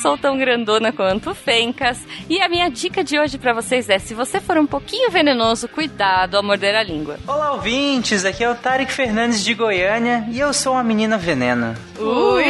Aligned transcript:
sou 0.00 0.16
tão 0.16 0.36
grandona 0.38 0.92
quanto 0.92 1.34
Fencas. 1.34 1.98
E 2.28 2.40
a 2.40 2.48
minha 2.48 2.70
dica 2.70 3.04
de 3.04 3.18
hoje 3.18 3.38
para 3.38 3.52
vocês 3.52 3.88
é: 3.88 3.98
se 3.98 4.14
você 4.14 4.40
for 4.40 4.56
um 4.56 4.66
pouquinho 4.66 5.10
venenoso, 5.10 5.68
cuidado 5.68 6.36
ao 6.36 6.42
morder 6.42 6.74
a 6.74 6.82
língua. 6.82 7.18
Olá, 7.26 7.52
ouvintes. 7.52 8.24
Aqui 8.24 8.42
é 8.42 8.50
o 8.50 8.54
Tarek 8.54 8.92
Fernandes 8.92 9.44
de 9.44 9.54
Goiânia 9.54 10.24
e 10.30 10.40
eu 10.40 10.52
sou 10.52 10.72
uma 10.72 10.82
menina 10.82 11.18
venena. 11.18 11.74
Ui! 11.98 12.44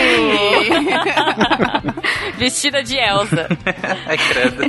Vestida 2.38 2.82
de 2.82 2.96
Elsa. 2.96 3.48
Ai, 4.06 4.16
credo. 4.16 4.62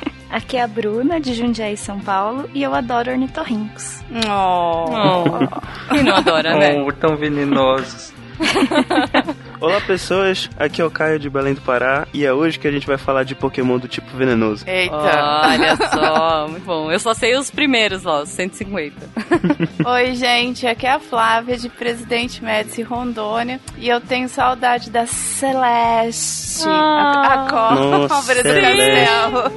Aqui 0.30 0.56
é 0.56 0.62
a 0.62 0.68
Bruna, 0.68 1.18
de 1.18 1.34
Jundiaí, 1.34 1.76
São 1.76 1.98
Paulo, 1.98 2.48
e 2.54 2.62
eu 2.62 2.72
adoro 2.72 3.10
ornitorrincos. 3.10 4.00
Oh. 4.28 4.84
oh. 4.88 5.92
Quem 5.92 6.04
não 6.04 6.14
adora, 6.14 6.56
né? 6.56 6.80
Oh, 6.80 6.92
tão 6.92 7.16
venenosos. 7.16 8.12
Olá 9.60 9.78
pessoas, 9.78 10.48
aqui 10.58 10.80
é 10.80 10.84
o 10.86 10.90
Caio 10.90 11.18
de 11.18 11.28
Belém 11.28 11.52
do 11.52 11.60
Pará 11.60 12.08
e 12.14 12.24
é 12.24 12.32
hoje 12.32 12.58
que 12.58 12.66
a 12.66 12.70
gente 12.70 12.86
vai 12.86 12.96
falar 12.96 13.24
de 13.24 13.34
Pokémon 13.34 13.78
do 13.78 13.86
tipo 13.86 14.06
venenoso. 14.16 14.64
Eita! 14.66 14.94
Olha 14.96 15.76
só, 15.76 16.48
muito 16.48 16.64
bom. 16.64 16.90
Eu 16.90 16.98
só 16.98 17.12
sei 17.12 17.36
os 17.36 17.50
primeiros 17.50 18.04
lá, 18.04 18.22
os 18.22 18.30
150. 18.30 18.96
Oi, 19.84 20.14
gente, 20.14 20.66
aqui 20.66 20.86
é 20.86 20.92
a 20.92 20.98
Flávia 20.98 21.58
de 21.58 21.68
Presidente 21.68 22.42
Médici 22.42 22.80
Rondônia 22.80 23.60
e 23.76 23.86
eu 23.86 24.00
tenho 24.00 24.30
saudade 24.30 24.88
da 24.88 25.04
Celeste, 25.06 26.64
ah, 26.66 26.70
a, 26.70 27.44
a 27.44 27.48
cobra 27.50 28.42
do 28.42 28.42
castelo. 28.48 29.52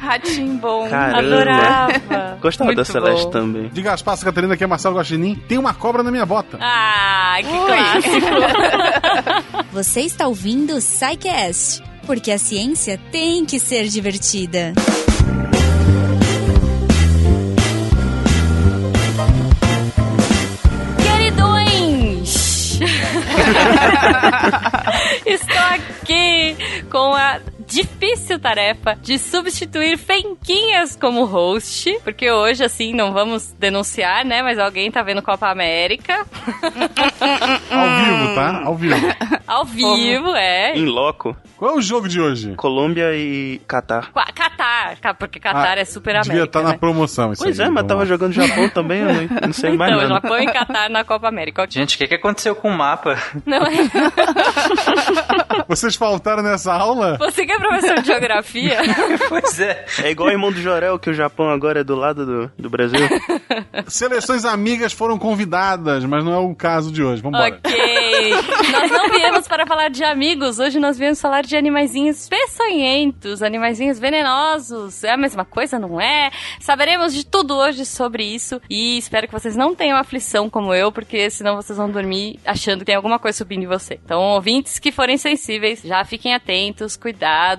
Ratinho 0.00 0.58
bom. 0.58 0.88
Caramba. 0.90 1.18
Adorava. 1.18 2.38
Gostava 2.40 2.68
Muito 2.68 2.76
da 2.76 2.84
Celeste 2.84 3.24
bom. 3.24 3.30
também. 3.30 3.68
Diga 3.72 3.92
as 3.94 4.02
passas, 4.02 4.22
Catarina, 4.22 4.54
aqui 4.54 4.62
é 4.62 4.66
Marcelo 4.66 4.96
Guaxinim. 4.96 5.34
Tem 5.48 5.56
uma 5.58 5.72
cobra 5.74 6.02
na 6.02 6.10
minha 6.10 6.26
bota. 6.26 6.58
Ah, 6.60 7.36
que 7.40 7.48
clássico. 7.48 9.05
Você 9.72 10.02
está 10.02 10.26
ouvindo 10.26 10.74
o 10.74 10.80
SciCast, 10.80 11.82
porque 12.06 12.30
a 12.30 12.38
ciência 12.38 12.98
tem 13.10 13.44
que 13.44 13.58
ser 13.58 13.88
divertida. 13.88 14.72
Queridões! 21.02 22.78
Estou 25.26 25.56
aqui 25.56 26.56
com 26.90 27.14
a 27.14 27.40
difícil 27.76 28.38
tarefa 28.40 28.96
de 29.02 29.18
substituir 29.18 29.98
Fenquinhas 29.98 30.96
como 30.96 31.24
host, 31.24 31.98
porque 32.02 32.30
hoje, 32.30 32.64
assim, 32.64 32.94
não 32.94 33.12
vamos 33.12 33.52
denunciar, 33.58 34.24
né? 34.24 34.42
Mas 34.42 34.58
alguém 34.58 34.90
tá 34.90 35.02
vendo 35.02 35.20
Copa 35.22 35.48
América. 35.48 36.24
Ao 37.70 37.96
vivo, 38.04 38.34
tá? 38.34 38.62
Ao 38.64 38.74
vivo. 38.74 38.96
Ao 39.46 39.64
vivo, 39.64 40.34
é. 40.34 40.74
Em 40.76 40.86
loco, 40.86 41.36
Qual 41.56 41.72
é 41.72 41.74
o 41.74 41.80
jogo 41.82 42.08
de 42.08 42.20
hoje? 42.20 42.54
Colômbia 42.56 43.14
e 43.14 43.60
Catar. 43.66 44.10
Qua- 44.10 44.26
Catar, 44.34 44.96
ca- 45.00 45.14
porque 45.14 45.38
Catar 45.38 45.78
Ah, 45.78 45.80
é 45.80 45.84
super 45.84 46.14
Devia 46.20 46.32
América, 46.32 46.44
estar 46.58 46.62
na 46.62 46.70
né? 46.72 46.78
promoção 46.78 47.32
isso 47.32 47.42
Pois 47.42 47.58
aí, 47.60 47.66
é, 47.66 47.68
mas 47.68 47.76
vamos 47.76 47.88
tava 47.88 48.00
lá. 48.00 48.06
jogando 48.06 48.32
Japão 48.32 48.68
também, 48.70 49.00
eu 49.00 49.06
não, 49.12 49.28
não 49.46 49.52
sei 49.52 49.72
mais 49.76 49.92
Então, 49.92 50.08
nada. 50.08 50.14
Japão 50.22 50.38
e 50.38 50.46
Catar 50.52 50.90
na 50.90 51.04
Copa 51.04 51.28
América. 51.28 51.66
Gente, 51.70 51.94
o 51.94 51.98
que, 51.98 52.08
que 52.08 52.14
aconteceu 52.14 52.54
com 52.56 52.70
o 52.70 52.76
mapa? 52.76 53.16
Não 53.46 53.58
é? 53.58 53.70
Vocês 55.68 55.94
faltaram 55.96 56.42
nessa 56.42 56.72
aula? 56.74 57.16
Você 57.18 57.44
que 57.46 57.52
é 57.52 57.58
professor 57.68 58.00
de 58.00 58.06
geografia? 58.06 58.78
pois 59.28 59.60
é. 59.60 59.84
É 60.02 60.10
igual 60.10 60.28
o 60.28 60.32
irmão 60.32 60.52
do 60.52 60.60
Jorel, 60.60 60.98
que 60.98 61.10
o 61.10 61.14
Japão 61.14 61.48
agora 61.48 61.80
é 61.80 61.84
do 61.84 61.94
lado 61.94 62.24
do, 62.26 62.52
do 62.58 62.70
Brasil. 62.70 63.00
Seleções 63.88 64.44
amigas 64.44 64.92
foram 64.92 65.18
convidadas, 65.18 66.04
mas 66.04 66.24
não 66.24 66.32
é 66.32 66.38
o 66.38 66.54
caso 66.54 66.92
de 66.92 67.02
hoje. 67.02 67.22
Vambora. 67.22 67.60
Ok. 67.64 67.76
Nós 68.72 68.90
não 68.90 69.08
viemos 69.10 69.48
para 69.48 69.66
falar 69.66 69.88
de 69.88 70.04
amigos. 70.04 70.58
Hoje 70.58 70.78
nós 70.78 70.98
viemos 70.98 71.20
falar 71.20 71.42
de 71.42 71.56
animaizinhos 71.56 72.28
peçonhentos, 72.28 73.42
animaizinhos 73.42 73.98
venenosos. 73.98 75.04
É 75.04 75.12
a 75.12 75.16
mesma 75.16 75.44
coisa, 75.44 75.78
não 75.78 76.00
é? 76.00 76.30
Saberemos 76.60 77.14
de 77.14 77.24
tudo 77.24 77.54
hoje 77.54 77.84
sobre 77.84 78.24
isso. 78.24 78.60
E 78.68 78.98
espero 78.98 79.26
que 79.26 79.32
vocês 79.32 79.56
não 79.56 79.74
tenham 79.74 79.96
aflição 79.96 80.50
como 80.50 80.74
eu, 80.74 80.90
porque 80.90 81.30
senão 81.30 81.56
vocês 81.56 81.76
vão 81.76 81.90
dormir 81.90 82.38
achando 82.44 82.80
que 82.80 82.86
tem 82.86 82.94
alguma 82.94 83.18
coisa 83.18 83.38
subindo 83.38 83.62
em 83.62 83.66
você. 83.66 83.98
Então, 84.04 84.20
ouvintes 84.20 84.78
que 84.78 84.92
forem 84.92 85.16
sensíveis, 85.16 85.82
já 85.82 86.04
fiquem 86.04 86.34
atentos, 86.34 86.96
cuidado, 86.96 87.55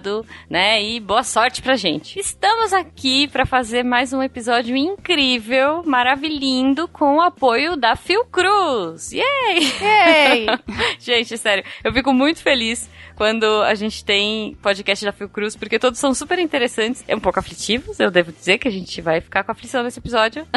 né? 0.50 0.82
E 0.84 1.00
boa 1.00 1.24
sorte 1.24 1.62
pra 1.62 1.76
gente. 1.76 2.20
Estamos 2.20 2.72
aqui 2.72 3.28
para 3.28 3.46
fazer 3.46 3.84
mais 3.84 4.14
um 4.14 4.22
episódio 4.22 4.76
incrível, 4.76 5.84
maravilhindo, 5.84 6.88
com 6.88 7.18
o 7.18 7.22
apoio 7.22 7.76
da 7.76 7.96
Fiocruz. 7.96 9.12
Yay! 9.12 9.74
Ei! 9.82 10.46
gente, 11.00 11.38
sério, 11.38 11.64
eu 11.84 11.92
fico 11.92 12.14
muito 12.14 12.42
feliz 12.42 12.90
quando 13.18 13.64
a 13.64 13.74
gente 13.74 14.06
tem 14.06 14.56
podcast 14.62 15.04
da 15.04 15.12
Fiocruz, 15.12 15.56
porque 15.56 15.80
todos 15.80 16.00
são 16.00 16.14
super 16.14 16.38
interessantes. 16.38 17.04
É 17.08 17.16
um 17.16 17.20
pouco 17.20 17.40
aflitivos, 17.40 18.00
eu 18.00 18.12
devo 18.12 18.32
dizer 18.32 18.60
que 18.60 18.68
a 18.68 18.72
gente 18.72 19.02
vai 19.02 19.20
ficar 19.20 19.44
com 19.44 19.52
aflição 19.52 19.82
nesse 19.82 19.98
episódio. 19.98 20.48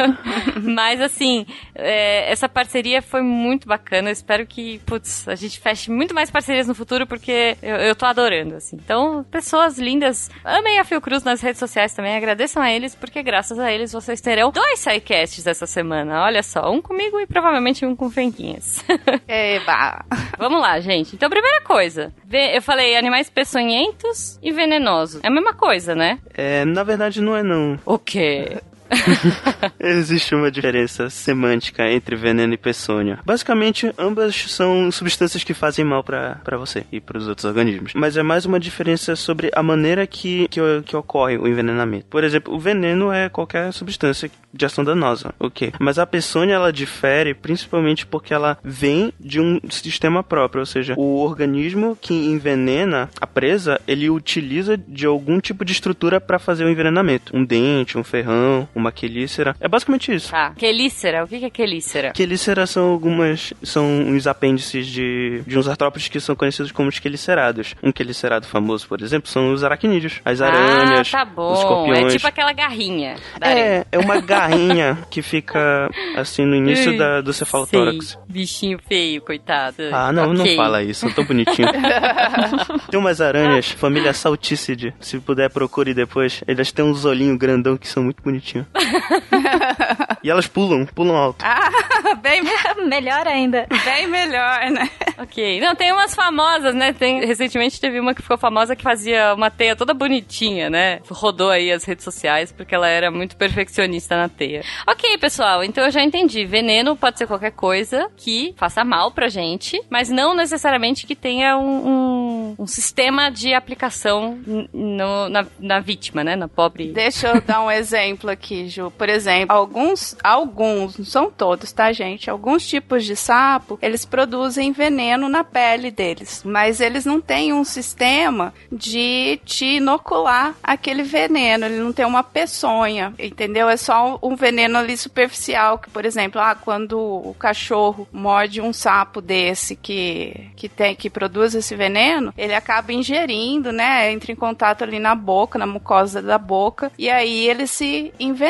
Mas, 0.62 1.02
assim, 1.02 1.44
é, 1.74 2.32
essa 2.32 2.48
parceria 2.48 3.02
foi 3.02 3.20
muito 3.20 3.68
bacana. 3.68 4.08
Eu 4.08 4.12
espero 4.12 4.46
que, 4.46 4.78
putz, 4.86 5.28
a 5.28 5.34
gente 5.34 5.60
feche 5.60 5.90
muito 5.90 6.14
mais 6.14 6.30
parcerias 6.30 6.66
no 6.66 6.74
futuro, 6.74 7.06
porque 7.06 7.58
eu, 7.62 7.76
eu 7.76 7.94
tô 7.94 8.06
adorando, 8.06 8.54
assim. 8.54 8.76
Então, 8.82 9.22
pessoas 9.30 9.78
lindas, 9.78 10.30
amem 10.42 10.78
a 10.78 10.84
Fiocruz 10.84 11.22
nas 11.22 11.42
redes 11.42 11.58
sociais 11.58 11.92
também, 11.92 12.16
agradeçam 12.16 12.62
a 12.62 12.72
eles, 12.72 12.94
porque 12.94 13.22
graças 13.22 13.58
a 13.58 13.70
eles 13.70 13.92
vocês 13.92 14.18
terão 14.22 14.50
dois 14.50 14.78
sidecasts 14.78 15.46
essa 15.46 15.66
semana. 15.66 16.22
Olha 16.22 16.42
só, 16.42 16.70
um 16.72 16.80
comigo 16.80 17.20
e 17.20 17.26
provavelmente 17.26 17.84
um 17.84 17.94
com 17.94 18.10
Fenquinhas. 18.10 18.82
Eba! 19.28 20.06
Vamos 20.38 20.60
lá, 20.60 20.78
gente. 20.80 21.16
Então, 21.16 21.28
primeira 21.28 21.60
coisa. 21.62 22.12
Eu 22.30 22.62
falei 22.62 22.96
animais 22.96 23.28
peçonhentos 23.28 24.38
e 24.42 24.52
venenosos. 24.52 25.20
É 25.22 25.26
a 25.26 25.30
mesma 25.30 25.52
coisa, 25.52 25.94
né? 25.94 26.18
É, 26.32 26.64
na 26.64 26.84
verdade 26.84 27.20
não 27.20 27.36
é 27.36 27.42
não. 27.42 27.78
O 27.84 27.98
quê? 27.98 28.58
Existe 29.78 30.34
uma 30.34 30.50
diferença 30.50 31.10
semântica 31.10 31.88
entre 31.90 32.16
veneno 32.16 32.54
e 32.54 32.56
peçonha. 32.56 33.18
Basicamente, 33.24 33.92
ambas 33.98 34.34
são 34.48 34.90
substâncias 34.90 35.44
que 35.44 35.54
fazem 35.54 35.84
mal 35.84 36.02
pra 36.02 36.56
você 36.58 36.84
e 36.90 37.00
pros 37.00 37.28
outros 37.28 37.44
organismos. 37.44 37.92
Mas 37.94 38.16
é 38.16 38.22
mais 38.22 38.44
uma 38.44 38.60
diferença 38.60 39.16
sobre 39.16 39.50
a 39.54 39.62
maneira 39.62 40.06
que, 40.06 40.48
que, 40.48 40.60
que 40.84 40.96
ocorre 40.96 41.38
o 41.38 41.46
envenenamento. 41.46 42.06
Por 42.06 42.24
exemplo, 42.24 42.54
o 42.54 42.58
veneno 42.58 43.12
é 43.12 43.28
qualquer 43.28 43.72
substância 43.72 44.30
de 44.52 44.64
ação 44.64 44.84
danosa, 44.84 45.34
ok? 45.38 45.72
Mas 45.78 45.98
a 45.98 46.06
peçonha, 46.06 46.54
ela 46.54 46.72
difere 46.72 47.34
principalmente 47.34 48.06
porque 48.06 48.32
ela 48.32 48.58
vem 48.64 49.12
de 49.20 49.40
um 49.40 49.60
sistema 49.70 50.22
próprio, 50.22 50.60
ou 50.60 50.66
seja, 50.66 50.94
o 50.96 51.22
organismo 51.22 51.96
que 52.00 52.14
envenena 52.14 53.10
a 53.20 53.26
presa, 53.26 53.80
ele 53.86 54.08
utiliza 54.08 54.76
de 54.76 55.06
algum 55.06 55.40
tipo 55.40 55.64
de 55.64 55.72
estrutura 55.72 56.20
pra 56.20 56.38
fazer 56.38 56.64
o 56.64 56.70
envenenamento. 56.70 57.36
Um 57.36 57.44
dente, 57.44 57.98
um 57.98 58.04
ferrão, 58.04 58.68
uma 58.78 58.92
quelícera. 58.92 59.54
É 59.60 59.68
basicamente 59.68 60.14
isso. 60.14 60.30
Tá. 60.30 60.52
Quelícera. 60.56 61.24
O 61.24 61.28
que 61.28 61.44
é 61.44 61.50
quelícera? 61.50 62.12
Quelícera 62.12 62.66
são 62.66 62.90
algumas. 62.90 63.52
são 63.62 63.84
uns 63.86 64.26
apêndices 64.26 64.86
de, 64.86 65.42
de 65.46 65.58
uns 65.58 65.68
artrópodes 65.68 66.08
que 66.08 66.20
são 66.20 66.34
conhecidos 66.34 66.72
como 66.72 66.88
os 66.88 66.98
quelicerados. 66.98 67.74
Um 67.82 67.92
quelicerado 67.92 68.46
famoso, 68.46 68.86
por 68.88 69.00
exemplo, 69.02 69.28
são 69.28 69.52
os 69.52 69.62
aracnídeos. 69.64 70.20
As 70.24 70.40
aranhas, 70.40 71.10
ah, 71.12 71.18
tá 71.18 71.24
bom. 71.24 71.52
os 71.52 71.58
escorpiões. 71.58 72.04
É 72.14 72.16
tipo 72.16 72.26
aquela 72.26 72.52
garrinha. 72.52 73.16
É, 73.40 73.84
é 73.90 73.98
uma 73.98 74.20
garrinha 74.20 74.98
que 75.10 75.22
fica 75.22 75.88
assim 76.16 76.44
no 76.44 76.54
início 76.54 76.96
da, 76.96 77.20
do 77.20 77.32
cefalotórax. 77.32 78.06
Sei. 78.10 78.18
Bichinho 78.28 78.78
feio, 78.86 79.20
coitado. 79.22 79.76
Ah, 79.92 80.12
não, 80.12 80.30
Ok. 80.32 80.36
não 80.36 80.56
fala 80.56 80.82
isso, 80.82 81.12
tão 81.14 81.24
bonitinho. 81.24 81.68
Tem 82.90 82.98
umas 82.98 83.20
aranhas, 83.20 83.70
família 83.70 84.12
Saltícide. 84.12 84.94
Se 85.00 85.18
puder, 85.18 85.50
procure 85.50 85.94
depois. 85.94 86.42
Elas 86.46 86.70
têm 86.72 86.84
uns 86.84 87.04
olhinhos 87.04 87.36
grandão 87.38 87.76
que 87.76 87.88
são 87.88 88.02
muito 88.02 88.22
bonitinhos. 88.22 88.66
e 90.22 90.30
elas 90.30 90.46
pulam, 90.46 90.86
pulam 90.86 91.16
alto. 91.16 91.44
Ah, 91.44 91.70
bem, 92.22 92.42
Melhor 92.86 93.26
ainda. 93.26 93.66
bem 93.84 94.06
melhor, 94.06 94.70
né? 94.70 94.88
Ok. 95.18 95.60
Não, 95.60 95.74
tem 95.74 95.92
umas 95.92 96.14
famosas, 96.14 96.74
né? 96.74 96.92
Tem, 96.92 97.24
recentemente 97.24 97.80
teve 97.80 97.98
uma 98.00 98.14
que 98.14 98.22
ficou 98.22 98.38
famosa 98.38 98.76
que 98.76 98.82
fazia 98.82 99.34
uma 99.34 99.50
teia 99.50 99.74
toda 99.76 99.92
bonitinha, 99.94 100.70
né? 100.70 101.00
Rodou 101.10 101.50
aí 101.50 101.70
as 101.72 101.84
redes 101.84 102.04
sociais 102.04 102.52
porque 102.52 102.74
ela 102.74 102.88
era 102.88 103.10
muito 103.10 103.36
perfeccionista 103.36 104.16
na 104.16 104.28
teia. 104.28 104.62
Ok, 104.86 105.18
pessoal, 105.18 105.62
então 105.64 105.84
eu 105.84 105.90
já 105.90 106.02
entendi. 106.02 106.44
Veneno 106.44 106.96
pode 106.96 107.18
ser 107.18 107.26
qualquer 107.26 107.52
coisa 107.52 108.08
que 108.16 108.54
faça 108.56 108.84
mal 108.84 109.10
pra 109.10 109.28
gente, 109.28 109.80
mas 109.90 110.08
não 110.08 110.34
necessariamente 110.34 111.06
que 111.06 111.14
tenha 111.16 111.56
um, 111.58 111.88
um- 111.88 112.56
um 112.60 112.66
sistema 112.66 113.30
de 113.30 113.52
aplicação 113.54 114.38
no- 114.72 115.28
na, 115.28 115.46
na 115.58 115.80
vítima, 115.80 116.22
né? 116.24 116.36
Na 116.36 116.48
pobre. 116.48 116.92
Deixa 116.92 117.28
eu 117.28 117.40
dar 117.40 117.62
um 117.62 117.70
exemplo 117.70 118.30
aqui. 118.30 118.57
Aqui, 118.58 118.68
Ju. 118.68 118.90
Por 118.90 119.08
exemplo, 119.08 119.54
alguns, 119.54 120.16
alguns, 120.22 120.98
não 120.98 121.04
são 121.04 121.30
todos, 121.30 121.70
tá, 121.72 121.92
gente? 121.92 122.30
Alguns 122.30 122.66
tipos 122.66 123.04
de 123.04 123.14
sapo, 123.14 123.78
eles 123.80 124.04
produzem 124.04 124.72
veneno 124.72 125.28
na 125.28 125.44
pele 125.44 125.90
deles, 125.90 126.42
mas 126.44 126.80
eles 126.80 127.04
não 127.04 127.20
têm 127.20 127.52
um 127.52 127.64
sistema 127.64 128.52
de 128.70 129.40
te 129.44 129.76
inocular 129.76 130.54
aquele 130.62 131.02
veneno. 131.02 131.66
Ele 131.66 131.78
não 131.78 131.92
tem 131.92 132.04
uma 132.04 132.22
peçonha, 132.22 133.14
entendeu? 133.18 133.68
É 133.68 133.76
só 133.76 134.18
um 134.22 134.34
veneno 134.34 134.78
ali 134.78 134.96
superficial, 134.96 135.78
que, 135.78 135.90
por 135.90 136.04
exemplo, 136.04 136.40
ah, 136.40 136.54
quando 136.54 136.98
o 136.98 137.34
cachorro 137.38 138.08
morde 138.12 138.60
um 138.60 138.72
sapo 138.72 139.20
desse 139.20 139.76
que, 139.76 140.50
que 140.56 140.68
tem 140.68 140.94
que 140.94 141.10
produz 141.10 141.54
esse 141.54 141.74
veneno, 141.76 142.32
ele 142.36 142.54
acaba 142.54 142.92
ingerindo, 142.92 143.72
né? 143.72 144.12
Entra 144.12 144.32
em 144.32 144.36
contato 144.36 144.82
ali 144.82 144.98
na 144.98 145.14
boca, 145.14 145.58
na 145.58 145.66
mucosa 145.66 146.22
da 146.22 146.38
boca, 146.38 146.90
e 146.98 147.10
aí 147.10 147.46
ele 147.48 147.66
se 147.66 148.12
envenena. 148.18 148.47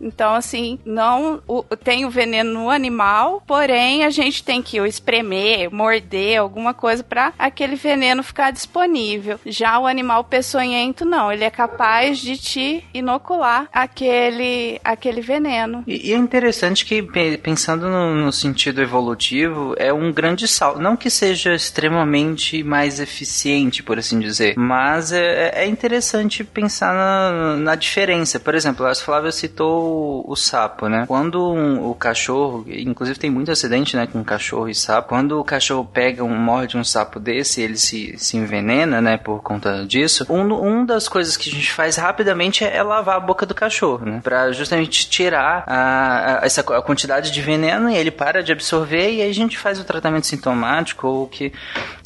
Então, 0.00 0.34
assim, 0.34 0.78
não 0.84 1.42
o, 1.46 1.62
tem 1.62 2.04
o 2.04 2.10
veneno 2.10 2.52
no 2.52 2.70
animal, 2.70 3.42
porém 3.46 4.04
a 4.04 4.10
gente 4.10 4.44
tem 4.44 4.62
que 4.62 4.80
o 4.80 4.86
espremer, 4.86 5.72
morder, 5.72 6.40
alguma 6.40 6.72
coisa 6.72 7.02
para 7.02 7.32
aquele 7.38 7.76
veneno 7.76 8.22
ficar 8.22 8.50
disponível. 8.50 9.38
Já 9.44 9.78
o 9.78 9.86
animal 9.86 10.24
peçonhento, 10.24 11.04
não, 11.04 11.32
ele 11.32 11.44
é 11.44 11.50
capaz 11.50 12.18
de 12.18 12.36
te 12.36 12.84
inocular 12.94 13.68
aquele, 13.72 14.80
aquele 14.84 15.20
veneno. 15.20 15.82
E, 15.86 16.10
e 16.10 16.12
é 16.12 16.16
interessante 16.16 16.84
que, 16.84 17.02
pensando 17.38 17.88
no, 17.88 18.14
no, 18.14 18.32
sentido 18.32 18.80
evolutivo, 18.80 19.74
é 19.76 19.92
um 19.92 20.12
grande 20.12 20.46
salto. 20.46 20.80
Não 20.80 20.96
que 20.96 21.10
seja 21.10 21.54
extremamente 21.54 22.62
mais 22.62 23.00
eficiente, 23.00 23.82
por 23.82 23.98
assim 23.98 24.18
dizer, 24.20 24.54
mas 24.56 25.12
é, 25.12 25.62
é 25.62 25.66
interessante 25.66 26.44
pensar 26.44 26.94
na, 26.94 27.56
na 27.56 27.74
diferença. 27.74 28.38
Por 28.38 28.54
exemplo, 28.54 28.86
a 28.86 28.94
Flávia 28.94 29.31
citou 29.32 30.24
o, 30.26 30.32
o 30.32 30.36
sapo, 30.36 30.88
né? 30.88 31.04
Quando 31.06 31.52
um, 31.52 31.90
o 31.90 31.94
cachorro, 31.94 32.64
inclusive 32.68 33.18
tem 33.18 33.30
muito 33.30 33.50
acidente, 33.50 33.96
né, 33.96 34.06
com 34.06 34.22
cachorro 34.22 34.68
e 34.68 34.74
sapo, 34.74 35.08
quando 35.08 35.40
o 35.40 35.44
cachorro 35.44 35.84
pega 35.84 36.22
um, 36.22 36.36
morde 36.36 36.76
um 36.76 36.84
sapo 36.84 37.18
desse, 37.18 37.60
ele 37.60 37.76
se, 37.76 38.16
se 38.18 38.36
envenena, 38.36 39.00
né, 39.00 39.16
por 39.16 39.42
conta 39.42 39.84
disso, 39.86 40.26
um, 40.28 40.42
um 40.52 40.84
das 40.86 41.08
coisas 41.08 41.36
que 41.36 41.48
a 41.50 41.52
gente 41.52 41.72
faz 41.72 41.96
rapidamente 41.96 42.64
é, 42.64 42.76
é 42.76 42.82
lavar 42.82 43.16
a 43.16 43.20
boca 43.20 43.44
do 43.46 43.54
cachorro, 43.54 44.04
né, 44.04 44.20
pra 44.22 44.52
justamente 44.52 45.08
tirar 45.08 45.64
a, 45.66 46.40
a, 46.40 46.46
essa 46.46 46.60
a 46.60 46.82
quantidade 46.82 47.30
de 47.30 47.40
veneno 47.40 47.90
e 47.90 47.96
ele 47.96 48.10
para 48.10 48.42
de 48.42 48.52
absorver 48.52 49.10
e 49.10 49.22
aí 49.22 49.30
a 49.30 49.34
gente 49.34 49.58
faz 49.58 49.80
o 49.80 49.84
tratamento 49.84 50.26
sintomático 50.26 51.06
ou 51.06 51.26
que 51.26 51.52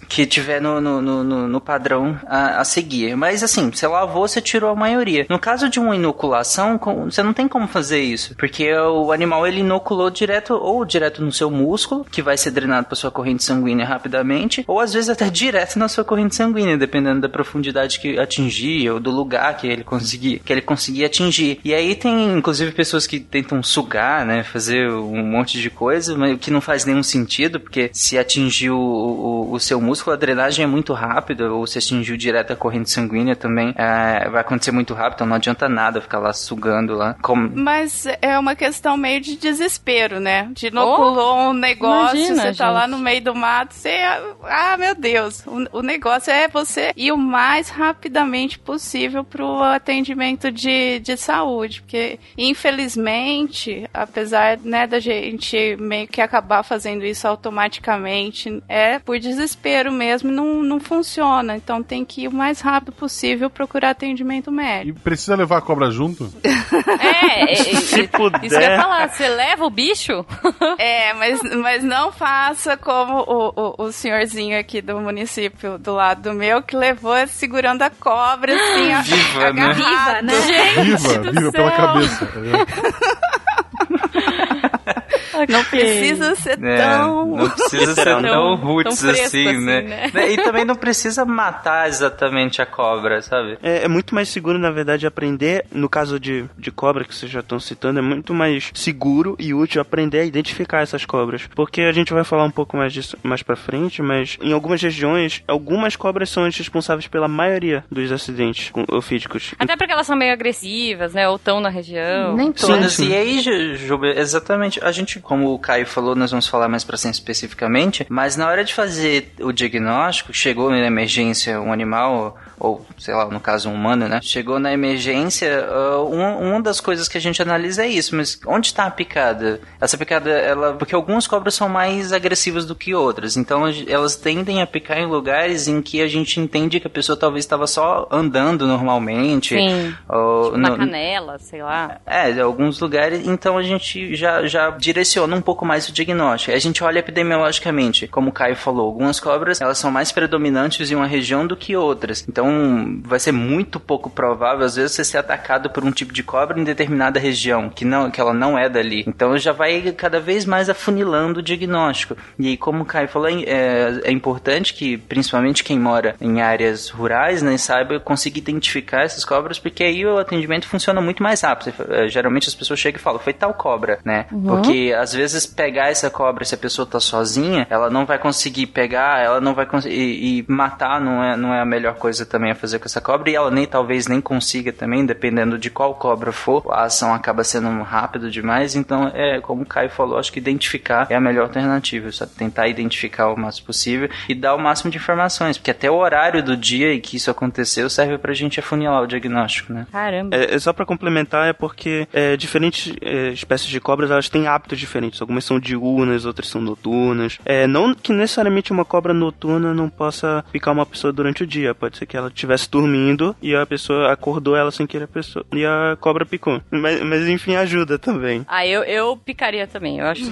que 0.08 0.26
tiver 0.26 0.60
no, 0.60 0.80
no, 0.80 1.02
no, 1.02 1.48
no 1.48 1.60
padrão 1.60 2.18
a, 2.26 2.60
a, 2.60 2.64
seguir. 2.64 3.16
Mas 3.16 3.42
assim, 3.42 3.70
você 3.70 3.86
lavou, 3.86 4.26
você 4.26 4.40
tirou 4.40 4.70
a 4.70 4.74
maioria. 4.74 5.26
No 5.28 5.38
caso 5.38 5.68
de 5.68 5.78
uma 5.78 5.96
inoculação, 5.96 6.80
você 7.04 7.22
não 7.22 7.32
tem 7.32 7.48
como 7.48 7.66
fazer 7.66 8.00
isso, 8.00 8.34
porque 8.36 8.72
o 8.74 9.12
animal 9.12 9.46
ele 9.46 9.60
inoculou 9.60 10.10
direto 10.10 10.54
ou 10.54 10.84
direto 10.84 11.22
no 11.22 11.32
seu 11.32 11.50
músculo, 11.50 12.06
que 12.10 12.22
vai 12.22 12.36
ser 12.36 12.50
drenado 12.50 12.86
para 12.86 12.96
sua 12.96 13.10
corrente 13.10 13.44
sanguínea 13.44 13.86
rapidamente, 13.86 14.64
ou 14.66 14.80
às 14.80 14.92
vezes 14.92 15.10
até 15.10 15.28
direto 15.30 15.78
na 15.78 15.88
sua 15.88 16.04
corrente 16.04 16.34
sanguínea, 16.34 16.76
dependendo 16.76 17.20
da 17.20 17.28
profundidade 17.28 17.98
que 17.98 18.18
atingir 18.18 18.90
ou 18.90 19.00
do 19.00 19.10
lugar 19.10 19.56
que 19.56 19.66
ele 19.66 19.84
conseguir, 19.84 20.40
que 20.40 20.52
ele 20.52 20.62
conseguir 20.62 21.04
atingir. 21.04 21.60
E 21.64 21.74
aí 21.74 21.94
tem 21.94 22.36
inclusive 22.36 22.72
pessoas 22.72 23.06
que 23.06 23.20
tentam 23.20 23.62
sugar, 23.62 24.24
né, 24.24 24.42
fazer 24.42 24.90
um 24.90 25.22
monte 25.22 25.60
de 25.60 25.70
coisa, 25.70 26.16
mas 26.16 26.38
que 26.38 26.50
não 26.50 26.60
faz 26.60 26.84
nenhum 26.84 27.02
sentido, 27.02 27.58
porque 27.60 27.90
se 27.92 28.18
atingir 28.18 28.70
o, 28.70 28.78
o, 28.78 29.52
o 29.52 29.60
seu 29.60 29.80
músculo 29.80 29.95
músculo, 29.96 30.14
a 30.14 30.18
drenagem 30.18 30.64
é 30.64 30.66
muito 30.66 30.92
rápida, 30.92 31.50
ou 31.50 31.66
se 31.66 31.78
atingiu 31.78 32.16
direto 32.16 32.52
a 32.52 32.56
corrente 32.56 32.90
sanguínea 32.90 33.34
também, 33.34 33.74
é, 33.76 34.28
vai 34.28 34.42
acontecer 34.42 34.70
muito 34.70 34.92
rápido, 34.92 35.14
então 35.14 35.26
não 35.26 35.36
adianta 35.36 35.68
nada 35.68 36.02
ficar 36.02 36.18
lá 36.18 36.32
sugando 36.32 36.94
lá. 36.94 37.14
Como... 37.22 37.50
Mas 37.54 38.06
é 38.20 38.38
uma 38.38 38.54
questão 38.54 38.96
meio 38.96 39.20
de 39.20 39.36
desespero, 39.36 40.20
né? 40.20 40.50
De 40.52 40.66
inoculou 40.66 41.36
oh, 41.36 41.50
um 41.50 41.52
negócio, 41.54 42.16
imagina, 42.16 42.42
você 42.42 42.58
tá 42.58 42.66
gente. 42.66 42.74
lá 42.74 42.86
no 42.86 42.98
meio 42.98 43.22
do 43.22 43.34
mato, 43.34 43.74
você. 43.74 43.96
Ah, 44.44 44.76
meu 44.78 44.94
Deus! 44.94 45.44
O, 45.46 45.78
o 45.78 45.82
negócio 45.82 46.30
é 46.30 46.46
você 46.46 46.92
ir 46.94 47.12
o 47.12 47.16
mais 47.16 47.70
rapidamente 47.70 48.58
possível 48.58 49.24
pro 49.24 49.62
atendimento 49.62 50.52
de, 50.52 50.98
de 51.00 51.16
saúde, 51.16 51.80
porque 51.80 52.18
infelizmente, 52.36 53.88
apesar 53.94 54.58
né, 54.62 54.86
da 54.86 55.00
gente 55.00 55.76
meio 55.76 56.06
que 56.06 56.20
acabar 56.20 56.62
fazendo 56.62 57.04
isso 57.04 57.26
automaticamente, 57.26 58.62
é 58.68 58.98
por 58.98 59.18
desespero 59.18 59.85
dinheiro 59.86 59.92
mesmo 59.92 60.30
não, 60.30 60.62
não 60.62 60.80
funciona. 60.80 61.56
Então 61.56 61.82
tem 61.82 62.04
que 62.04 62.22
ir 62.22 62.28
o 62.28 62.32
mais 62.32 62.60
rápido 62.60 62.92
possível 62.92 63.48
procurar 63.48 63.90
atendimento 63.90 64.50
médico. 64.50 64.98
E 64.98 65.02
precisa 65.02 65.36
levar 65.36 65.58
a 65.58 65.60
cobra 65.60 65.90
junto? 65.90 66.32
é, 66.44 67.44
é, 67.44 67.52
é 67.52 67.56
se 67.56 68.08
puder. 68.08 68.44
Isso 68.44 68.58
que 68.58 68.64
eu 68.64 68.70
ia 68.70 68.80
falar, 68.80 69.08
você 69.08 69.28
leva 69.28 69.64
o 69.64 69.70
bicho? 69.70 70.26
é, 70.78 71.14
mas, 71.14 71.40
mas 71.56 71.84
não 71.84 72.12
faça 72.12 72.76
como 72.76 73.20
o, 73.20 73.52
o, 73.56 73.74
o, 73.84 73.92
senhorzinho 73.92 74.58
aqui 74.58 74.82
do 74.82 74.98
município 74.98 75.78
do 75.78 75.94
lado 75.94 76.22
do 76.22 76.34
meu, 76.34 76.62
que 76.62 76.76
levou 76.76 77.14
segurando 77.28 77.82
a 77.82 77.90
cobra 77.90 78.52
assim, 78.54 79.02
viva, 79.02 79.52
né? 79.52 79.72
Viva, 79.72 80.22
né? 80.22 80.32
Gente 80.42 80.80
viva, 80.82 81.32
viva 81.32 81.52
pela 81.52 81.70
cabeça. 81.70 82.26
Okay. 85.36 85.54
Não 85.54 85.64
precisa 85.64 86.34
ser 86.36 86.64
é, 86.64 86.76
tão. 86.76 87.36
Não 87.36 87.50
precisa 87.50 87.92
ser 87.94 88.04
tão, 88.04 88.22
tão 88.22 88.54
roots 88.54 89.00
tão 89.00 89.10
assim, 89.10 89.46
assim 89.48 89.60
né? 89.60 89.82
né? 89.82 90.10
né? 90.14 90.32
E 90.32 90.36
também 90.36 90.64
não 90.64 90.74
precisa 90.74 91.24
matar 91.26 91.88
exatamente 91.88 92.62
a 92.62 92.66
cobra, 92.66 93.20
sabe? 93.20 93.58
É, 93.62 93.84
é, 93.84 93.88
muito 93.88 94.14
mais 94.14 94.28
seguro, 94.28 94.58
na 94.58 94.70
verdade, 94.70 95.06
aprender. 95.06 95.66
No 95.70 95.88
caso 95.88 96.18
de, 96.18 96.46
de 96.56 96.70
cobra 96.70 97.04
que 97.04 97.14
vocês 97.14 97.30
já 97.30 97.40
estão 97.40 97.60
citando, 97.60 97.98
é 97.98 98.02
muito 98.02 98.32
mais 98.32 98.70
seguro 98.74 99.36
e 99.38 99.52
útil 99.52 99.80
aprender 99.80 100.20
a 100.20 100.24
identificar 100.24 100.80
essas 100.80 101.04
cobras. 101.04 101.46
Porque 101.54 101.82
a 101.82 101.92
gente 101.92 102.12
vai 102.12 102.24
falar 102.24 102.44
um 102.44 102.50
pouco 102.50 102.76
mais 102.76 102.92
disso 102.92 103.18
mais 103.22 103.42
pra 103.42 103.56
frente, 103.56 104.00
mas 104.00 104.38
em 104.40 104.52
algumas 104.52 104.80
regiões, 104.80 105.42
algumas 105.46 105.96
cobras 105.96 106.30
são 106.30 106.44
as 106.44 106.56
responsáveis 106.56 107.06
pela 107.06 107.28
maioria 107.28 107.84
dos 107.90 108.10
acidentes 108.10 108.72
ofídicos. 108.90 109.54
Até 109.58 109.76
porque 109.76 109.92
elas 109.92 110.06
são 110.06 110.16
meio 110.16 110.32
agressivas, 110.32 111.12
né? 111.12 111.28
Ou 111.28 111.36
estão 111.36 111.60
na 111.60 111.68
região. 111.68 112.34
Nem 112.34 112.52
todas. 112.52 112.94
Sim, 112.94 113.04
sim. 113.04 113.10
E 113.10 113.16
aí, 113.16 113.76
Juba, 113.76 114.08
exatamente, 114.08 114.75
a 114.82 114.92
gente 114.92 115.20
como 115.20 115.52
o 115.52 115.58
Caio 115.58 115.86
falou, 115.86 116.14
nós 116.14 116.30
vamos 116.30 116.46
falar 116.46 116.68
mais 116.68 116.84
para 116.84 116.96
cima 116.96 117.12
especificamente, 117.12 118.06
mas 118.08 118.36
na 118.36 118.48
hora 118.48 118.64
de 118.64 118.74
fazer 118.74 119.32
o 119.40 119.52
diagnóstico, 119.52 120.32
chegou 120.32 120.70
na 120.70 120.78
emergência 120.78 121.60
um 121.60 121.72
animal 121.72 122.36
ou 122.58 122.86
sei 122.98 123.14
lá, 123.14 123.26
no 123.26 123.38
caso 123.38 123.68
um 123.68 123.74
humano, 123.74 124.08
né? 124.08 124.20
Chegou 124.22 124.58
na 124.58 124.72
emergência, 124.72 125.66
uh, 125.68 126.02
um, 126.10 126.50
uma 126.50 126.60
das 126.60 126.80
coisas 126.80 127.06
que 127.06 127.18
a 127.18 127.20
gente 127.20 127.40
analisa 127.42 127.84
é 127.84 127.88
isso, 127.88 128.16
mas 128.16 128.40
onde 128.46 128.68
está 128.68 128.86
a 128.86 128.90
picada? 128.90 129.60
Essa 129.80 129.98
picada, 129.98 130.30
ela, 130.30 130.72
porque 130.72 130.94
algumas 130.94 131.26
cobras 131.26 131.54
são 131.54 131.68
mais 131.68 132.12
agressivas 132.12 132.64
do 132.64 132.74
que 132.74 132.94
outras, 132.94 133.36
então 133.36 133.64
elas 133.86 134.16
tendem 134.16 134.62
a 134.62 134.66
picar 134.66 134.98
em 134.98 135.06
lugares 135.06 135.68
em 135.68 135.82
que 135.82 136.00
a 136.00 136.08
gente 136.08 136.40
entende 136.40 136.80
que 136.80 136.86
a 136.86 136.90
pessoa 136.90 137.16
talvez 137.16 137.44
estava 137.44 137.66
só 137.66 138.08
andando 138.10 138.66
normalmente. 138.66 139.54
Sim. 139.54 139.94
Ou, 140.08 140.44
tipo 140.44 140.56
no, 140.56 140.68
na 140.70 140.76
canela, 140.76 141.38
sei 141.38 141.62
lá. 141.62 142.00
É, 142.06 142.40
alguns 142.40 142.80
lugares, 142.80 143.26
então 143.26 143.58
a 143.58 143.62
gente 143.62 144.14
já, 144.14 144.46
já 144.46 144.65
direciona 144.70 145.34
um 145.34 145.40
pouco 145.40 145.64
mais 145.64 145.88
o 145.88 145.92
diagnóstico. 145.92 146.54
A 146.54 146.58
gente 146.58 146.82
olha 146.82 146.98
epidemiologicamente, 146.98 148.06
como 148.06 148.30
o 148.30 148.32
Caio 148.32 148.56
falou, 148.56 148.86
algumas 148.86 149.20
cobras, 149.20 149.60
elas 149.60 149.78
são 149.78 149.90
mais 149.90 150.12
predominantes 150.12 150.90
em 150.90 150.94
uma 150.94 151.06
região 151.06 151.46
do 151.46 151.56
que 151.56 151.76
outras. 151.76 152.24
Então 152.28 153.00
vai 153.02 153.18
ser 153.18 153.32
muito 153.32 153.78
pouco 153.78 154.10
provável, 154.10 154.64
às 154.64 154.76
vezes, 154.76 154.92
você 154.92 155.04
ser 155.04 155.18
atacado 155.18 155.70
por 155.70 155.84
um 155.84 155.90
tipo 155.90 156.12
de 156.12 156.22
cobra 156.22 156.58
em 156.58 156.64
determinada 156.64 157.18
região, 157.18 157.68
que, 157.68 157.84
não, 157.84 158.10
que 158.10 158.20
ela 158.20 158.32
não 158.32 158.58
é 158.58 158.68
dali. 158.68 159.04
Então, 159.06 159.36
já 159.38 159.52
vai 159.52 159.92
cada 159.92 160.20
vez 160.20 160.44
mais 160.44 160.68
afunilando 160.68 161.40
o 161.40 161.42
diagnóstico. 161.42 162.16
E 162.38 162.48
aí, 162.48 162.56
como 162.56 162.82
o 162.82 162.86
Caio 162.86 163.08
falou, 163.08 163.28
é, 163.28 164.00
é 164.04 164.10
importante 164.10 164.74
que, 164.74 164.96
principalmente 164.96 165.64
quem 165.64 165.78
mora 165.78 166.14
em 166.20 166.40
áreas 166.40 166.88
rurais, 166.88 167.42
né, 167.42 167.56
saiba 167.56 167.98
conseguir 168.00 168.40
identificar 168.40 169.02
essas 169.02 169.24
cobras, 169.24 169.58
porque 169.58 169.82
aí 169.84 170.04
o 170.04 170.18
atendimento 170.18 170.66
funciona 170.66 171.00
muito 171.00 171.22
mais 171.22 171.40
rápido. 171.40 171.74
É, 171.90 172.08
geralmente 172.08 172.48
as 172.48 172.54
pessoas 172.54 172.78
chegam 172.78 172.98
e 172.98 173.02
falam, 173.02 173.20
foi 173.20 173.32
tal 173.32 173.54
cobra, 173.54 173.98
né? 174.04 174.26
Uhum. 174.32 174.55
Porque, 174.62 174.94
às 174.96 175.12
vezes, 175.12 175.46
pegar 175.46 175.90
essa 175.90 176.10
cobra, 176.10 176.44
se 176.44 176.54
a 176.54 176.58
pessoa 176.58 176.86
tá 176.86 177.00
sozinha, 177.00 177.66
ela 177.68 177.90
não 177.90 178.06
vai 178.06 178.18
conseguir 178.18 178.66
pegar, 178.68 179.20
ela 179.20 179.40
não 179.40 179.54
vai 179.54 179.66
conseguir... 179.66 179.94
E, 179.96 180.38
e 180.38 180.44
matar 180.48 181.00
não 181.00 181.22
é, 181.22 181.36
não 181.36 181.52
é 181.52 181.60
a 181.60 181.64
melhor 181.64 181.94
coisa 181.94 182.24
também 182.24 182.46
também 182.46 182.50
a 182.50 182.54
fazer 182.54 182.78
com 182.78 182.84
essa 182.84 183.00
cobra 183.00 183.30
e 183.30 183.34
ela 183.34 183.50
nem 183.50 183.66
talvez 183.66 184.06
nem 184.06 184.20
consiga 184.20 184.72
também, 184.72 185.04
dependendo 185.04 185.58
de 185.58 185.70
qual 185.70 185.94
cobra 185.94 186.32
for, 186.32 186.62
a 186.70 186.84
ação 186.84 187.12
acaba 187.12 187.42
sendo 187.42 187.66
rápido 187.82 188.30
demais, 188.30 188.76
então 188.76 189.10
é 189.14 189.40
como 189.40 189.62
o 189.62 189.66
Caio 189.66 189.90
falou, 189.90 190.18
acho 190.18 190.32
que 190.32 190.38
identificar 190.38 191.06
é 191.10 191.14
a 191.14 191.20
melhor 191.20 191.44
alternativa, 191.44 192.10
só 192.12 192.26
tentar 192.26 192.68
identificar 192.68 193.28
o 193.28 193.38
máximo 193.38 193.66
possível 193.66 194.08
e 194.28 194.34
dar 194.34 194.54
o 194.54 194.58
máximo 194.58 194.90
de 194.90 194.98
informações, 194.98 195.56
porque 195.56 195.70
até 195.70 195.90
o 195.90 195.96
horário 195.96 196.42
do 196.42 196.56
dia 196.56 196.92
em 196.92 197.00
que 197.00 197.16
isso 197.16 197.30
aconteceu 197.30 197.88
serve 197.88 198.18
pra 198.18 198.32
gente 198.32 198.60
afunilar 198.60 199.02
o 199.02 199.06
diagnóstico, 199.06 199.72
né? 199.72 199.86
Caramba. 199.90 200.36
É, 200.36 200.54
é 200.54 200.58
só 200.58 200.72
para 200.72 200.84
complementar, 200.84 201.48
é 201.48 201.52
porque 201.52 202.06
é, 202.12 202.36
diferentes 202.36 202.94
é, 203.00 203.28
espécies 203.28 203.68
de 203.68 203.80
cobras, 203.80 204.10
elas 204.10 204.28
têm 204.28 204.45
hábitos 204.46 204.78
diferentes. 204.78 205.20
Algumas 205.20 205.44
são 205.44 205.58
diurnas, 205.58 206.24
outras 206.24 206.48
são 206.48 206.60
noturnas. 206.60 207.38
É, 207.44 207.66
não 207.66 207.94
que 207.94 208.12
necessariamente 208.12 208.72
uma 208.72 208.84
cobra 208.84 209.12
noturna 209.12 209.74
não 209.74 209.88
possa 209.88 210.44
picar 210.52 210.72
uma 210.72 210.86
pessoa 210.86 211.12
durante 211.12 211.42
o 211.42 211.46
dia. 211.46 211.74
Pode 211.74 211.96
ser 211.98 212.06
que 212.06 212.16
ela 212.16 212.28
estivesse 212.28 212.70
dormindo 212.70 213.34
e 213.42 213.54
a 213.54 213.66
pessoa 213.66 214.12
acordou 214.12 214.56
ela 214.56 214.70
sem 214.70 214.86
querer 214.86 215.04
a 215.04 215.08
pessoa. 215.08 215.44
E 215.52 215.64
a 215.64 215.96
cobra 216.00 216.24
picou. 216.24 216.60
Mas, 216.70 217.02
mas 217.02 217.28
enfim, 217.28 217.56
ajuda 217.56 217.98
também. 217.98 218.44
Ah, 218.48 218.66
eu, 218.66 218.82
eu 218.84 219.16
picaria 219.16 219.66
também, 219.66 219.98
eu 219.98 220.06
acho. 220.06 220.24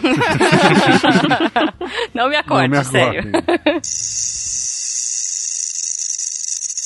não 2.14 2.28
me 2.28 2.36
acorde, 2.36 2.68
não 2.68 2.78
me 2.78 2.84
sério. 2.84 3.24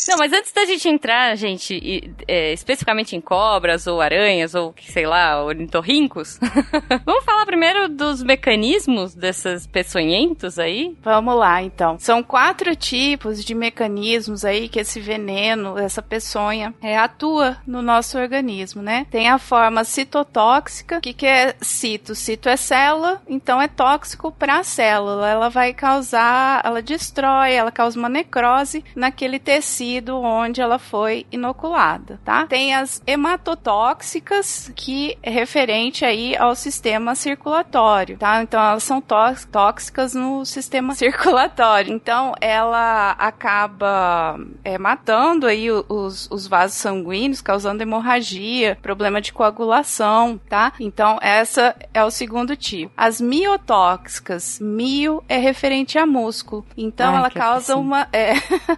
Não, 0.08 0.16
mas 0.16 0.32
antes 0.32 0.50
da 0.52 0.64
gente 0.64 0.88
entrar, 0.88 1.36
gente, 1.36 2.14
é, 2.26 2.50
especificamente 2.54 3.14
em 3.14 3.20
cobras 3.20 3.86
ou 3.86 4.00
aranhas 4.00 4.54
ou, 4.54 4.74
sei 4.80 5.06
lá, 5.06 5.44
ornitorrincos, 5.44 6.40
vamos 7.04 7.26
falar 7.26 7.44
primeiro 7.44 7.90
dos 7.90 8.22
mecanismos 8.22 9.14
desses 9.14 9.66
peçonhentos 9.66 10.58
aí? 10.58 10.96
Vamos 11.02 11.36
lá, 11.36 11.62
então. 11.62 11.98
São 11.98 12.22
quatro 12.22 12.74
tipos 12.74 13.44
de 13.44 13.54
mecanismos 13.54 14.46
aí 14.46 14.70
que 14.70 14.80
esse 14.80 14.98
veneno, 14.98 15.76
essa 15.76 16.00
peçonha, 16.00 16.74
é, 16.80 16.96
atua 16.96 17.58
no 17.66 17.82
nosso 17.82 18.18
organismo, 18.18 18.80
né? 18.80 19.06
Tem 19.10 19.28
a 19.28 19.38
forma 19.38 19.84
citotóxica. 19.84 21.02
Que, 21.02 21.12
que 21.12 21.26
é 21.26 21.54
cito? 21.60 22.14
Cito 22.14 22.48
é 22.48 22.56
célula, 22.56 23.20
então 23.28 23.60
é 23.60 23.68
tóxico 23.68 24.32
para 24.32 24.60
a 24.60 24.64
célula. 24.64 25.28
Ela 25.28 25.50
vai 25.50 25.74
causar, 25.74 26.62
ela 26.64 26.80
destrói, 26.80 27.52
ela 27.52 27.70
causa 27.70 27.98
uma 27.98 28.08
necrose 28.08 28.82
naquele 28.96 29.38
tecido 29.38 29.97
tecido 29.98 30.20
onde 30.20 30.60
ela 30.60 30.78
foi 30.78 31.26
inoculada, 31.30 32.20
tá? 32.24 32.46
Tem 32.46 32.74
as 32.74 33.02
hematotóxicas, 33.06 34.70
que 34.74 35.18
é 35.22 35.30
referente 35.30 36.04
aí 36.04 36.36
ao 36.36 36.54
sistema 36.54 37.14
circulatório, 37.14 38.16
tá? 38.16 38.42
Então 38.42 38.60
elas 38.60 38.84
são 38.84 39.00
tóxicas 39.00 40.14
no 40.14 40.44
sistema 40.44 40.94
circulatório. 40.96 41.92
Então 41.92 42.34
ela 42.40 43.12
acaba 43.12 44.38
é, 44.64 44.78
matando 44.78 45.46
aí 45.46 45.70
os, 45.70 46.28
os 46.30 46.46
vasos 46.46 46.78
sanguíneos, 46.78 47.40
causando 47.40 47.82
hemorragia, 47.82 48.78
problema 48.80 49.20
de 49.20 49.32
coagulação, 49.32 50.40
tá? 50.48 50.72
Então 50.78 51.18
essa 51.20 51.74
é 51.92 52.04
o 52.04 52.10
segundo 52.10 52.56
tipo. 52.56 52.92
As 52.96 53.20
miotóxicas, 53.20 54.58
mio 54.60 55.22
é 55.28 55.36
referente 55.36 55.98
a 55.98 56.06
músculo. 56.06 56.64
Então 56.76 57.10
Ai, 57.10 57.16
ela 57.16 57.30
causa 57.30 57.72
assim. 57.72 57.82
uma, 57.82 58.08
é, 58.12 58.34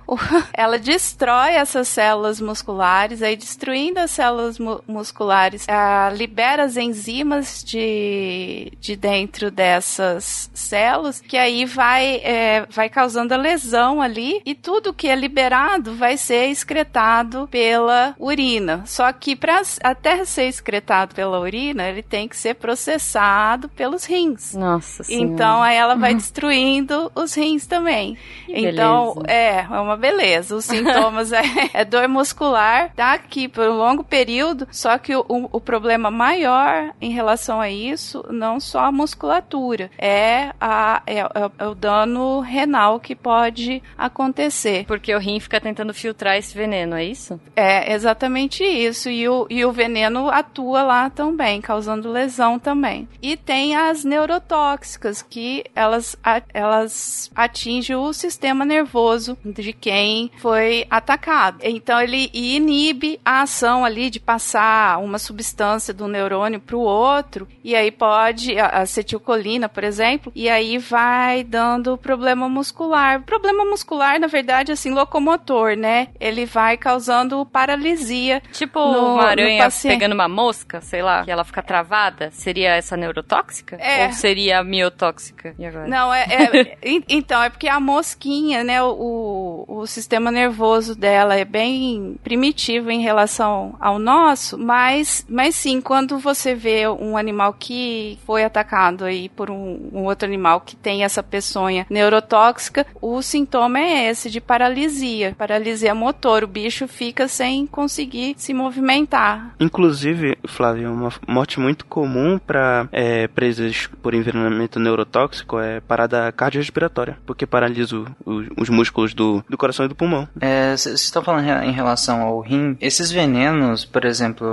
ela 0.52 0.78
destrói 1.10 1.54
essas 1.54 1.88
células 1.88 2.40
musculares, 2.40 3.22
aí 3.22 3.36
destruindo 3.36 3.98
as 3.98 4.10
células 4.12 4.58
mu 4.58 4.80
musculares, 4.86 5.66
uh, 5.66 6.14
libera 6.14 6.64
as 6.64 6.76
enzimas 6.76 7.64
de, 7.64 8.72
de 8.80 8.96
dentro 8.96 9.50
dessas 9.50 10.50
células, 10.54 11.20
que 11.20 11.36
aí 11.36 11.64
vai, 11.64 12.20
é, 12.22 12.66
vai 12.70 12.88
causando 12.88 13.34
a 13.34 13.36
lesão 13.36 14.00
ali, 14.00 14.40
e 14.44 14.54
tudo 14.54 14.94
que 14.94 15.08
é 15.08 15.14
liberado 15.14 15.94
vai 15.94 16.16
ser 16.16 16.46
excretado 16.46 17.48
pela 17.50 18.14
urina. 18.18 18.82
Só 18.86 19.12
que 19.12 19.34
para 19.34 19.60
até 19.82 20.24
ser 20.24 20.44
excretado 20.44 21.14
pela 21.14 21.40
urina, 21.40 21.88
ele 21.88 22.02
tem 22.02 22.28
que 22.28 22.36
ser 22.36 22.54
processado 22.54 23.68
pelos 23.70 24.04
rins. 24.04 24.54
Nossa 24.54 25.02
senhora. 25.02 25.32
Então 25.32 25.62
aí 25.62 25.76
ela 25.76 25.94
vai 25.94 26.14
destruindo 26.14 27.10
os 27.14 27.34
rins 27.34 27.66
também. 27.66 28.16
Que 28.46 28.68
então, 28.68 29.14
beleza. 29.14 29.32
é, 29.32 29.66
é 29.70 29.80
uma 29.80 29.96
beleza. 29.96 30.54
Os 30.54 30.64
sintomas 30.64 30.99
sintomas 31.00 31.32
é, 31.32 31.42
é 31.72 31.84
dor 31.84 32.08
muscular, 32.08 32.92
tá? 32.94 33.12
aqui 33.12 33.48
por 33.48 33.68
um 33.68 33.76
longo 33.76 34.04
período, 34.04 34.66
só 34.70 34.98
que 34.98 35.14
o, 35.14 35.24
o, 35.28 35.60
problema 35.60 36.10
maior 36.10 36.92
em 37.00 37.10
relação 37.10 37.60
a 37.60 37.70
isso, 37.70 38.24
não 38.30 38.58
só 38.58 38.86
a 38.86 38.92
musculatura, 38.92 39.90
é, 39.98 40.52
a, 40.60 41.02
é, 41.06 41.20
é, 41.20 41.24
é, 41.58 41.66
o 41.66 41.74
dano 41.74 42.40
renal 42.40 42.98
que 42.98 43.14
pode 43.14 43.82
acontecer. 43.96 44.84
Porque 44.86 45.14
o 45.14 45.18
rim 45.18 45.38
fica 45.38 45.60
tentando 45.60 45.94
filtrar 45.94 46.36
esse 46.36 46.54
veneno, 46.54 46.96
é 46.96 47.04
isso? 47.04 47.40
É, 47.54 47.92
exatamente 47.92 48.64
isso. 48.64 49.08
E 49.08 49.28
o, 49.28 49.46
e 49.48 49.64
o 49.64 49.72
veneno 49.72 50.28
atua 50.30 50.82
lá 50.82 51.10
também, 51.10 51.60
causando 51.60 52.10
lesão 52.10 52.58
também. 52.58 53.08
E 53.22 53.36
tem 53.36 53.76
as 53.76 54.04
neurotóxicas, 54.04 55.22
que 55.22 55.64
elas, 55.74 56.16
elas 56.52 57.30
atingem 57.34 57.96
o 57.96 58.12
sistema 58.12 58.64
nervoso 58.64 59.38
de 59.44 59.72
quem 59.72 60.30
foi 60.38 60.86
atacado. 60.90 61.58
Então 61.62 62.00
ele 62.00 62.28
inibe 62.34 63.20
a 63.24 63.42
ação 63.42 63.84
ali 63.84 64.10
de 64.10 64.18
passar 64.18 64.98
uma 64.98 65.18
substância 65.18 65.94
do 65.94 66.08
neurônio 66.08 66.58
para 66.58 66.76
o 66.76 66.80
outro, 66.80 67.46
e 67.62 67.76
aí 67.76 67.90
pode, 67.90 68.58
a 68.58 68.80
acetilcolina, 68.80 69.68
por 69.68 69.84
exemplo, 69.84 70.32
e 70.34 70.48
aí 70.48 70.78
vai 70.78 71.44
dando 71.44 71.96
problema 71.96 72.48
muscular. 72.48 73.22
Problema 73.22 73.64
muscular, 73.64 74.18
na 74.18 74.26
verdade, 74.26 74.72
assim, 74.72 74.90
locomotor, 74.90 75.76
né? 75.76 76.08
Ele 76.18 76.44
vai 76.46 76.76
causando 76.76 77.46
paralisia. 77.46 78.42
Tipo 78.52 78.80
no, 78.80 79.14
uma 79.14 79.24
aranha 79.24 79.68
pegando 79.82 80.14
uma 80.14 80.28
mosca, 80.28 80.80
sei 80.80 81.02
lá, 81.02 81.22
que 81.22 81.30
ela 81.30 81.44
fica 81.44 81.62
travada. 81.62 82.30
Seria 82.32 82.74
essa 82.74 82.96
neurotóxica? 82.96 83.76
É. 83.76 84.06
Ou 84.06 84.12
seria 84.12 84.64
miotóxica? 84.64 85.54
E 85.58 85.64
agora? 85.64 85.86
Não, 85.86 86.12
é, 86.12 86.24
é 86.24 86.76
então, 87.08 87.42
é 87.42 87.50
porque 87.50 87.68
a 87.68 87.78
mosquinha, 87.78 88.64
né, 88.64 88.82
o, 88.82 89.64
o 89.68 89.86
sistema 89.86 90.30
nervoso 90.30 90.69
nervoso 90.70 90.94
dela 90.94 91.34
é 91.34 91.44
bem 91.44 92.16
primitivo 92.22 92.90
em 92.90 93.00
relação 93.00 93.74
ao 93.80 93.98
nosso, 93.98 94.56
mas, 94.56 95.26
mas 95.28 95.54
sim, 95.56 95.80
quando 95.80 96.18
você 96.18 96.54
vê 96.54 96.86
um 96.88 97.16
animal 97.16 97.54
que 97.58 98.18
foi 98.24 98.44
atacado 98.44 99.04
aí 99.04 99.28
por 99.28 99.50
um, 99.50 99.90
um 99.92 100.04
outro 100.04 100.28
animal 100.28 100.60
que 100.60 100.76
tem 100.76 101.02
essa 101.02 101.22
peçonha 101.22 101.86
neurotóxica, 101.90 102.86
o 103.00 103.20
sintoma 103.20 103.80
é 103.80 104.10
esse 104.10 104.30
de 104.30 104.40
paralisia, 104.40 105.34
paralisia 105.36 105.94
motor. 105.94 106.44
O 106.44 106.46
bicho 106.46 106.86
fica 106.86 107.26
sem 107.26 107.66
conseguir 107.66 108.34
se 108.36 108.54
movimentar. 108.54 109.54
Inclusive, 109.58 110.38
Flávio, 110.46 110.92
uma 110.92 111.10
morte 111.26 111.58
muito 111.58 111.84
comum 111.84 112.38
para 112.38 112.88
é, 112.92 113.26
presas 113.26 113.88
por 114.00 114.14
envenenamento 114.14 114.78
neurotóxico 114.78 115.58
é 115.58 115.80
parada 115.80 116.30
cardiorrespiratória, 116.30 117.18
porque 117.26 117.46
paralisa 117.46 117.96
o, 117.96 118.44
os 118.56 118.68
músculos 118.68 119.14
do, 119.14 119.44
do 119.48 119.58
coração 119.58 119.86
e 119.86 119.88
do 119.88 119.94
pulmão. 119.94 120.28
É, 120.40 120.59
vocês 120.76 121.00
estão 121.00 121.22
falando 121.22 121.46
em 121.64 121.72
relação 121.72 122.22
ao 122.22 122.40
rim, 122.40 122.76
esses 122.80 123.10
venenos, 123.10 123.84
por 123.84 124.04
exemplo, 124.04 124.46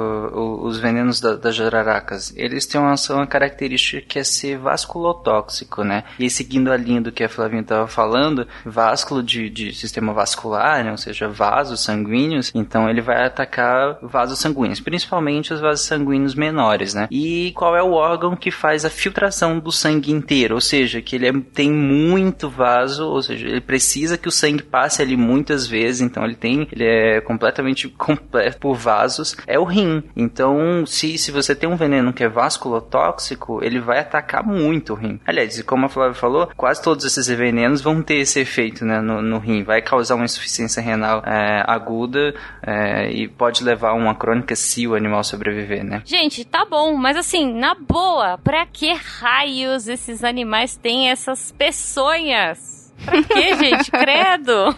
os 0.63 0.79
venenos 0.79 1.19
da, 1.19 1.35
das 1.35 1.55
jararacas, 1.55 2.33
eles 2.35 2.65
têm 2.65 2.79
uma, 2.79 2.95
uma 3.09 3.27
característica 3.27 4.01
que 4.01 4.19
é 4.19 4.23
ser 4.23 4.57
vasculotóxico, 4.57 5.83
né? 5.83 6.03
E 6.19 6.29
seguindo 6.29 6.71
a 6.71 6.77
linha 6.77 7.01
do 7.01 7.11
que 7.11 7.23
a 7.23 7.29
Flavinha 7.29 7.61
estava 7.61 7.87
falando, 7.87 8.47
vásculo 8.65 9.23
de, 9.23 9.49
de 9.49 9.73
sistema 9.73 10.13
vascular, 10.13 10.83
né? 10.83 10.91
ou 10.91 10.97
seja, 10.97 11.27
vasos 11.27 11.83
sanguíneos, 11.83 12.51
então 12.53 12.89
ele 12.89 13.01
vai 13.01 13.25
atacar 13.25 13.97
vasos 14.01 14.39
sanguíneos, 14.39 14.79
principalmente 14.79 15.53
os 15.53 15.59
vasos 15.59 15.85
sanguíneos 15.85 16.35
menores, 16.35 16.93
né? 16.93 17.07
E 17.11 17.51
qual 17.55 17.75
é 17.75 17.83
o 17.83 17.91
órgão 17.91 18.35
que 18.35 18.51
faz 18.51 18.85
a 18.85 18.89
filtração 18.89 19.59
do 19.59 19.71
sangue 19.71 20.11
inteiro? 20.11 20.55
Ou 20.55 20.61
seja, 20.61 21.01
que 21.01 21.15
ele 21.15 21.27
é, 21.27 21.33
tem 21.53 21.71
muito 21.71 22.49
vaso, 22.49 23.07
ou 23.07 23.21
seja, 23.21 23.47
ele 23.47 23.61
precisa 23.61 24.17
que 24.17 24.27
o 24.27 24.31
sangue 24.31 24.63
passe 24.63 25.01
ali 25.01 25.15
muitas 25.15 25.67
vezes, 25.67 25.96
então 26.01 26.23
ele 26.23 26.35
tem, 26.35 26.67
ele 26.71 26.85
é 26.85 27.21
completamente 27.21 27.87
completo 27.97 28.57
por 28.57 28.75
vasos, 28.75 29.35
é 29.45 29.59
o 29.59 29.63
rim. 29.63 30.03
Então, 30.15 30.85
se, 30.85 31.17
se 31.17 31.31
você 31.31 31.55
tem 31.55 31.69
um 31.69 31.75
veneno 31.75 32.13
que 32.13 32.23
é 32.23 32.29
vasculotóxico, 32.29 33.63
ele 33.63 33.79
vai 33.79 33.99
atacar 33.99 34.45
muito 34.45 34.93
o 34.93 34.95
rim. 34.95 35.19
Aliás, 35.25 35.61
como 35.63 35.85
a 35.85 35.89
Flávia 35.89 36.13
falou, 36.13 36.49
quase 36.55 36.81
todos 36.81 37.05
esses 37.05 37.27
venenos 37.27 37.81
vão 37.81 38.01
ter 38.01 38.15
esse 38.15 38.39
efeito 38.39 38.85
né, 38.85 39.01
no, 39.01 39.21
no 39.21 39.37
rim. 39.39 39.63
Vai 39.63 39.81
causar 39.81 40.15
uma 40.15 40.25
insuficiência 40.25 40.81
renal 40.81 41.21
é, 41.25 41.63
aguda 41.65 42.33
é, 42.61 43.11
e 43.11 43.27
pode 43.27 43.63
levar 43.63 43.89
a 43.89 43.93
uma 43.93 44.15
crônica 44.15 44.55
se 44.55 44.87
o 44.87 44.95
animal 44.95 45.23
sobreviver, 45.23 45.83
né? 45.83 46.01
Gente, 46.05 46.43
tá 46.45 46.65
bom, 46.65 46.95
mas 46.95 47.17
assim, 47.17 47.53
na 47.53 47.75
boa, 47.75 48.37
pra 48.37 48.65
que 48.65 48.93
raios 48.93 49.87
esses 49.87 50.23
animais 50.23 50.75
têm 50.75 51.09
essas 51.09 51.51
peçonhas? 51.51 52.76
Pra 53.05 53.23
quê, 53.23 53.55
gente? 53.55 53.91
Credo! 53.91 54.75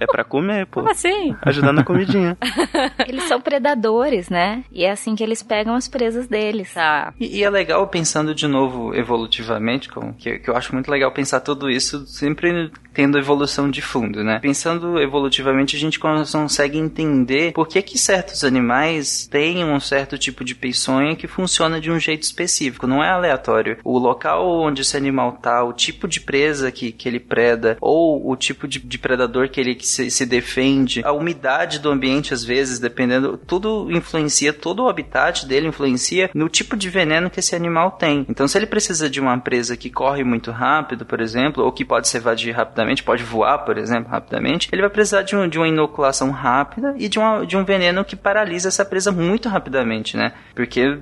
É 0.00 0.06
pra 0.06 0.24
comer, 0.24 0.66
pô. 0.66 0.80
Como 0.80 0.90
assim? 0.90 1.34
Ajudando 1.42 1.76
na 1.76 1.84
comidinha. 1.84 2.36
Eles 3.06 3.24
são 3.24 3.40
predadores, 3.40 4.28
né? 4.28 4.64
E 4.72 4.84
é 4.84 4.90
assim 4.90 5.14
que 5.14 5.22
eles 5.22 5.42
pegam 5.42 5.74
as 5.74 5.88
presas 5.88 6.26
deles. 6.26 6.74
Tá. 6.74 7.12
E, 7.18 7.38
e 7.38 7.44
é 7.44 7.50
legal 7.50 7.86
pensando 7.86 8.34
de 8.34 8.46
novo 8.46 8.94
evolutivamente, 8.94 9.88
como, 9.88 10.14
que, 10.14 10.38
que 10.38 10.50
eu 10.50 10.56
acho 10.56 10.72
muito 10.74 10.90
legal 10.90 11.12
pensar 11.12 11.40
tudo 11.40 11.70
isso 11.70 12.06
sempre 12.06 12.70
tendo 12.92 13.18
evolução 13.18 13.70
de 13.70 13.80
fundo, 13.80 14.22
né? 14.22 14.38
Pensando 14.40 15.00
evolutivamente, 15.00 15.76
a 15.76 15.78
gente 15.78 15.98
consegue 15.98 16.78
entender 16.78 17.52
por 17.52 17.66
que 17.66 17.80
que 17.82 17.98
certos 17.98 18.44
animais 18.44 19.26
têm 19.26 19.64
um 19.64 19.80
certo 19.80 20.18
tipo 20.18 20.44
de 20.44 20.54
peçonha 20.54 21.16
que 21.16 21.26
funciona 21.26 21.80
de 21.80 21.90
um 21.90 21.98
jeito 21.98 22.22
específico, 22.22 22.86
não 22.86 23.02
é 23.02 23.10
aleatório. 23.10 23.78
O 23.84 23.98
local 23.98 24.46
onde 24.60 24.82
esse 24.82 24.96
animal 24.96 25.32
tá, 25.32 25.64
o 25.64 25.72
tipo 25.72 26.06
de 26.06 26.20
presa 26.20 26.70
que, 26.70 26.92
que 26.92 27.08
ele 27.08 27.20
preza, 27.20 27.51
ou 27.80 28.30
o 28.30 28.36
tipo 28.36 28.66
de, 28.66 28.78
de 28.78 28.98
predador 28.98 29.48
que 29.48 29.60
ele 29.60 29.78
se, 29.80 30.10
se, 30.10 30.26
defende, 30.26 31.02
a 31.04 31.12
umidade 31.12 31.78
do 31.78 31.90
ambiente, 31.90 32.34
às 32.34 32.44
vezes, 32.44 32.78
dependendo, 32.78 33.36
tudo 33.36 33.90
influencia, 33.90 34.52
todo 34.52 34.84
o 34.84 34.88
habitat 34.88 35.46
dele 35.46 35.68
influencia 35.68 36.30
no 36.34 36.48
tipo 36.48 36.76
de 36.76 36.88
veneno 36.88 37.30
que 37.30 37.40
esse 37.40 37.54
animal 37.54 37.92
tem. 37.92 38.26
Então, 38.28 38.46
se 38.46 38.58
ele 38.58 38.66
precisa 38.66 39.08
de 39.08 39.20
uma 39.20 39.38
presa 39.38 39.76
que 39.76 39.90
corre 39.90 40.24
muito 40.24 40.50
rápido, 40.50 41.04
por 41.04 41.20
exemplo, 41.20 41.64
ou 41.64 41.72
que 41.72 41.84
pode 41.84 42.08
se 42.08 42.16
evadir 42.16 42.54
rapidamente, 42.54 43.02
pode 43.02 43.22
voar, 43.22 43.58
por 43.58 43.78
exemplo, 43.78 44.10
rapidamente, 44.10 44.68
ele 44.72 44.82
vai 44.82 44.90
precisar 44.90 45.22
de, 45.22 45.36
um, 45.36 45.48
de 45.48 45.58
uma 45.58 45.68
inoculação 45.68 46.30
rápida 46.30 46.94
e 46.96 47.08
de, 47.08 47.18
uma, 47.18 47.44
de 47.44 47.56
um 47.56 47.64
veneno 47.64 48.04
que 48.04 48.16
paralisa 48.16 48.68
essa 48.68 48.84
presa 48.84 49.10
muito 49.12 49.48
rapidamente, 49.48 50.16
né? 50.16 50.32
Porque 50.54 50.98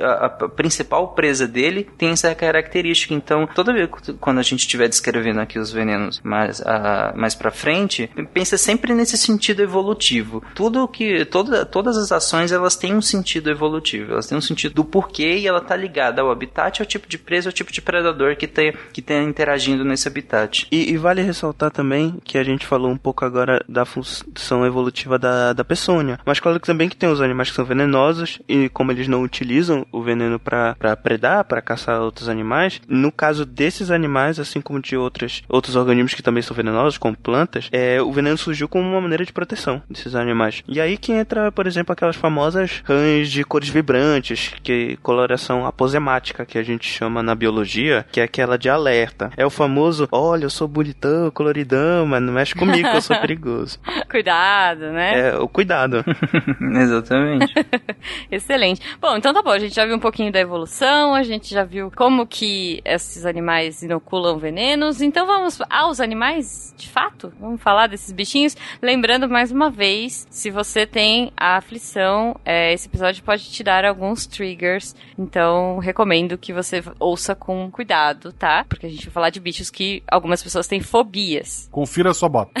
a, 0.00 0.26
a 0.26 0.28
principal 0.48 1.08
presa 1.08 1.46
dele 1.46 1.88
tem 1.96 2.10
essa 2.10 2.34
característica. 2.34 3.14
Então, 3.14 3.46
toda 3.46 3.72
vez 3.72 3.88
quando 4.20 4.38
a 4.38 4.42
gente 4.42 4.60
estiver 4.60 4.88
descrevendo 4.88 5.40
aqui 5.40 5.58
os 5.58 5.72
venenos 5.76 6.20
mais, 6.24 6.60
a, 6.62 7.12
mais 7.16 7.34
pra 7.34 7.50
frente, 7.50 8.10
pensa 8.34 8.58
sempre 8.58 8.94
nesse 8.94 9.16
sentido 9.16 9.62
evolutivo. 9.62 10.42
Tudo 10.54 10.88
que, 10.88 11.24
toda, 11.26 11.64
todas 11.64 11.96
as 11.96 12.10
ações, 12.10 12.50
elas 12.50 12.74
têm 12.76 12.94
um 12.94 13.02
sentido 13.02 13.50
evolutivo. 13.50 14.12
Elas 14.12 14.26
têm 14.26 14.36
um 14.36 14.40
sentido 14.40 14.74
do 14.74 14.84
porquê 14.84 15.36
e 15.38 15.46
ela 15.46 15.60
tá 15.60 15.76
ligada 15.76 16.20
ao 16.22 16.30
habitat, 16.30 16.80
ao 16.80 16.86
tipo 16.86 17.08
de 17.08 17.18
presa, 17.18 17.48
ao 17.48 17.52
tipo 17.52 17.72
de 17.72 17.80
predador 17.80 18.36
que 18.36 18.46
tem, 18.46 18.74
que 18.92 19.02
tem 19.02 19.28
interagindo 19.28 19.84
nesse 19.84 20.08
habitat. 20.08 20.66
E, 20.70 20.90
e 20.90 20.96
vale 20.96 21.22
ressaltar 21.22 21.70
também 21.70 22.18
que 22.24 22.38
a 22.38 22.44
gente 22.44 22.66
falou 22.66 22.90
um 22.90 22.96
pouco 22.96 23.24
agora 23.24 23.64
da 23.68 23.84
função 23.84 24.66
evolutiva 24.66 25.18
da, 25.18 25.52
da 25.52 25.64
peçonha. 25.64 26.18
Mas 26.24 26.40
claro 26.40 26.58
que 26.58 26.66
também 26.66 26.88
que 26.88 26.96
tem 26.96 27.08
os 27.08 27.20
animais 27.20 27.50
que 27.50 27.56
são 27.56 27.64
venenosos 27.64 28.40
e 28.48 28.68
como 28.70 28.92
eles 28.92 29.08
não 29.08 29.22
utilizam 29.22 29.86
o 29.92 30.02
veneno 30.02 30.38
para 30.38 30.96
predar, 30.96 31.44
para 31.44 31.62
caçar 31.62 32.00
outros 32.00 32.28
animais, 32.28 32.80
no 32.88 33.12
caso 33.12 33.44
desses 33.44 33.90
animais, 33.90 34.38
assim 34.38 34.60
como 34.60 34.80
de 34.80 34.96
outros, 34.96 35.42
outros 35.66 35.76
organismos 35.76 36.14
que 36.14 36.22
também 36.22 36.42
são 36.42 36.56
venenosos, 36.56 36.96
como 36.98 37.16
plantas, 37.16 37.68
é, 37.72 38.00
o 38.00 38.12
veneno 38.12 38.38
surgiu 38.38 38.68
como 38.68 38.88
uma 38.88 39.00
maneira 39.00 39.24
de 39.24 39.32
proteção 39.32 39.82
desses 39.90 40.14
animais. 40.14 40.62
E 40.68 40.80
aí 40.80 40.96
que 40.96 41.12
entra, 41.12 41.50
por 41.50 41.66
exemplo, 41.66 41.92
aquelas 41.92 42.16
famosas 42.16 42.82
rãs 42.84 43.30
de 43.30 43.42
cores 43.44 43.68
vibrantes, 43.68 44.54
que 44.62 44.96
coloração 45.02 45.66
aposemática, 45.66 46.46
que 46.46 46.58
a 46.58 46.62
gente 46.62 46.88
chama 46.88 47.22
na 47.22 47.34
biologia, 47.34 48.06
que 48.12 48.20
é 48.20 48.24
aquela 48.24 48.56
de 48.56 48.68
alerta. 48.68 49.30
É 49.36 49.44
o 49.44 49.50
famoso, 49.50 50.08
olha, 50.12 50.44
eu 50.44 50.50
sou 50.50 50.68
bonitão, 50.68 51.30
coloridão, 51.30 52.06
mas 52.06 52.22
não 52.22 52.32
mexe 52.32 52.54
comigo, 52.54 52.88
eu 52.88 53.00
sou 53.00 53.16
perigoso. 53.20 53.78
cuidado, 54.08 54.92
né? 54.92 55.30
É, 55.30 55.36
o 55.36 55.48
cuidado. 55.48 56.04
Exatamente. 56.80 57.52
Excelente. 58.30 58.80
Bom, 59.00 59.16
então 59.16 59.34
tá 59.34 59.42
bom, 59.42 59.50
a 59.50 59.58
gente 59.58 59.74
já 59.74 59.84
viu 59.84 59.96
um 59.96 60.00
pouquinho 60.00 60.30
da 60.30 60.38
evolução, 60.38 61.14
a 61.14 61.22
gente 61.22 61.52
já 61.52 61.64
viu 61.64 61.90
como 61.94 62.26
que 62.26 62.80
esses 62.84 63.26
animais 63.26 63.82
inoculam 63.82 64.38
venenos, 64.38 65.00
então 65.00 65.26
vamos 65.26 65.55
aos 65.68 66.00
animais 66.00 66.74
de 66.76 66.88
fato? 66.88 67.32
Vamos 67.40 67.60
falar 67.60 67.86
desses 67.86 68.12
bichinhos? 68.12 68.56
Lembrando 68.82 69.28
mais 69.28 69.50
uma 69.50 69.70
vez, 69.70 70.26
se 70.30 70.50
você 70.50 70.86
tem 70.86 71.32
a 71.36 71.56
aflição, 71.56 72.36
é, 72.44 72.72
esse 72.72 72.88
episódio 72.88 73.22
pode 73.22 73.50
te 73.50 73.62
dar 73.62 73.84
alguns 73.84 74.26
triggers, 74.26 74.94
então 75.18 75.78
recomendo 75.78 76.38
que 76.38 76.52
você 76.52 76.82
ouça 76.98 77.34
com 77.34 77.70
cuidado, 77.70 78.32
tá? 78.32 78.64
Porque 78.68 78.86
a 78.86 78.88
gente 78.88 79.06
vai 79.06 79.12
falar 79.12 79.30
de 79.30 79.40
bichos 79.40 79.70
que 79.70 80.02
algumas 80.06 80.42
pessoas 80.42 80.66
têm 80.66 80.80
fobias. 80.80 81.68
Confira 81.70 82.10
a 82.10 82.14
sua 82.14 82.28
bota. 82.28 82.52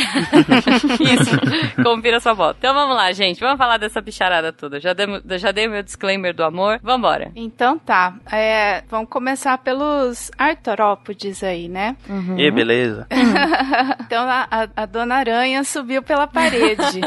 Isso, 1.00 1.82
confira 1.82 2.16
a 2.16 2.20
sua 2.20 2.34
bota. 2.34 2.56
Então 2.58 2.74
vamos 2.74 2.96
lá, 2.96 3.12
gente, 3.12 3.40
vamos 3.40 3.58
falar 3.58 3.76
dessa 3.76 4.00
bicharada 4.00 4.52
toda. 4.52 4.80
Já 4.80 4.92
dei, 4.92 5.06
já 5.38 5.52
dei 5.52 5.68
meu 5.68 5.82
disclaimer 5.82 6.34
do 6.34 6.44
amor, 6.44 6.80
vambora. 6.82 7.30
Então 7.34 7.78
tá, 7.78 8.16
é, 8.30 8.82
vamos 8.88 9.08
começar 9.08 9.58
pelos 9.58 10.30
artrópodes 10.38 11.42
aí, 11.42 11.68
né? 11.68 11.96
Uhum. 12.08 12.38
E 12.38 12.50
beleza. 12.50 12.85
então 14.00 14.28
a, 14.28 14.46
a, 14.50 14.68
a, 14.82 14.86
dona 14.86 15.16
aranha 15.16 15.64
subiu 15.64 16.02
pela 16.02 16.26
parede. 16.26 17.00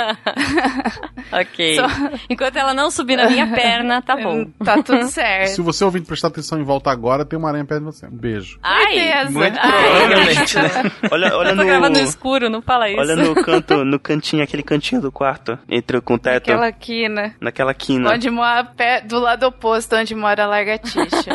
ok. 1.31 1.75
Só... 1.75 1.87
Enquanto 2.29 2.57
ela 2.57 2.73
não 2.73 2.91
subir 2.91 3.15
na 3.15 3.29
minha 3.29 3.47
perna, 3.47 4.01
tá 4.01 4.15
bom. 4.15 4.45
Tá 4.63 4.83
tudo 4.83 5.07
certo. 5.07 5.55
Se 5.55 5.61
você 5.61 5.83
ouvir 5.83 6.01
prestar 6.01 6.27
atenção 6.27 6.59
em 6.59 6.63
volta 6.63 6.91
agora, 6.91 7.25
tem 7.25 7.39
uma 7.39 7.49
aranha 7.49 7.65
perto 7.65 7.79
de 7.79 7.85
você. 7.85 8.05
Um 8.05 8.17
beijo. 8.17 8.59
Ai, 8.61 9.27
muito 9.29 9.57
provavelmente, 9.59 10.55
né? 10.55 10.91
Olha, 11.11 11.35
olha 11.35 11.55
no... 11.55 11.65
gravando 11.65 11.99
no 11.99 12.05
escuro, 12.05 12.49
não 12.49 12.61
fala 12.61 12.89
isso. 12.89 12.99
Olha 12.99 13.15
no 13.15 13.33
canto, 13.35 13.85
no 13.85 13.99
cantinho, 13.99 14.43
aquele 14.43 14.63
cantinho 14.63 15.01
do 15.01 15.11
quarto, 15.11 15.57
entre 15.67 15.99
com 16.01 16.15
o 16.15 16.19
teto. 16.19 16.49
Naquela 16.51 16.71
quina. 16.71 17.35
Naquela 17.39 17.73
quina. 17.73 18.11
Onde 18.11 18.29
mora 18.29 18.63
pé, 18.63 19.01
do 19.01 19.19
lado 19.19 19.47
oposto, 19.47 19.95
onde 19.95 20.13
mora 20.13 20.43
a 20.43 20.47
largatixa. 20.47 21.31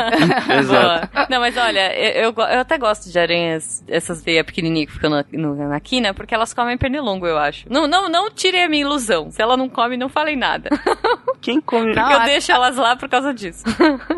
Exato. 0.59 1.09
Não, 1.29 1.41
mas 1.41 1.57
olha, 1.57 1.95
eu, 1.97 2.25
eu, 2.25 2.35
eu, 2.37 2.61
até 2.61 2.79
gosto 2.79 3.11
de 3.11 3.19
aranhas, 3.19 3.83
essas 3.89 4.23
veias 4.35 4.47
pequenininhas 4.47 4.89
que 4.89 4.95
ficam 4.95 5.11
na, 5.11 5.25
no, 5.33 5.55
na 5.55 5.81
quina, 5.81 6.13
porque 6.13 6.35
elas 6.35 6.53
comem 6.53 6.77
pernilongo, 6.77 7.27
eu 7.27 7.39
acho. 7.39 7.67
Não, 7.71 7.87
não, 7.87 8.09
não 8.09 8.31
tirei 8.31 8.65
a 8.65 8.69
minha 8.69 8.83
ilusão. 8.83 9.31
Se 9.31 9.41
ela 9.41 9.57
não 9.57 9.69
come, 9.69 9.97
não 9.97 10.09
falei 10.09 10.37
nada. 10.37 10.71
Quem 11.41 11.61
come? 11.61 11.87
Porque 11.87 12.01
não, 12.01 12.11
eu 12.11 12.21
a... 12.21 12.25
deixo 12.25 12.51
elas 12.51 12.77
lá 12.77 12.97
por 12.97 13.09
causa 13.09 13.33
disso. 13.33 13.65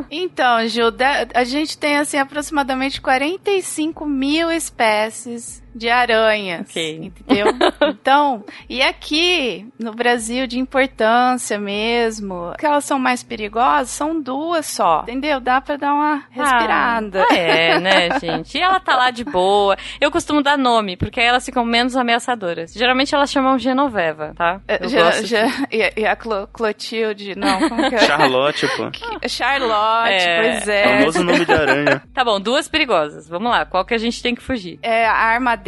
Então, 0.09 0.67
Gil, 0.69 0.87
a 1.35 1.45
gente 1.45 1.77
tem, 1.77 1.97
assim, 1.97 2.17
aproximadamente 2.17 3.01
45 3.01 4.07
mil 4.07 4.51
espécies 4.51 5.63
de 5.77 5.91
aranhas. 5.91 6.71
Okay. 6.71 6.97
Entendeu? 6.97 7.47
então, 7.89 8.45
e 8.69 8.81
aqui 8.83 9.69
no 9.79 9.93
Brasil 9.93 10.47
de 10.47 10.59
importância 10.59 11.59
mesmo, 11.59 12.55
que 12.59 12.65
elas 12.65 12.85
são 12.85 12.99
mais 12.99 13.23
perigosas, 13.23 13.91
são 13.91 14.21
duas 14.21 14.67
só. 14.67 15.03
Entendeu? 15.03 15.39
Dá 15.39 15.61
pra 15.61 15.77
dar 15.77 15.93
uma 15.93 16.25
respirada. 16.31 17.27
Ah, 17.31 17.35
é, 17.35 17.79
né, 17.79 18.09
gente? 18.19 18.57
E 18.57 18.61
ela 18.61 18.81
tá 18.81 18.97
lá 18.97 19.11
de 19.11 19.23
boa. 19.23 19.77
Eu 20.01 20.11
costumo 20.11 20.43
dar 20.43 20.57
nome, 20.57 20.97
porque 20.97 21.21
aí 21.21 21.27
elas 21.27 21.45
ficam 21.45 21.65
menos 21.65 21.95
ameaçadoras. 21.95 22.73
Geralmente 22.73 23.15
elas 23.15 23.31
chamam 23.31 23.59
Genoveva, 23.59 24.33
tá? 24.35 24.61
É, 24.67 24.89
já, 24.89 25.11
já, 25.23 25.47
e, 25.71 26.01
e, 26.01 26.07
a 26.07 26.17
Clo 26.17 26.49
Clotilde, 26.53 27.35
não, 27.37 27.69
como 27.69 27.89
que 27.89 27.97
é? 27.97 27.99
Charlotte, 27.99 28.67
pô. 28.77 28.91
Charlotte, 29.29 30.13
é. 30.13 30.41
pois 30.41 30.69
é. 30.69 30.99
Famoso 30.99 31.25
nome 31.25 31.45
de 31.45 31.53
aranha. 31.53 32.03
Tá 32.15 32.25
bom, 32.25 32.41
duas 32.41 32.67
perigosas. 32.67 33.29
Vamos 33.29 33.51
lá, 33.51 33.67
qual 33.67 33.85
que 33.85 33.93
a 33.93 33.99
gente 33.99 34.23
tem 34.23 34.35
que 34.35 34.43
fugir? 34.43 34.79
É 34.83 35.07
a 35.07 35.13
armadilha 35.13 35.66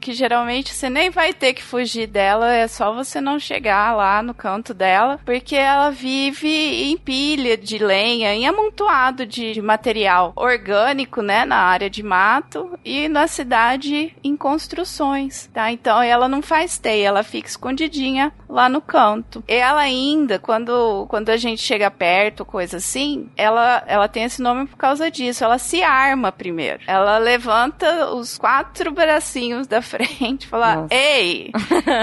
que 0.00 0.12
geralmente 0.12 0.72
você 0.72 0.88
nem 0.88 1.10
vai 1.10 1.32
ter 1.32 1.54
que 1.54 1.62
fugir 1.62 2.06
dela, 2.06 2.52
é 2.52 2.68
só 2.68 2.92
você 2.92 3.20
não 3.20 3.38
chegar 3.38 3.96
lá 3.96 4.22
no 4.22 4.32
canto 4.32 4.72
dela, 4.72 5.18
porque 5.24 5.56
ela 5.56 5.90
vive 5.90 6.48
em 6.84 6.96
pilha 6.96 7.56
de 7.56 7.78
lenha, 7.78 8.32
em 8.32 8.46
amontoado 8.46 9.26
de, 9.26 9.60
material 9.60 10.32
orgânico, 10.36 11.20
né, 11.20 11.44
na 11.44 11.56
área 11.56 11.90
de 11.90 12.02
mato 12.02 12.78
e 12.84 13.08
na 13.08 13.26
cidade 13.26 14.14
em 14.22 14.36
construções, 14.36 15.50
tá? 15.52 15.70
Então 15.72 16.00
ela 16.00 16.28
não 16.28 16.42
faz 16.42 16.78
teia, 16.78 17.08
ela 17.08 17.22
fica 17.22 17.48
escondidinha 17.48 18.32
lá 18.48 18.68
no 18.68 18.80
canto. 18.80 19.42
Ela 19.48 19.80
ainda, 19.80 20.38
quando, 20.38 21.06
quando 21.08 21.30
a 21.30 21.36
gente 21.36 21.60
chega 21.60 21.90
perto, 21.90 22.44
coisa 22.44 22.76
assim, 22.76 23.28
ela, 23.36 23.82
ela 23.86 24.08
tem 24.08 24.24
esse 24.24 24.40
nome 24.40 24.66
por 24.66 24.76
causa 24.76 25.10
disso. 25.10 25.44
Ela 25.44 25.58
se 25.58 25.82
arma 25.82 26.32
primeiro. 26.32 26.80
Ela 26.86 27.18
levanta 27.18 28.10
os 28.12 28.38
quatro 28.38 28.90
bracinhos 28.92 29.29
bracinhos 29.30 29.66
da 29.66 29.80
frente, 29.82 30.46
falar: 30.46 30.76
Nossa. 30.76 30.94
Ei, 30.94 31.50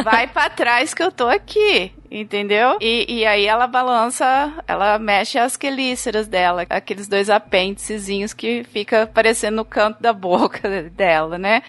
vai 0.03 0.27
para 0.27 0.49
trás 0.49 0.93
que 0.93 1.03
eu 1.03 1.11
tô 1.11 1.27
aqui. 1.27 1.91
Entendeu? 2.09 2.77
E, 2.79 3.19
e 3.19 3.25
aí 3.25 3.45
ela 3.45 3.67
balança, 3.67 4.53
ela 4.67 4.97
mexe 4.97 5.37
as 5.37 5.57
quelíceras 5.57 6.27
dela, 6.27 6.65
aqueles 6.69 7.07
dois 7.07 7.29
apêndicezinhos 7.29 8.33
que 8.33 8.63
fica 8.63 9.03
aparecendo 9.03 9.57
no 9.57 9.65
canto 9.65 10.01
da 10.01 10.13
boca 10.13 10.69
dela, 10.91 11.37
né? 11.37 11.61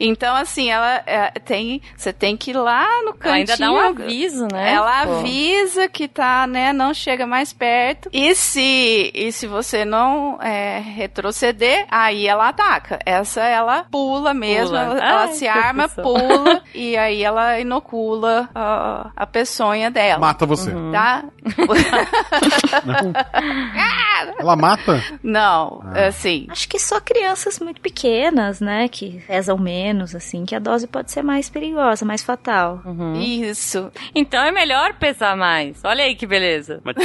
Então, 0.00 0.34
assim, 0.34 0.70
ela 0.70 1.02
é, 1.06 1.30
tem. 1.30 1.80
Você 1.96 2.12
tem 2.12 2.36
que 2.36 2.50
ir 2.50 2.56
lá 2.56 2.86
no 3.04 3.14
cantinho. 3.14 3.28
Ela 3.28 3.36
ainda 3.36 3.56
dá 3.56 3.72
um 3.72 3.78
aviso, 3.78 4.48
né? 4.50 4.72
Ela 4.72 5.06
Pô. 5.06 5.12
avisa 5.18 5.88
que 5.88 6.08
tá, 6.08 6.46
né? 6.46 6.72
Não 6.72 6.92
chega 6.92 7.26
mais 7.26 7.52
perto. 7.52 8.08
E 8.12 8.34
se, 8.34 9.12
e 9.14 9.30
se 9.32 9.46
você 9.46 9.84
não 9.84 10.38
é, 10.42 10.78
retroceder, 10.78 11.86
aí 11.90 12.26
ela 12.26 12.48
ataca. 12.48 12.98
Essa 13.04 13.42
ela 13.42 13.84
pula 13.90 14.34
mesmo, 14.34 14.68
pula. 14.68 14.80
ela, 14.80 14.94
Ai, 15.00 15.10
ela 15.10 15.28
se 15.28 15.46
arma, 15.46 15.88
pula, 15.88 16.62
e 16.74 16.96
aí 16.96 17.22
ela 17.22 17.60
inocula 17.60 18.48
a, 18.54 19.10
a 19.14 19.26
peçonha 19.26 19.83
dela. 19.90 20.20
Mata 20.20 20.46
você. 20.46 20.70
Uhum. 20.70 20.92
Tá? 20.92 21.24
Ela 24.38 24.56
mata? 24.56 25.02
Não, 25.22 25.82
ah. 25.84 26.06
assim. 26.06 26.46
Acho 26.50 26.68
que 26.68 26.78
só 26.78 27.00
crianças 27.00 27.58
muito 27.58 27.80
pequenas, 27.80 28.60
né? 28.60 28.88
Que 28.88 29.22
pesam 29.26 29.58
menos, 29.58 30.14
assim, 30.14 30.44
que 30.44 30.54
a 30.54 30.58
dose 30.58 30.86
pode 30.86 31.10
ser 31.10 31.22
mais 31.22 31.48
perigosa, 31.48 32.04
mais 32.04 32.22
fatal. 32.22 32.80
Uhum. 32.84 33.20
Isso. 33.20 33.90
Então 34.14 34.42
é 34.42 34.50
melhor 34.50 34.94
pesar 34.94 35.36
mais. 35.36 35.80
Olha 35.84 36.04
aí 36.04 36.14
que 36.14 36.26
beleza. 36.26 36.80
Mas... 36.84 36.96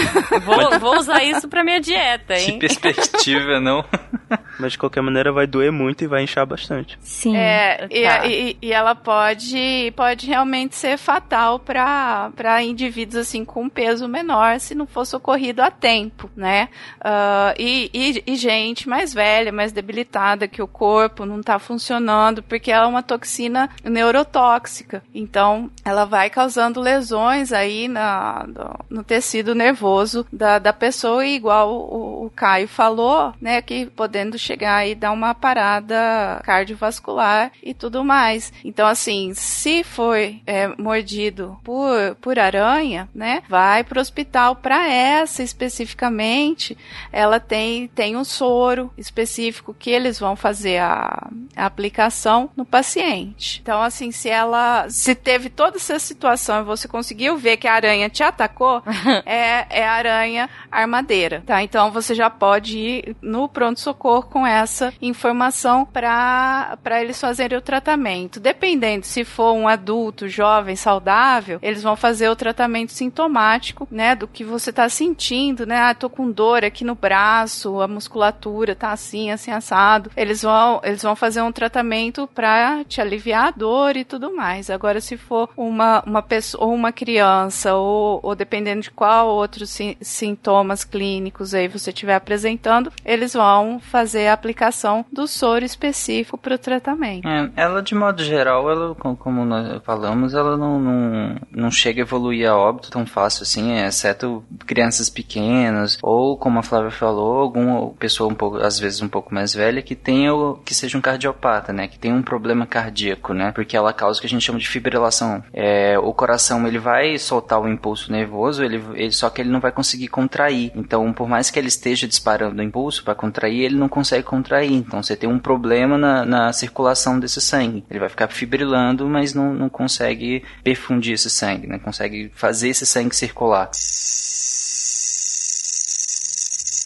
Vou, 0.43 0.79
vou 0.79 0.97
usar 0.97 1.23
isso 1.23 1.47
pra 1.47 1.63
minha 1.63 1.79
dieta, 1.79 2.35
hein? 2.37 2.59
Que 2.59 2.59
perspectiva, 2.59 3.59
não? 3.59 3.83
Mas 4.59 4.73
de 4.73 4.77
qualquer 4.77 5.01
maneira 5.01 5.31
vai 5.31 5.47
doer 5.47 5.71
muito 5.71 6.03
e 6.03 6.07
vai 6.07 6.23
inchar 6.23 6.45
bastante. 6.45 6.97
Sim. 7.01 7.35
É, 7.35 7.87
Tá. 7.87 8.25
e, 8.27 8.51
e- 8.51 8.57
e 8.67 8.73
ela 8.73 8.93
pode, 8.95 9.93
pode 9.95 10.27
realmente 10.27 10.75
ser 10.75 10.97
fatal 10.97 11.59
para 11.59 12.61
indivíduos 12.63 13.15
assim 13.27 13.43
com 13.45 13.63
um 13.63 13.69
peso 13.69 14.07
menor 14.07 14.59
se 14.59 14.75
não 14.75 14.85
for 14.85 15.05
socorrido 15.05 15.61
a 15.61 15.71
tempo, 15.71 16.29
né? 16.35 16.69
Ah, 17.01 17.53
e, 17.57 17.89
e- 17.93 18.23
e 18.25 18.35
gente 18.35 18.87
mais 18.89 19.13
velha, 19.13 19.51
mais 19.51 19.71
debilitada, 19.71 20.47
que 20.47 20.61
o 20.61 20.67
corpo 20.67 21.25
não 21.25 21.41
tá 21.41 21.57
funcionando, 21.59 22.43
porque 22.43 22.71
ela 22.71 22.85
é 22.85 22.87
uma 22.87 23.03
toxina 23.03 23.69
neurotóxica. 23.83 25.01
Então, 25.13 25.69
ela 25.85 26.05
vai 26.05 26.29
causando 26.29 26.79
lesões 26.81 27.51
aí 27.53 27.87
na, 27.87 28.45
no, 28.47 28.97
no 28.97 29.03
tecido 29.03 29.55
nervoso 29.55 30.25
da, 30.31 30.59
da 30.59 30.73
pessoa, 30.73 31.25
e 31.25 31.35
igual 31.35 31.71
o, 31.73 32.25
o 32.25 32.29
Caio 32.35 32.67
falou, 32.67 33.33
né, 33.41 33.61
que 33.61 33.85
podendo 34.19 34.37
chegar 34.37 34.85
e 34.85 34.95
dar 34.95 35.11
uma 35.11 35.33
parada 35.33 36.41
cardiovascular 36.43 37.51
e 37.63 37.73
tudo 37.73 38.03
mais. 38.03 38.51
Então, 38.65 38.85
assim, 38.85 39.33
se 39.33 39.83
foi 39.83 40.41
é, 40.45 40.67
mordido 40.77 41.57
por, 41.63 42.15
por 42.19 42.37
aranha, 42.37 43.07
né, 43.15 43.41
vai 43.47 43.83
pro 43.83 44.01
hospital 44.01 44.57
para 44.57 44.87
essa 44.87 45.41
especificamente. 45.41 46.77
Ela 47.11 47.39
tem, 47.39 47.87
tem 47.87 48.17
um 48.17 48.25
soro 48.25 48.91
específico 48.97 49.73
que 49.77 49.89
eles 49.89 50.19
vão 50.19 50.35
fazer 50.35 50.79
a, 50.79 51.29
a 51.55 51.65
aplicação 51.65 52.49
no 52.57 52.65
paciente. 52.65 53.59
Então, 53.61 53.81
assim, 53.81 54.11
se 54.11 54.27
ela 54.27 54.89
se 54.89 55.15
teve 55.15 55.49
toda 55.49 55.77
essa 55.77 55.97
situação 55.97 56.59
e 56.59 56.63
você 56.65 56.87
conseguiu 56.87 57.37
ver 57.37 57.57
que 57.57 57.67
a 57.67 57.73
aranha 57.73 58.09
te 58.09 58.23
atacou, 58.23 58.83
é, 59.25 59.65
é 59.69 59.87
aranha 59.87 60.49
armadeira, 60.69 61.41
tá? 61.45 61.63
Então 61.63 61.91
você 61.91 62.13
já 62.13 62.29
pode 62.29 62.77
ir 62.77 63.15
no 63.21 63.47
pronto-socorro 63.47 64.08
com 64.29 64.45
essa 64.45 64.93
informação 65.01 65.85
para 65.85 66.77
eles 67.01 67.19
fazerem 67.19 67.57
o 67.57 67.61
tratamento. 67.61 68.39
Dependendo 68.39 69.05
se 69.05 69.23
for 69.23 69.53
um 69.53 69.67
adulto, 69.67 70.27
jovem, 70.27 70.75
saudável, 70.75 71.59
eles 71.61 71.83
vão 71.83 71.95
fazer 71.95 72.29
o 72.29 72.35
tratamento 72.35 72.91
sintomático, 72.91 73.87
né? 73.91 74.15
Do 74.15 74.27
que 74.27 74.43
você 74.43 74.71
tá 74.71 74.89
sentindo, 74.89 75.65
né? 75.65 75.79
Ah, 75.79 75.93
tô 75.93 76.09
com 76.09 76.31
dor 76.31 76.63
aqui 76.63 76.83
no 76.83 76.95
braço, 76.95 77.81
a 77.81 77.87
musculatura 77.87 78.75
tá 78.75 78.91
assim, 78.91 79.31
assim, 79.31 79.51
assado. 79.51 80.11
Eles 80.15 80.41
vão, 80.41 80.81
eles 80.83 81.01
vão 81.03 81.15
fazer 81.15 81.41
um 81.41 81.51
tratamento 81.51 82.27
para 82.33 82.83
te 82.85 83.01
aliviar 83.01 83.47
a 83.47 83.51
dor 83.51 83.95
e 83.95 84.03
tudo 84.03 84.35
mais. 84.35 84.69
Agora, 84.69 84.99
se 85.01 85.17
for 85.17 85.49
uma, 85.55 86.03
uma 86.05 86.21
pessoa, 86.21 86.65
uma 86.65 86.91
criança, 86.91 87.75
ou, 87.75 88.19
ou 88.23 88.35
dependendo 88.35 88.81
de 88.81 88.91
qual 88.91 89.27
outros 89.27 89.69
si- 89.69 89.97
sintomas 90.01 90.83
clínicos 90.83 91.53
aí 91.53 91.67
você 91.67 91.89
estiver 91.91 92.15
apresentando, 92.15 92.91
eles 93.05 93.33
vão 93.33 93.79
fazer 93.79 93.98
a 94.27 94.33
aplicação 94.33 95.05
do 95.11 95.27
soro 95.27 95.65
específico 95.65 96.37
para 96.37 96.55
o 96.55 96.57
tratamento. 96.57 97.27
É, 97.27 97.49
ela, 97.55 97.81
de 97.81 97.93
modo 97.95 98.23
geral, 98.23 98.69
ela, 98.69 98.95
co- 98.95 99.15
como 99.15 99.45
nós 99.45 99.81
falamos, 99.83 100.33
ela 100.33 100.55
não, 100.57 100.79
não, 100.79 101.35
não 101.51 101.71
chega 101.71 102.01
a 102.01 102.05
evoluir 102.05 102.49
a 102.49 102.55
óbito 102.55 102.89
tão 102.91 103.05
fácil 103.05 103.43
assim, 103.43 103.77
exceto 103.83 104.43
crianças 104.65 105.09
pequenas, 105.09 105.97
ou, 106.01 106.37
como 106.37 106.59
a 106.59 106.63
Flávia 106.63 106.91
falou, 106.91 107.39
alguma 107.39 107.89
pessoa 107.91 108.29
um 108.31 108.35
pouco, 108.35 108.57
às 108.57 108.79
vezes 108.79 109.01
um 109.01 109.07
pouco 109.09 109.33
mais 109.33 109.53
velha, 109.53 109.81
que 109.81 109.95
tenha 109.95 110.29
que 110.63 110.75
seja 110.75 110.97
um 110.97 111.01
cardiopata, 111.01 111.73
né? 111.73 111.87
Que 111.87 111.97
tenha 111.97 112.13
um 112.13 112.21
problema 112.21 112.65
cardíaco, 112.67 113.33
né? 113.33 113.51
Porque 113.51 113.75
ela 113.75 113.91
causa 113.91 114.17
o 114.19 114.21
que 114.21 114.27
a 114.27 114.29
gente 114.29 114.43
chama 114.45 114.59
de 114.59 114.67
fibrilação. 114.67 115.43
É, 115.53 115.97
o 115.97 116.13
coração, 116.13 116.67
ele 116.67 116.77
vai 116.77 117.17
soltar 117.17 117.59
o 117.59 117.67
impulso 117.67 118.11
nervoso, 118.11 118.63
ele, 118.63 118.81
ele- 118.93 119.11
só 119.11 119.29
que 119.29 119.41
ele 119.41 119.49
não 119.49 119.59
vai 119.59 119.71
conseguir 119.71 120.07
contrair. 120.07 120.71
Então, 120.75 121.11
por 121.13 121.27
mais 121.27 121.49
que 121.49 121.57
ele 121.57 121.67
esteja 121.67 122.07
disparando 122.07 122.61
o 122.61 122.63
impulso 122.63 123.03
para 123.03 123.15
contrair, 123.15 123.63
ele 123.63 123.75
não 123.75 123.88
consegue 123.89 124.23
contrair. 124.23 124.71
Então, 124.71 125.01
você 125.01 125.15
tem 125.15 125.29
um 125.29 125.39
problema 125.39 125.97
na, 125.97 126.25
na 126.25 126.53
circulação 126.53 127.19
desse 127.19 127.41
sangue. 127.41 127.83
Ele 127.89 127.99
vai 127.99 128.09
ficar 128.09 128.27
fibrilando, 128.27 129.07
mas 129.07 129.33
não, 129.33 129.53
não 129.53 129.69
consegue 129.69 130.43
perfundir 130.63 131.13
esse 131.13 131.29
sangue, 131.29 131.67
né? 131.67 131.79
Consegue 131.79 132.31
fazer 132.33 132.69
esse 132.69 132.85
sangue 132.85 133.15
circular. 133.15 133.69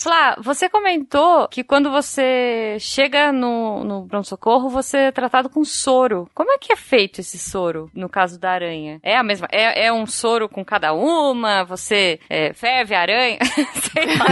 Flá, 0.03 0.35
você 0.37 0.67
comentou 0.67 1.47
que 1.47 1.63
quando 1.63 1.89
você 1.89 2.75
chega 2.77 3.31
no, 3.31 3.85
no 3.85 4.05
pronto-socorro, 4.05 4.67
você 4.67 4.97
é 4.97 5.11
tratado 5.13 5.49
com 5.49 5.63
soro. 5.63 6.29
Como 6.33 6.51
é 6.51 6.57
que 6.57 6.73
é 6.73 6.75
feito 6.75 7.21
esse 7.21 7.39
soro, 7.39 7.89
no 7.95 8.09
caso 8.09 8.37
da 8.37 8.51
aranha? 8.51 8.99
É 9.01 9.15
a 9.15 9.23
mesma? 9.23 9.47
É, 9.49 9.85
é 9.85 9.93
um 9.93 10.05
soro 10.05 10.49
com 10.49 10.65
cada 10.65 10.91
uma? 10.91 11.63
Você 11.63 12.19
é, 12.29 12.51
ferve 12.51 12.93
a 12.93 12.99
aranha? 12.99 13.37
Sei 13.93 14.05
lá. 14.17 14.25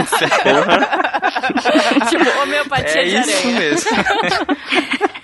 tipo, 2.10 2.42
homeopatia 2.42 3.00
É 3.00 3.04
de 3.04 3.16
isso 3.16 3.38
aranha. 3.48 3.58
mesmo. 3.58 3.90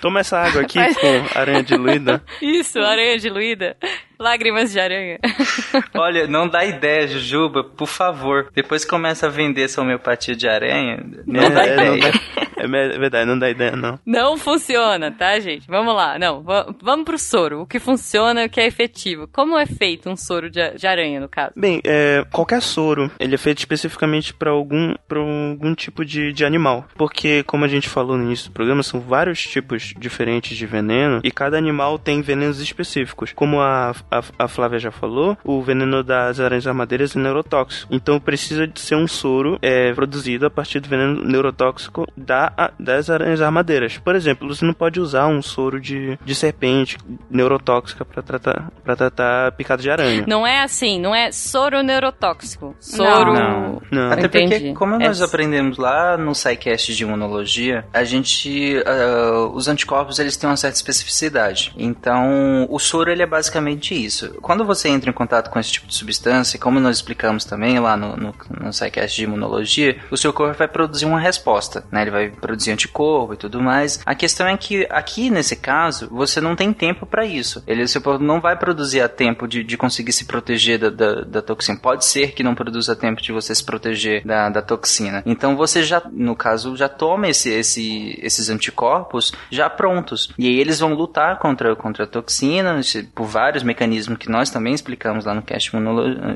Toma 0.01 0.21
essa 0.21 0.39
água 0.39 0.63
aqui 0.63 0.79
com 0.95 1.39
aranha 1.39 1.61
diluída. 1.61 2.23
Isso, 2.41 2.79
aranha 2.79 3.19
diluída. 3.19 3.77
Lágrimas 4.19 4.71
de 4.71 4.79
aranha. 4.79 5.17
Olha, 5.95 6.27
não 6.27 6.47
dá 6.47 6.65
ideia, 6.65 7.07
Jujuba, 7.07 7.63
por 7.63 7.87
favor. 7.87 8.49
Depois 8.53 8.83
que 8.83 8.89
começa 8.89 9.27
a 9.27 9.29
vender 9.29 9.63
essa 9.63 9.81
homeopatia 9.81 10.35
de 10.35 10.47
aranha, 10.47 11.03
não 11.25 11.43
é, 11.43 11.49
dá 11.49 11.65
é, 11.65 11.73
ideia. 11.73 11.89
não 11.91 11.99
dá- 11.99 12.07
é 12.09 12.59
é 12.61 12.67
verdade, 12.99 13.25
não 13.25 13.39
dá 13.39 13.49
ideia, 13.49 13.71
não. 13.73 13.97
Não 14.05 14.37
funciona, 14.37 15.09
tá, 15.09 15.39
gente? 15.39 15.65
Vamos 15.65 15.95
lá. 15.95 16.19
Não, 16.19 16.43
va- 16.43 16.67
vamos 16.81 17.05
pro 17.05 17.17
soro. 17.17 17.61
O 17.61 17.65
que 17.65 17.79
funciona, 17.79 18.43
o 18.43 18.49
que 18.49 18.59
é 18.59 18.65
efetivo. 18.67 19.29
Como 19.31 19.57
é 19.57 19.65
feito 19.65 20.09
um 20.09 20.17
soro 20.17 20.49
de, 20.49 20.71
de 20.75 20.85
aranha, 20.85 21.21
no 21.21 21.29
caso? 21.29 21.53
Bem, 21.55 21.79
é, 21.85 22.25
qualquer 22.33 22.61
soro, 22.61 23.09
ele 23.17 23.33
é 23.35 23.37
feito 23.37 23.59
especificamente 23.59 24.33
para 24.33 24.51
algum, 24.51 24.93
pra 25.07 25.19
algum 25.19 25.73
tipo 25.73 26.03
de, 26.03 26.33
de 26.33 26.43
animal. 26.43 26.85
Porque, 26.95 27.43
como 27.43 27.63
a 27.63 27.67
gente 27.69 27.87
falou 27.87 28.17
no 28.17 28.25
início 28.25 28.49
do 28.49 28.53
programa, 28.53 28.83
são 28.83 28.99
vários 28.99 29.41
tipos 29.41 29.93
diferentes 29.97 30.57
de 30.57 30.65
veneno 30.65 31.21
e 31.23 31.31
cada 31.31 31.57
animal 31.57 31.97
tem 31.97 32.21
venenos 32.21 32.59
específicos. 32.59 33.31
Como 33.33 33.61
a, 33.61 33.95
a, 34.11 34.21
a 34.39 34.47
Flávia 34.47 34.79
já 34.79 34.91
falou, 34.91 35.37
o 35.43 35.61
veneno 35.61 36.03
das 36.03 36.39
aranhas 36.39 36.65
armadeiras 36.67 37.15
é 37.15 37.19
neurotóxico. 37.19 37.93
Então 37.93 38.19
precisa 38.19 38.67
de 38.67 38.79
ser 38.79 38.95
um 38.95 39.07
soro 39.07 39.57
é, 39.61 39.93
produzido 39.93 40.45
a 40.45 40.49
partir 40.49 40.79
do 40.79 40.89
veneno 40.89 41.23
neurotóxico 41.23 42.05
da, 42.15 42.51
a- 42.57 42.71
das 42.79 43.09
aranhas 43.09 43.41
armadeiras. 43.41 43.97
Por 43.97 44.15
exemplo, 44.15 44.47
você 44.47 44.65
não 44.65 44.73
pode 44.73 44.99
usar 44.99 45.27
um 45.27 45.41
soro 45.41 45.79
de, 45.79 46.17
de 46.23 46.35
serpente 46.35 46.97
neurotóxica 47.29 48.03
para 48.03 48.21
tratar, 48.21 48.71
pra 48.83 48.95
tratar 48.95 49.51
picada 49.53 49.81
de 49.81 49.89
aranha. 49.89 50.23
Não 50.27 50.45
é 50.45 50.61
assim, 50.63 50.99
não 50.99 51.13
é 51.13 51.31
soro 51.31 51.81
neurotóxico. 51.83 52.75
Soro. 52.79 53.33
Não. 53.33 53.81
Não. 53.91 54.11
Até 54.11 54.25
Entendi. 54.25 54.49
porque, 54.55 54.73
como 54.73 54.97
nós 54.99 55.21
É- 55.21 55.23
aprendemos 55.25 55.77
lá 55.77 56.17
no 56.17 56.33
SciCast 56.33 56.93
de 56.95 57.03
imunologia, 57.03 57.85
a 57.93 58.03
gente. 58.03 58.81
ah, 58.85 59.49
os 59.53 59.67
anticorpos 59.67 60.19
eles 60.19 60.35
têm 60.37 60.49
uma 60.49 60.57
certa 60.57 60.75
especificidade. 60.77 61.73
Então, 61.77 62.67
o 62.69 62.79
soro 62.79 63.11
ele 63.11 63.21
é 63.23 63.25
basicamente 63.25 63.93
isso. 64.03 64.33
Quando 64.41 64.65
você 64.65 64.89
entra 64.89 65.09
em 65.09 65.13
contato 65.13 65.49
com 65.49 65.59
esse 65.59 65.71
tipo 65.71 65.87
de 65.87 65.95
substância, 65.95 66.59
como 66.59 66.79
nós 66.79 66.97
explicamos 66.97 67.45
também 67.45 67.79
lá 67.79 67.95
no, 67.95 68.15
no, 68.15 68.35
no 68.59 68.73
SciCast 68.73 69.15
de 69.15 69.23
imunologia, 69.23 69.97
o 70.11 70.17
seu 70.17 70.33
corpo 70.33 70.57
vai 70.57 70.67
produzir 70.67 71.05
uma 71.05 71.19
resposta, 71.19 71.83
né? 71.91 72.01
Ele 72.01 72.11
vai 72.11 72.29
produzir 72.29 72.71
anticorpo 72.71 73.33
e 73.33 73.37
tudo 73.37 73.61
mais. 73.61 73.99
A 74.05 74.15
questão 74.15 74.47
é 74.47 74.55
que 74.57 74.87
aqui 74.89 75.29
nesse 75.29 75.55
caso, 75.55 76.07
você 76.11 76.39
não 76.41 76.55
tem 76.55 76.73
tempo 76.73 77.05
para 77.05 77.25
isso. 77.25 77.63
Ele, 77.67 77.87
seu 77.87 78.01
corpo 78.01 78.23
não 78.23 78.41
vai 78.41 78.57
produzir 78.57 79.01
a 79.01 79.09
tempo 79.09 79.47
de, 79.47 79.63
de 79.63 79.77
conseguir 79.77 80.11
se 80.11 80.25
proteger 80.25 80.79
da, 80.79 80.89
da, 80.89 81.21
da 81.21 81.41
toxina. 81.41 81.79
Pode 81.79 82.05
ser 82.05 82.31
que 82.31 82.43
não 82.43 82.55
produza 82.55 82.95
tempo 82.95 83.21
de 83.21 83.31
você 83.31 83.53
se 83.53 83.63
proteger 83.63 84.25
da, 84.25 84.49
da 84.49 84.61
toxina. 84.61 85.23
Então 85.25 85.55
você 85.55 85.83
já, 85.83 86.01
no 86.11 86.35
caso, 86.35 86.75
já 86.75 86.89
toma 86.89 87.27
esse, 87.27 87.49
esse, 87.49 88.19
esses 88.21 88.49
anticorpos 88.49 89.33
já 89.49 89.69
prontos. 89.69 90.33
E 90.37 90.47
aí 90.47 90.59
eles 90.59 90.79
vão 90.79 90.93
lutar 90.93 91.39
contra, 91.39 91.75
contra 91.75 92.03
a 92.03 92.07
toxina 92.07 92.79
por 93.13 93.25
vários 93.25 93.63
mecanismos 93.63 93.88
que 94.17 94.29
nós 94.29 94.49
também 94.49 94.73
explicamos 94.73 95.25
lá 95.25 95.33
no 95.33 95.41
cast 95.41 95.71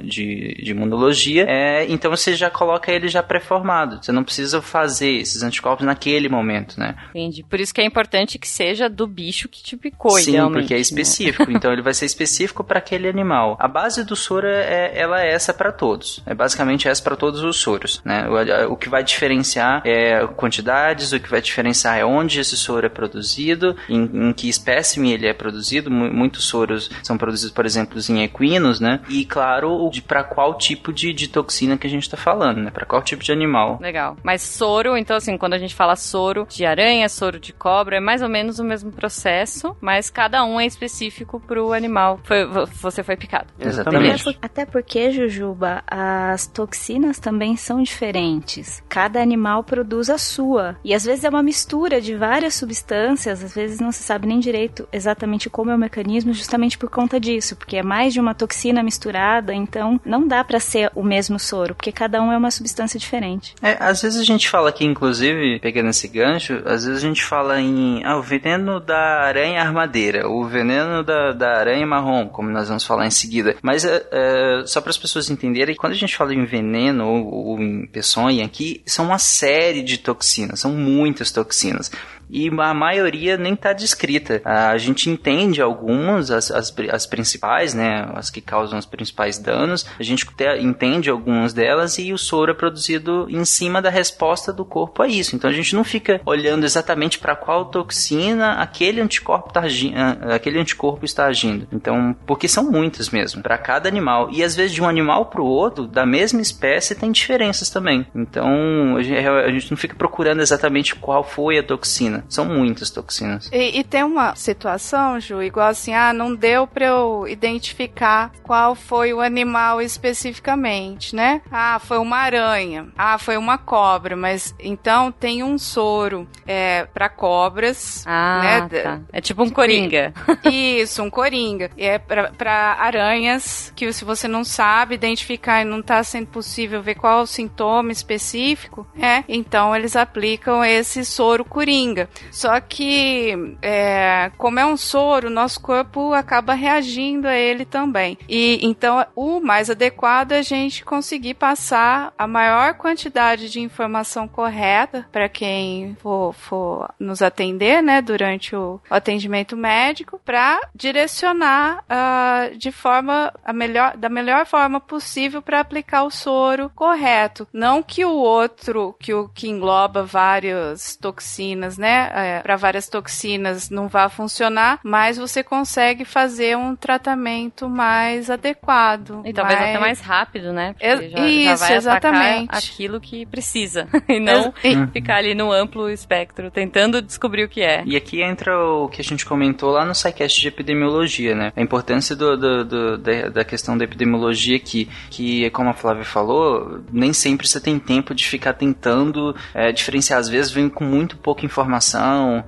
de, 0.04 0.56
de 0.64 0.72
imunologia. 0.72 1.46
É, 1.48 1.86
então 1.90 2.10
você 2.12 2.36
já 2.36 2.50
coloca 2.50 2.92
ele 2.92 3.08
já 3.08 3.22
pré-formado. 3.24 4.00
Você 4.02 4.12
não 4.12 4.24
precisa 4.24 4.62
fazer 4.62 5.12
esses 5.12 5.44
anticorpos 5.44 5.86
naquele 5.86 6.30
momento, 6.30 6.80
né? 6.80 6.96
Entendi. 7.10 7.44
Por 7.44 7.60
isso 7.60 7.74
que 7.74 7.82
é 7.82 7.86
importante 7.86 8.38
que 8.38 8.48
seja 8.48 8.90
do 8.90 9.08
bicho 9.08 9.48
que 9.48 9.64
te 9.64 9.78
picou, 9.78 10.12
Sim, 10.12 10.38
porque 10.52 10.74
é 10.74 10.78
né? 10.78 10.82
específico. 10.82 11.50
então 11.52 11.72
ele 11.72 11.82
vai 11.82 11.94
ser 11.94 12.06
específico 12.06 12.64
para 12.64 12.80
aquele 12.80 13.08
animal. 13.08 13.58
A 13.60 13.68
base 13.68 14.04
do 14.04 14.16
soro 14.16 14.48
é, 14.48 14.92
ela 14.96 15.22
é 15.22 15.32
essa 15.32 15.54
para 15.54 15.72
todos. 15.72 16.22
É 16.26 16.34
basicamente 16.34 16.88
essa 16.88 17.02
para 17.02 17.16
todos 17.16 17.44
os 17.44 17.58
soros, 17.58 18.02
né? 18.06 18.28
O, 18.68 18.74
o 18.74 18.76
que 18.78 18.90
vai 18.90 19.04
diferenciar 19.04 19.82
é 19.86 20.26
quantidades, 20.28 21.12
o 21.12 21.20
que 21.20 21.30
vai 21.30 21.42
diferenciar 21.42 21.98
é 21.98 22.06
onde 22.06 22.40
esse 22.40 22.56
soro 22.58 22.86
é 22.86 22.90
produzido, 22.90 23.76
em, 23.90 24.30
em 24.30 24.34
que 24.34 24.50
espécime 24.50 25.12
ele 25.14 25.28
é 25.28 25.34
produzido. 25.34 25.90
Mu- 25.92 26.12
muitos 26.14 26.46
soros 26.46 26.90
são 27.02 27.18
produzidos, 27.18 27.33
por 27.52 27.66
exemplo, 27.66 28.00
em 28.10 28.24
equinos, 28.24 28.80
né? 28.80 29.00
E 29.10 29.26
claro, 29.26 29.90
para 30.08 30.24
qual 30.24 30.58
tipo 30.58 30.92
de, 30.92 31.14
de 31.14 31.28
toxina 31.28 31.78
que 31.78 31.88
a 31.88 31.90
gente 31.90 32.04
está 32.04 32.18
falando, 32.18 32.62
né? 32.62 32.72
Para 32.72 32.86
qual 32.86 33.02
tipo 33.02 33.24
de 33.24 33.32
animal. 33.32 33.80
Legal. 33.82 34.18
Mas 34.24 34.42
soro, 34.42 34.98
então 34.98 35.16
assim, 35.16 35.38
quando 35.38 35.54
a 35.54 35.58
gente 35.58 35.76
fala 35.76 35.96
soro 35.96 36.46
de 36.50 36.66
aranha, 36.66 37.08
soro 37.10 37.40
de 37.40 37.54
cobra, 37.54 37.98
é 37.98 38.00
mais 38.00 38.22
ou 38.22 38.30
menos 38.30 38.60
o 38.60 38.64
mesmo 38.64 38.92
processo, 38.92 39.76
mas 39.82 40.10
cada 40.10 40.44
um 40.44 40.60
é 40.60 40.66
específico 40.66 41.40
pro 41.40 41.74
animal. 41.74 42.20
Foi, 42.24 42.46
você 42.46 43.04
foi 43.04 43.16
picado. 43.16 43.48
Exatamente. 43.60 44.30
Até, 44.30 44.38
até 44.42 44.66
porque, 44.66 45.12
Jujuba, 45.12 45.84
as 45.88 46.48
toxinas 46.48 47.20
também 47.20 47.56
são 47.56 47.82
diferentes. 47.82 48.84
Cada 48.90 49.22
animal 49.22 49.64
produz 49.64 50.10
a 50.10 50.18
sua. 50.18 50.78
E 50.84 50.94
às 50.94 51.04
vezes 51.04 51.24
é 51.24 51.30
uma 51.30 51.44
mistura 51.44 52.02
de 52.02 52.16
várias 52.16 52.56
substâncias, 52.56 53.44
às 53.44 53.54
vezes 53.54 53.80
não 53.80 53.92
se 53.92 54.04
sabe 54.04 54.28
nem 54.28 54.40
direito 54.40 54.88
exatamente 54.92 55.50
como 55.50 55.72
é 55.72 55.76
o 55.76 55.78
mecanismo, 55.78 56.34
justamente 56.34 56.78
por 56.78 56.90
conta 56.90 57.20
disso, 57.24 57.56
porque 57.56 57.78
é 57.78 57.84
mais 57.84 58.14
de 58.14 58.20
uma 58.20 58.36
toxina 58.36 58.84
misturada, 58.84 59.54
então 59.54 60.00
não 60.06 60.28
dá 60.28 60.44
para 60.44 60.60
ser 60.60 60.92
o 60.94 61.04
mesmo 61.04 61.40
soro, 61.40 61.74
porque 61.74 61.92
cada 61.92 62.22
um 62.22 62.32
é 62.32 62.38
uma 62.38 62.52
substância 62.52 63.00
diferente. 63.00 63.56
É, 63.62 63.78
às 63.80 64.02
vezes 64.02 64.20
a 64.20 64.24
gente 64.24 64.50
fala 64.50 64.70
aqui, 64.70 64.86
inclusive, 64.86 65.60
pegando 65.60 65.90
esse 65.90 66.08
gancho, 66.08 66.62
às 66.66 66.86
vezes 66.86 67.04
a 67.04 67.08
gente 67.08 67.24
fala 67.24 67.60
em 67.60 68.04
ah, 68.04 68.18
o 68.18 68.22
veneno 68.22 68.80
da 68.80 69.22
aranha 69.24 69.62
armadeira, 69.62 70.28
o 70.28 70.46
veneno 70.46 71.04
da, 71.04 71.32
da 71.32 71.58
aranha 71.58 71.88
marrom, 71.88 72.28
como 72.28 72.50
nós 72.50 72.68
vamos 72.68 72.84
falar 72.86 73.08
em 73.08 73.12
seguida. 73.12 73.56
Mas 73.62 73.86
é, 73.86 74.06
é, 74.12 74.64
só 74.66 74.82
para 74.82 74.90
as 74.90 74.98
pessoas 74.98 75.30
entenderem, 75.30 75.76
quando 75.76 75.94
a 75.94 75.98
gente 75.98 76.16
fala 76.16 76.34
em 76.34 76.46
veneno 76.46 77.08
ou, 77.08 77.34
ou 77.34 77.60
em 77.60 77.88
peçonha 77.88 78.46
aqui, 78.46 78.82
são 78.86 79.06
uma 79.06 79.18
série 79.18 79.82
de 79.82 79.98
toxinas, 79.98 80.60
são 80.60 80.72
muitas 80.72 81.32
toxinas 81.32 81.92
e 82.30 82.50
a 82.50 82.74
maioria 82.74 83.38
nem 83.38 83.54
está 83.54 83.74
descrita. 83.74 84.42
A 84.44 84.78
gente 84.78 85.10
entende 85.10 85.62
algumas, 85.62 86.32
as, 86.32 86.52
as, 86.52 86.74
as, 86.92 87.06
principais, 87.06 87.74
né, 87.74 88.10
as 88.16 88.30
que 88.30 88.42
causam 88.42 88.80
os 88.80 88.86
principais 88.86 89.38
danos, 89.38 89.86
a 90.00 90.04
gente 90.04 90.26
te, 90.26 90.60
entende 90.60 91.10
algumas 91.10 91.54
delas 91.54 91.98
e 91.98 92.14
o 92.14 92.18
soro 92.18 92.52
é 92.52 92.56
produzido 92.56 93.28
em 93.30 93.46
cima 93.46 93.82
da 93.82 93.90
resposta 93.90 94.52
do 94.52 94.66
corpo 94.66 95.04
a 95.04 95.08
isso. 95.08 95.36
Então 95.36 95.50
a 95.50 95.54
gente 95.54 95.76
não 95.76 95.84
fica 95.84 96.22
olhando 96.26 96.66
exatamente 96.66 97.20
para 97.20 97.36
qual 97.36 97.66
toxina 97.66 98.54
aquele 98.54 99.02
anticorpo, 99.02 99.54
tá 99.54 99.62
agindo, 99.62 99.96
aquele 100.34 100.60
anticorpo 100.60 101.06
está 101.06 101.26
agindo. 101.26 101.68
Então, 101.72 102.16
porque 102.26 102.48
são 102.48 102.70
muitas 102.70 103.10
mesmo, 103.10 103.42
para 103.42 103.58
cada 103.58 103.88
animal. 103.88 104.30
E 104.32 104.44
às 104.44 104.56
vezes 104.56 104.74
de 104.74 104.82
um 104.82 104.88
animal 104.88 105.28
para 105.28 105.42
o 105.42 105.46
outro, 105.46 105.88
da 105.88 106.06
mesma 106.06 106.42
espécie, 106.42 106.96
tem 106.96 107.12
diferenças 107.12 107.70
também. 107.70 108.06
Então 108.16 108.98
a 108.98 109.04
gente, 109.04 109.28
a 109.28 109.50
gente 109.52 109.72
não 109.72 109.78
fica 109.78 109.96
procurando 109.96 110.42
exatamente 110.42 110.96
qual 110.96 111.24
foi 111.24 111.58
a 111.58 111.64
toxina. 111.64 112.13
São 112.30 112.46
muitas 112.46 112.90
toxinas. 112.90 113.50
E, 113.52 113.80
e, 113.80 113.84
tem 113.84 114.04
uma 114.04 114.36
situação, 114.36 115.20
Ju, 115.20 115.42
igual 115.42 115.68
assim, 115.68 115.94
ah, 115.94 116.14
não 116.14 116.36
deu 116.36 116.68
pra 116.68 116.86
eu 116.86 117.28
identificar 117.28 118.32
qual 118.44 118.76
foi 118.76 119.14
o 119.14 119.22
animal 119.22 119.82
especificamente, 119.82 121.16
né? 121.16 121.42
Ah, 121.52 121.80
foi 121.80 121.98
uma 121.98 122.18
aranha. 122.18 122.88
Ah, 122.98 123.18
foi 123.18 123.38
uma 123.38 123.58
cobra, 123.58 124.16
mas 124.16 124.54
então 124.60 125.12
tem 125.12 125.44
um 125.44 125.58
soro 125.58 126.28
é, 126.46 126.86
para 126.94 127.10
cobras. 127.10 128.04
Ah, 128.06 128.68
né? 128.70 128.82
tá. 128.82 129.02
É 129.12 129.22
tipo 129.22 129.44
um 129.44 129.50
coringa. 129.50 130.14
Isso, 130.52 131.02
um 131.02 131.10
coringa. 131.10 131.72
É 131.84 131.98
para 132.00 132.78
aranhas 132.80 133.72
que 133.76 133.92
se 133.92 134.06
você 134.06 134.28
não 134.28 134.44
sabe 134.44 134.96
identificar 134.96 135.62
e 135.62 135.66
não 135.66 135.82
tá 135.82 136.02
sendo 136.04 136.28
possível 136.28 136.82
ver 136.82 136.96
qual 136.96 137.20
é 137.20 137.24
o 137.24 137.28
sintoma 137.28 137.92
específico, 137.92 138.88
é, 138.98 139.24
então 139.28 139.76
eles 139.76 139.96
aplicam 139.96 140.64
esse 140.64 141.04
soro 141.04 141.44
coringa. 141.44 142.03
Só 142.32 142.60
que, 142.60 143.56
é, 143.62 144.32
como 144.38 144.60
é 144.60 144.66
um 144.66 144.78
soro, 144.78 145.30
nosso 145.30 145.62
corpo 145.62 146.14
acaba 146.14 146.54
reagindo 146.54 147.28
a 147.28 147.36
ele 147.36 147.66
também. 147.66 148.18
E 148.28 148.60
então, 148.62 149.06
o 149.16 149.40
mais 149.40 149.70
adequado 149.70 150.32
é 150.32 150.40
a 150.40 150.42
gente 150.42 150.84
conseguir 150.84 151.36
passar 151.36 152.14
a 152.18 152.28
maior 152.28 152.76
quantidade 152.76 153.50
de 153.50 153.60
informação 153.60 154.28
correta 154.28 155.06
para 155.12 155.30
quem 155.30 155.96
for, 156.02 156.34
for, 156.34 156.94
nos 157.00 157.22
atender, 157.22 157.82
né, 157.82 158.02
durante 158.02 158.56
o 158.56 158.80
atendimento 158.90 159.56
médico, 159.56 160.20
para 160.24 160.60
direcionar 160.74 161.84
uh, 161.84 162.58
de 162.58 162.72
forma 162.72 163.34
a 163.44 163.54
melhor, 163.54 163.98
da 163.98 164.10
melhor 164.10 164.46
forma 164.46 164.80
possível 164.80 165.42
para 165.42 165.60
aplicar 165.60 166.04
o 166.04 166.12
soro 166.12 166.72
correto. 166.76 167.48
Não 167.52 167.84
que 167.84 168.06
o 168.06 168.14
outro, 168.14 168.96
que 169.00 169.14
o 169.14 169.30
que 169.30 169.48
engloba 169.48 170.04
várias 170.04 170.96
toxinas, 170.96 171.78
né, 171.78 171.93
é, 171.94 172.40
para 172.42 172.56
várias 172.56 172.88
toxinas 172.88 173.70
não 173.70 173.88
vá 173.88 174.10
funcionar, 174.10 174.80
mas 174.84 175.18
você 175.18 175.44
consegue 175.44 176.06
fazer 176.06 176.58
um 176.58 176.76
tratamento 176.76 177.70
mais 177.70 178.30
adequado. 178.30 179.22
E 179.26 179.34
talvez 179.34 179.60
mais... 179.60 179.70
até 179.70 179.80
mais 179.80 180.02
rápido, 180.02 180.54
né? 180.54 180.74
Porque 180.74 181.10
já, 181.10 181.28
Isso, 181.28 181.44
já 181.44 181.56
vai 181.56 181.76
exatamente. 181.76 182.50
aquilo 182.56 183.00
que 183.00 183.26
precisa. 183.26 183.88
e 184.08 184.20
não 184.20 184.54
ficar 184.92 185.18
ali 185.18 185.36
no 185.36 185.52
amplo 185.52 185.90
espectro, 185.90 186.52
tentando 186.52 187.02
descobrir 187.02 187.44
o 187.44 187.50
que 187.50 187.62
é. 187.62 187.84
E 187.86 187.96
aqui 187.96 188.22
entra 188.22 188.58
o 188.58 188.88
que 188.88 189.02
a 189.02 189.04
gente 189.04 189.26
comentou 189.26 189.72
lá 189.72 189.86
no 189.86 189.94
SciCast 189.94 190.40
de 190.40 190.48
epidemiologia, 190.48 191.36
né? 191.36 191.52
A 191.56 191.62
importância 191.62 192.16
do, 192.16 192.38
do, 192.38 192.66
do 192.66 192.98
da, 192.98 193.30
da, 193.30 193.46
questão 193.46 193.78
da 193.78 193.84
epidemiologia 193.84 194.56
aqui, 194.56 194.90
que, 195.10 195.50
como 195.52 195.70
a 195.70 195.74
Flávia 195.74 196.06
falou, 196.06 196.82
nem 196.92 197.14
sempre 197.14 197.48
você 197.48 197.60
tem 197.60 197.80
tempo 197.80 198.14
de 198.14 198.28
ficar 198.28 198.54
tentando 198.54 199.36
é, 199.54 199.72
diferenciar. 199.72 200.20
Às 200.20 200.30
vezes 200.30 200.52
vem 200.52 200.70
com 200.70 200.84
muito 200.84 201.18
pouca 201.18 201.46
informação, 201.46 201.83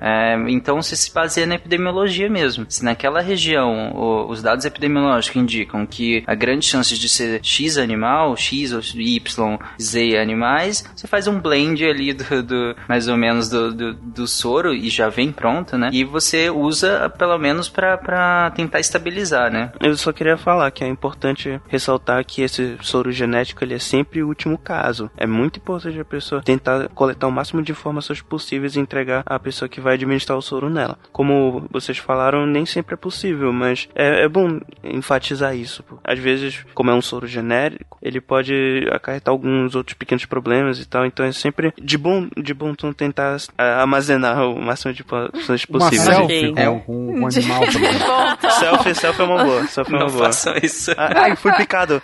é, 0.02 0.36
então 0.48 0.82
você 0.82 0.96
se 0.96 1.14
baseia 1.14 1.48
na 1.48 1.56
epidemiologia 1.56 2.30
mesmo. 2.30 2.66
Se 2.70 2.84
naquela 2.84 3.22
região 3.22 3.92
o, 3.94 4.30
os 4.30 4.42
dados 4.42 4.66
epidemiológicos 4.66 5.42
indicam 5.42 5.86
que 5.86 6.24
a 6.26 6.36
grande 6.36 6.66
chance 6.66 6.98
de 6.98 7.10
ser 7.10 7.40
X 7.44 7.78
animal, 7.78 8.36
X 8.38 8.72
ou 8.72 8.80
Y, 8.80 9.58
Z 9.82 10.18
animais, 10.18 10.90
você 10.96 11.08
faz 11.08 11.28
um 11.28 11.40
blend 11.40 11.86
ali 11.86 12.14
do, 12.14 12.44
do 12.44 12.76
mais 12.88 13.08
ou 13.08 13.18
menos 13.18 13.50
do, 13.50 13.74
do, 13.74 13.94
do, 13.94 14.28
soro 14.28 14.74
e 14.74 14.90
já 14.90 15.10
vem 15.10 15.32
pronto, 15.32 15.78
né? 15.78 15.90
E 15.92 16.04
você 16.04 16.50
usa 16.50 17.10
pelo 17.10 17.38
menos 17.38 17.70
para 17.70 18.52
tentar 18.52 18.80
estabilizar, 18.80 19.52
né? 19.52 19.72
Eu 19.80 19.96
só 19.98 20.12
queria 20.12 20.38
falar 20.38 20.72
que 20.72 20.84
é 20.84 20.88
importante 20.88 21.60
ressaltar 21.68 22.24
que 22.26 22.42
esse 22.42 22.78
soro 22.82 23.12
genético 23.12 23.64
ele 23.64 23.74
é 23.74 23.80
sempre 23.80 24.24
o 24.24 24.28
último 24.28 24.58
caso. 24.58 25.10
É 25.18 25.28
muito 25.28 25.60
importante 25.60 26.00
a 26.00 26.06
pessoa 26.06 26.42
tentar 26.42 26.90
coletar 26.90 27.28
o 27.28 27.32
máximo 27.32 27.62
de 27.62 27.72
informações 27.72 28.22
possíveis 28.22 28.76
e 28.76 28.80
entregar 28.80 29.24
à 29.26 29.40
pessoa 29.40 29.68
que 29.70 29.82
vai 29.82 29.96
administrar 29.96 30.38
o 30.38 30.42
soro 30.42 30.70
nela. 30.70 30.98
Como 31.12 31.66
vocês 31.72 31.98
falaram, 31.98 32.46
nem 32.46 32.66
sempre 32.66 32.94
é 32.94 32.98
possível, 32.98 33.52
mas 33.52 33.88
é, 33.96 34.24
é 34.24 34.30
bom 34.30 34.60
enfatizar 34.84 35.56
isso. 35.56 35.84
Às 36.04 36.20
vezes, 36.20 36.66
como 36.74 36.92
é 36.92 36.94
um 36.94 37.02
soro 37.02 37.28
genérico, 37.28 37.98
ele 38.02 38.22
pode 38.22 38.54
acarretar 38.92 39.32
alguns 39.32 39.76
outros 39.76 39.96
pequenos 39.98 40.26
problemas 40.26 40.80
e 40.80 40.86
tal, 40.86 41.06
então 41.06 41.26
é 41.26 41.32
sempre 41.32 41.74
de 41.82 41.98
bom, 41.98 42.28
de 42.38 42.54
bom 42.54 42.74
tom 42.74 42.94
tentar 42.94 43.38
armazenar 43.58 44.44
o 44.50 44.62
máximo 44.62 44.94
de 44.94 45.02
informações 45.02 45.66
possíveis. 45.66 46.08
Uma 46.08 46.16
selfie 46.16 46.54
com, 46.54 46.80
com 46.82 47.20
um 47.20 47.28
animal. 47.28 47.62
selfie, 48.60 48.96
selfie 48.96 49.22
é 49.22 49.26
uma 49.26 49.44
boa. 49.44 49.68
Selfie 49.68 49.94
é 49.94 49.98
uma 49.98 50.06
Não 50.06 50.12
boa. 50.12 50.26
façam 50.26 50.54
isso. 50.62 50.92
Ai, 50.98 51.36
fui 51.36 51.52
picado. 51.54 52.02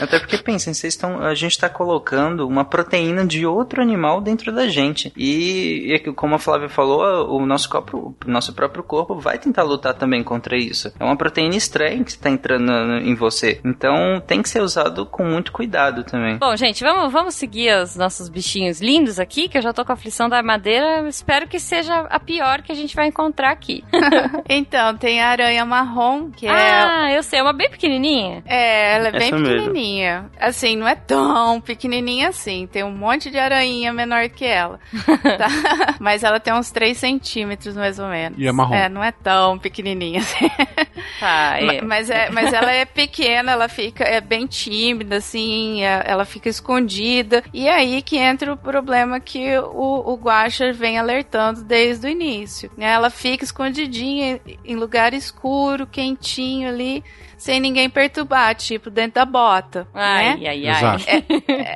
Até 0.00 0.18
porque 0.18 0.38
pensem, 0.38 0.74
vocês 0.74 0.94
estão, 0.94 1.22
a 1.22 1.34
gente 1.34 1.52
está 1.52 1.68
colocando 1.68 2.46
uma 2.46 2.64
proteína 2.64 3.24
de 3.24 3.46
outro 3.46 3.80
animal 3.82 4.20
dentro 4.20 4.52
da 4.52 4.68
gente. 4.68 5.12
E, 5.16 5.94
e 5.94 6.12
como 6.12 6.34
a 6.34 6.38
Flávia 6.38 6.55
falou, 6.68 7.30
o 7.30 7.46
nosso, 7.46 7.68
corpo, 7.68 8.14
o 8.24 8.30
nosso 8.30 8.52
próprio 8.52 8.82
corpo 8.82 9.14
vai 9.18 9.38
tentar 9.38 9.62
lutar 9.62 9.94
também 9.94 10.22
contra 10.22 10.56
isso. 10.56 10.92
É 10.98 11.04
uma 11.04 11.16
proteína 11.16 11.56
estranha 11.56 12.02
que 12.02 12.10
está 12.10 12.30
entrando 12.30 12.72
em 12.98 13.14
você. 13.14 13.60
Então 13.64 14.20
tem 14.26 14.42
que 14.42 14.48
ser 14.48 14.60
usado 14.60 15.06
com 15.06 15.24
muito 15.24 15.52
cuidado 15.52 16.04
também. 16.04 16.38
Bom, 16.38 16.56
gente, 16.56 16.82
vamos, 16.82 17.12
vamos 17.12 17.34
seguir 17.34 17.76
os 17.82 17.96
nossos 17.96 18.28
bichinhos 18.28 18.80
lindos 18.80 19.18
aqui, 19.18 19.48
que 19.48 19.58
eu 19.58 19.62
já 19.62 19.72
tô 19.72 19.84
com 19.84 19.92
a 19.92 19.94
aflição 19.94 20.28
da 20.28 20.36
armadeira. 20.36 21.08
Espero 21.08 21.48
que 21.48 21.58
seja 21.58 22.00
a 22.10 22.20
pior 22.20 22.62
que 22.62 22.72
a 22.72 22.74
gente 22.74 22.94
vai 22.94 23.06
encontrar 23.06 23.50
aqui. 23.50 23.84
então, 24.48 24.96
tem 24.96 25.22
a 25.22 25.28
aranha 25.28 25.64
marrom, 25.64 26.30
que 26.30 26.46
é. 26.46 26.50
Ah, 26.50 27.12
eu 27.12 27.22
sei, 27.22 27.40
é 27.40 27.42
uma 27.42 27.52
bem 27.52 27.70
pequenininha. 27.70 28.42
É, 28.46 28.94
ela 28.96 29.08
é 29.08 29.12
bem 29.12 29.30
pequenininha. 29.30 30.22
Mesmo. 30.22 30.30
Assim, 30.40 30.76
não 30.76 30.88
é 30.88 30.94
tão 30.94 31.60
pequenininha 31.60 32.28
assim. 32.28 32.66
Tem 32.66 32.82
um 32.84 32.90
monte 32.90 33.30
de 33.30 33.38
aranha 33.38 33.92
menor 33.92 34.28
que 34.28 34.44
ela. 34.44 34.78
tá? 35.38 35.96
Mas 36.00 36.22
ela 36.22 36.40
tem 36.46 36.54
uns 36.54 36.70
3 36.70 36.96
centímetros, 36.96 37.74
mais 37.74 37.98
ou 37.98 38.06
menos. 38.06 38.38
E 38.38 38.46
é 38.46 38.52
marrom. 38.52 38.72
É, 38.72 38.88
não 38.88 39.02
é 39.02 39.10
tão 39.10 39.58
pequenininha 39.58 40.20
assim. 40.20 40.48
Tá, 41.18 41.58
é. 41.60 41.80
Mas, 41.80 42.10
é, 42.10 42.30
mas 42.30 42.52
ela 42.52 42.70
é 42.70 42.84
pequena, 42.84 43.52
ela 43.52 43.68
fica, 43.68 44.04
é 44.04 44.20
bem 44.20 44.46
tímida, 44.46 45.16
assim, 45.16 45.82
é, 45.82 46.02
ela 46.06 46.24
fica 46.24 46.48
escondida. 46.48 47.42
E 47.52 47.68
é 47.68 47.74
aí 47.74 48.02
que 48.02 48.16
entra 48.16 48.52
o 48.52 48.56
problema 48.56 49.18
que 49.18 49.56
o, 49.58 50.12
o 50.12 50.14
Guaxa 50.16 50.72
vem 50.72 50.98
alertando 50.98 51.62
desde 51.62 52.06
o 52.06 52.10
início. 52.10 52.70
Né? 52.76 52.90
Ela 52.90 53.10
fica 53.10 53.44
escondidinha 53.44 54.40
em 54.64 54.76
lugar 54.76 55.14
escuro, 55.14 55.86
quentinho 55.86 56.68
ali 56.68 57.02
sem 57.36 57.60
ninguém 57.60 57.88
perturbar, 57.90 58.54
tipo 58.54 58.90
dentro 58.90 59.14
da 59.14 59.24
bota. 59.24 59.86
Ai, 59.94 60.36
né? 60.36 60.48
ai, 60.48 60.66
ai. 60.68 60.76
Exato. 60.76 61.04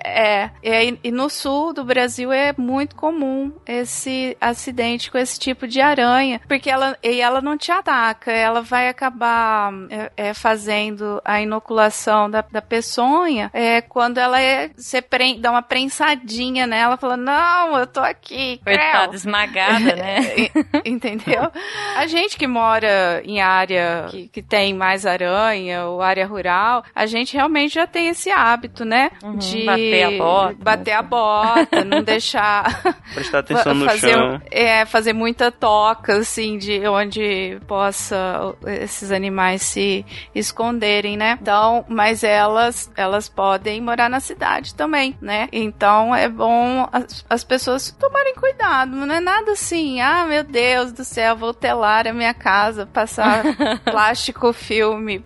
É, 0.02 0.50
é, 0.62 0.84
e- 0.86 0.98
e 1.04 1.10
no 1.10 1.28
sul 1.30 1.72
do 1.72 1.84
Brasil 1.84 2.32
é 2.32 2.52
muito 2.56 2.94
comum 2.96 3.52
esse 3.66 4.36
acidente 4.40 5.10
com 5.10 5.18
esse 5.18 5.38
tipo 5.38 5.66
de 5.66 5.80
aranha, 5.80 6.40
porque 6.48 6.70
ela, 6.70 6.96
e 7.02 7.20
ela 7.20 7.40
não 7.40 7.56
te 7.56 7.70
ataca, 7.72 8.30
ela 8.32 8.62
vai 8.62 8.88
acabar 8.88 9.72
é, 9.90 10.12
é, 10.16 10.34
fazendo 10.34 11.20
a 11.24 11.40
inoculação 11.40 12.30
da, 12.30 12.42
da 12.50 12.62
peçonha 12.62 13.50
é, 13.52 13.80
quando 13.80 14.18
ela 14.18 14.40
é, 14.40 14.70
você 14.76 15.00
pren- 15.02 15.40
dá 15.40 15.50
uma 15.50 15.62
prensadinha 15.62 16.66
nela, 16.66 16.96
falando, 16.96 17.22
não, 17.24 17.76
eu 17.78 17.86
tô 17.86 18.00
aqui, 18.00 18.60
Coitada, 18.64 19.04
creu." 19.08 19.14
esmagada, 19.14 19.96
né? 19.96 20.18
Entendeu? 20.84 21.50
A 21.96 22.06
gente 22.06 22.36
que 22.36 22.46
mora 22.46 23.22
em 23.24 23.40
área 23.40 24.06
que, 24.10 24.28
que 24.28 24.42
tem 24.42 24.74
mais 24.74 25.04
aranha 25.06 25.49
ou 25.86 26.00
área 26.02 26.26
rural, 26.26 26.84
a 26.94 27.06
gente 27.06 27.34
realmente 27.34 27.74
já 27.74 27.86
tem 27.86 28.08
esse 28.08 28.30
hábito, 28.30 28.84
né? 28.84 29.10
Uhum, 29.22 29.36
de 29.36 29.64
bater 29.64 30.02
a 30.04 30.10
bota. 30.18 30.56
bater 30.58 30.92
a 30.92 31.02
bota, 31.02 31.84
não 31.84 32.02
deixar 32.04 32.94
Prestar 33.14 33.40
atenção 33.40 33.74
no 33.74 33.86
fazer, 33.86 34.12
chão. 34.12 34.40
é, 34.50 34.84
fazer 34.84 35.12
muita 35.12 35.50
toca, 35.50 36.16
assim, 36.18 36.58
de 36.58 36.86
onde 36.86 37.58
possa 37.66 38.54
esses 38.66 39.10
animais 39.10 39.62
se 39.62 40.04
esconderem, 40.34 41.16
né? 41.16 41.38
Então, 41.40 41.84
mas 41.88 42.22
elas, 42.24 42.90
elas 42.96 43.28
podem 43.28 43.80
morar 43.80 44.08
na 44.08 44.20
cidade 44.20 44.74
também, 44.74 45.16
né? 45.20 45.48
Então 45.52 46.14
é 46.14 46.28
bom 46.28 46.88
as, 46.92 47.24
as 47.28 47.44
pessoas 47.44 47.90
tomarem 47.98 48.34
cuidado, 48.34 48.92
não 48.92 49.14
é 49.14 49.20
nada 49.20 49.52
assim, 49.52 50.00
ah, 50.00 50.24
meu 50.26 50.44
Deus 50.44 50.92
do 50.92 51.04
céu, 51.04 51.36
vou 51.36 51.52
telar 51.54 52.06
a 52.06 52.12
minha 52.12 52.34
casa, 52.34 52.86
passar 52.86 53.42
plástico 53.84 54.52
filme, 54.52 55.18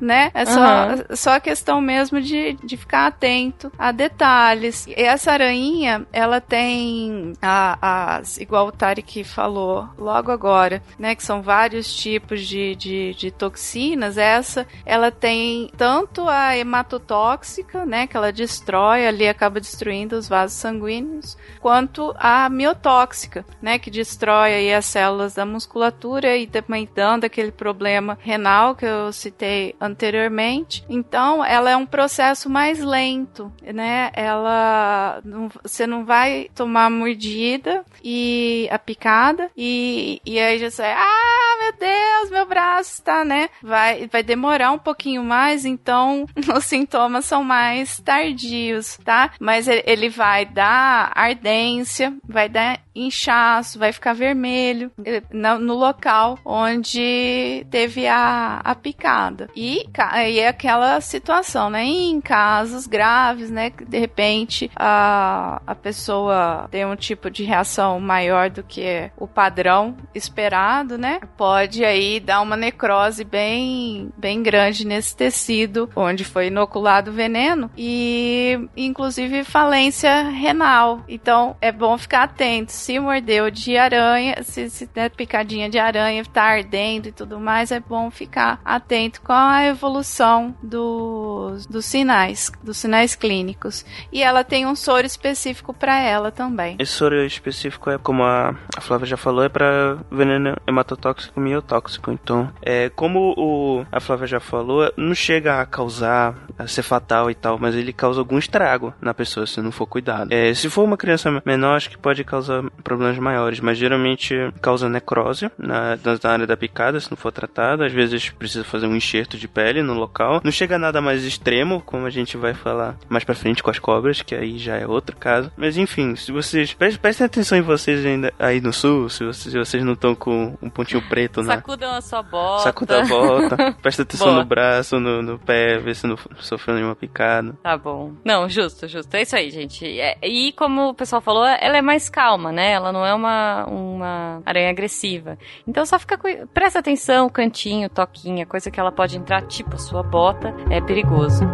né? 0.00 0.30
É 0.34 0.44
só, 0.44 0.60
Aham. 0.60 1.04
só 1.14 1.30
a 1.34 1.40
questão 1.40 1.80
mesmo 1.80 2.20
de, 2.20 2.54
de 2.64 2.76
ficar 2.76 3.06
atento 3.06 3.72
a 3.78 3.90
detalhes. 3.92 4.86
E 4.86 4.94
essa 5.02 5.32
aranha, 5.32 6.06
ela 6.12 6.40
tem 6.40 7.32
a- 7.42 8.16
as, 8.18 8.38
igual 8.38 8.66
o 8.68 8.72
Tarek 8.72 9.24
falou 9.24 9.88
logo 9.98 10.30
agora, 10.30 10.82
né? 10.98 11.14
Que 11.14 11.22
são 11.24 11.42
vários 11.42 11.94
tipos 11.94 12.46
de, 12.46 12.74
de, 12.76 13.14
de 13.14 13.30
toxinas. 13.30 14.16
Essa, 14.16 14.66
ela 14.86 15.10
tem 15.10 15.70
tanto 15.76 16.28
a 16.28 16.56
hematotóxica, 16.56 17.84
né? 17.84 18.06
Que 18.06 18.16
ela 18.16 18.32
destrói 18.32 19.06
ali, 19.06 19.26
acaba 19.28 19.60
destruindo 19.60 20.16
os 20.16 20.28
vasos 20.28 20.56
sanguíneos, 20.58 21.36
quanto 21.60 22.14
a 22.18 22.48
miotóxica, 22.48 23.44
né? 23.60 23.78
Que 23.78 23.90
destrói 23.90 24.54
aí 24.54 24.72
as 24.74 24.84
células 24.86 25.34
da 25.34 25.44
musculatura 25.44 26.36
e 26.36 26.46
também 26.46 26.88
dando 26.94 27.24
aquele 27.24 27.50
problema 27.50 28.18
renal 28.20 28.74
que 28.74 28.84
eu 28.86 29.12
citei 29.12 29.41
anteriormente. 29.80 30.84
Então, 30.88 31.44
ela 31.44 31.70
é 31.70 31.76
um 31.76 31.86
processo 31.86 32.48
mais 32.48 32.78
lento, 32.80 33.52
né? 33.74 34.10
Ela 34.14 35.20
não- 35.24 35.48
você 35.62 35.86
não 35.86 36.04
vai 36.04 36.48
tomar 36.54 36.90
mordida 36.90 37.84
e 38.02 38.68
a 38.70 38.78
picada 38.78 39.50
e, 39.56 40.20
e 40.24 40.38
aí 40.38 40.58
já 40.58 40.70
sai, 40.70 40.92
ah, 40.92 41.56
meu 41.60 41.72
Deus, 41.72 42.30
meu 42.30 42.46
braço 42.46 42.94
está, 42.94 43.24
né? 43.24 43.48
Vai 43.62 44.06
vai 44.06 44.22
demorar 44.22 44.72
um 44.72 44.78
pouquinho 44.78 45.22
mais, 45.22 45.64
então 45.64 46.26
os 46.56 46.64
sintomas 46.64 47.24
são 47.24 47.44
mais 47.44 48.00
tardios, 48.00 48.98
tá? 49.04 49.32
Mas 49.40 49.68
ele, 49.68 50.08
vai 50.08 50.44
dar 50.44 51.12
ardência, 51.14 52.12
vai 52.26 52.48
dar 52.48 52.80
inchaço, 52.94 53.78
vai 53.78 53.92
ficar 53.92 54.12
vermelho 54.12 54.90
eh, 55.04 55.22
no 55.32 55.74
local 55.74 56.38
onde 56.44 57.66
teve 57.70 58.06
a, 58.06 58.60
a 58.62 58.74
picada. 58.74 59.48
E 59.56 59.86
aí 59.96 60.38
é 60.38 60.48
aquela 60.48 61.00
situação, 61.00 61.70
né? 61.70 61.84
Em 61.84 62.20
casos 62.20 62.86
graves, 62.86 63.50
né? 63.50 63.70
que 63.70 63.84
De 63.84 63.98
repente 63.98 64.70
a, 64.76 65.62
a 65.66 65.74
pessoa 65.74 66.68
tem 66.70 66.84
um 66.84 66.96
tipo 66.96 67.30
de 67.30 67.44
reação 67.44 67.91
maior 68.00 68.50
do 68.50 68.62
que 68.62 69.10
o 69.16 69.26
padrão 69.26 69.96
esperado, 70.14 70.98
né? 70.98 71.20
Pode 71.36 71.84
aí 71.84 72.20
dar 72.20 72.40
uma 72.40 72.56
necrose 72.56 73.24
bem, 73.24 74.10
bem 74.16 74.42
grande 74.42 74.86
nesse 74.86 75.16
tecido 75.16 75.90
onde 75.94 76.24
foi 76.24 76.46
inoculado 76.46 77.10
o 77.10 77.14
veneno 77.14 77.70
e 77.76 78.68
inclusive 78.76 79.44
falência 79.44 80.22
renal. 80.22 81.02
Então 81.08 81.56
é 81.60 81.72
bom 81.72 81.96
ficar 81.98 82.24
atento. 82.24 82.72
Se 82.72 82.98
mordeu 82.98 83.50
de 83.50 83.76
aranha, 83.76 84.42
se, 84.42 84.68
se 84.70 84.86
der 84.86 85.10
picadinha 85.10 85.68
de 85.68 85.78
aranha, 85.78 86.24
tá 86.24 86.42
ardendo 86.42 87.08
e 87.08 87.12
tudo 87.12 87.38
mais, 87.38 87.70
é 87.70 87.80
bom 87.80 88.10
ficar 88.10 88.60
atento 88.64 89.20
com 89.20 89.32
a 89.32 89.64
evolução 89.66 90.54
dos, 90.62 91.66
dos 91.66 91.84
sinais, 91.84 92.50
dos 92.62 92.76
sinais 92.76 93.14
clínicos. 93.14 93.84
E 94.12 94.22
ela 94.22 94.44
tem 94.44 94.66
um 94.66 94.74
soro 94.74 95.06
específico 95.06 95.72
para 95.72 96.00
ela 96.00 96.30
também. 96.30 96.76
Esse 96.78 96.92
soro 96.92 97.24
específico 97.24 97.81
é, 97.90 97.98
como 97.98 98.22
a, 98.24 98.54
Flávia 98.80 99.06
já 99.06 99.16
falou, 99.16 99.44
é 99.44 99.48
para 99.48 99.96
veneno 100.10 100.56
hematotóxico 100.66 101.38
e 101.38 101.42
miotóxico. 101.42 102.10
Então, 102.10 102.50
é 102.62 102.88
como 102.90 103.34
o, 103.36 103.84
a 103.90 104.00
Flávia 104.00 104.26
já 104.26 104.40
falou, 104.40 104.92
não 104.96 105.14
chega 105.14 105.60
a 105.60 105.66
causar, 105.66 106.34
a 106.58 106.66
ser 106.66 106.82
fatal 106.82 107.30
e 107.30 107.34
tal, 107.34 107.58
mas 107.58 107.74
ele 107.74 107.92
causa 107.92 108.20
algum 108.20 108.38
estrago 108.38 108.94
na 109.00 109.12
pessoa 109.12 109.46
se 109.46 109.60
não 109.60 109.72
for 109.72 109.86
cuidado. 109.86 110.32
É, 110.32 110.52
se 110.54 110.68
for 110.70 110.84
uma 110.84 110.96
criança 110.96 111.42
menor, 111.44 111.76
acho 111.76 111.90
que 111.90 111.98
pode 111.98 112.24
causar 112.24 112.62
problemas 112.84 113.18
maiores, 113.18 113.60
mas 113.60 113.78
geralmente 113.78 114.34
causa 114.60 114.88
necrose 114.88 115.50
na, 115.58 115.96
na 115.96 116.30
área 116.30 116.46
da 116.46 116.56
picada, 116.56 117.00
se 117.00 117.10
não 117.10 117.16
for 117.16 117.32
tratado. 117.32 117.84
Às 117.84 117.92
vezes 117.92 118.30
precisa 118.30 118.64
fazer 118.64 118.86
um 118.86 118.96
enxerto 118.96 119.36
de 119.36 119.48
pele 119.48 119.82
no 119.82 119.94
local. 119.94 120.40
Não 120.44 120.50
chega 120.50 120.76
a 120.76 120.78
nada 120.78 121.00
mais 121.00 121.24
extremo, 121.24 121.82
como 121.84 122.06
a 122.06 122.10
gente 122.10 122.36
vai 122.36 122.54
falar 122.54 122.96
mais 123.08 123.24
pra 123.24 123.34
frente 123.34 123.62
com 123.62 123.70
as 123.70 123.78
cobras, 123.78 124.22
que 124.22 124.34
aí 124.34 124.58
já 124.58 124.76
é 124.76 124.86
outro 124.86 125.16
caso. 125.16 125.50
Mas 125.56 125.76
enfim, 125.76 126.16
se 126.16 126.32
vocês. 126.32 126.72
Prestem 126.74 127.26
atenção 127.26 127.58
em 127.58 127.62
vocês 127.62 127.71
ainda 128.06 128.32
aí 128.38 128.60
no 128.60 128.72
sul, 128.72 129.08
se 129.08 129.24
vocês, 129.24 129.52
se 129.52 129.58
vocês 129.58 129.84
não 129.84 129.92
estão 129.94 130.14
com 130.14 130.56
um 130.60 130.70
pontinho 130.70 131.02
preto 131.08 131.42
na. 131.42 131.56
Sacudam 131.56 131.94
a 131.94 132.00
sua 132.00 132.22
bota. 132.22 132.62
Sacuda 132.64 133.02
a 133.02 133.06
bota. 133.06 133.72
Presta 133.82 134.02
atenção 134.02 134.28
Boa. 134.28 134.38
no 134.40 134.44
braço, 134.44 135.00
no, 135.00 135.22
no 135.22 135.38
pé, 135.38 135.78
ver 135.78 135.94
se 135.94 136.06
não 136.06 136.16
sofreu 136.40 136.74
nenhuma 136.74 136.96
picada. 136.96 137.54
Tá 137.62 137.76
bom. 137.76 138.12
Não, 138.24 138.48
justo, 138.48 138.86
justo. 138.88 139.14
É 139.14 139.22
isso 139.22 139.36
aí, 139.36 139.50
gente. 139.50 139.86
É- 139.98 140.18
e 140.22 140.52
como 140.52 140.90
o 140.90 140.94
pessoal 140.94 141.20
falou, 141.20 141.44
ela 141.44 141.76
é 141.76 141.82
mais 141.82 142.08
calma, 142.08 142.52
né? 142.52 142.72
Ela 142.72 142.92
não 142.92 143.04
é 143.04 143.14
uma, 143.14 143.64
uma 143.66 144.42
aranha 144.44 144.70
agressiva. 144.70 145.38
Então 145.66 145.84
só 145.84 145.98
fica. 145.98 146.18
Presta 146.52 146.78
atenção, 146.78 147.28
cantinho, 147.28 147.88
toquinha, 147.88 148.46
coisa 148.46 148.70
que 148.70 148.78
ela 148.78 148.92
pode 148.92 149.16
entrar, 149.16 149.42
tipo 149.42 149.74
a 149.74 149.78
sua 149.78 150.02
bota, 150.02 150.54
é 150.70 150.80
perigoso. 150.80 151.44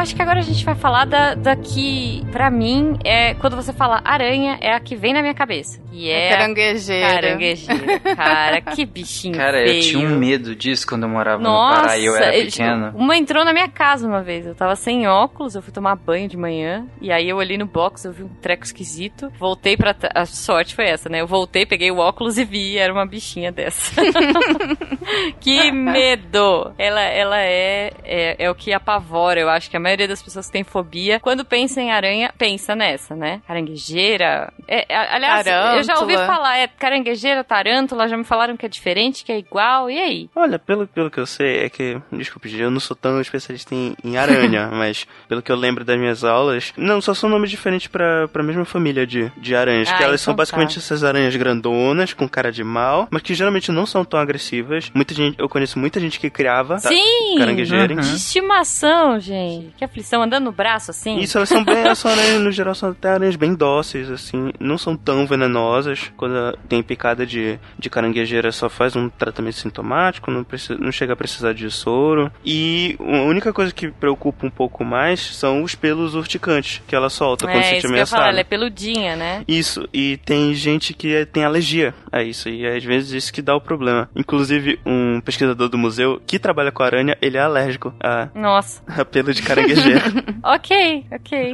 Acho 0.00 0.14
que 0.16 0.22
agora 0.22 0.40
a 0.40 0.42
gente 0.42 0.64
vai 0.64 0.74
falar 0.74 1.04
da, 1.04 1.34
da 1.34 1.54
que, 1.56 2.24
pra 2.32 2.50
mim, 2.50 2.98
é 3.04 3.34
quando 3.34 3.56
você 3.56 3.72
fala 3.72 4.00
aranha, 4.04 4.58
é 4.60 4.72
a 4.74 4.80
que 4.80 4.96
vem 4.96 5.12
na 5.12 5.20
minha 5.22 5.34
cabeça. 5.34 5.80
Que 5.90 6.10
é. 6.10 6.26
É 6.26 6.30
caranguejeira. 6.30 7.08
Caranguejeira. 7.14 8.00
Cara, 8.16 8.60
que 8.74 8.84
bichinho 8.86 9.34
Cara, 9.36 9.58
feio. 9.64 9.76
eu 9.76 9.80
tinha 9.82 10.08
um 10.08 10.18
medo 10.18 10.54
disso 10.54 10.86
quando 10.86 11.02
eu 11.04 11.08
morava 11.08 11.42
no 11.42 11.48
Nossa, 11.48 11.80
Pará 11.82 11.98
e 11.98 12.04
eu 12.06 12.16
era 12.16 12.36
eu- 12.36 12.44
pequeno. 12.44 12.92
Uma 12.94 13.16
entrou 13.16 13.44
na 13.44 13.52
minha 13.52 13.68
casa 13.68 14.06
uma 14.06 14.22
vez. 14.22 14.46
Eu 14.46 14.54
tava 14.54 14.76
sem 14.76 15.06
óculos, 15.06 15.54
eu 15.54 15.62
fui 15.62 15.72
tomar 15.72 15.96
banho 15.96 16.28
de 16.28 16.36
manhã. 16.36 16.86
E 17.00 17.10
aí 17.12 17.28
eu 17.28 17.36
olhei 17.36 17.58
no 17.58 17.66
box, 17.66 18.04
eu 18.04 18.12
vi 18.12 18.22
um 18.22 18.28
treco 18.28 18.64
esquisito. 18.64 19.30
Voltei 19.38 19.76
pra. 19.76 19.94
A 20.14 20.24
sorte 20.26 20.74
foi 20.74 20.86
essa, 20.86 21.08
né? 21.08 21.20
Eu 21.20 21.26
voltei, 21.26 21.66
peguei 21.66 21.90
o 21.90 21.98
óculos 21.98 22.38
e 22.38 22.44
vi, 22.44 22.78
era 22.78 22.92
uma 22.92 23.04
bichinha 23.06 23.50
dessa. 23.52 24.00
que 25.40 25.70
medo! 25.72 26.72
Ela, 26.78 27.00
ela 27.02 27.40
é, 27.40 27.90
é, 28.04 28.36
é 28.44 28.50
o 28.50 28.54
que 28.54 28.72
apavora. 28.72 29.40
Eu 29.40 29.48
acho 29.48 29.68
que 29.70 29.76
a 29.76 29.80
maioria 29.90 30.08
das 30.08 30.22
pessoas 30.22 30.46
que 30.46 30.52
tem 30.52 30.64
fobia, 30.64 31.18
quando 31.20 31.44
pensa 31.44 31.80
em 31.80 31.90
aranha, 31.90 32.32
pensa 32.38 32.74
nessa, 32.76 33.14
né? 33.16 33.40
Caranguejeira. 33.46 34.52
É, 34.68 34.86
é, 34.88 35.14
aliás, 35.14 35.46
eu 35.46 35.82
já 35.82 35.98
ouvi 36.00 36.14
Tarântula. 36.14 36.26
falar, 36.26 36.56
é 36.58 36.66
caranguejeira, 36.68 37.42
tarântula, 37.44 38.08
já 38.08 38.16
me 38.16 38.24
falaram 38.24 38.56
que 38.56 38.64
é 38.66 38.68
diferente, 38.68 39.24
que 39.24 39.32
é 39.32 39.38
igual. 39.38 39.90
E 39.90 39.98
aí? 39.98 40.30
Olha, 40.34 40.58
pelo, 40.58 40.86
pelo 40.86 41.10
que 41.10 41.18
eu 41.18 41.26
sei, 41.26 41.64
é 41.64 41.68
que, 41.68 42.00
desculpe, 42.12 42.54
eu 42.58 42.70
não 42.70 42.80
sou 42.80 42.96
tão 42.96 43.20
especialista 43.20 43.74
em, 43.74 43.94
em 44.04 44.16
aranha, 44.16 44.68
mas 44.72 45.06
pelo 45.28 45.42
que 45.42 45.50
eu 45.50 45.56
lembro 45.56 45.84
das 45.84 45.98
minhas 45.98 46.22
aulas, 46.24 46.72
não, 46.76 47.00
só 47.00 47.12
são 47.14 47.28
nomes 47.28 47.50
diferentes 47.50 47.88
pra, 47.88 48.28
pra 48.28 48.42
mesma 48.42 48.64
família 48.64 49.06
de, 49.06 49.30
de 49.36 49.54
aranhas, 49.56 49.88
Ah, 49.88 49.96
que 49.96 50.04
elas 50.04 50.20
então 50.20 50.32
são 50.32 50.36
basicamente 50.36 50.74
tá. 50.74 50.80
essas 50.80 51.02
aranhas 51.02 51.34
grandonas, 51.34 52.12
com 52.12 52.28
cara 52.28 52.52
de 52.52 52.62
mal, 52.62 53.08
mas 53.10 53.22
que 53.22 53.34
geralmente 53.34 53.72
não 53.72 53.86
são 53.86 54.04
tão 54.04 54.20
agressivas. 54.20 54.90
Muita 54.94 55.14
gente, 55.14 55.38
eu 55.38 55.48
conheço 55.48 55.78
muita 55.78 55.98
gente 55.98 56.20
que 56.20 56.30
criava 56.30 56.78
Sim! 56.78 57.36
caranguejeira. 57.38 57.94
Uhum. 57.94 58.00
De 58.00 58.14
estimação, 58.16 59.18
gente. 59.18 59.79
Que 59.80 59.84
aflição, 59.86 60.22
andando 60.22 60.44
no 60.44 60.52
braço 60.52 60.90
assim. 60.90 61.18
Isso, 61.20 61.38
elas 61.38 61.48
são 61.48 61.64
bem, 61.64 61.78
elas 61.80 61.98
são 61.98 62.10
aranhas, 62.10 62.38
no 62.42 62.52
geral, 62.52 62.74
são 62.74 62.90
até 62.90 63.08
aranhas 63.08 63.34
bem 63.34 63.54
dóceis, 63.54 64.10
assim. 64.10 64.52
Não 64.60 64.76
são 64.76 64.94
tão 64.94 65.26
venenosas. 65.26 66.12
Quando 66.18 66.54
tem 66.68 66.82
picada 66.82 67.24
de, 67.24 67.58
de 67.78 67.88
caranguejeira, 67.88 68.52
só 68.52 68.68
faz 68.68 68.94
um 68.94 69.08
tratamento 69.08 69.56
sintomático, 69.56 70.30
não, 70.30 70.44
precisa, 70.44 70.78
não 70.78 70.92
chega 70.92 71.14
a 71.14 71.16
precisar 71.16 71.54
de 71.54 71.70
soro. 71.70 72.30
E 72.44 72.94
a 73.00 73.22
única 73.22 73.54
coisa 73.54 73.72
que 73.72 73.90
preocupa 73.90 74.46
um 74.46 74.50
pouco 74.50 74.84
mais 74.84 75.34
são 75.34 75.62
os 75.62 75.74
pelos 75.74 76.14
urticantes 76.14 76.82
que 76.86 76.94
ela 76.94 77.08
solta 77.08 77.46
é, 77.46 77.50
quando 77.50 77.64
você 77.64 77.76
estiver 77.76 78.06
falar, 78.06 78.28
ela 78.28 78.40
é 78.40 78.44
peludinha, 78.44 79.16
né? 79.16 79.44
Isso, 79.48 79.88
e 79.94 80.18
tem 80.26 80.52
gente 80.52 80.92
que 80.92 81.24
tem 81.24 81.42
alergia 81.42 81.94
a 82.12 82.22
isso, 82.22 82.50
e 82.50 82.66
às 82.66 82.84
vezes 82.84 83.12
isso 83.12 83.32
que 83.32 83.40
dá 83.40 83.56
o 83.56 83.60
problema. 83.62 84.10
Inclusive, 84.14 84.78
um 84.84 85.22
pesquisador 85.22 85.70
do 85.70 85.78
museu 85.78 86.20
que 86.26 86.38
trabalha 86.38 86.70
com 86.70 86.82
aranha, 86.82 87.16
ele 87.22 87.38
é 87.38 87.40
alérgico 87.40 87.94
a, 87.98 88.28
Nossa. 88.34 88.82
a 88.86 89.06
pelo 89.06 89.32
de 89.32 89.40
caranguejeira. 89.40 89.69
ok, 90.42 91.06
ok. 91.12 91.52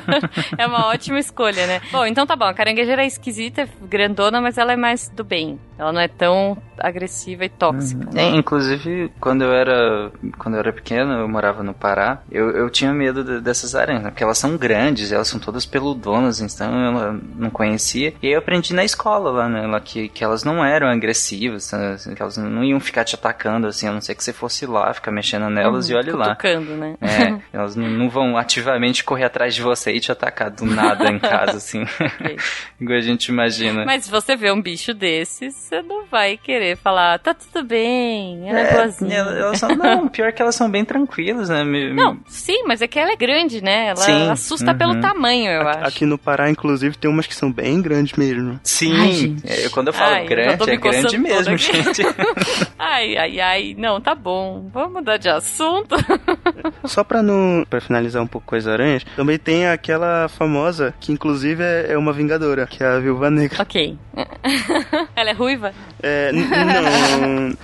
é 0.58 0.66
uma 0.66 0.86
ótima 0.86 1.18
escolha, 1.18 1.66
né? 1.66 1.80
Bom, 1.90 2.06
então 2.06 2.26
tá 2.26 2.36
bom, 2.36 2.44
a 2.44 2.54
caranguejeira 2.54 3.02
é 3.02 3.06
esquisita, 3.06 3.62
é 3.62 3.68
grandona, 3.82 4.40
mas 4.40 4.58
ela 4.58 4.72
é 4.72 4.76
mais 4.76 5.08
do 5.08 5.24
bem. 5.24 5.58
Ela 5.78 5.92
não 5.92 6.00
é 6.00 6.08
tão 6.08 6.58
agressiva 6.78 7.44
e 7.44 7.48
tóxica. 7.48 8.04
Uhum. 8.12 8.18
É, 8.18 8.28
inclusive, 8.30 9.12
quando 9.20 9.42
eu 9.42 9.52
era 9.52 10.10
quando 10.36 10.54
eu 10.54 10.60
era 10.60 10.72
pequeno, 10.72 11.12
eu 11.12 11.28
morava 11.28 11.62
no 11.62 11.74
Pará, 11.74 12.20
eu, 12.30 12.50
eu 12.50 12.70
tinha 12.70 12.92
medo 12.92 13.24
de, 13.24 13.40
dessas 13.40 13.74
aranhas, 13.74 14.02
né? 14.02 14.10
porque 14.10 14.22
elas 14.22 14.38
são 14.38 14.56
grandes, 14.56 15.12
elas 15.12 15.28
são 15.28 15.38
todas 15.38 15.64
peludonas, 15.64 16.40
então 16.40 16.72
eu 16.84 17.20
não 17.36 17.50
conhecia. 17.50 18.14
E 18.22 18.26
aí 18.26 18.32
eu 18.32 18.38
aprendi 18.38 18.74
na 18.74 18.84
escola 18.84 19.30
lá, 19.30 19.48
né, 19.48 19.66
lá, 19.66 19.80
que, 19.80 20.08
que 20.08 20.24
elas 20.24 20.44
não 20.44 20.64
eram 20.64 20.88
agressivas, 20.88 21.70
né, 21.72 21.92
assim, 21.92 22.14
que 22.14 22.22
elas 22.22 22.36
não 22.36 22.64
iam 22.64 22.80
ficar 22.80 23.04
te 23.04 23.14
atacando, 23.14 23.66
assim, 23.66 23.86
a 23.86 23.92
não 23.92 24.00
ser 24.00 24.14
que 24.14 24.24
você 24.24 24.32
fosse 24.32 24.66
lá, 24.66 24.92
ficar 24.92 25.10
mexendo 25.10 25.48
nelas 25.48 25.88
uhum, 25.88 25.94
e 25.94 25.98
olhe 25.98 26.12
lá. 26.12 26.34
Tocando, 26.34 26.76
né? 26.76 26.96
É, 27.00 27.40
elas 27.56 27.76
não, 27.76 27.88
não, 27.88 28.08
vão 28.08 28.36
ativamente 28.36 29.04
correr 29.04 29.24
atrás 29.24 29.54
de 29.54 29.62
você 29.62 29.92
e 29.92 30.00
te 30.00 30.10
atacar 30.10 30.50
do 30.50 30.64
nada 30.64 31.10
em 31.10 31.18
casa, 31.18 31.56
assim. 31.56 31.84
Okay. 32.18 32.36
Igual 32.80 32.98
a 32.98 33.02
gente 33.02 33.26
imagina. 33.26 33.84
Mas 33.84 34.04
se 34.04 34.10
você 34.10 34.34
vê 34.34 34.50
um 34.50 34.60
bicho 34.60 34.94
desses, 34.94 35.67
você 35.68 35.82
não 35.82 36.06
vai 36.06 36.38
querer 36.38 36.78
falar, 36.78 37.18
tá 37.18 37.34
tudo 37.34 37.62
bem, 37.62 38.48
ela 38.48 38.60
é, 38.60 38.62
é 38.62 38.72
boazinha. 38.72 39.16
Elas 39.16 39.58
são, 39.58 39.68
não, 39.68 40.08
pior 40.08 40.32
que 40.32 40.40
elas 40.40 40.54
são 40.54 40.70
bem 40.70 40.82
tranquilas, 40.82 41.50
né? 41.50 41.62
Não, 41.62 42.18
sim, 42.26 42.64
mas 42.66 42.80
é 42.80 42.88
que 42.88 42.98
ela 42.98 43.12
é 43.12 43.16
grande, 43.16 43.62
né? 43.62 43.88
Ela 43.88 43.96
sim. 43.96 44.30
assusta 44.30 44.72
uhum. 44.72 44.78
pelo 44.78 45.00
tamanho, 45.00 45.50
eu 45.50 45.68
aqui, 45.68 45.78
acho. 45.78 45.88
Aqui 45.88 46.06
no 46.06 46.16
Pará, 46.16 46.50
inclusive, 46.50 46.96
tem 46.96 47.10
umas 47.10 47.26
que 47.26 47.34
são 47.34 47.52
bem 47.52 47.82
grandes 47.82 48.16
mesmo. 48.16 48.58
Sim, 48.64 48.94
ai, 48.94 49.36
é, 49.44 49.68
quando 49.68 49.88
eu 49.88 49.92
falo 49.92 50.14
ai, 50.14 50.26
grande, 50.26 50.62
eu 50.62 50.74
é 50.74 50.76
grande 50.76 51.18
mesmo, 51.18 51.56
gente. 51.58 52.02
ai, 52.78 53.16
ai, 53.18 53.40
ai, 53.40 53.74
não, 53.76 54.00
tá 54.00 54.14
bom, 54.14 54.70
vamos 54.72 54.94
mudar 54.94 55.18
de 55.18 55.28
assunto. 55.28 55.96
Só 56.84 57.04
pra 57.04 57.22
não, 57.22 57.66
pra 57.68 57.80
finalizar 57.80 58.22
um 58.22 58.26
pouco 58.26 58.46
com 58.46 58.56
as 58.56 58.66
aranhas, 58.66 59.04
também 59.14 59.38
tem 59.38 59.68
aquela 59.68 60.28
famosa, 60.28 60.94
que 60.98 61.12
inclusive 61.12 61.62
é, 61.62 61.92
é 61.92 61.98
uma 61.98 62.12
vingadora, 62.12 62.66
que 62.66 62.82
é 62.82 62.86
a 62.86 62.98
Viúva 62.98 63.30
Negra. 63.30 63.62
Ok. 63.62 63.98
ela 65.14 65.30
é 65.30 65.34
ruiva? 65.58 65.74
É, 66.02 66.32
não. 66.32 67.56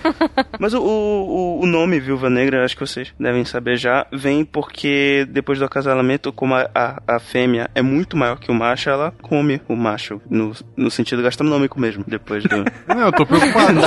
Mas 0.58 0.74
o, 0.74 0.82
o, 0.82 1.60
o 1.62 1.66
nome 1.66 2.00
Viúva 2.00 2.28
Negra, 2.28 2.64
acho 2.64 2.74
que 2.74 2.86
vocês 2.86 3.14
devem 3.18 3.44
saber 3.44 3.76
já, 3.76 4.06
vem 4.12 4.44
porque 4.44 5.26
depois 5.30 5.58
do 5.58 5.64
acasalamento, 5.64 6.32
como 6.32 6.54
a, 6.54 6.68
a, 6.74 7.02
a 7.06 7.20
fêmea 7.20 7.70
é 7.74 7.80
muito 7.80 8.16
maior 8.16 8.38
que 8.38 8.50
o 8.50 8.54
macho, 8.54 8.90
ela 8.90 9.12
come 9.22 9.60
o 9.68 9.76
macho, 9.76 10.20
no, 10.28 10.52
no 10.76 10.90
sentido 10.90 11.22
gastronômico 11.22 11.80
mesmo, 11.80 12.04
depois 12.06 12.44
do... 12.44 12.64
Não, 12.88 13.00
eu 13.00 13.12
tô 13.12 13.24
preocupado. 13.24 13.80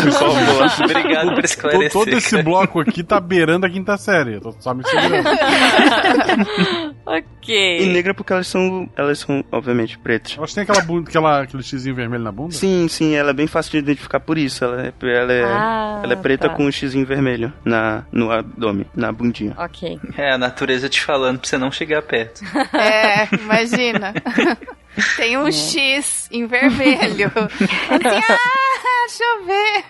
Obrigado 0.83 1.35
por 1.35 1.43
esclarecer. 1.43 1.91
Todo 1.91 2.09
esse 2.09 2.41
bloco 2.41 2.79
aqui 2.79 3.03
tá 3.03 3.19
beirando 3.19 3.65
a 3.65 3.69
quinta 3.69 3.97
série, 3.97 4.35
eu 4.35 4.41
tô 4.41 4.51
só 4.59 4.73
me 4.73 4.83
segurando. 4.87 5.27
ok. 7.05 7.81
E 7.81 7.85
negra 7.87 8.13
porque 8.13 8.33
elas 8.33 8.47
são, 8.47 8.89
elas 8.95 9.19
são, 9.19 9.43
obviamente, 9.51 9.97
pretas. 9.97 10.35
Elas 10.37 10.53
têm 10.53 10.63
aquela, 10.63 10.81
bunda, 10.81 11.09
aquela, 11.09 11.41
aquele 11.41 11.63
xizinho 11.63 11.95
vermelho 11.95 12.23
na 12.23 12.31
bunda? 12.31 12.53
Sim, 12.53 12.87
sim, 12.87 13.15
ela 13.15 13.31
é 13.31 13.33
bem 13.33 13.47
fácil 13.47 13.71
de 13.71 13.81
identificar 13.97 14.19
por 14.19 14.37
isso. 14.37 14.63
Ela 14.63 14.87
é, 14.87 14.93
ela 15.01 15.33
é, 15.33 15.43
ah, 15.43 16.01
ela 16.03 16.13
é 16.13 16.15
preta 16.15 16.47
tá. 16.47 16.55
com 16.55 16.65
um 16.65 16.71
xizinho 16.71 17.05
vermelho 17.05 17.51
na, 17.65 18.03
no 18.11 18.31
abdômen, 18.31 18.85
na 18.95 19.11
bundinha. 19.11 19.53
Ok. 19.57 19.99
É 20.17 20.31
a 20.31 20.37
natureza 20.37 20.87
te 20.87 21.01
falando 21.01 21.39
pra 21.39 21.49
você 21.49 21.57
não 21.57 21.71
chegar 21.71 22.01
perto. 22.01 22.41
É, 22.77 23.27
imagina. 23.35 24.13
Tem 25.15 25.37
um 25.37 25.47
é. 25.47 25.51
X 25.51 26.29
em 26.31 26.45
vermelho. 26.45 27.31
assim, 27.35 28.21
ah, 28.29 29.07
deixa 29.07 29.23
eu 29.23 29.45
ver. 29.45 29.83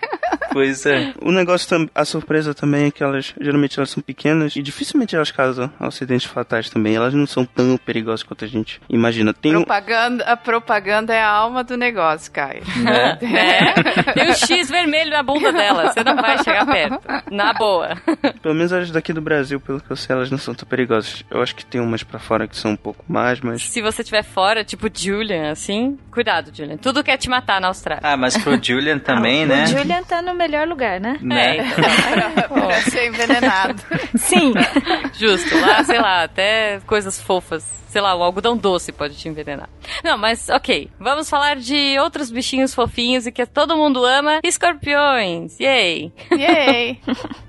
Pois 0.52 0.86
é. 0.86 1.12
O 1.20 1.30
negócio, 1.30 1.90
a 1.94 2.04
surpresa 2.04 2.54
também 2.54 2.86
é 2.86 2.90
que 2.90 3.02
elas, 3.02 3.34
geralmente 3.40 3.78
elas 3.78 3.90
são 3.90 4.02
pequenas 4.02 4.56
e 4.56 4.62
dificilmente 4.62 5.14
elas 5.14 5.30
causam 5.30 5.72
acidentes 5.78 6.26
fatais 6.26 6.70
também. 6.70 6.96
Elas 6.96 7.14
não 7.14 7.26
são 7.26 7.44
tão 7.44 7.76
perigosas 7.76 8.22
quanto 8.22 8.44
a 8.44 8.48
gente 8.48 8.80
imagina. 8.88 9.32
Tem 9.32 9.52
propaganda, 9.52 10.24
um... 10.24 10.32
A 10.32 10.36
propaganda 10.36 11.14
é 11.14 11.22
a 11.22 11.28
alma 11.28 11.64
do 11.64 11.76
negócio, 11.76 12.30
Caio. 12.32 12.62
Né? 12.82 13.18
É. 13.22 14.12
Tem 14.12 14.30
um 14.30 14.34
X 14.34 14.70
vermelho 14.70 15.10
na 15.10 15.22
bunda 15.22 15.52
dela. 15.52 15.92
Você 15.92 16.02
não 16.02 16.16
vai 16.16 16.42
chegar 16.42 16.66
perto. 16.66 17.00
Na 17.30 17.52
boa. 17.52 17.96
Pelo 18.42 18.54
menos 18.54 18.72
as 18.72 18.90
daqui 18.90 19.12
do 19.12 19.20
Brasil, 19.20 19.60
pelo 19.60 19.80
que 19.80 19.90
eu 19.90 19.96
sei, 19.96 20.14
elas 20.14 20.30
não 20.30 20.38
são 20.38 20.54
tão 20.54 20.68
perigosas. 20.68 21.24
Eu 21.30 21.42
acho 21.42 21.54
que 21.54 21.64
tem 21.64 21.80
umas 21.80 22.02
para 22.02 22.18
fora 22.18 22.48
que 22.48 22.56
são 22.56 22.72
um 22.72 22.76
pouco 22.76 23.04
mais, 23.08 23.40
mas... 23.40 23.62
Se 23.62 23.82
você 23.82 24.02
estiver 24.02 24.22
fora, 24.22 24.64
tipo 24.64 24.88
Julian, 24.98 25.50
assim, 25.50 25.98
cuidado, 26.10 26.50
Julian. 26.54 26.76
Tudo 26.76 27.04
quer 27.04 27.16
te 27.16 27.28
matar 27.28 27.60
na 27.60 27.68
Austrália. 27.68 28.02
Ah, 28.02 28.16
mas 28.16 28.36
pro 28.36 28.62
Julian 28.62 28.98
também, 28.98 29.44
né? 29.46 29.64
O 29.64 29.66
Julian 29.68 30.02
tá 30.02 30.20
no 30.20 30.34
melhor 30.34 30.66
lugar, 30.66 31.00
né? 31.00 31.18
né? 31.20 31.58
É, 31.58 31.66
então, 31.66 32.48
pra 32.48 32.82
ser 32.82 33.06
envenenado. 33.06 33.82
Sim. 34.16 34.52
Justo. 35.14 35.58
Lá, 35.60 35.84
sei 35.84 35.98
lá, 35.98 36.24
até 36.24 36.80
coisas 36.86 37.20
fofas 37.20 37.78
sei 37.88 38.02
lá, 38.02 38.14
o 38.14 38.22
algodão 38.22 38.54
doce 38.56 38.92
pode 38.92 39.16
te 39.16 39.28
envenenar. 39.28 39.68
Não, 40.04 40.18
mas 40.18 40.48
ok. 40.50 40.90
Vamos 41.00 41.28
falar 41.28 41.56
de 41.56 41.98
outros 41.98 42.30
bichinhos 42.30 42.74
fofinhos 42.74 43.26
e 43.26 43.32
que 43.32 43.46
todo 43.46 43.76
mundo 43.76 44.04
ama: 44.04 44.40
escorpiões. 44.44 45.58
Yay! 45.58 46.12
Yay! 46.30 47.00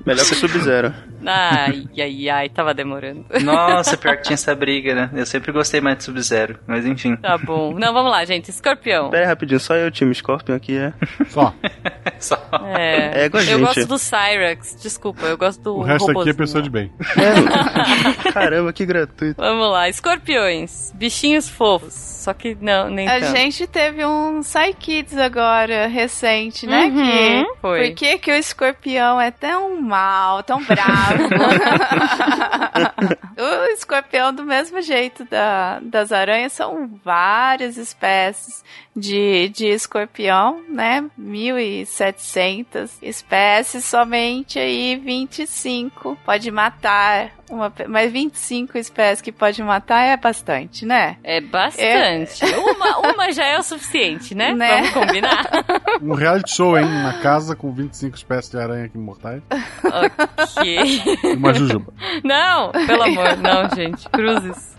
Melhor 0.05 0.25
que 0.25 0.31
o 0.31 0.35
Sub-Zero. 0.35 0.93
Ai, 1.25 1.87
ai, 1.97 2.29
ai, 2.29 2.49
tava 2.49 2.73
demorando. 2.73 3.25
Nossa, 3.43 3.97
pior 3.97 4.17
que 4.17 4.23
tinha 4.23 4.35
essa 4.35 4.55
briga, 4.55 4.95
né? 4.95 5.09
Eu 5.13 5.25
sempre 5.25 5.51
gostei 5.51 5.81
mais 5.81 5.97
de 5.97 6.03
Sub-Zero, 6.05 6.59
mas 6.65 6.85
enfim. 6.85 7.15
Tá 7.15 7.37
bom. 7.37 7.73
Não, 7.73 7.93
vamos 7.93 8.11
lá, 8.11 8.23
gente. 8.25 8.49
Escorpião. 8.49 9.09
Pera 9.09 9.23
aí, 9.23 9.27
rapidinho, 9.27 9.59
só 9.59 9.75
eu, 9.75 9.91
time 9.91 10.13
Scorpion 10.13 10.55
aqui 10.55 10.77
é. 10.77 10.93
Só. 11.29 11.53
só. 12.19 12.37
É. 12.75 13.25
é 13.25 13.29
com 13.29 13.37
a 13.37 13.41
gente. 13.41 13.53
Eu 13.53 13.59
gosto 13.59 13.85
do 13.85 13.97
Cyrax, 13.97 14.77
desculpa, 14.81 15.25
eu 15.25 15.37
gosto 15.37 15.61
do. 15.61 15.77
O 15.77 15.81
resto 15.83 16.07
robozinho. 16.07 16.21
aqui 16.21 16.29
é 16.29 16.33
pessoa 16.33 16.61
de 16.61 16.69
bem. 16.69 16.91
É. 17.17 18.31
Caramba, 18.31 18.71
que 18.73 18.85
gratuito. 18.85 19.41
Vamos 19.41 19.71
lá, 19.71 19.89
escorpiões. 19.89 20.91
Bichinhos 20.95 21.47
fofos. 21.47 21.93
Só 21.93 22.33
que 22.33 22.57
não, 22.59 22.89
nem 22.89 23.07
A 23.07 23.19
tanto. 23.19 23.37
gente 23.37 23.65
teve 23.67 24.05
um 24.05 24.41
Psy 24.41 24.73
Kids 24.77 25.17
agora, 25.17 25.87
recente, 25.87 26.67
né? 26.67 26.85
Uhum, 26.85 27.43
que, 27.45 27.59
foi. 27.61 27.87
Por 27.87 27.95
que, 27.95 28.17
que 28.19 28.31
o 28.31 28.35
escorpião 28.35 29.19
é 29.19 29.31
tão 29.31 29.81
mal, 29.81 30.43
tão 30.43 30.63
bravo? 30.63 31.08
o 33.37 33.65
escorpião, 33.73 34.33
do 34.33 34.43
mesmo 34.43 34.81
jeito 34.81 35.23
da, 35.25 35.79
das 35.81 36.11
aranhas, 36.11 36.53
são 36.53 36.87
várias 37.03 37.77
espécies 37.77 38.63
de, 38.99 39.49
de 39.49 39.67
escorpião, 39.67 40.61
né? 40.69 41.03
1.700 41.19 42.91
espécies, 43.01 43.85
somente 43.85 44.59
aí 44.59 44.95
25 44.97 46.17
pode 46.25 46.51
matar 46.51 47.31
uma, 47.49 47.73
mas 47.87 48.11
25 48.11 48.77
espécies 48.77 49.21
que 49.21 49.31
pode 49.31 49.61
matar 49.63 50.03
é 50.03 50.15
bastante, 50.15 50.85
né? 50.85 51.17
É 51.23 51.41
bastante. 51.41 52.45
É. 52.45 52.57
Uma, 52.57 52.99
uma 52.99 53.31
já 53.31 53.45
é 53.45 53.57
o 53.57 53.63
suficiente, 53.63 54.35
né? 54.35 54.53
né? 54.53 54.77
Vamos 54.77 54.91
combinar. 54.91 55.49
Um 56.01 56.13
reality 56.13 56.55
show, 56.55 56.77
hein? 56.77 56.85
Uma 56.85 57.13
casa 57.13 57.55
com 57.55 57.73
25 57.73 58.15
espécies 58.15 58.51
de 58.51 58.57
aranha 58.57 58.85
aqui 58.85 58.97
mortais. 58.97 59.41
Ok. 59.83 61.35
Uma 61.35 61.53
jujuba. 61.53 61.93
Não, 62.23 62.71
pelo 62.71 63.03
amor, 63.03 63.37
não, 63.37 63.69
gente. 63.75 64.07
Cruzes. 64.09 64.77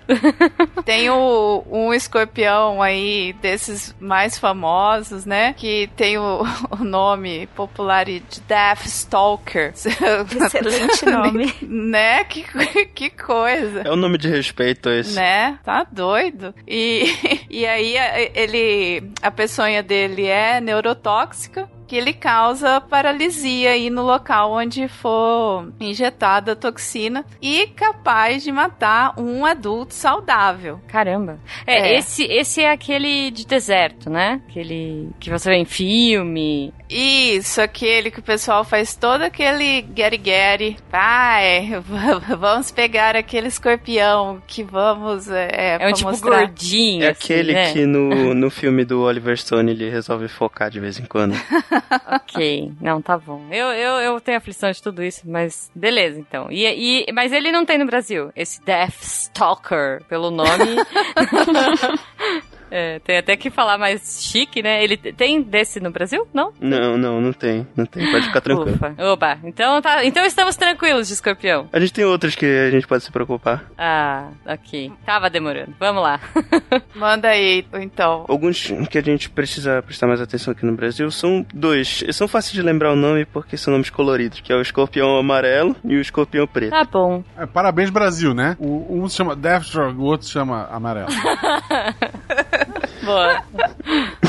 Tem 0.85 1.11
o, 1.11 1.63
um 1.71 1.93
escorpião 1.93 2.81
aí 2.81 3.35
desses 3.35 3.95
mais 4.11 4.37
famosos, 4.37 5.25
né? 5.25 5.53
Que 5.53 5.89
tem 5.97 6.19
o, 6.19 6.43
o 6.81 6.83
nome 6.83 7.47
popular 7.55 8.07
de 8.07 8.41
Deathstalker. 8.49 9.71
Excelente 9.79 11.07
nome. 11.07 11.55
né? 11.63 12.25
Que, 12.25 12.43
que 12.93 13.11
coisa. 13.11 13.83
É 13.83 13.93
um 13.93 13.97
nome 13.97 14.19
de 14.19 14.29
respeito 14.29 14.91
esse. 14.91 15.15
Né? 15.15 15.57
Tá 15.63 15.87
doido. 15.89 16.53
E, 16.67 17.05
e 17.49 17.65
aí 17.65 17.95
ele. 18.35 19.13
A 19.23 19.31
peçonha 19.31 19.81
dele 19.81 20.27
é 20.27 20.61
neurotóxica 20.61 21.71
que 21.91 21.97
ele 21.97 22.13
causa 22.13 22.81
paralisia 22.81 23.73
aí 23.73 23.91
no 23.91 24.03
local 24.03 24.53
onde 24.53 24.87
for 24.87 25.73
injetada 25.81 26.53
a 26.53 26.57
toxina 26.57 27.27
e 27.43 27.67
capaz 27.67 28.45
de 28.45 28.53
matar 28.53 29.19
um 29.19 29.45
adulto 29.45 29.93
saudável. 29.93 30.81
Caramba. 30.87 31.41
É, 31.67 31.89
é, 31.95 31.99
Esse, 31.99 32.23
esse 32.27 32.63
é 32.63 32.71
aquele 32.71 33.33
de 33.33 33.45
deserto, 33.45 34.09
né? 34.09 34.41
Aquele 34.49 35.11
que 35.19 35.31
você 35.31 35.51
vê 35.51 35.57
em 35.57 35.65
filme. 35.65 36.73
Isso, 36.89 37.61
aquele 37.61 38.11
que 38.11 38.21
o 38.21 38.23
pessoal 38.23 38.65
faz 38.65 38.95
todo 38.95 39.23
aquele 39.23 39.85
get-get. 39.93 40.77
Ai, 40.93 41.71
vamos 42.39 42.71
pegar 42.71 43.17
aquele 43.17 43.49
escorpião 43.49 44.41
que 44.47 44.63
vamos. 44.63 45.29
É, 45.29 45.79
é 45.81 45.89
um 45.89 45.93
tipo 45.93 46.11
mostrar. 46.11 46.47
gordinho. 46.47 47.03
É 47.03 47.11
assim, 47.11 47.25
aquele 47.25 47.53
né? 47.53 47.73
que 47.73 47.85
no, 47.85 48.33
no 48.33 48.49
filme 48.49 48.85
do 48.85 49.03
Oliver 49.03 49.37
Stone 49.37 49.73
ele 49.73 49.91
resolve 49.91 50.29
focar 50.29 50.71
de 50.71 50.79
vez 50.79 50.97
em 50.97 51.05
quando. 51.05 51.35
ok, 52.07 52.73
não, 52.81 53.01
tá 53.01 53.17
bom. 53.17 53.47
Eu, 53.51 53.69
eu, 53.69 54.01
eu 54.01 54.21
tenho 54.21 54.39
aflição 54.39 54.71
de 54.71 54.83
tudo 54.83 55.03
isso, 55.03 55.29
mas 55.29 55.71
beleza, 55.75 56.19
então. 56.19 56.49
E, 56.51 57.07
e, 57.07 57.13
mas 57.13 57.33
ele 57.33 57.53
não 57.53 57.65
tem 57.65 57.79
no 57.79 57.87
Brasil, 57.87 58.31
esse 58.35 58.61
Death 58.63 59.03
Stalker, 59.03 60.03
pelo 60.09 60.31
nome. 60.31 60.51
É, 62.71 62.99
tem 63.01 63.19
até 63.19 63.37
que 63.37 63.51
falar 63.51 63.79
mais 63.79 64.23
chique, 64.23 64.63
né? 64.63 64.83
Ele 64.83 64.97
tem 64.97 65.43
desse 65.43 65.81
no 65.81 65.91
Brasil? 65.91 66.27
Não? 66.33 66.53
Não, 66.61 66.97
não, 66.97 67.21
não 67.21 67.33
tem. 67.33 67.67
Não 67.77 67.85
tem. 67.87 68.11
Pode 68.11 68.27
ficar 68.27 68.41
tranquilo. 68.41 68.77
Ufa. 68.77 68.95
Oba, 68.99 69.39
então, 69.45 69.81
tá, 69.83 70.05
então 70.05 70.25
estamos 70.25 70.57
tranquilos 70.57 71.09
de 71.09 71.15
escorpião. 71.15 71.69
A 71.73 71.81
gente 71.81 71.93
tem 71.93 72.05
outros 72.05 72.35
que 72.35 72.47
a 72.47 72.71
gente 72.71 72.87
pode 72.87 73.05
se 73.05 73.11
preocupar. 73.11 73.65
Ah, 73.77 74.29
ok. 74.47 74.93
Tava 75.05 75.29
demorando. 75.29 75.75
Vamos 75.79 76.03
lá. 76.03 76.21
Manda 76.95 77.29
aí, 77.29 77.65
então. 77.75 78.25
Alguns 78.29 78.73
que 78.91 78.99
a 78.99 79.03
gente 79.03 79.29
precisa 79.31 79.83
prestar 79.83 80.07
mais 80.07 80.21
atenção 80.21 80.53
aqui 80.53 80.65
no 80.65 80.73
Brasil 80.73 81.11
são 81.11 81.45
dois. 81.53 82.05
São 82.13 82.29
fáceis 82.29 82.53
de 82.53 82.63
lembrar 82.63 82.93
o 82.93 82.97
nome 82.97 83.25
porque 83.25 83.57
são 83.57 83.73
nomes 83.73 83.91
coloridos, 83.91 84.41
que 84.41 84.53
é 84.53 84.57
o 84.57 84.61
escorpião 84.61 85.17
amarelo 85.17 85.75
e 85.85 85.97
o 85.97 86.01
escorpião 86.01 86.47
preto. 86.47 86.71
Tá 86.71 86.85
bom. 86.85 87.25
É, 87.37 87.47
parabéns, 87.47 87.91
Brasil, 87.91 88.35
né? 88.35 88.57
O, 88.59 89.03
um 89.03 89.09
se 89.09 89.17
chama 89.17 89.35
Deathstroke, 89.35 89.99
o 89.99 90.03
outro 90.03 90.27
se 90.27 90.33
chama 90.33 90.69
Amarelo. 90.71 91.09
Boa. 93.03 93.43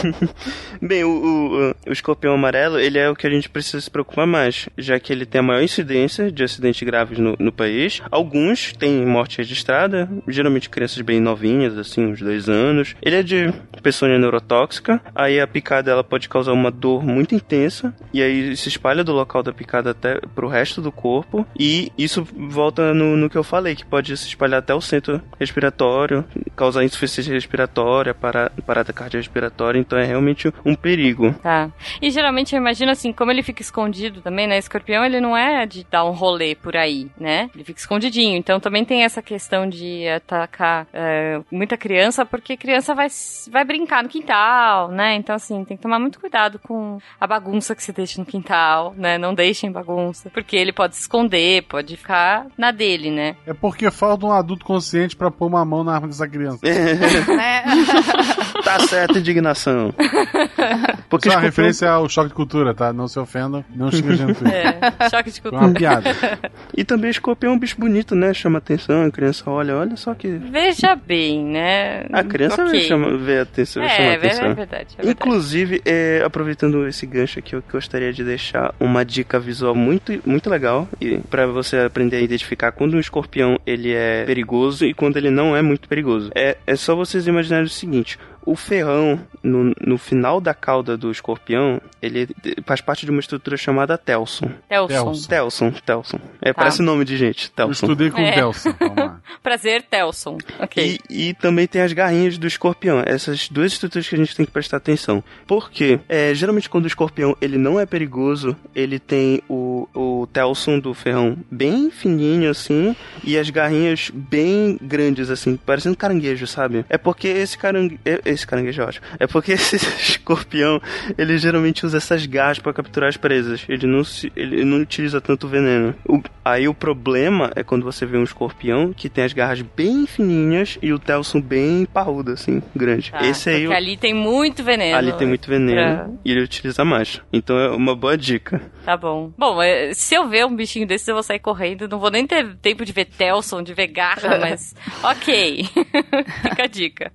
Bem, 0.82 1.04
o, 1.04 1.10
o, 1.10 1.72
o, 1.90 1.92
escorpião 1.92 2.34
amarelo, 2.34 2.80
ele 2.80 2.98
é 2.98 3.10
o 3.10 3.16
que 3.16 3.28
a 3.28 3.30
gente 3.30 3.50
precisa 3.50 3.80
se 3.80 3.90
preocupar 3.90 4.26
mais, 4.26 4.68
já 4.78 5.00
que 5.00 5.12
ele 5.14 5.26
tem 5.26 5.40
a 5.40 5.44
maior 5.44 5.62
incidência 5.62 6.32
de 6.32 6.44
acidentes 6.44 6.82
graves 6.82 7.20
no, 7.20 7.36
no 7.38 7.52
país. 7.52 8.02
Alguns 8.10 8.74
têm 8.74 9.06
morte 9.06 9.38
registrada, 9.38 10.10
geralmente 10.28 10.70
crianças 10.70 11.02
bem 11.02 11.20
novinhas, 11.20 11.78
assim, 11.78 12.06
uns 12.06 12.20
dois 12.20 12.50
anos. 12.50 12.96
Ele 13.02 13.16
é 13.16 13.24
de 13.24 13.54
peçonha 13.84 14.18
neurotóxica, 14.18 15.02
aí 15.14 15.40
a 15.40 15.48
picada 15.48 15.92
ela 15.92 16.04
pode 16.04 16.30
causar 16.30 16.54
uma 16.54 16.72
dor 16.72 17.04
muito 17.04 17.36
intensa, 17.36 17.94
e 18.14 18.22
aí 18.22 18.56
se 18.56 18.70
espalha 18.70 19.04
do 19.04 19.12
local 19.12 19.44
da 19.44 19.54
picada 19.54 19.92
até 19.92 20.20
pro 20.34 20.48
resto 20.48 20.82
do 20.82 20.92
corpo, 20.92 21.46
e 21.60 21.92
isso 21.98 22.28
volta 22.50 22.94
no, 22.94 23.16
no 23.18 23.30
que 23.30 23.38
eu 23.38 23.44
falei, 23.44 23.76
que 23.76 23.86
pode 23.86 24.16
se 24.18 24.28
espalhar 24.28 24.60
até 24.60 24.74
o 24.74 24.82
centro 24.82 25.22
respiratório, 25.40 26.26
causar 26.56 26.84
insuficiência 26.84 27.34
respiratória, 27.34 28.14
para, 28.62 28.82
parada 28.82 28.94
cardiorrespiratória, 28.94 29.80
então 29.80 29.98
é 29.98 30.06
realmente 30.06 30.52
um 30.66 30.76
perigo. 30.76 31.34
Tá. 31.34 31.70
E 32.02 32.10
geralmente 32.10 32.56
eu 32.56 32.58
imagino 32.58 32.92
assim, 32.92 33.14
como 33.14 33.32
ele 33.32 33.44
fica 33.44 33.62
escondido 33.62 34.22
também, 34.22 34.48
né? 34.48 34.58
Escorpião, 34.58 35.06
ele 35.06 35.22
não 35.22 35.38
é 35.38 35.66
de 35.66 35.86
dar 35.90 36.04
um 36.06 36.12
rolê 36.12 36.56
por 36.56 36.76
aí, 36.76 37.10
né? 37.20 37.50
Ele 37.54 37.64
fica 37.64 37.80
escondidinho. 37.80 38.38
Então 38.38 38.60
também 38.60 38.84
tem 38.84 39.04
essa 39.04 39.22
questão 39.22 39.68
de 39.68 40.08
atacar 40.08 40.88
é, 40.94 41.42
muita 41.52 41.78
criança, 41.78 42.26
porque 42.26 42.58
criança 42.58 42.96
vai, 42.96 43.08
vai 43.50 43.64
brincar 43.64 44.04
no 44.04 44.10
quintal, 44.10 44.90
né? 44.90 45.16
Então, 45.16 45.36
assim, 45.36 45.64
tem 45.64 45.78
que 45.78 45.84
tomar 45.84 46.00
muito 46.00 46.20
cuidado 46.20 46.60
com 46.60 47.00
a 47.20 47.28
bagunça 47.28 47.76
que 47.76 47.84
se 47.84 47.92
deixa 47.92 48.20
no 48.20 48.26
quintal, 48.26 48.94
né? 48.98 49.18
Não 49.18 49.34
deixem 49.34 49.72
bagunça. 49.72 50.30
Porque 50.30 50.56
ele 50.56 50.74
pode 50.74 50.96
se 50.96 51.02
esconder, 51.02 51.64
pode 51.64 51.96
ficar 51.98 52.48
na 52.58 52.72
dele, 52.72 53.12
né? 53.12 53.36
É 53.46 53.54
porque 53.54 53.92
falta 53.92 54.26
um 54.26 54.32
adulto 54.32 54.66
consciente 54.66 55.16
para 55.16 55.30
pôr 55.30 55.48
uma 55.48 55.64
mão 55.66 55.84
na 55.84 55.94
arma 55.94 56.08
dessa 56.08 56.28
criança. 56.28 56.60
né? 56.64 57.64
tá 58.78 58.88
certa 58.88 59.20
indignação. 59.20 59.94
Porque 61.10 61.30
Só 61.30 61.36
uma 61.36 61.42
referência 61.42 61.90
ao 61.90 62.08
choque 62.08 62.30
de 62.30 62.34
cultura, 62.36 62.74
tá? 62.74 62.94
Não 62.94 63.08
se 63.08 63.20
ofenda, 63.20 63.66
não 63.76 63.92
xinga 63.92 64.16
gente. 64.16 64.42
É, 64.48 65.10
choque 65.10 65.32
de 65.32 65.42
cultura. 65.42 65.66
uma 65.66 65.74
piada. 65.74 66.10
E 66.76 66.86
também 66.86 67.12
escorpião 67.12 67.52
é 67.52 67.56
um 67.56 67.60
bicho 67.60 67.76
bonito, 67.78 68.16
né? 68.16 68.34
Chama 68.34 68.58
atenção, 68.60 69.04
a 69.04 69.12
criança 69.12 69.50
olha, 69.50 69.76
olha 69.76 69.98
só 69.98 70.14
que. 70.14 70.28
Veja 70.28 70.96
bem, 70.96 71.44
né? 71.44 72.06
A 72.14 72.24
criança 72.24 72.64
Ok. 72.64 72.80
chama, 72.82 73.18
vê 73.18 73.40
atenção, 73.40 73.84
É, 73.84 73.90
chama 73.90 74.08
é, 74.10 74.16
atenção. 74.16 74.46
é 74.46 74.54
verdade, 74.54 74.96
é 74.98 75.02
verdade. 75.04 75.10
Inclusive, 75.10 75.82
é, 75.86 76.22
aproveitando 76.26 76.88
esse 76.88 77.06
gancho 77.06 77.40
aqui, 77.40 77.56
eu 77.56 77.64
gostaria 77.70 78.14
de 78.14 78.24
deixar 78.24 78.74
uma 78.80 79.04
dica 79.04 79.38
visual 79.40 79.76
muito, 79.76 80.18
muito 80.26 80.50
legal 80.50 80.88
e 81.00 81.18
para 81.18 81.46
você 81.46 81.78
aprender 81.80 82.18
a 82.18 82.22
identificar 82.22 82.72
quando 82.72 82.94
um 82.96 83.00
escorpião 83.00 83.60
ele 83.66 83.92
é 83.94 84.24
perigoso 84.26 84.86
e 84.86 84.94
quando 84.94 85.18
ele 85.18 85.30
não 85.30 85.56
é 85.56 85.62
muito 85.62 85.90
perigoso. 85.90 86.32
É, 86.34 86.56
é 86.66 86.76
só 86.78 86.96
vocês 86.96 87.28
imaginarem 87.28 87.66
o 87.66 87.70
seguinte: 87.70 88.18
o 88.46 88.56
ferrão 88.56 89.20
no, 89.44 89.74
no 89.86 89.98
final 89.98 90.40
da 90.42 90.54
cauda 90.54 90.98
do 90.98 91.12
escorpião, 91.12 91.82
ele 92.02 92.28
faz 92.66 92.82
parte 92.82 93.06
de 93.06 93.12
uma 93.12 93.20
estrutura 93.20 93.58
chamada 93.58 93.98
telson. 93.98 94.52
Telson. 94.68 94.88
Telson. 94.88 95.28
Telson, 95.28 95.72
Telson. 95.86 96.20
É, 96.42 96.52
Tá. 96.52 96.56
parece 96.56 96.82
nome 96.82 97.06
de 97.06 97.16
gente, 97.18 97.46
Eu 97.46 97.52
Telson. 97.68 97.72
estudei 97.86 98.10
com 98.12 98.20
É. 98.20 98.32
o 98.32 98.36
Delson. 98.36 98.74
Vamos 98.80 98.96
lá. 98.98 99.20
Prazer, 99.42 99.84
Telson. 99.84 100.38
Ok. 100.60 101.00
E, 101.10 101.30
e 101.30 101.34
também 101.36 101.68
tem 101.68 101.82
as 101.82 101.94
garrinhas 101.94 102.38
do 102.38 102.46
escorpião. 102.48 103.02
Essas 103.06 103.48
duas 103.50 103.72
estruturas 103.74 104.08
que 104.08 104.16
a 104.16 104.18
gente 104.18 104.36
tem 104.36 104.46
que 104.46 104.52
prestar 104.52 104.78
atenção. 104.78 105.24
Por 105.48 105.70
quê? 105.72 106.00
É, 106.10 106.34
geralmente 106.34 106.70
quando 106.70 106.86
o 106.86 106.88
escorpião 106.88 107.36
ele 107.42 107.58
não 107.58 107.80
é 107.80 107.86
perigoso, 107.86 108.56
ele 108.76 109.00
tem 109.00 109.42
o, 109.50 109.88
o 109.94 110.28
telson 110.32 110.80
do 110.80 110.94
ferrão 110.94 111.38
bem 111.50 111.90
fininho 111.92 112.50
assim 112.50 112.96
e 113.24 113.38
as 113.38 113.50
garrinhas 113.50 114.10
bem 114.14 114.78
grandes 114.82 115.30
assim, 115.30 115.56
parecendo 115.58 115.96
caranguejo, 115.98 116.46
sabe? 116.48 116.86
É 116.90 116.98
porque 116.98 117.28
esse 117.28 117.58
caranguejo... 117.58 118.00
Esse 118.34 118.48
caranguejo 118.48 118.82
é 118.82 118.86
ótimo. 118.86 119.06
É 119.20 119.28
porque 119.28 119.52
esse 119.54 119.76
escorpião, 119.76 120.82
ele 121.18 121.38
geralmente 121.38 121.86
usa 121.86 121.98
essas 121.98 122.26
garras 122.26 122.60
para 122.60 122.74
capturar 122.74 123.10
as 123.10 123.18
presas. 123.18 123.64
Ele 123.68 123.86
não, 123.88 124.04
se, 124.04 124.32
ele 124.36 124.64
não 124.66 124.78
utiliza 124.78 125.20
tanto 125.22 125.48
veneno. 125.48 125.94
O- 126.08 126.22
aí 126.44 126.68
o 126.68 126.74
problema 126.74 127.52
é 127.56 127.64
quando 127.64 127.84
você 127.84 128.06
vê 128.06 128.18
um 128.18 128.24
escorpião 128.24 128.94
que 128.94 129.10
tem 129.10 129.24
as 129.24 129.34
garras 129.34 129.62
bem 129.62 130.06
fininhas 130.08 130.78
e 130.82 130.92
o 130.94 131.00
telson 131.00 131.42
bem 131.42 131.86
parrudo, 131.86 132.32
assim, 132.32 132.62
grande. 132.76 133.12
Tá, 133.12 133.26
Esse 133.26 133.50
aí 133.50 133.62
porque 133.62 133.74
o- 133.74 133.78
ali 133.78 133.98
tem 133.98 134.14
muito 134.14 134.64
veneno. 134.64 134.98
Ali 134.98 135.14
tem 135.14 135.28
muito 135.28 135.48
veneno 135.50 135.96
Pra- 135.98 136.10
e 136.26 136.32
ele 136.32 136.42
utiliza 136.42 136.84
mais. 136.86 137.22
Então 137.32 137.58
é 137.60 137.70
uma 137.70 137.96
boa 137.96 138.18
dica. 138.18 138.62
Tá 138.86 138.96
bom. 138.98 139.32
Bom, 139.38 139.62
é, 139.62 139.94
se 139.94 140.16
eu 140.16 140.28
ver 140.28 140.46
um 140.46 140.56
bichinho 140.56 140.88
desses, 140.88 141.08
eu 141.08 141.14
vou 141.16 141.24
sair 141.24 141.40
correndo. 141.40 141.88
Não 141.88 142.00
vou 142.00 142.10
nem 142.12 142.26
ter 142.26 142.56
tempo 142.58 142.84
de 142.86 142.92
ver 142.92 143.06
Telson, 143.06 143.62
de 143.62 143.74
ver 143.74 143.88
garra, 143.88 144.38
mas 144.40 144.76
ok. 145.04 145.66
Fica 146.42 146.64
a 146.64 146.68
dica. 146.68 147.12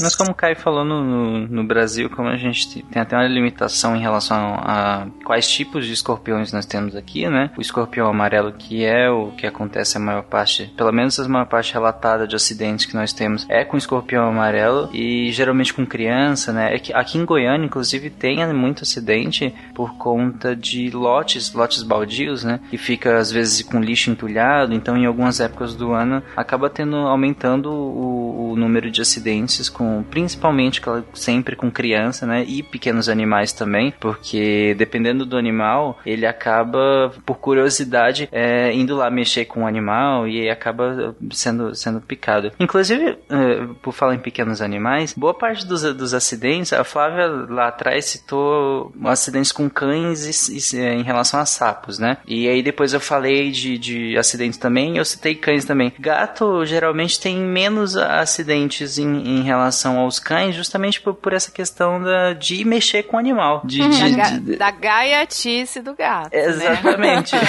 Mas 0.00 0.14
como 0.14 0.30
o 0.30 0.34
Caio 0.34 0.56
falou 0.56 0.84
no, 0.84 1.02
no, 1.02 1.48
no 1.48 1.64
Brasil, 1.64 2.08
como 2.10 2.28
a 2.28 2.36
gente 2.36 2.82
tem 2.82 3.02
até 3.02 3.16
uma 3.16 3.26
limitação 3.26 3.96
em 3.96 4.00
relação 4.00 4.54
a 4.58 5.06
quais 5.24 5.48
tipos 5.48 5.86
de 5.86 5.92
escorpiões 5.92 6.52
nós 6.52 6.66
temos 6.66 6.96
aqui, 6.96 7.28
né? 7.28 7.50
O 7.56 7.60
escorpião 7.60 8.08
amarelo, 8.08 8.52
que 8.52 8.84
é 8.84 9.10
o 9.10 9.32
que 9.32 9.46
acontece 9.46 9.96
a 9.96 10.00
maior 10.00 10.22
parte, 10.22 10.72
pelo 10.76 10.92
menos 10.92 11.18
a 11.18 11.28
maior 11.28 11.46
parte 11.46 11.72
relatada 11.72 12.26
de 12.26 12.36
acidentes 12.36 12.86
que 12.86 12.94
nós 12.94 13.12
temos, 13.12 13.46
é 13.48 13.64
com 13.64 13.76
escorpião 13.76 14.28
amarelo 14.28 14.88
e 14.92 15.30
geralmente 15.32 15.74
com 15.74 15.86
criança, 15.86 16.52
né? 16.52 16.74
É 16.74 16.80
aqui 16.94 17.18
em 17.18 17.24
Goiânia, 17.24 17.66
inclusive, 17.66 18.10
tem 18.10 18.42
muito 18.52 18.82
acidente 18.82 19.54
por 19.74 19.94
conta 19.94 20.54
de 20.56 20.90
lotes, 20.90 21.52
lotes 21.52 21.82
baldios, 21.82 22.44
né? 22.44 22.60
Que 22.70 22.78
fica 22.78 23.18
às 23.18 23.30
vezes 23.30 23.62
com 23.62 23.80
lixo 23.80 24.10
entulhado, 24.10 24.74
então 24.74 24.96
em 24.96 25.06
algumas 25.06 25.40
épocas 25.40 25.74
do 25.74 25.92
ano 25.92 26.22
acaba 26.36 26.68
tendo 26.68 26.96
aumentando 26.96 27.70
o, 27.70 28.52
o 28.52 28.56
número 28.56 28.90
de 28.90 29.00
acidentes 29.00 29.68
com 29.68 29.81
principalmente 30.10 30.80
claro, 30.80 31.04
sempre 31.14 31.56
com 31.56 31.70
criança, 31.70 32.26
né? 32.26 32.44
E 32.46 32.62
pequenos 32.62 33.08
animais 33.08 33.52
também, 33.52 33.92
porque 34.00 34.74
dependendo 34.76 35.24
do 35.24 35.36
animal, 35.36 35.98
ele 36.04 36.26
acaba 36.26 37.12
por 37.24 37.38
curiosidade 37.38 38.28
é, 38.32 38.72
indo 38.72 38.96
lá 38.96 39.10
mexer 39.10 39.44
com 39.44 39.62
o 39.62 39.66
animal 39.66 40.26
e 40.26 40.48
acaba 40.48 41.14
sendo 41.30 41.74
sendo 41.74 42.00
picado. 42.00 42.52
Inclusive, 42.58 43.18
é, 43.28 43.66
por 43.82 43.92
falar 43.92 44.14
em 44.14 44.18
pequenos 44.18 44.60
animais, 44.60 45.14
boa 45.14 45.34
parte 45.34 45.66
dos, 45.66 45.82
dos 45.94 46.14
acidentes, 46.14 46.72
a 46.72 46.84
Flávia 46.84 47.26
lá 47.26 47.68
atrás 47.68 48.06
citou 48.06 48.92
acidentes 49.04 49.52
com 49.52 49.68
cães 49.68 50.48
e, 50.48 50.76
e, 50.76 50.80
é, 50.80 50.94
em 50.94 51.02
relação 51.02 51.40
a 51.40 51.46
sapos, 51.46 51.98
né? 51.98 52.18
E 52.26 52.48
aí 52.48 52.62
depois 52.62 52.92
eu 52.92 53.00
falei 53.00 53.50
de, 53.50 53.78
de 53.78 54.16
acidentes 54.16 54.58
também, 54.58 54.96
eu 54.96 55.04
citei 55.04 55.34
cães 55.34 55.64
também. 55.64 55.92
Gato 55.98 56.64
geralmente 56.64 57.20
tem 57.20 57.36
menos 57.38 57.96
acidentes 57.96 58.98
em, 58.98 59.38
em 59.38 59.42
relação 59.42 59.71
aos 59.98 60.18
cães, 60.18 60.54
justamente 60.54 61.00
por, 61.00 61.14
por 61.14 61.32
essa 61.32 61.50
questão 61.50 62.02
da, 62.02 62.32
de 62.32 62.64
mexer 62.64 63.04
com 63.04 63.16
o 63.16 63.20
animal. 63.20 63.62
De, 63.64 63.78
de, 63.88 64.16
da, 64.16 64.30
de, 64.30 64.56
da 64.56 64.70
gaiatice 64.70 65.80
do 65.80 65.94
gato. 65.94 66.32
Né? 66.32 66.44
Exatamente. 66.44 67.34
Né? 67.34 67.42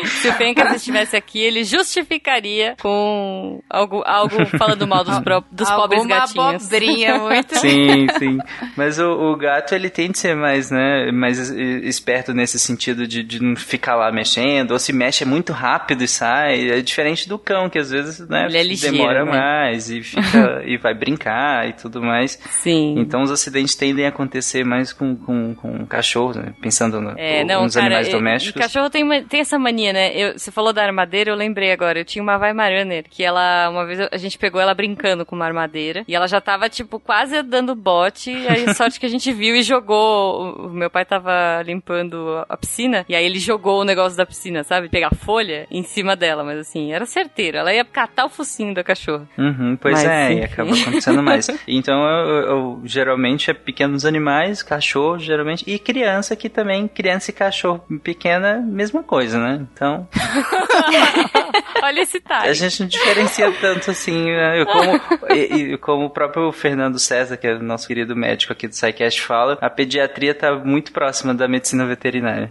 Se 0.04 0.28
o 0.28 0.34
Pencas 0.34 0.76
estivesse 0.76 1.16
aqui, 1.16 1.40
ele 1.40 1.64
justificaria 1.64 2.76
com 2.80 3.62
algo, 3.68 4.02
algo 4.06 4.46
falando 4.58 4.86
mal 4.86 5.04
dos, 5.04 5.18
pro, 5.20 5.44
dos 5.50 5.68
pobres 5.70 6.06
gatinhos. 6.06 6.66
abobrinha 6.66 7.18
muito. 7.18 7.56
Sim, 7.60 8.06
sim. 8.18 8.38
Mas 8.76 8.98
o, 8.98 9.10
o, 9.10 9.36
gato, 9.36 9.74
ele 9.74 9.90
tem 9.90 10.10
de 10.10 10.18
ser 10.18 10.34
mais, 10.34 10.70
né, 10.70 11.10
mais 11.12 11.50
esperto 11.50 12.32
nesse 12.32 12.58
sentido 12.58 13.06
de, 13.06 13.22
de 13.22 13.42
não 13.42 13.54
ficar 13.54 13.96
lá 13.96 14.10
mexendo, 14.10 14.72
ou 14.72 14.78
se 14.78 14.92
mexe 14.92 15.24
muito 15.24 15.52
rápido 15.52 16.02
e 16.02 16.08
sai. 16.08 16.70
É 16.70 16.80
diferente 16.80 17.28
do 17.28 17.38
cão, 17.38 17.68
que 17.68 17.78
às 17.78 17.90
vezes, 17.90 18.26
né, 18.28 18.46
é 18.50 18.62
ligeiro, 18.62 18.96
demora 18.96 19.24
né? 19.24 19.30
mais 19.30 19.90
e 19.90 20.02
fica 20.02 20.62
e 20.64 20.78
vai 20.80 20.94
brincar 20.94 21.68
e 21.68 21.72
tudo 21.72 22.02
mais. 22.02 22.38
Sim. 22.50 22.94
Então 22.98 23.22
os 23.22 23.30
acidentes 23.30 23.74
tendem 23.74 24.06
a 24.06 24.08
acontecer 24.08 24.64
mais 24.64 24.92
com, 24.92 25.16
com, 25.16 25.54
com 25.54 25.86
cachorro, 25.86 26.34
né? 26.34 26.54
pensando 26.60 27.00
no, 27.00 27.18
é, 27.18 27.44
não, 27.44 27.64
nos 27.64 27.74
cara, 27.74 27.86
animais 27.86 28.08
é, 28.08 28.10
domésticos. 28.10 28.60
O 28.60 28.62
cachorro 28.62 28.90
tem, 28.90 29.02
uma, 29.02 29.20
tem 29.22 29.40
essa 29.40 29.58
mania, 29.58 29.92
né? 29.92 30.12
Eu, 30.14 30.38
você 30.38 30.50
falou 30.50 30.72
da 30.72 30.84
armadeira, 30.84 31.30
eu 31.30 31.34
lembrei 31.34 31.72
agora. 31.72 31.98
Eu 31.98 32.04
tinha 32.04 32.22
uma 32.22 32.36
Weimaraner, 32.36 33.04
que 33.08 33.24
ela, 33.24 33.68
uma 33.68 33.84
vez 33.86 34.00
a 34.00 34.16
gente 34.16 34.38
pegou 34.38 34.60
ela 34.60 34.74
brincando 34.74 35.24
com 35.24 35.34
uma 35.34 35.46
armadeira, 35.46 36.04
e 36.06 36.14
ela 36.14 36.26
já 36.26 36.40
tava, 36.40 36.68
tipo, 36.68 37.00
quase 37.00 37.42
dando 37.42 37.74
bote, 37.74 38.30
e 38.30 38.48
aí 38.48 38.74
sorte 38.74 39.00
que 39.00 39.06
a 39.06 39.08
gente 39.08 39.32
viu 39.32 39.56
e 39.56 39.62
jogou. 39.62 40.66
O 40.66 40.70
meu 40.70 40.90
pai 40.90 41.04
tava 41.04 41.62
limpando 41.64 42.44
a 42.48 42.56
piscina, 42.56 43.04
e 43.08 43.14
aí 43.14 43.24
ele 43.24 43.38
jogou 43.38 43.80
o 43.80 43.84
negócio 43.84 44.16
da 44.16 44.26
piscina, 44.26 44.62
sabe? 44.62 44.88
Pegar 44.88 45.10
folha 45.14 45.66
em 45.70 45.82
cima 45.82 46.14
dela, 46.14 46.44
mas 46.44 46.58
assim, 46.58 46.92
era 46.92 47.06
certeiro. 47.06 47.58
Ela 47.58 47.74
ia 47.74 47.84
catar 47.84 48.26
o 48.26 48.28
focinho 48.28 48.74
da 48.74 48.84
cachorra. 48.84 49.28
Uhum, 49.36 49.76
pois 49.80 49.94
mas, 49.94 50.04
é, 50.04 50.32
e 50.32 50.44
acaba 50.70 50.82
acontecendo 50.82 51.22
mais. 51.22 51.48
Então, 51.66 52.02
eu, 52.04 52.28
eu, 52.28 52.82
geralmente 52.84 53.50
é 53.50 53.54
pequenos 53.54 54.04
animais, 54.04 54.62
cachorro, 54.62 55.18
geralmente, 55.18 55.64
e 55.66 55.78
criança 55.78 56.34
que 56.34 56.48
também, 56.48 56.88
criança 56.88 57.30
e 57.30 57.34
cachorro 57.34 57.84
pequena, 58.02 58.60
mesma 58.60 59.02
coisa, 59.02 59.38
né? 59.38 59.66
Então. 59.72 60.08
Olha 61.82 62.00
esse 62.00 62.20
time. 62.20 62.48
A 62.48 62.52
gente 62.52 62.80
não 62.80 62.88
diferencia 62.88 63.52
tanto 63.52 63.90
assim, 63.90 64.30
né? 64.30 64.64
como, 64.64 65.00
e, 65.34 65.72
e, 65.72 65.78
como 65.78 66.06
o 66.06 66.10
próprio 66.10 66.50
Fernando 66.52 66.98
César, 66.98 67.36
que 67.36 67.46
é 67.46 67.54
o 67.54 67.62
nosso 67.62 67.86
querido 67.86 68.14
médico 68.14 68.52
aqui 68.52 68.68
do 68.68 68.74
SciCast, 68.74 69.22
fala, 69.22 69.58
a 69.60 69.70
pediatria 69.70 70.32
está 70.32 70.54
muito 70.54 70.92
próxima 70.92 71.34
da 71.34 71.48
medicina 71.48 71.86
veterinária. 71.86 72.50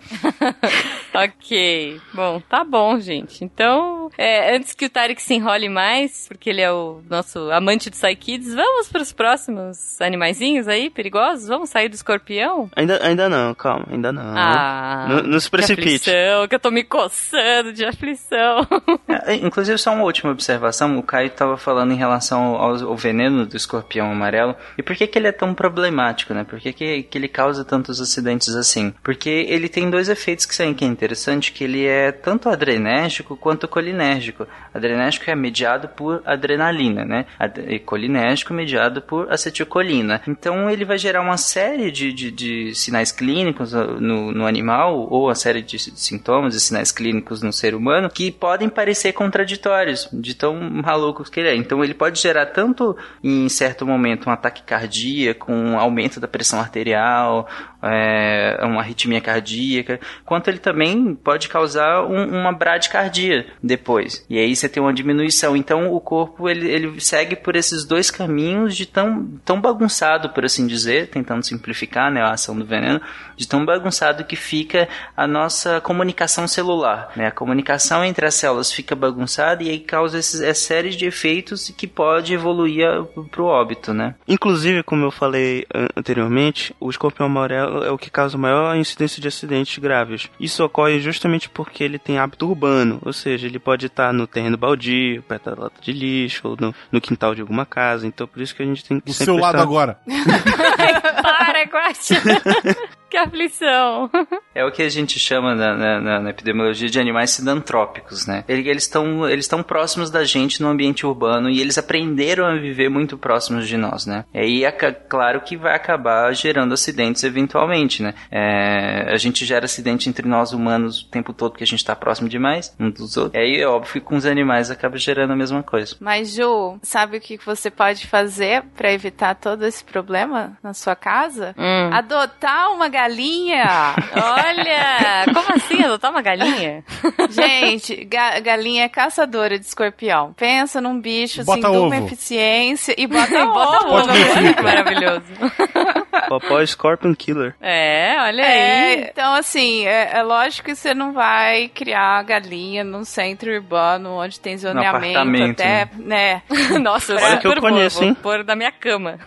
ok. 1.13 2.01
Bom, 2.13 2.41
tá 2.41 2.63
bom, 2.63 2.99
gente. 2.99 3.43
Então, 3.43 4.09
é, 4.17 4.55
antes 4.55 4.73
que 4.73 4.85
o 4.85 4.89
Tarek 4.89 5.21
se 5.21 5.33
enrole 5.33 5.69
mais, 5.69 6.27
porque 6.27 6.49
ele 6.49 6.61
é 6.61 6.71
o 6.71 7.01
nosso 7.09 7.51
amante 7.51 7.89
do 7.89 7.95
Psykids, 7.95 8.53
vamos 8.53 8.87
para 8.89 9.01
os 9.01 9.11
próximos 9.11 9.99
animaizinhos 10.01 10.67
aí, 10.67 10.89
perigosos? 10.89 11.47
Vamos 11.47 11.69
sair 11.69 11.89
do 11.89 11.95
escorpião? 11.95 12.69
Ainda, 12.75 13.05
ainda 13.05 13.29
não, 13.29 13.53
calma, 13.53 13.85
ainda 13.91 14.11
não. 14.11 14.33
Ah, 14.37 15.05
não, 15.09 15.23
não 15.23 15.39
se 15.39 15.49
precipite. 15.49 16.05
Que 16.05 16.09
aflição, 16.09 16.47
que 16.47 16.55
eu 16.55 16.59
tô 16.59 16.71
me 16.71 16.83
coçando 16.83 17.73
de 17.73 17.85
aflição. 17.85 18.67
É, 19.25 19.35
inclusive, 19.35 19.77
só 19.77 19.93
uma 19.93 20.03
última 20.03 20.31
observação. 20.31 20.97
O 20.97 21.03
Caio 21.03 21.27
estava 21.27 21.57
falando 21.57 21.91
em 21.91 21.95
relação 21.95 22.55
ao, 22.55 22.89
ao, 22.89 22.95
veneno 22.95 23.45
do 23.45 23.57
escorpião 23.57 24.11
amarelo. 24.11 24.55
E 24.77 24.83
por 24.83 24.95
que, 24.95 25.07
que 25.07 25.17
ele 25.17 25.27
é 25.27 25.31
tão 25.31 25.53
problemático, 25.53 26.33
né? 26.33 26.43
Por 26.43 26.59
que, 26.59 26.71
que, 26.71 27.03
que 27.03 27.17
ele 27.17 27.27
causa 27.27 27.65
tantos 27.65 27.99
acidentes 27.99 28.55
assim? 28.55 28.93
Porque 29.03 29.29
ele 29.29 29.67
tem 29.67 29.89
dois 29.89 30.09
efeitos 30.09 30.45
que 30.45 30.55
são 30.55 30.73
que 30.73 30.85
é 30.85 30.87
interessante, 30.99 31.53
que 31.53 31.63
ele 31.63 31.85
é 31.85 32.11
tanto 32.11 32.49
adrenérgico 32.49 33.37
quanto 33.37 33.67
colinérgico. 33.67 34.45
Adrenérgico 34.73 35.29
é 35.29 35.35
mediado 35.35 35.87
por 35.87 36.21
adrenalina, 36.25 37.05
né? 37.05 37.25
E 37.67 37.79
colinérgico 37.79 38.53
mediado 38.53 39.01
por 39.01 39.31
acetilcolina. 39.31 40.21
Então 40.27 40.69
ele 40.69 40.83
vai 40.83 40.97
gerar 40.97 41.21
uma 41.21 41.37
série 41.37 41.89
de, 41.89 42.11
de, 42.11 42.31
de 42.31 42.75
sinais 42.75 43.11
clínicos 43.11 43.71
no, 43.71 44.31
no 44.31 44.45
animal, 44.45 45.07
ou 45.09 45.27
uma 45.27 45.35
série 45.35 45.61
de 45.61 45.79
sintomas 45.79 46.53
e 46.53 46.59
sinais 46.59 46.91
clínicos 46.91 47.41
no 47.41 47.53
ser 47.53 47.73
humano, 47.73 48.09
que 48.09 48.29
podem 48.31 48.67
parecer 48.67 49.13
contraditórios, 49.13 50.09
de 50.11 50.35
tão 50.35 50.55
malucos 50.55 51.29
que 51.29 51.39
ele 51.39 51.49
é. 51.49 51.55
Então 51.55 51.83
ele 51.83 51.93
pode 51.93 52.19
gerar 52.19 52.47
tanto 52.47 52.97
em 53.23 53.47
certo 53.47 53.85
momento 53.85 54.29
um 54.29 54.33
ataque 54.33 54.63
cardíaco, 54.63 55.51
um 55.51 55.79
aumento 55.79 56.19
da 56.19 56.27
pressão 56.27 56.59
arterial, 56.59 57.47
é, 57.81 58.59
uma 58.63 58.81
arritmia 58.81 59.21
cardíaca, 59.21 59.99
quanto 60.25 60.49
ele 60.49 60.59
também 60.59 60.88
pode 61.15 61.49
causar 61.49 62.03
um, 62.05 62.39
uma 62.39 62.51
bradicardia 62.51 63.47
depois. 63.61 64.25
E 64.29 64.37
aí 64.37 64.55
você 64.55 64.67
tem 64.67 64.81
uma 64.81 64.93
diminuição. 64.93 65.55
Então 65.55 65.93
o 65.93 65.99
corpo 65.99 66.49
ele, 66.49 66.69
ele 66.69 66.99
segue 66.99 67.35
por 67.35 67.55
esses 67.55 67.85
dois 67.85 68.09
caminhos 68.11 68.75
de 68.75 68.85
tão, 68.85 69.27
tão 69.45 69.59
bagunçado, 69.59 70.29
por 70.29 70.45
assim 70.45 70.67
dizer, 70.67 71.09
tentando 71.09 71.43
simplificar 71.43 72.11
né, 72.11 72.21
a 72.21 72.31
ação 72.31 72.57
do 72.57 72.65
veneno, 72.65 73.01
de 73.35 73.47
tão 73.47 73.65
bagunçado 73.65 74.23
que 74.23 74.35
fica 74.35 74.87
a 75.15 75.27
nossa 75.27 75.79
comunicação 75.81 76.47
celular. 76.47 77.11
Né? 77.15 77.27
A 77.27 77.31
comunicação 77.31 78.03
entre 78.03 78.25
as 78.25 78.35
células 78.35 78.71
fica 78.71 78.95
bagunçada 78.95 79.63
e 79.63 79.69
aí 79.69 79.79
causa 79.79 80.19
esses, 80.19 80.41
essa 80.41 80.59
série 80.59 80.89
de 80.89 81.05
efeitos 81.05 81.69
que 81.75 81.87
pode 81.87 82.33
evoluir 82.33 82.85
para 83.31 83.41
o 83.41 83.45
óbito. 83.45 83.93
Né? 83.93 84.15
Inclusive, 84.27 84.83
como 84.83 85.05
eu 85.05 85.11
falei 85.11 85.65
anteriormente, 85.95 86.75
o 86.79 86.89
escorpião 86.89 87.27
amarelo 87.27 87.83
é 87.83 87.91
o 87.91 87.97
que 87.97 88.09
causa 88.09 88.37
maior 88.37 88.75
incidência 88.75 89.21
de 89.21 89.27
acidentes 89.27 89.77
graves. 89.77 90.29
Isso 90.39 90.63
ocorre 90.63 90.78
justamente 90.99 91.49
porque 91.49 91.83
ele 91.83 91.99
tem 91.99 92.17
hábito 92.17 92.47
urbano, 92.47 92.99
ou 93.03 93.11
seja, 93.13 93.47
ele 93.47 93.59
pode 93.59 93.87
estar 93.87 94.13
no 94.13 94.27
terreno 94.27 94.57
baldio, 94.57 95.23
perto 95.23 95.55
da 95.55 95.63
lata 95.63 95.81
de 95.81 95.91
lixo, 95.91 96.47
ou 96.47 96.57
no, 96.59 96.73
no 96.91 97.01
quintal 97.01 97.35
de 97.35 97.41
alguma 97.41 97.65
casa. 97.65 98.07
Então, 98.07 98.27
por 98.27 98.41
isso 98.41 98.55
que 98.55 98.63
a 98.63 98.65
gente 98.65 98.85
tem 98.85 98.99
que. 98.99 99.11
O 99.11 99.13
seu 99.13 99.35
lado 99.35 99.55
estar... 99.55 99.63
agora. 99.63 99.99
Para, 101.21 101.63
Guaxa. 101.65 102.15
Que 103.09 103.17
aflição. 103.17 104.09
É 104.55 104.65
o 104.65 104.71
que 104.71 104.81
a 104.81 104.89
gente 104.89 105.17
chama 105.17 105.55
na, 105.55 106.01
na, 106.01 106.19
na 106.19 106.29
epidemiologia 106.31 106.89
de 106.89 106.99
animais 106.99 107.29
sinantrópicos, 107.29 108.25
né? 108.25 108.43
Eles 108.47 108.83
estão 108.83 109.29
eles 109.29 109.45
estão 109.45 109.63
próximos 109.63 110.09
da 110.09 110.25
gente 110.25 110.61
no 110.61 110.67
ambiente 110.67 111.05
urbano 111.05 111.49
e 111.49 111.61
eles 111.61 111.77
aprenderam 111.77 112.45
a 112.45 112.55
viver 112.55 112.89
muito 112.89 113.17
próximos 113.17 113.67
de 113.69 113.77
nós, 113.77 114.05
né? 114.05 114.25
E 114.33 114.39
aí 114.39 114.63
é 114.65 114.71
claro 114.71 115.39
que 115.41 115.55
vai 115.55 115.73
acabar 115.75 116.33
gerando 116.33 116.73
acidentes 116.73 117.23
eventualmente, 117.23 118.03
né? 118.03 118.13
É, 118.29 119.13
a 119.13 119.17
gente 119.17 119.45
gera 119.45 119.63
acidente 119.63 120.09
entre 120.09 120.27
nós 120.27 120.51
humanos 120.51 121.03
o 121.03 121.09
tempo 121.09 121.31
todo 121.31 121.51
porque 121.51 121.63
a 121.63 121.67
gente 121.67 121.79
está 121.79 121.95
próximo 121.95 122.27
demais 122.27 122.75
um 122.77 122.89
dos 122.89 123.15
outros. 123.15 123.35
E 123.35 123.37
aí 123.37 123.61
é 123.61 123.67
óbvio 123.67 123.93
que 123.93 124.01
com 124.01 124.17
os 124.17 124.25
animais 124.25 124.69
acaba 124.69 124.97
gerando 124.97 125.31
a 125.31 125.37
mesma 125.37 125.63
coisa. 125.63 125.95
Mas 126.01 126.33
Ju, 126.33 126.77
sabe 126.81 127.17
o 127.17 127.21
que 127.21 127.37
você 127.37 127.71
pode 127.71 128.07
fazer 128.07 128.63
para 128.75 128.91
evitar 128.91 129.35
todo 129.35 129.65
esse 129.65 129.85
problema 129.85 130.57
na 130.61 130.73
sua 130.73 130.97
casa? 130.97 131.55
Hum. 131.57 131.93
Adotar 131.93 132.71
uma 132.73 132.89
galinha. 132.99 133.95
Olha! 134.13 135.25
Como 135.33 135.53
assim 135.55 135.83
adotar 135.83 136.11
uma 136.11 136.21
galinha? 136.21 136.83
Gente, 137.29 138.03
ga 138.05 138.39
galinha 138.39 138.83
é 138.83 138.89
caçadora 138.89 139.57
de 139.57 139.65
escorpião. 139.65 140.33
Pensa 140.33 140.81
num 140.81 140.99
bicho 140.99 141.41
assim, 141.41 141.45
bota 141.45 141.71
de 141.71 141.77
ovo. 141.77 141.85
uma 141.85 141.97
eficiência 141.97 142.93
e 142.97 143.07
bota, 143.07 143.37
e 143.37 143.45
bota 143.45 143.87
ovo. 143.87 143.95
ovo. 143.95 144.63
Maravilhoso. 144.63 145.23
Popó 146.27 146.63
Scorpion 146.65 147.15
Killer. 147.15 147.55
É, 147.61 148.15
olha 148.19 148.41
é, 148.41 148.85
aí. 148.93 149.09
Então, 149.11 149.33
assim, 149.33 149.85
é, 149.85 150.17
é, 150.17 150.23
lógico 150.23 150.65
que 150.65 150.75
você 150.75 150.93
não 150.93 151.13
vai 151.13 151.69
criar 151.69 152.21
galinha 152.23 152.83
num 152.83 153.03
centro 153.03 153.51
urbano 153.51 154.11
onde 154.11 154.39
tem 154.39 154.57
zoneamento 154.57 155.61
até, 155.61 155.89
né? 155.95 156.41
Nossa, 156.81 157.15
Olha 157.15 157.37
que 157.37 157.47
eu 157.47 157.55
conheço, 157.59 158.03
hein? 158.03 158.13
Vou 158.13 158.21
pôr 158.21 158.43
da 158.43 158.55
minha 158.55 158.71
cama. 158.71 159.17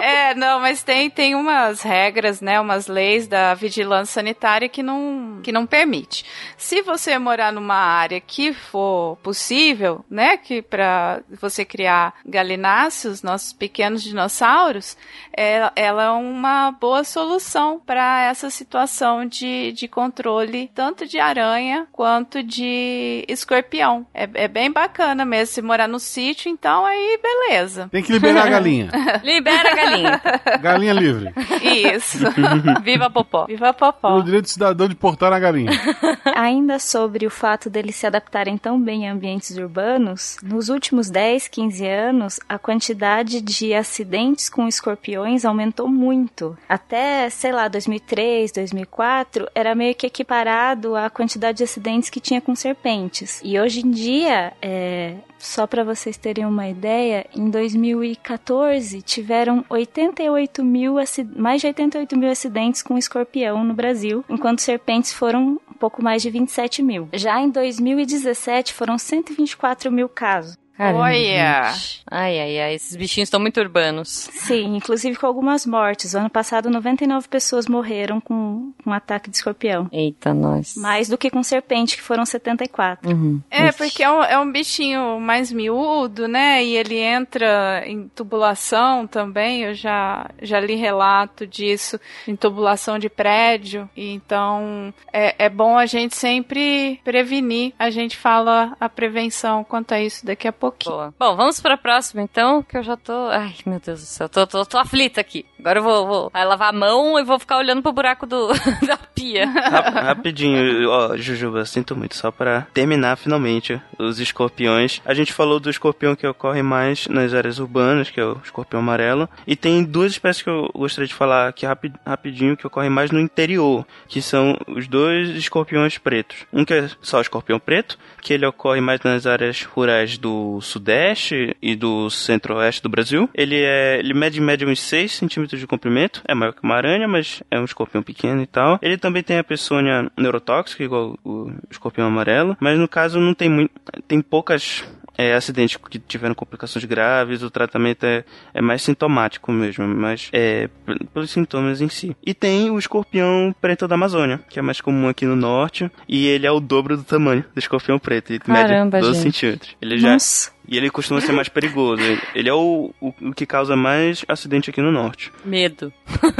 é, 0.00 0.34
não, 0.34 0.60
mas 0.60 0.82
tem, 0.82 1.08
tem 1.10 1.34
umas 1.34 1.82
regras, 1.82 2.40
né? 2.40 2.60
Umas 2.60 2.86
leis 2.86 3.13
da 3.22 3.54
vigilância 3.54 4.14
sanitária 4.14 4.68
que 4.68 4.82
não, 4.82 5.40
que 5.42 5.52
não 5.52 5.66
permite. 5.66 6.24
Se 6.56 6.82
você 6.82 7.18
morar 7.18 7.52
numa 7.52 7.74
área 7.76 8.20
que 8.20 8.52
for 8.52 9.16
possível, 9.22 10.04
né? 10.10 10.36
Que 10.36 10.62
para 10.62 11.20
você 11.40 11.64
criar 11.64 12.14
galináceos, 12.26 13.22
nossos 13.22 13.52
pequenos 13.52 14.02
dinossauros, 14.02 14.96
é, 15.36 15.70
ela 15.76 16.04
é 16.04 16.10
uma 16.10 16.72
boa 16.72 17.04
solução 17.04 17.80
para 17.84 18.22
essa 18.24 18.50
situação 18.50 19.26
de, 19.26 19.72
de 19.72 19.88
controle 19.88 20.70
tanto 20.74 21.06
de 21.06 21.18
aranha 21.18 21.86
quanto 21.92 22.42
de 22.42 23.24
escorpião. 23.28 24.06
É, 24.12 24.28
é 24.34 24.48
bem 24.48 24.70
bacana 24.70 25.24
mesmo 25.24 25.54
se 25.54 25.62
morar 25.62 25.88
no 25.88 25.98
sítio, 25.98 26.50
então 26.50 26.84
aí 26.84 27.18
beleza. 27.22 27.88
Tem 27.90 28.02
que 28.02 28.12
liberar 28.12 28.46
a 28.46 28.50
galinha. 28.50 28.90
Libera 29.22 29.72
a 29.72 29.74
galinha. 29.74 30.22
Galinha 30.60 30.92
livre. 30.92 31.32
Isso. 31.62 32.18
Viva 32.82 33.03
a 33.06 33.10
Popó. 33.10 33.46
Viva 33.46 33.68
a 33.68 33.72
Popó. 33.72 34.18
O 34.18 34.22
direito 34.22 34.48
cidadão 34.48 34.88
de 34.88 34.94
portar 34.94 35.32
a 35.32 35.38
galinha. 35.38 35.70
Ainda 36.34 36.78
sobre 36.78 37.26
o 37.26 37.30
fato 37.30 37.70
deles 37.70 37.96
se 37.96 38.06
adaptarem 38.06 38.56
tão 38.56 38.80
bem 38.80 39.08
a 39.08 39.12
ambientes 39.12 39.56
urbanos, 39.56 40.36
nos 40.42 40.68
últimos 40.68 41.10
10, 41.10 41.48
15 41.48 41.86
anos, 41.86 42.40
a 42.48 42.58
quantidade 42.58 43.40
de 43.40 43.74
acidentes 43.74 44.48
com 44.48 44.66
escorpiões 44.66 45.44
aumentou 45.44 45.88
muito. 45.88 46.56
Até, 46.68 47.30
sei 47.30 47.52
lá, 47.52 47.68
2003, 47.68 48.52
2004, 48.52 49.48
era 49.54 49.74
meio 49.74 49.94
que 49.94 50.06
equiparado 50.06 50.96
à 50.96 51.08
quantidade 51.10 51.58
de 51.58 51.64
acidentes 51.64 52.10
que 52.10 52.20
tinha 52.20 52.40
com 52.40 52.54
serpentes. 52.54 53.40
E 53.44 53.58
hoje 53.58 53.80
em 53.80 53.90
dia, 53.90 54.52
é, 54.60 55.16
Só 55.44 55.66
para 55.66 55.84
vocês 55.84 56.16
terem 56.16 56.46
uma 56.46 56.66
ideia, 56.66 57.26
em 57.36 57.50
2014 57.50 59.02
tiveram 59.02 59.62
88 59.68 60.64
mil, 60.64 60.94
mais 61.36 61.60
de 61.60 61.66
88 61.66 62.16
mil 62.16 62.30
acidentes 62.30 62.82
com 62.82 62.96
escorpião 62.96 63.62
no 63.62 63.74
Brasil, 63.74 64.24
enquanto 64.30 64.62
serpentes 64.62 65.12
foram 65.12 65.60
um 65.70 65.74
pouco 65.74 66.02
mais 66.02 66.22
de 66.22 66.30
27 66.30 66.82
mil. 66.82 67.10
Já 67.12 67.42
em 67.42 67.50
2017 67.50 68.72
foram 68.72 68.96
124 68.96 69.92
mil 69.92 70.08
casos. 70.08 70.56
Caramba, 70.76 71.04
Olha! 71.04 71.72
Ai, 72.10 72.40
ai, 72.40 72.60
ai, 72.60 72.74
esses 72.74 72.96
bichinhos 72.96 73.28
estão 73.28 73.38
muito 73.38 73.60
urbanos. 73.60 74.08
Sim, 74.08 74.76
inclusive 74.76 75.16
com 75.16 75.26
algumas 75.26 75.64
mortes. 75.64 76.14
O 76.14 76.18
ano 76.18 76.28
passado, 76.28 76.68
99 76.68 77.28
pessoas 77.28 77.66
morreram 77.66 78.20
com 78.20 78.72
um 78.84 78.92
ataque 78.92 79.30
de 79.30 79.36
escorpião. 79.36 79.88
Eita, 79.92 80.34
nós. 80.34 80.74
Mais 80.76 81.08
do 81.08 81.16
que 81.16 81.30
com 81.30 81.42
serpente, 81.42 81.96
que 81.96 82.02
foram 82.02 82.26
74. 82.26 83.08
Uhum. 83.08 83.40
É, 83.50 83.70
porque 83.70 84.02
é 84.02 84.10
um, 84.10 84.22
é 84.22 84.38
um 84.38 84.50
bichinho 84.50 85.20
mais 85.20 85.52
miúdo, 85.52 86.26
né? 86.26 86.64
E 86.64 86.76
ele 86.76 86.98
entra 86.98 87.84
em 87.86 88.08
tubulação 88.08 89.06
também. 89.06 89.62
Eu 89.62 89.74
já, 89.74 90.28
já 90.42 90.58
li 90.58 90.74
relato 90.74 91.46
disso, 91.46 92.00
em 92.26 92.34
tubulação 92.34 92.98
de 92.98 93.08
prédio. 93.08 93.88
Então, 93.96 94.92
é, 95.12 95.46
é 95.46 95.48
bom 95.48 95.78
a 95.78 95.86
gente 95.86 96.16
sempre 96.16 97.00
prevenir. 97.04 97.72
A 97.78 97.90
gente 97.90 98.16
fala 98.16 98.76
a 98.80 98.88
prevenção 98.88 99.62
quanto 99.62 99.92
a 99.92 100.00
isso 100.00 100.26
daqui 100.26 100.48
a 100.48 100.52
pouco 100.52 100.63
pouquinho. 100.70 100.94
Boa. 100.94 101.14
Bom, 101.18 101.36
vamos 101.36 101.60
pra 101.60 101.76
próxima 101.76 102.22
então, 102.22 102.62
que 102.62 102.76
eu 102.76 102.82
já 102.82 102.96
tô. 102.96 103.28
Ai, 103.28 103.54
meu 103.66 103.80
Deus 103.80 104.00
do 104.00 104.06
céu, 104.06 104.28
tô, 104.28 104.46
tô, 104.46 104.64
tô 104.64 104.78
aflita 104.78 105.20
aqui. 105.20 105.44
Agora 105.58 105.78
eu 105.78 105.82
vou, 105.82 106.06
vou 106.06 106.30
lavar 106.34 106.70
a 106.70 106.76
mão 106.76 107.18
e 107.18 107.24
vou 107.24 107.38
ficar 107.38 107.58
olhando 107.58 107.82
pro 107.82 107.92
buraco 107.92 108.26
do, 108.26 108.48
da 108.86 108.96
pia. 108.96 109.46
Rapidinho, 109.46 110.90
ó, 110.90 111.16
Jujuba, 111.16 111.64
sinto 111.64 111.96
muito, 111.96 112.16
só 112.16 112.30
pra 112.30 112.66
terminar 112.74 113.16
finalmente 113.16 113.80
os 113.98 114.18
escorpiões. 114.18 115.00
A 115.04 115.14
gente 115.14 115.32
falou 115.32 115.58
do 115.58 115.70
escorpião 115.70 116.14
que 116.14 116.26
ocorre 116.26 116.62
mais 116.62 117.06
nas 117.08 117.32
áreas 117.32 117.58
urbanas, 117.58 118.10
que 118.10 118.20
é 118.20 118.24
o 118.24 118.38
escorpião 118.44 118.80
amarelo. 118.80 119.28
E 119.46 119.56
tem 119.56 119.82
duas 119.82 120.12
espécies 120.12 120.42
que 120.42 120.50
eu 120.50 120.70
gostaria 120.74 121.08
de 121.08 121.14
falar 121.14 121.48
aqui 121.48 121.66
rapidinho, 122.06 122.56
que 122.56 122.66
ocorrem 122.66 122.90
mais 122.90 123.10
no 123.10 123.20
interior, 123.20 123.86
que 124.06 124.20
são 124.20 124.56
os 124.68 124.86
dois 124.86 125.30
escorpiões 125.30 125.96
pretos. 125.98 126.44
Um 126.52 126.64
que 126.64 126.74
é 126.74 126.90
só 127.00 127.18
o 127.18 127.22
escorpião 127.22 127.58
preto, 127.58 127.98
que 128.20 128.32
ele 128.32 128.46
ocorre 128.46 128.80
mais 128.80 129.00
nas 129.00 129.26
áreas 129.26 129.62
rurais 129.62 130.18
do 130.18 130.53
sudeste 130.60 131.56
e 131.60 131.74
do 131.74 132.10
centro-oeste 132.10 132.82
do 132.82 132.88
Brasil. 132.88 133.28
Ele 133.34 133.60
é, 133.62 133.98
ele 133.98 134.14
mede 134.14 134.40
em 134.40 134.44
média 134.44 134.66
uns 134.66 134.80
6 134.80 135.12
centímetros 135.12 135.60
de 135.60 135.66
comprimento, 135.66 136.22
é 136.26 136.34
maior 136.34 136.52
que 136.52 136.62
uma 136.62 136.76
aranha, 136.76 137.06
mas 137.08 137.42
é 137.50 137.58
um 137.58 137.64
escorpião 137.64 138.02
pequeno 138.02 138.42
e 138.42 138.46
tal. 138.46 138.78
Ele 138.82 138.96
também 138.96 139.22
tem 139.22 139.38
a 139.38 139.44
peçonha 139.44 140.10
neurotóxica, 140.16 140.82
igual 140.82 141.18
o 141.24 141.52
escorpião 141.70 142.06
amarelo, 142.06 142.56
mas 142.60 142.78
no 142.78 142.88
caso 142.88 143.18
não 143.20 143.34
tem 143.34 143.48
muito, 143.48 143.72
tem 144.06 144.20
poucas 144.20 144.84
é, 145.16 145.34
acidentes 145.34 145.76
que 145.76 145.98
tiveram 145.98 146.34
complicações 146.34 146.84
graves, 146.84 147.42
o 147.42 147.50
tratamento 147.50 148.04
é, 148.04 148.24
é 148.52 148.60
mais 148.60 148.82
sintomático 148.82 149.52
mesmo, 149.52 149.86
mas 149.86 150.28
é 150.32 150.68
pelos 151.12 151.30
sintomas 151.30 151.80
em 151.80 151.88
si. 151.88 152.16
E 152.24 152.34
tem 152.34 152.70
o 152.70 152.78
escorpião 152.78 153.54
preto 153.60 153.86
da 153.86 153.94
Amazônia, 153.94 154.40
que 154.48 154.58
é 154.58 154.62
mais 154.62 154.80
comum 154.80 155.08
aqui 155.08 155.24
no 155.24 155.36
norte, 155.36 155.90
e 156.08 156.26
ele 156.26 156.46
é 156.46 156.50
o 156.50 156.60
dobro 156.60 156.96
do 156.96 157.04
tamanho 157.04 157.44
do 157.54 157.58
escorpião 157.58 157.98
preto, 157.98 158.30
ele 158.30 158.40
Caramba, 158.40 158.96
mede 158.96 159.06
12 159.06 159.22
gente. 159.22 159.38
centímetros. 159.38 159.76
Ele 159.80 159.98
já, 159.98 160.12
Nossa. 160.12 160.53
E 160.66 160.76
ele 160.76 160.90
costuma 160.90 161.20
ser 161.20 161.32
mais 161.32 161.48
perigoso. 161.48 162.02
Ele 162.34 162.48
é 162.48 162.54
o, 162.54 162.92
o, 163.00 163.14
o, 163.20 163.34
que 163.34 163.46
causa 163.46 163.76
mais 163.76 164.24
acidente 164.28 164.70
aqui 164.70 164.80
no 164.80 164.90
norte. 164.90 165.32
Medo. 165.44 165.92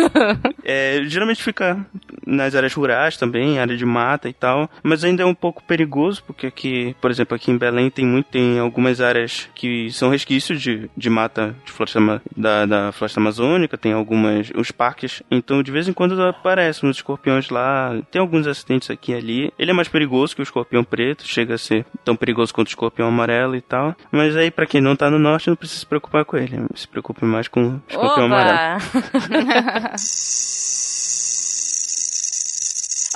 é, 0.64 1.02
geralmente 1.06 1.42
fica 1.42 1.84
nas 2.26 2.54
áreas 2.54 2.72
rurais 2.72 3.16
também, 3.16 3.58
área 3.58 3.76
de 3.76 3.84
mata 3.84 4.28
e 4.28 4.32
tal. 4.32 4.70
Mas 4.82 5.04
ainda 5.04 5.22
é 5.22 5.26
um 5.26 5.34
pouco 5.34 5.62
perigoso, 5.62 6.22
porque 6.26 6.46
aqui, 6.46 6.96
por 7.00 7.10
exemplo, 7.10 7.34
aqui 7.34 7.50
em 7.50 7.58
Belém 7.58 7.90
tem 7.90 8.06
muito, 8.06 8.26
tem 8.26 8.58
algumas 8.58 9.00
áreas 9.00 9.48
que 9.54 9.90
são 9.92 10.10
resquícios 10.10 10.60
de, 10.60 10.90
de 10.96 11.10
mata 11.10 11.54
de 11.64 11.72
floresta, 11.72 12.22
da, 12.36 12.66
da 12.66 12.92
floresta 12.92 13.20
amazônica, 13.20 13.76
tem 13.76 13.92
algumas, 13.92 14.50
os 14.54 14.70
parques. 14.70 15.22
Então, 15.30 15.62
de 15.62 15.70
vez 15.70 15.88
em 15.88 15.92
quando 15.92 16.14
aparecem 16.22 16.88
uns 16.88 16.96
escorpiões 16.96 17.48
lá. 17.50 17.96
Tem 18.10 18.20
alguns 18.20 18.46
acidentes 18.46 18.90
aqui 18.90 19.12
e 19.12 19.14
ali. 19.14 19.52
Ele 19.58 19.70
é 19.70 19.74
mais 19.74 19.88
perigoso 19.88 20.34
que 20.34 20.42
o 20.42 20.44
escorpião 20.44 20.82
preto, 20.82 21.26
chega 21.26 21.54
a 21.54 21.58
ser 21.58 21.84
tão 22.04 22.16
perigoso 22.16 22.52
quanto 22.52 22.68
o 22.68 22.70
escorpião 22.70 23.08
amarelo 23.08 23.56
e 23.56 23.60
tal. 23.60 23.94
Mas 24.14 24.36
aí, 24.36 24.48
para 24.48 24.64
quem 24.64 24.80
não 24.80 24.94
tá 24.94 25.10
no 25.10 25.18
norte, 25.18 25.48
não 25.48 25.56
precisa 25.56 25.80
se 25.80 25.86
preocupar 25.86 26.24
com 26.24 26.36
ele. 26.36 26.64
Se 26.76 26.86
preocupe 26.86 27.24
mais 27.24 27.48
com 27.48 27.64
o 27.64 27.82
escorpião 27.88 28.26
Oba! 28.26 28.36
amarelo. 28.36 28.80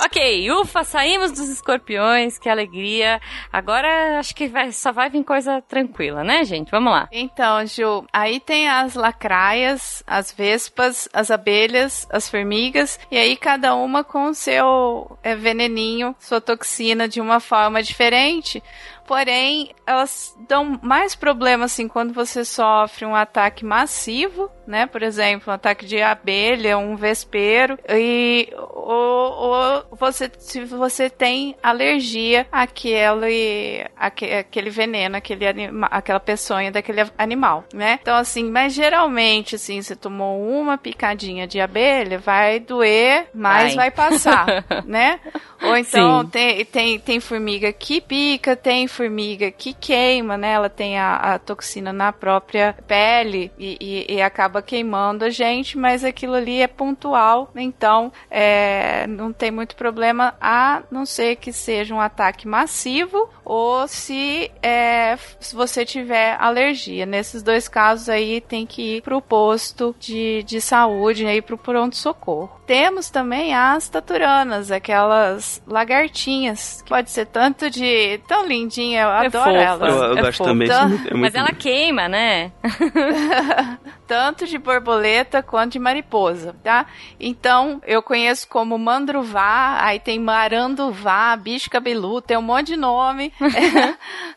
Ok, 0.01 0.49
ufa, 0.51 0.85
saímos 0.85 1.31
dos 1.31 1.49
escorpiões, 1.49 2.39
que 2.39 2.47
alegria. 2.47 3.19
Agora 3.51 4.17
acho 4.17 4.33
que 4.33 4.47
vai, 4.47 4.71
só 4.71 4.93
vai 4.93 5.09
vir 5.09 5.25
coisa 5.25 5.61
tranquila, 5.61 6.23
né, 6.23 6.45
gente? 6.45 6.71
Vamos 6.71 6.93
lá. 6.93 7.09
Então, 7.11 7.65
Ju, 7.65 8.05
aí 8.13 8.39
tem 8.39 8.69
as 8.69 8.95
lacraias, 8.95 10.01
as 10.07 10.31
vespas, 10.31 11.09
as 11.11 11.29
abelhas, 11.29 12.07
as 12.09 12.29
formigas, 12.29 12.97
e 13.11 13.17
aí 13.17 13.35
cada 13.35 13.75
uma 13.75 14.01
com 14.01 14.27
o 14.27 14.33
seu 14.33 15.17
é, 15.21 15.35
veneninho, 15.35 16.15
sua 16.17 16.39
toxina 16.39 17.05
de 17.05 17.19
uma 17.19 17.41
forma 17.41 17.83
diferente. 17.83 18.63
Porém, 19.09 19.71
elas 19.87 20.37
dão 20.47 20.79
mais 20.83 21.15
problema 21.15 21.65
assim 21.65 21.87
quando 21.87 22.13
você 22.13 22.45
sofre 22.45 23.07
um 23.07 23.15
ataque 23.15 23.65
massivo, 23.65 24.51
né? 24.69 24.85
Por 24.85 25.01
exemplo, 25.01 25.51
um 25.51 25.55
ataque 25.55 25.85
de 25.85 26.01
abelha, 26.01 26.77
um 26.77 26.95
vespeiro, 26.95 27.77
e 27.89 28.49
ou, 28.55 29.31
ou 29.33 29.97
você 29.97 30.29
se 30.37 30.63
você 30.63 31.09
tem 31.09 31.55
alergia 31.61 32.45
àquele, 32.51 33.85
àquele 33.97 34.69
veneno, 34.69 35.17
aquele 35.17 35.47
anima, 35.47 35.87
aquela 35.87 36.19
peçonha 36.19 36.71
daquele 36.71 37.01
animal, 37.17 37.65
né? 37.73 37.97
Então 38.01 38.15
assim, 38.15 38.43
mas 38.43 38.73
geralmente 38.73 39.55
assim, 39.55 39.81
você 39.81 39.95
tomou 39.95 40.39
uma 40.41 40.77
picadinha 40.77 41.47
de 41.47 41.59
abelha, 41.59 42.19
vai 42.19 42.59
doer, 42.59 43.27
mas 43.33 43.73
vai, 43.73 43.89
vai 43.89 43.91
passar, 43.91 44.45
né? 44.85 45.19
Ou 45.61 45.75
então 45.75 46.25
tem, 46.25 46.63
tem, 46.63 46.99
tem 46.99 47.19
formiga 47.19 47.73
que 47.73 47.99
pica, 47.99 48.55
tem 48.55 48.87
formiga 48.87 49.51
que 49.51 49.73
queima, 49.73 50.37
né? 50.37 50.53
Ela 50.53 50.69
tem 50.69 50.97
a, 50.97 51.15
a 51.15 51.39
toxina 51.39 51.91
na 51.91 52.13
própria 52.13 52.75
pele 52.87 53.51
e, 53.57 54.05
e, 54.09 54.15
e, 54.15 54.21
acaba 54.21 54.58
queimando 54.61 55.25
a 55.25 55.29
gente, 55.29 55.77
mas 55.77 56.03
aquilo 56.03 56.33
ali 56.33 56.61
é 56.61 56.67
pontual, 56.67 57.51
então 57.55 58.11
é, 58.29 59.07
não 59.07 59.31
tem 59.31 59.51
muito 59.51 59.75
problema 59.75 60.35
a 60.39 60.83
não 60.91 61.05
ser 61.05 61.35
que 61.37 61.51
seja 61.51 61.93
um 61.93 62.01
ataque 62.01 62.47
massivo 62.47 63.29
ou 63.49 63.87
se, 63.87 64.51
é, 64.61 65.17
se 65.39 65.55
você 65.55 65.83
tiver 65.83 66.37
alergia. 66.39 67.03
Nesses 67.03 67.41
dois 67.41 67.67
casos 67.67 68.07
aí 68.07 68.39
tem 68.41 68.63
que 68.63 68.97
ir 68.97 69.01
pro 69.01 69.19
posto 69.19 69.95
de, 69.99 70.43
de 70.43 70.61
saúde, 70.61 71.25
aí 71.25 71.41
pro 71.41 71.57
pronto-socorro. 71.57 72.61
Temos 72.67 73.09
também 73.09 73.55
as 73.55 73.89
taturanas, 73.89 74.69
aquelas 74.69 75.63
lagartinhas, 75.65 76.83
que 76.83 76.89
pode 76.89 77.09
ser 77.09 77.25
tanto 77.25 77.71
de 77.71 78.19
tão 78.27 78.45
lindinha, 78.45 79.01
eu 79.01 79.09
é 79.09 79.25
adoro 79.25 79.55
elas. 79.55 79.95
Eu, 79.95 80.03
eu 80.03 80.17
é 80.19 80.21
gosto 80.21 80.43
também. 80.43 80.69
É 80.69 81.13
Mas 81.15 81.33
ela 81.33 81.51
queima, 81.51 82.07
né? 82.07 82.51
tanto 84.09 84.47
de 84.47 84.57
borboleta 84.57 85.43
quanto 85.43 85.73
de 85.73 85.79
mariposa, 85.79 86.55
tá? 86.63 86.87
Então, 87.19 87.79
eu 87.85 88.01
conheço 88.01 88.47
como 88.47 88.75
mandruvá, 88.75 89.77
aí 89.83 89.99
tem 89.99 90.19
maranduvá, 90.19 91.35
bicho 91.35 91.69
cabeludo, 91.69 92.23
tem 92.23 92.35
um 92.35 92.41
monte 92.41 92.67
de 92.67 92.75
nome. 92.75 93.31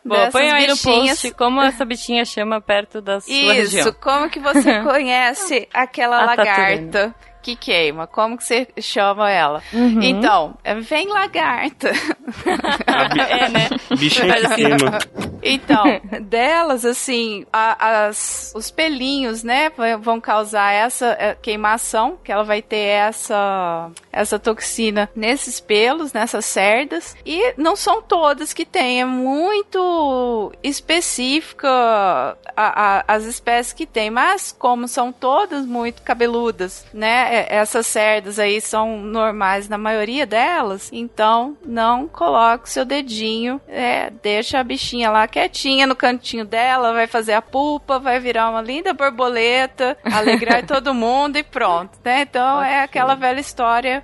Bom, 0.03 0.29
põe 0.31 0.51
aí 0.51 0.67
no 0.67 0.77
post 0.77 1.31
como 1.31 1.61
essa 1.61 1.85
bichinha 1.85 2.25
chama 2.25 2.61
perto 2.61 3.01
da 3.01 3.19
sua 3.19 3.33
Isso, 3.33 3.53
região. 3.53 3.81
Isso, 3.81 3.93
como 3.99 4.29
que 4.29 4.39
você 4.39 4.79
conhece 4.83 5.67
aquela 5.73 6.21
A 6.21 6.25
lagarta? 6.25 7.15
Que 7.43 7.55
queima. 7.55 8.07
Como 8.07 8.37
que 8.37 8.43
você 8.43 8.67
chama 8.79 9.29
ela? 9.29 9.61
Uhum. 9.73 10.01
Então, 10.01 10.55
vem 10.81 11.07
lagarta. 11.09 11.89
é, 13.29 13.49
né? 13.49 13.69
Bicho 13.99 14.21
que 14.21 14.55
queima. 14.55 14.99
Então, 15.43 15.83
delas, 16.23 16.85
assim, 16.85 17.45
a, 17.51 18.05
as, 18.07 18.53
os 18.55 18.71
pelinhos, 18.71 19.43
né, 19.43 19.71
vão 19.99 20.21
causar 20.21 20.71
essa 20.71 21.07
é, 21.19 21.35
queimação, 21.35 22.17
que 22.23 22.31
ela 22.31 22.43
vai 22.43 22.61
ter 22.61 22.77
essa, 22.77 23.91
essa 24.11 24.39
toxina 24.39 25.09
nesses 25.15 25.59
pelos, 25.59 26.13
nessas 26.13 26.45
cerdas. 26.45 27.15
E 27.25 27.53
não 27.57 27.75
são 27.75 28.01
todas 28.01 28.53
que 28.53 28.65
têm, 28.65 29.01
é 29.01 29.05
muito 29.05 30.53
específica 30.63 31.67
a, 31.69 32.37
a, 32.55 33.03
as 33.07 33.25
espécies 33.25 33.73
que 33.73 33.85
tem, 33.85 34.09
mas 34.09 34.55
como 34.57 34.87
são 34.87 35.11
todas 35.11 35.65
muito 35.65 36.01
cabeludas, 36.01 36.85
né, 36.93 37.32
essas 37.33 37.87
cerdas 37.87 38.39
aí 38.39 38.61
são 38.61 38.97
normais 38.97 39.67
na 39.67 39.77
maioria 39.77 40.25
delas, 40.25 40.89
então 40.91 41.57
não 41.65 42.07
coloque 42.07 42.69
seu 42.69 42.85
dedinho, 42.85 43.59
é, 43.67 44.09
deixa 44.21 44.59
a 44.59 44.63
bichinha 44.63 45.09
lá 45.09 45.27
quietinha 45.27 45.87
no 45.87 45.95
cantinho 45.95 46.45
dela, 46.45 46.93
vai 46.93 47.07
fazer 47.07 47.33
a 47.33 47.41
pulpa, 47.41 47.99
vai 47.99 48.19
virar 48.19 48.49
uma 48.49 48.61
linda 48.61 48.93
borboleta, 48.93 49.97
alegrar 50.03 50.65
todo 50.67 50.93
mundo 50.93 51.37
e 51.37 51.43
pronto, 51.43 51.97
né? 52.03 52.21
Então 52.21 52.61
é 52.61 52.81
aquela 52.81 53.15
velha 53.15 53.39
história 53.39 54.03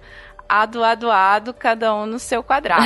ado, 0.49 0.83
ado, 0.83 1.11
ado, 1.11 1.53
cada 1.53 1.93
um 1.93 2.07
no 2.07 2.17
seu 2.17 2.41
quadrado. 2.41 2.83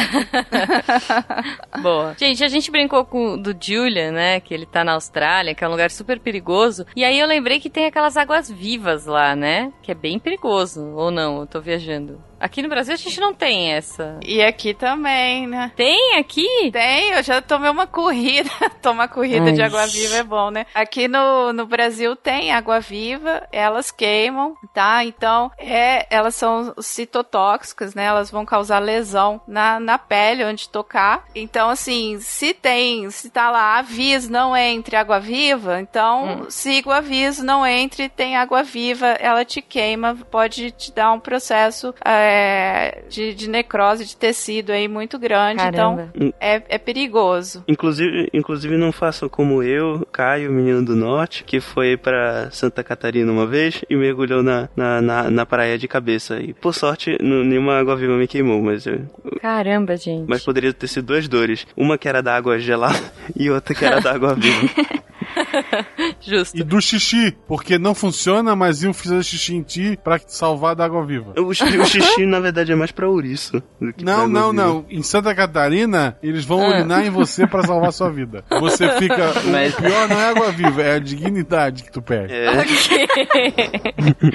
Boa. 1.82 2.14
Gente, 2.18 2.43
a 2.43 2.47
gente 2.49 2.70
brincou 2.70 3.05
com 3.05 3.38
do 3.38 3.55
Julian, 3.59 4.11
né? 4.11 4.39
Que 4.41 4.53
ele 4.53 4.66
tá 4.66 4.84
na 4.84 4.93
Austrália, 4.93 5.55
que 5.55 5.64
é 5.64 5.68
um 5.68 5.72
lugar 5.72 5.89
super 5.89 6.20
perigoso. 6.20 6.86
E 6.95 7.03
aí 7.05 7.18
eu 7.18 7.26
lembrei 7.26 7.59
que 7.59 7.70
tem 7.70 7.86
aquelas 7.86 8.18
águas 8.18 8.51
vivas 8.51 9.05
lá, 9.05 9.36
né? 9.36 9.72
Que 9.82 9.91
é 9.91 9.95
bem 9.95 10.20
perigoso. 10.20 10.84
Ou 10.95 11.09
não? 11.09 11.39
Eu 11.39 11.47
tô 11.47 11.61
viajando. 11.61 12.22
Aqui 12.44 12.62
no 12.62 12.68
Brasil 12.68 12.94
a 12.94 12.98
gente 12.98 13.22
não 13.22 13.34
tem 13.34 13.72
essa. 13.72 14.20
E 14.22 14.41
aqui 14.41 14.74
também, 14.74 15.48
né? 15.48 15.72
Tem 15.78 16.18
aqui? 16.18 16.70
Tem, 16.74 17.12
eu 17.12 17.24
já 17.24 17.41
tomei 17.41 17.70
uma 17.70 17.88
corrida. 17.88 18.50
Tomar 18.84 19.08
corrida 19.08 19.46
Ai. 19.46 19.54
de 19.54 19.62
água 19.62 19.88
viva 19.88 20.18
é 20.18 20.24
bom, 20.24 20.52
né? 20.52 20.66
Aqui 20.76 21.08
no, 21.08 21.54
no 21.54 21.66
Brasil 21.66 22.18
tem 22.18 22.52
água 22.52 22.82
viva, 22.82 23.48
elas 23.50 23.91
queimam, 23.91 24.58
tá? 24.74 25.06
Então, 25.06 25.54
é, 25.58 26.06
elas 26.14 26.36
são 26.36 26.74
citotóxicas, 26.80 27.96
né? 27.96 28.04
Elas 28.04 28.30
vão 28.30 28.46
causar 28.46 28.80
lesão 28.80 29.39
na, 29.48 29.80
na 29.80 29.98
pele 29.98 30.44
onde 30.44 30.68
tocar. 30.68 31.24
Então, 31.34 31.70
assim, 31.70 32.20
se 32.20 32.54
tem, 32.54 33.10
se 33.10 33.30
tá 33.30 33.50
lá 33.50 33.80
aviso 33.80 34.30
não 34.30 34.56
entre 34.58 34.98
água 34.98 35.18
viva, 35.18 35.80
então 35.80 36.26
hum. 36.26 36.46
siga 36.50 36.89
o 36.89 36.91
aviso, 36.91 37.41
não 37.41 37.66
entre, 37.66 38.10
tem 38.10 38.36
água 38.36 38.64
viva, 38.64 39.08
ela 39.08 39.46
te 39.46 39.62
queima, 39.62 40.14
pode 40.30 40.72
te 40.72 40.91
dar 40.91 41.14
um 41.14 41.22
processo. 41.22 41.96
É, 42.04 42.33
é, 42.34 43.04
de, 43.08 43.36
de, 43.36 43.48
necrose 43.48 44.06
de 44.06 44.18
tecido 44.18 44.72
aí 44.72 44.88
muito 44.88 45.20
grande. 45.20 45.58
Caramba. 45.58 46.10
Então 46.16 46.34
é, 46.40 46.64
é 46.68 46.78
perigoso. 46.80 47.64
Inclusive, 47.68 48.28
inclusive 48.34 48.76
não 48.76 48.92
façam 48.92 49.30
como 49.30 49.62
eu, 49.62 50.08
Caio, 50.12 50.52
menino 50.52 50.84
do 50.84 50.96
norte, 50.96 51.44
que 51.44 51.60
foi 51.60 51.96
para 51.96 52.50
Santa 52.50 52.84
Catarina 52.84 53.32
uma 53.32 53.46
vez 53.46 53.84
e 53.88 53.96
mergulhou 53.96 54.42
na, 54.42 54.68
na, 54.76 55.02
na, 55.02 55.30
na 55.30 55.46
praia 55.46 55.78
de 55.78 55.88
cabeça. 55.88 56.40
E 56.40 56.54
por 56.54 56.74
sorte, 56.74 57.18
nenhuma 57.22 57.78
água 57.78 57.96
viva 57.96 58.14
me 58.14 58.28
queimou, 58.28 58.62
mas 58.62 58.88
eu, 58.88 59.02
Caramba, 59.40 59.96
gente. 59.96 60.28
Mas 60.28 60.44
poderia 60.44 60.74
ter 60.74 60.88
sido 60.88 61.08
duas 61.08 61.28
dores. 61.28 61.68
Uma 61.78 61.98
que 61.98 62.08
era 62.08 62.24
da 62.24 62.36
água 62.36 62.58
gelada 62.58 63.00
e 63.38 63.50
outra 63.52 63.76
que 63.76 63.86
era 63.86 64.02
da 64.02 64.12
água 64.14 64.34
viva. 64.34 64.70
Justo. 66.20 66.58
E 66.58 66.64
do 66.64 66.82
xixi, 66.82 67.36
porque 67.48 67.78
não 67.78 67.94
funciona, 67.94 68.56
mas 68.56 68.84
iam 68.84 68.94
fazer 68.94 69.24
xixi 69.24 69.56
em 69.56 69.62
ti 69.62 70.00
pra 70.04 70.20
salvar 70.28 70.76
da 70.76 70.86
água 70.86 71.06
viva. 71.06 71.34
O, 71.38 71.48
o 71.48 71.54
xixi, 71.54 72.26
na 72.26 72.40
verdade, 72.40 72.72
é 72.72 72.76
mais 72.76 72.92
pra 72.92 73.08
ouriço. 73.08 73.62
não, 74.02 74.28
não, 74.28 74.52
viva. 74.52 74.64
não. 74.64 74.86
Em 74.90 75.02
Santa 75.02 75.34
Catarina, 75.34 76.18
eles 76.22 76.46
vão 76.46 76.62
ah. 76.64 76.70
urinar 76.70 77.06
em 77.06 77.10
você 77.10 77.46
pra 77.48 77.64
salvar 77.64 77.92
sua 77.92 78.10
vida. 78.10 78.44
Você 78.60 78.90
fica. 78.98 79.34
Mas... 79.52 79.74
O 79.74 79.82
pior 79.82 80.08
não 80.08 80.20
é 80.20 80.30
água 80.30 80.52
viva, 80.52 80.82
é 80.82 80.96
a 80.96 81.00
dignidade 81.00 81.84
que 81.84 81.92
tu 81.92 82.02
perde. 82.02 82.34
É. 82.34 82.52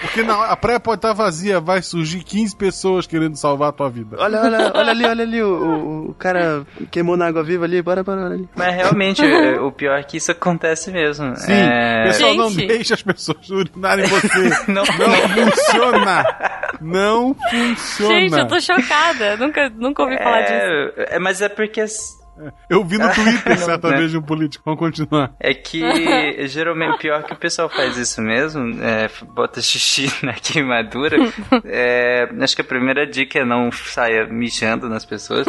porque 0.00 0.22
não, 0.22 0.42
a 0.42 0.56
praia 0.56 0.80
pode 0.80 0.98
estar 0.98 1.12
vazia, 1.12 1.60
vai 1.60 1.82
surgir 1.82 2.22
15 2.22 2.56
pessoas 2.56 3.06
querendo 3.06 3.36
salvar 3.36 3.70
a 3.70 3.72
tua 3.72 3.90
vida. 3.90 4.16
Olha, 4.18 4.40
olha, 4.40 4.72
olha 4.74 4.90
ali, 4.90 5.04
olha 5.04 5.24
ali, 5.24 5.42
o, 5.42 6.08
o 6.10 6.14
cara 6.14 6.66
queimou 6.90 7.16
na 7.16 7.26
água 7.26 7.42
viva 7.42 7.64
ali, 7.64 7.80
bora, 7.82 8.02
bora, 8.02 8.22
bora 8.22 8.34
ali. 8.34 8.48
Mas 8.56 8.74
realmente, 8.74 9.22
o 9.60 9.72
pior 9.72 9.98
é 9.98 10.02
que 10.02 10.16
isso 10.16 10.30
acontece 10.30 10.87
mesmo. 10.90 11.36
Sim, 11.36 11.52
é... 11.52 12.04
pessoal, 12.04 12.30
Gente. 12.30 12.38
não 12.38 12.66
deixe 12.66 12.94
as 12.94 13.02
pessoas 13.02 13.48
urinarem 13.50 14.04
em 14.04 14.08
você. 14.08 14.48
não, 14.70 14.84
não 14.84 15.52
funciona. 15.52 16.24
Não 16.80 17.36
funciona. 17.50 18.14
Gente, 18.14 18.38
eu 18.38 18.46
tô 18.46 18.60
chocada. 18.60 19.36
Nunca, 19.36 19.68
nunca 19.70 20.02
ouvi 20.02 20.16
falar 20.18 20.42
disso. 20.42 20.92
É, 20.96 21.18
mas 21.18 21.40
é 21.40 21.48
porque 21.48 21.80
eu 22.68 22.84
vi 22.84 22.98
no 22.98 23.12
Twitter 23.12 23.58
certa 23.58 23.88
vez 23.88 24.10
de 24.10 24.18
um 24.18 24.22
político. 24.22 24.62
Vamos 24.64 24.80
continuar. 24.80 25.32
É 25.40 25.54
que 25.54 25.80
geralmente 26.48 26.94
o 26.94 26.98
pior 26.98 27.20
é 27.20 27.22
que 27.22 27.32
o 27.32 27.36
pessoal 27.36 27.68
faz 27.68 27.96
isso 27.96 28.20
mesmo, 28.20 28.82
é, 28.82 29.08
bota 29.34 29.60
xixi 29.60 30.12
na 30.24 30.34
queimadura. 30.34 31.16
É, 31.64 32.28
acho 32.40 32.54
que 32.54 32.62
a 32.62 32.64
primeira 32.64 33.06
dica 33.06 33.40
é 33.40 33.44
não 33.44 33.70
saia 33.72 34.26
mijando 34.26 34.88
nas 34.88 35.04
pessoas. 35.04 35.46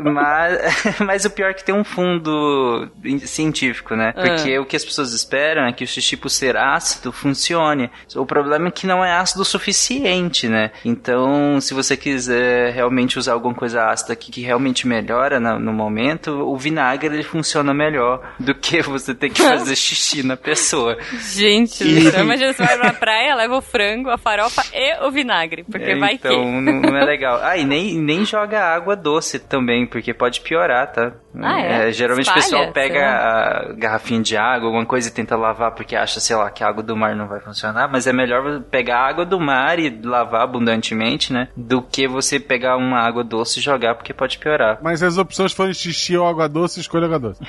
Mas, 0.00 1.00
mas 1.00 1.24
o 1.24 1.30
pior 1.30 1.50
é 1.50 1.54
que 1.54 1.64
tem 1.64 1.74
um 1.74 1.84
fundo 1.84 2.88
científico, 3.20 3.94
né? 3.96 4.12
Porque 4.12 4.54
ah. 4.54 4.60
o 4.60 4.66
que 4.66 4.76
as 4.76 4.84
pessoas 4.84 5.12
esperam 5.12 5.66
é 5.66 5.72
que 5.72 5.84
o 5.84 5.86
xixi, 5.86 6.16
por 6.16 6.28
ser 6.28 6.56
ácido, 6.56 7.12
funcione. 7.12 7.90
O 8.14 8.26
problema 8.26 8.68
é 8.68 8.70
que 8.70 8.86
não 8.86 9.04
é 9.04 9.12
ácido 9.12 9.42
o 9.42 9.44
suficiente, 9.44 10.48
né? 10.48 10.70
Então, 10.84 11.60
se 11.60 11.72
você 11.74 11.96
quiser 11.96 12.72
realmente 12.72 13.18
usar 13.18 13.32
alguma 13.32 13.54
coisa 13.54 13.86
ácida 13.86 14.14
que, 14.14 14.30
que 14.30 14.42
realmente 14.42 14.86
melhora 14.86 15.40
no, 15.40 15.58
no 15.58 15.72
momento, 15.72 15.95
momento, 15.96 16.30
o 16.30 16.56
vinagre 16.56 17.14
ele 17.14 17.22
funciona 17.22 17.72
melhor 17.72 18.34
do 18.38 18.54
que 18.54 18.82
você 18.82 19.14
ter 19.14 19.30
que 19.30 19.42
fazer 19.42 19.74
xixi 19.74 20.22
na 20.22 20.36
pessoa. 20.36 20.98
Gente, 21.34 21.82
e... 21.82 22.08
imagina 22.08 22.52
você 22.52 22.64
vai 22.64 22.78
pra 22.78 22.92
praia, 22.92 23.34
leva 23.34 23.56
o 23.56 23.62
frango, 23.62 24.10
a 24.10 24.18
farofa 24.18 24.62
e 24.74 25.06
o 25.06 25.10
vinagre, 25.10 25.64
porque 25.64 25.92
é, 25.92 25.98
vai 25.98 26.14
então, 26.14 26.30
que... 26.30 26.36
Então, 26.36 26.62
não 26.62 26.98
é 26.98 27.04
legal. 27.04 27.40
Ah, 27.42 27.56
e 27.56 27.64
nem, 27.64 27.98
nem 27.98 28.24
joga 28.24 28.62
água 28.62 28.94
doce 28.94 29.38
também, 29.38 29.86
porque 29.86 30.12
pode 30.12 30.40
piorar, 30.42 30.92
tá? 30.92 31.12
Ah, 31.42 31.60
é? 31.60 31.88
é 31.88 31.92
geralmente 31.92 32.26
Espalha, 32.26 32.40
o 32.40 32.44
pessoal 32.44 32.72
pega 32.72 33.00
a 33.00 33.72
garrafinha 33.72 34.22
de 34.22 34.36
água, 34.36 34.68
alguma 34.68 34.86
coisa 34.86 35.08
e 35.08 35.12
tenta 35.12 35.36
lavar 35.36 35.72
porque 35.72 35.96
acha, 35.96 36.20
sei 36.20 36.36
lá, 36.36 36.50
que 36.50 36.62
a 36.62 36.68
água 36.68 36.82
do 36.82 36.96
mar 36.96 37.14
não 37.14 37.28
vai 37.28 37.40
funcionar, 37.40 37.88
mas 37.90 38.06
é 38.06 38.12
melhor 38.12 38.62
pegar 38.62 39.00
a 39.00 39.08
água 39.08 39.24
do 39.24 39.38
mar 39.38 39.78
e 39.78 40.00
lavar 40.02 40.42
abundantemente, 40.42 41.32
né? 41.32 41.48
Do 41.56 41.82
que 41.82 42.08
você 42.08 42.40
pegar 42.40 42.76
uma 42.76 42.98
água 42.98 43.22
doce 43.22 43.58
e 43.58 43.62
jogar, 43.62 43.94
porque 43.94 44.14
pode 44.14 44.38
piorar. 44.38 44.78
Mas 44.82 45.02
as 45.02 45.18
opções 45.18 45.52
forem 45.52 45.74
xixi 45.92 46.16
ou 46.16 46.26
água 46.26 46.48
doce, 46.48 46.80
escolha 46.80 47.06
água 47.06 47.18
doce. 47.18 47.40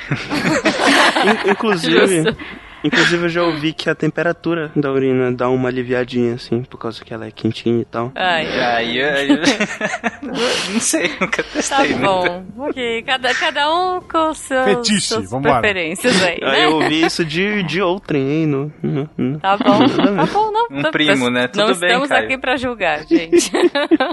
Inclusive, 1.50 2.36
Inclusive 2.84 3.26
eu 3.26 3.30
já 3.30 3.44
ouvi 3.44 3.74
que 3.74 3.90
a 3.90 3.96
temperatura 3.96 4.72
da 4.76 4.92
urina 4.92 5.32
dá 5.32 5.50
uma 5.50 5.70
aliviadinha, 5.70 6.36
assim, 6.36 6.62
por 6.64 6.78
causa 6.78 7.04
que 7.04 7.14
ela 7.14 7.26
é 7.26 7.32
quentinha 7.32 7.82
e 7.82 7.86
tal. 7.86 8.12
Ai, 8.16 8.48
ai, 8.60 9.02
ai. 9.02 9.28
não 10.22 10.80
sei, 10.80 11.12
nunca 11.20 11.44
testei. 11.44 11.94
Tá 11.94 12.00
bom, 12.00 12.46
ok. 12.58 13.04
Cada, 13.04 13.34
cada 13.34 13.74
um 13.74 14.02
com 14.02 14.34
seus, 14.34 14.66
Fetiche, 14.66 15.02
suas 15.02 15.30
vambora. 15.30 15.60
preferências 15.60 16.24
aí, 16.24 16.40
né? 16.40 16.50
Aí 16.50 16.64
eu 16.64 16.76
ouvi 16.76 17.06
isso 17.06 17.26
de, 17.26 17.64
de 17.64 17.82
outrem, 17.82 18.46
não, 18.46 18.72
não, 18.84 19.10
não. 19.18 19.40
Tá 19.40 19.58
bom, 19.58 19.80
tá 19.88 20.26
bom, 20.26 20.52
não. 20.52 20.68
Um 20.72 20.92
primo, 20.92 21.30
né? 21.30 21.48
Tudo 21.48 21.60
não 21.60 21.80
bem, 21.80 21.90
estamos 21.90 22.10
Caio. 22.10 22.26
aqui 22.26 22.38
pra 22.38 22.58
julgar, 22.58 23.06
gente. 23.06 23.52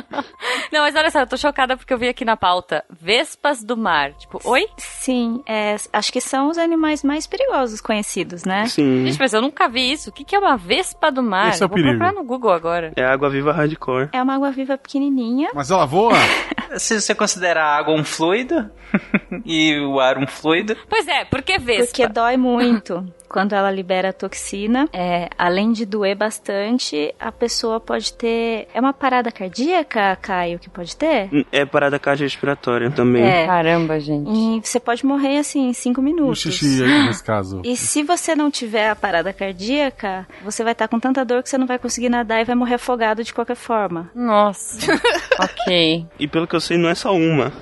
não, 0.73 0.81
mas 0.81 0.95
olha 0.95 1.11
só, 1.11 1.21
eu 1.21 1.27
tô 1.27 1.37
chocada 1.37 1.77
porque 1.77 1.93
eu 1.93 1.99
vi 1.99 2.09
aqui 2.09 2.25
na 2.25 2.37
pauta 2.37 2.85
Vespas 2.91 3.63
do 3.63 3.77
mar. 3.77 4.13
Tipo, 4.15 4.41
oi? 4.45 4.67
Sim, 4.77 5.43
é, 5.47 5.77
acho 5.93 6.13
que 6.13 6.21
são 6.21 6.49
os 6.49 6.59
animais 6.59 7.03
mais 7.03 7.27
perigosos 7.27 7.81
conhecidos, 7.81 8.45
né? 8.45 8.54
Sim. 8.67 9.07
Gente, 9.07 9.19
mas 9.19 9.33
eu 9.33 9.43
nunca 9.43 9.69
vi 9.69 9.93
isso. 9.93 10.11
O 10.11 10.13
que, 10.13 10.25
que 10.25 10.35
é 10.35 10.39
uma 10.39 10.57
vespa 10.57 11.11
do 11.11 11.23
mar? 11.23 11.51
Esse 11.51 11.63
é 11.63 11.67
o 11.67 11.69
Vou 11.69 11.77
perigo. 11.77 11.99
procurar 11.99 12.13
no 12.13 12.25
Google 12.25 12.53
agora. 12.53 12.93
É 12.97 13.05
água 13.05 13.29
viva 13.31 13.53
hardcore. 13.53 14.09
É 14.13 14.23
uma 14.23 14.35
água 14.35 14.51
viva 14.51 14.79
pequenininha. 14.79 15.51
Mas 15.55 15.71
ela 15.71 15.87
voa? 15.87 16.15
Se 16.79 17.01
você 17.01 17.15
considera 17.15 17.63
a 17.65 17.77
água 17.77 17.95
um 17.95 18.05
fluido 18.05 18.69
e 19.45 19.79
o 19.81 20.01
ar 20.01 20.19
um 20.19 20.27
fluido. 20.27 20.77
Pois 20.89 21.07
é, 21.07 21.25
por 21.25 21.43
que 21.43 21.59
vespa? 21.59 21.87
Porque 21.87 22.09
dói 22.09 22.37
muito 22.37 23.05
quando 23.35 23.53
ela 23.53 23.69
libera 23.69 24.11
a 24.11 24.13
toxina, 24.13 24.89
é, 24.93 25.29
além 25.37 25.73
de 25.73 25.85
doer 25.85 26.17
bastante, 26.17 27.13
a 27.19 27.33
pessoa 27.33 27.81
pode 27.81 28.13
ter. 28.13 28.69
É 28.73 28.79
uma 28.79 28.93
parada 28.93 29.33
cardíaca, 29.33 30.15
Caio, 30.23 30.57
que 30.57 30.71
pode 30.71 30.95
ter? 30.95 31.29
É 31.51 31.67
parada 31.67 31.99
cardiorrespiratória 31.99 32.93
também. 32.93 33.25
É. 33.25 33.45
Caramba, 33.45 33.99
gente. 33.99 34.31
E 34.31 34.61
você 34.63 34.79
pode 34.79 35.05
morrer 35.05 35.39
assim 35.39 35.69
em 35.69 35.73
cinco 35.73 36.01
minutos. 36.01 36.47
O 36.47 36.53
xixi 36.53 36.85
aí, 36.85 37.07
nesse 37.11 37.25
caso. 37.25 37.61
E 37.65 37.77
se 37.77 38.05
você 38.05 38.37
não 38.37 38.53
tiver 38.53 38.89
a 38.89 38.95
parada 38.95 39.33
cardíaca, 39.33 40.29
você 40.45 40.63
vai 40.63 40.71
estar 40.71 40.87
com 40.87 41.01
tanta 41.01 41.25
dor 41.25 41.43
que 41.43 41.49
você 41.49 41.59
não 41.59 41.67
vai 41.67 41.81
conseguir 41.81 42.11
nadar 42.11 42.41
e 42.41 42.45
vai 42.45 42.55
morrer 42.55 42.75
afogado 42.75 43.25
de 43.25 43.35
qualquer 43.35 43.57
forma. 43.57 44.13
Nossa. 44.15 44.93
ok. 45.41 46.07
E 46.21 46.29
pelo 46.29 46.47
que 46.47 46.55
eu 46.55 46.61
sei, 46.61 46.79
não 46.79 46.89
é 46.89 46.95
só 46.95 47.13
uma. 47.13 47.53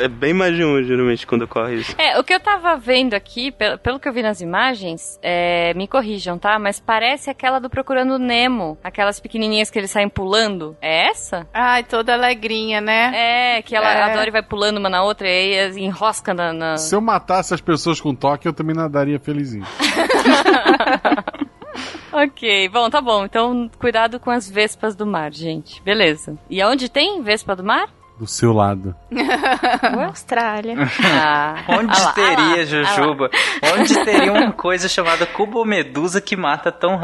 É 0.00 0.08
bem 0.08 0.32
mais 0.32 0.56
de 0.56 0.64
uma, 0.64 0.82
geralmente, 0.82 1.26
quando 1.26 1.42
ocorre 1.42 1.74
isso. 1.74 1.94
É, 1.98 2.18
o 2.18 2.24
que 2.24 2.32
eu 2.32 2.40
tava 2.40 2.74
vendo 2.78 3.12
aqui, 3.12 3.52
pelo 3.82 4.00
que 4.00 4.08
eu 4.08 4.14
vi 4.14 4.22
nas 4.22 4.40
imagens, 4.40 5.09
é, 5.22 5.72
me 5.74 5.88
corrijam, 5.88 6.38
tá? 6.38 6.58
Mas 6.58 6.78
parece 6.78 7.30
aquela 7.30 7.58
do 7.58 7.70
Procurando 7.70 8.18
Nemo. 8.18 8.78
Aquelas 8.82 9.20
pequenininhas 9.20 9.70
que 9.70 9.78
eles 9.78 9.90
saem 9.90 10.08
pulando. 10.08 10.76
É 10.80 11.08
essa? 11.08 11.46
Ai, 11.52 11.84
toda 11.84 12.12
alegrinha, 12.12 12.80
né? 12.80 13.56
É, 13.56 13.62
que 13.62 13.74
ela, 13.74 13.92
é. 13.92 14.02
a 14.02 14.14
Dory 14.14 14.30
vai 14.30 14.42
pulando 14.42 14.78
uma 14.78 14.88
na 14.88 15.02
outra 15.02 15.28
e 15.28 15.58
aí 15.58 15.80
enrosca 15.80 16.34
na, 16.34 16.52
na... 16.52 16.76
Se 16.76 16.94
eu 16.94 17.00
matasse 17.00 17.54
as 17.54 17.60
pessoas 17.60 18.00
com 18.00 18.14
toque, 18.14 18.46
eu 18.46 18.52
também 18.52 18.74
nadaria 18.74 19.18
felizinho. 19.18 19.66
ok, 22.12 22.68
bom, 22.68 22.90
tá 22.90 23.00
bom. 23.00 23.24
Então, 23.24 23.70
cuidado 23.78 24.20
com 24.20 24.30
as 24.30 24.50
vespas 24.50 24.94
do 24.94 25.06
mar, 25.06 25.32
gente. 25.32 25.82
Beleza. 25.82 26.36
E 26.48 26.60
aonde 26.60 26.88
tem 26.88 27.22
vespa 27.22 27.56
do 27.56 27.64
mar? 27.64 27.88
Do 28.20 28.26
seu 28.26 28.52
lado. 28.52 28.94
Austrália. 30.06 30.76
Ah, 31.02 31.54
Onde 31.68 31.90
ah 31.90 32.04
lá, 32.04 32.12
teria, 32.12 32.62
ah 32.62 32.64
Jujuba? 32.66 33.30
Ah 33.62 33.78
onde 33.78 34.04
teria 34.04 34.30
uma 34.30 34.52
coisa 34.52 34.88
chamada 34.88 35.24
cubomedusa 35.24 36.20
que 36.20 36.36
mata 36.36 36.70
tão 36.70 37.00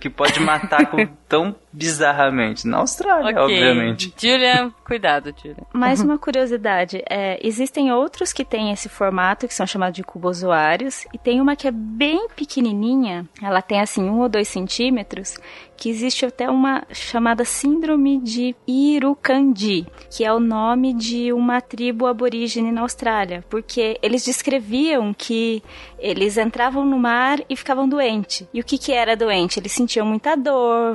que 0.00 0.10
pode 0.10 0.40
matar 0.40 0.86
com 0.86 1.06
tão 1.28 1.54
bizarramente? 1.76 2.66
Na 2.66 2.78
Austrália, 2.78 3.30
okay. 3.30 3.42
obviamente. 3.42 4.14
Julia, 4.16 4.72
cuidado, 4.84 5.34
Julia. 5.36 5.62
Mais 5.74 6.00
uma 6.00 6.18
curiosidade, 6.18 7.02
é, 7.08 7.38
existem 7.46 7.92
outros 7.92 8.32
que 8.32 8.44
têm 8.44 8.72
esse 8.72 8.88
formato, 8.88 9.46
que 9.46 9.54
são 9.54 9.66
chamados 9.66 9.96
de 9.96 10.02
cubozoários, 10.02 11.06
e 11.12 11.18
tem 11.18 11.40
uma 11.40 11.54
que 11.54 11.68
é 11.68 11.70
bem 11.70 12.28
pequenininha, 12.34 13.28
ela 13.42 13.60
tem 13.60 13.80
assim 13.80 14.08
um 14.08 14.20
ou 14.20 14.28
dois 14.28 14.48
centímetros, 14.48 15.36
que 15.76 15.90
existe 15.90 16.24
até 16.24 16.48
uma 16.48 16.84
chamada 16.90 17.44
Síndrome 17.44 18.18
de 18.18 18.56
Irukandi, 18.66 19.86
que 20.10 20.24
é 20.24 20.32
o 20.32 20.40
nome 20.40 20.94
de 20.94 21.32
uma 21.32 21.60
tribo 21.60 22.06
aborígene 22.06 22.72
na 22.72 22.80
Austrália, 22.80 23.44
porque 23.50 23.98
eles 24.02 24.24
descreviam 24.24 25.12
que 25.12 25.62
eles 25.98 26.38
entravam 26.38 26.84
no 26.84 26.98
mar 26.98 27.40
e 27.48 27.56
ficavam 27.56 27.88
doentes. 27.88 28.48
E 28.54 28.60
o 28.60 28.64
que 28.64 28.78
que 28.78 28.92
era 28.92 29.16
doente? 29.16 29.60
Eles 29.60 29.72
sentiam 29.72 30.06
muita 30.06 30.34
dor, 30.36 30.94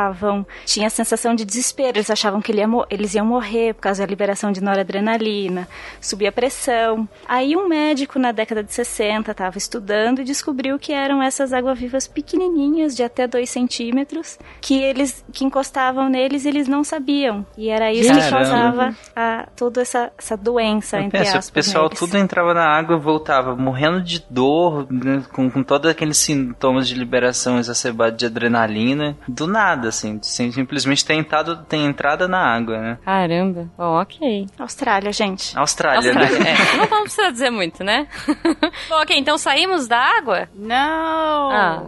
vomitavam, 0.00 0.46
tinha 0.64 0.86
a 0.86 0.90
sensação 0.90 1.34
de 1.34 1.44
desespero, 1.44 1.98
eles 1.98 2.10
achavam 2.10 2.40
que 2.40 2.52
eles 2.90 3.14
iam 3.14 3.26
morrer 3.26 3.74
por 3.74 3.82
causa 3.82 4.02
da 4.02 4.08
liberação 4.08 4.52
de 4.52 4.62
noradrenalina, 4.62 5.68
subia 6.00 6.30
a 6.30 6.32
pressão. 6.32 7.08
Aí 7.28 7.56
um 7.56 7.68
médico 7.68 8.18
na 8.18 8.32
década 8.32 8.62
de 8.62 8.72
60 8.72 9.30
estava 9.30 9.58
estudando 9.58 10.20
e 10.20 10.24
descobriu 10.24 10.78
que 10.78 10.92
eram 10.92 11.22
essas 11.22 11.52
água-vivas 11.52 12.06
pequenininhas, 12.06 12.96
de 12.96 13.02
até 13.02 13.26
2 13.26 13.48
centímetros, 13.48 14.38
que 14.60 14.80
eles 14.80 15.24
que 15.32 15.44
encostavam 15.44 16.08
neles 16.08 16.46
eles 16.46 16.66
não 16.66 16.82
sabiam. 16.82 17.44
E 17.56 17.68
era 17.68 17.92
isso 17.92 18.08
Caramba. 18.08 18.24
que 18.24 18.30
causava 18.30 18.96
a, 19.14 19.48
toda 19.56 19.82
essa, 19.82 20.12
essa 20.16 20.36
doença, 20.36 20.98
Eu 20.98 21.02
entre 21.04 21.18
penso, 21.18 21.30
aspas. 21.30 21.48
O 21.48 21.52
pessoal 21.52 21.84
neles. 21.84 21.98
tudo 21.98 22.16
entrava 22.16 22.54
na 22.54 22.64
água 22.64 22.96
e 22.96 23.00
voltava 23.00 23.54
morrendo 23.56 24.00
de 24.00 24.24
dor, 24.30 24.86
né, 24.90 25.22
com, 25.32 25.50
com 25.50 25.62
todos 25.62 25.90
aqueles 25.90 26.16
sintomas 26.18 26.88
de 26.88 26.94
liberação 26.94 27.58
exacerbada 27.58 28.16
de 28.16 28.26
adrenalina, 28.26 29.16
do 29.26 29.46
nada, 29.46 29.89
assim, 29.90 30.20
simplesmente 30.22 31.04
ter 31.04 31.14
entrado, 31.14 31.64
ter 31.64 31.76
entrada 31.76 32.26
na 32.26 32.38
água, 32.38 32.78
né? 32.78 32.98
Caramba, 33.04 33.68
bom, 33.76 34.00
ok. 34.00 34.46
Austrália, 34.58 35.12
gente. 35.12 35.56
Austrália, 35.56 36.10
Austrália 36.10 36.38
né? 36.38 36.54
É. 36.54 36.76
Não 36.78 36.86
vamos 36.86 37.04
precisar 37.04 37.30
dizer 37.30 37.50
muito, 37.50 37.84
né? 37.84 38.06
bom, 38.88 39.00
ok, 39.02 39.18
então 39.18 39.36
saímos 39.38 39.86
da 39.86 39.98
água? 39.98 40.48
Não! 40.54 41.50
Ah. 41.50 41.82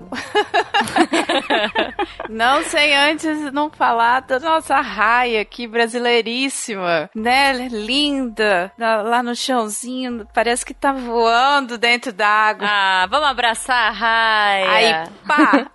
não 2.28 2.62
sem 2.64 2.94
antes 2.96 3.52
não 3.52 3.70
falar 3.70 4.20
da 4.20 4.38
nossa 4.38 4.80
raia 4.80 5.40
aqui, 5.40 5.66
brasileiríssima, 5.66 7.10
né? 7.14 7.52
Linda, 7.68 8.72
lá 8.78 9.22
no 9.22 9.34
chãozinho, 9.34 10.26
parece 10.34 10.64
que 10.64 10.74
tá 10.74 10.92
voando 10.92 11.78
dentro 11.78 12.12
da 12.12 12.28
água. 12.28 12.66
Ah, 12.68 13.06
vamos 13.08 13.28
abraçar 13.28 13.88
a 13.88 13.90
raia. 13.90 14.70
Aí, 14.70 15.08
pá, 15.26 15.66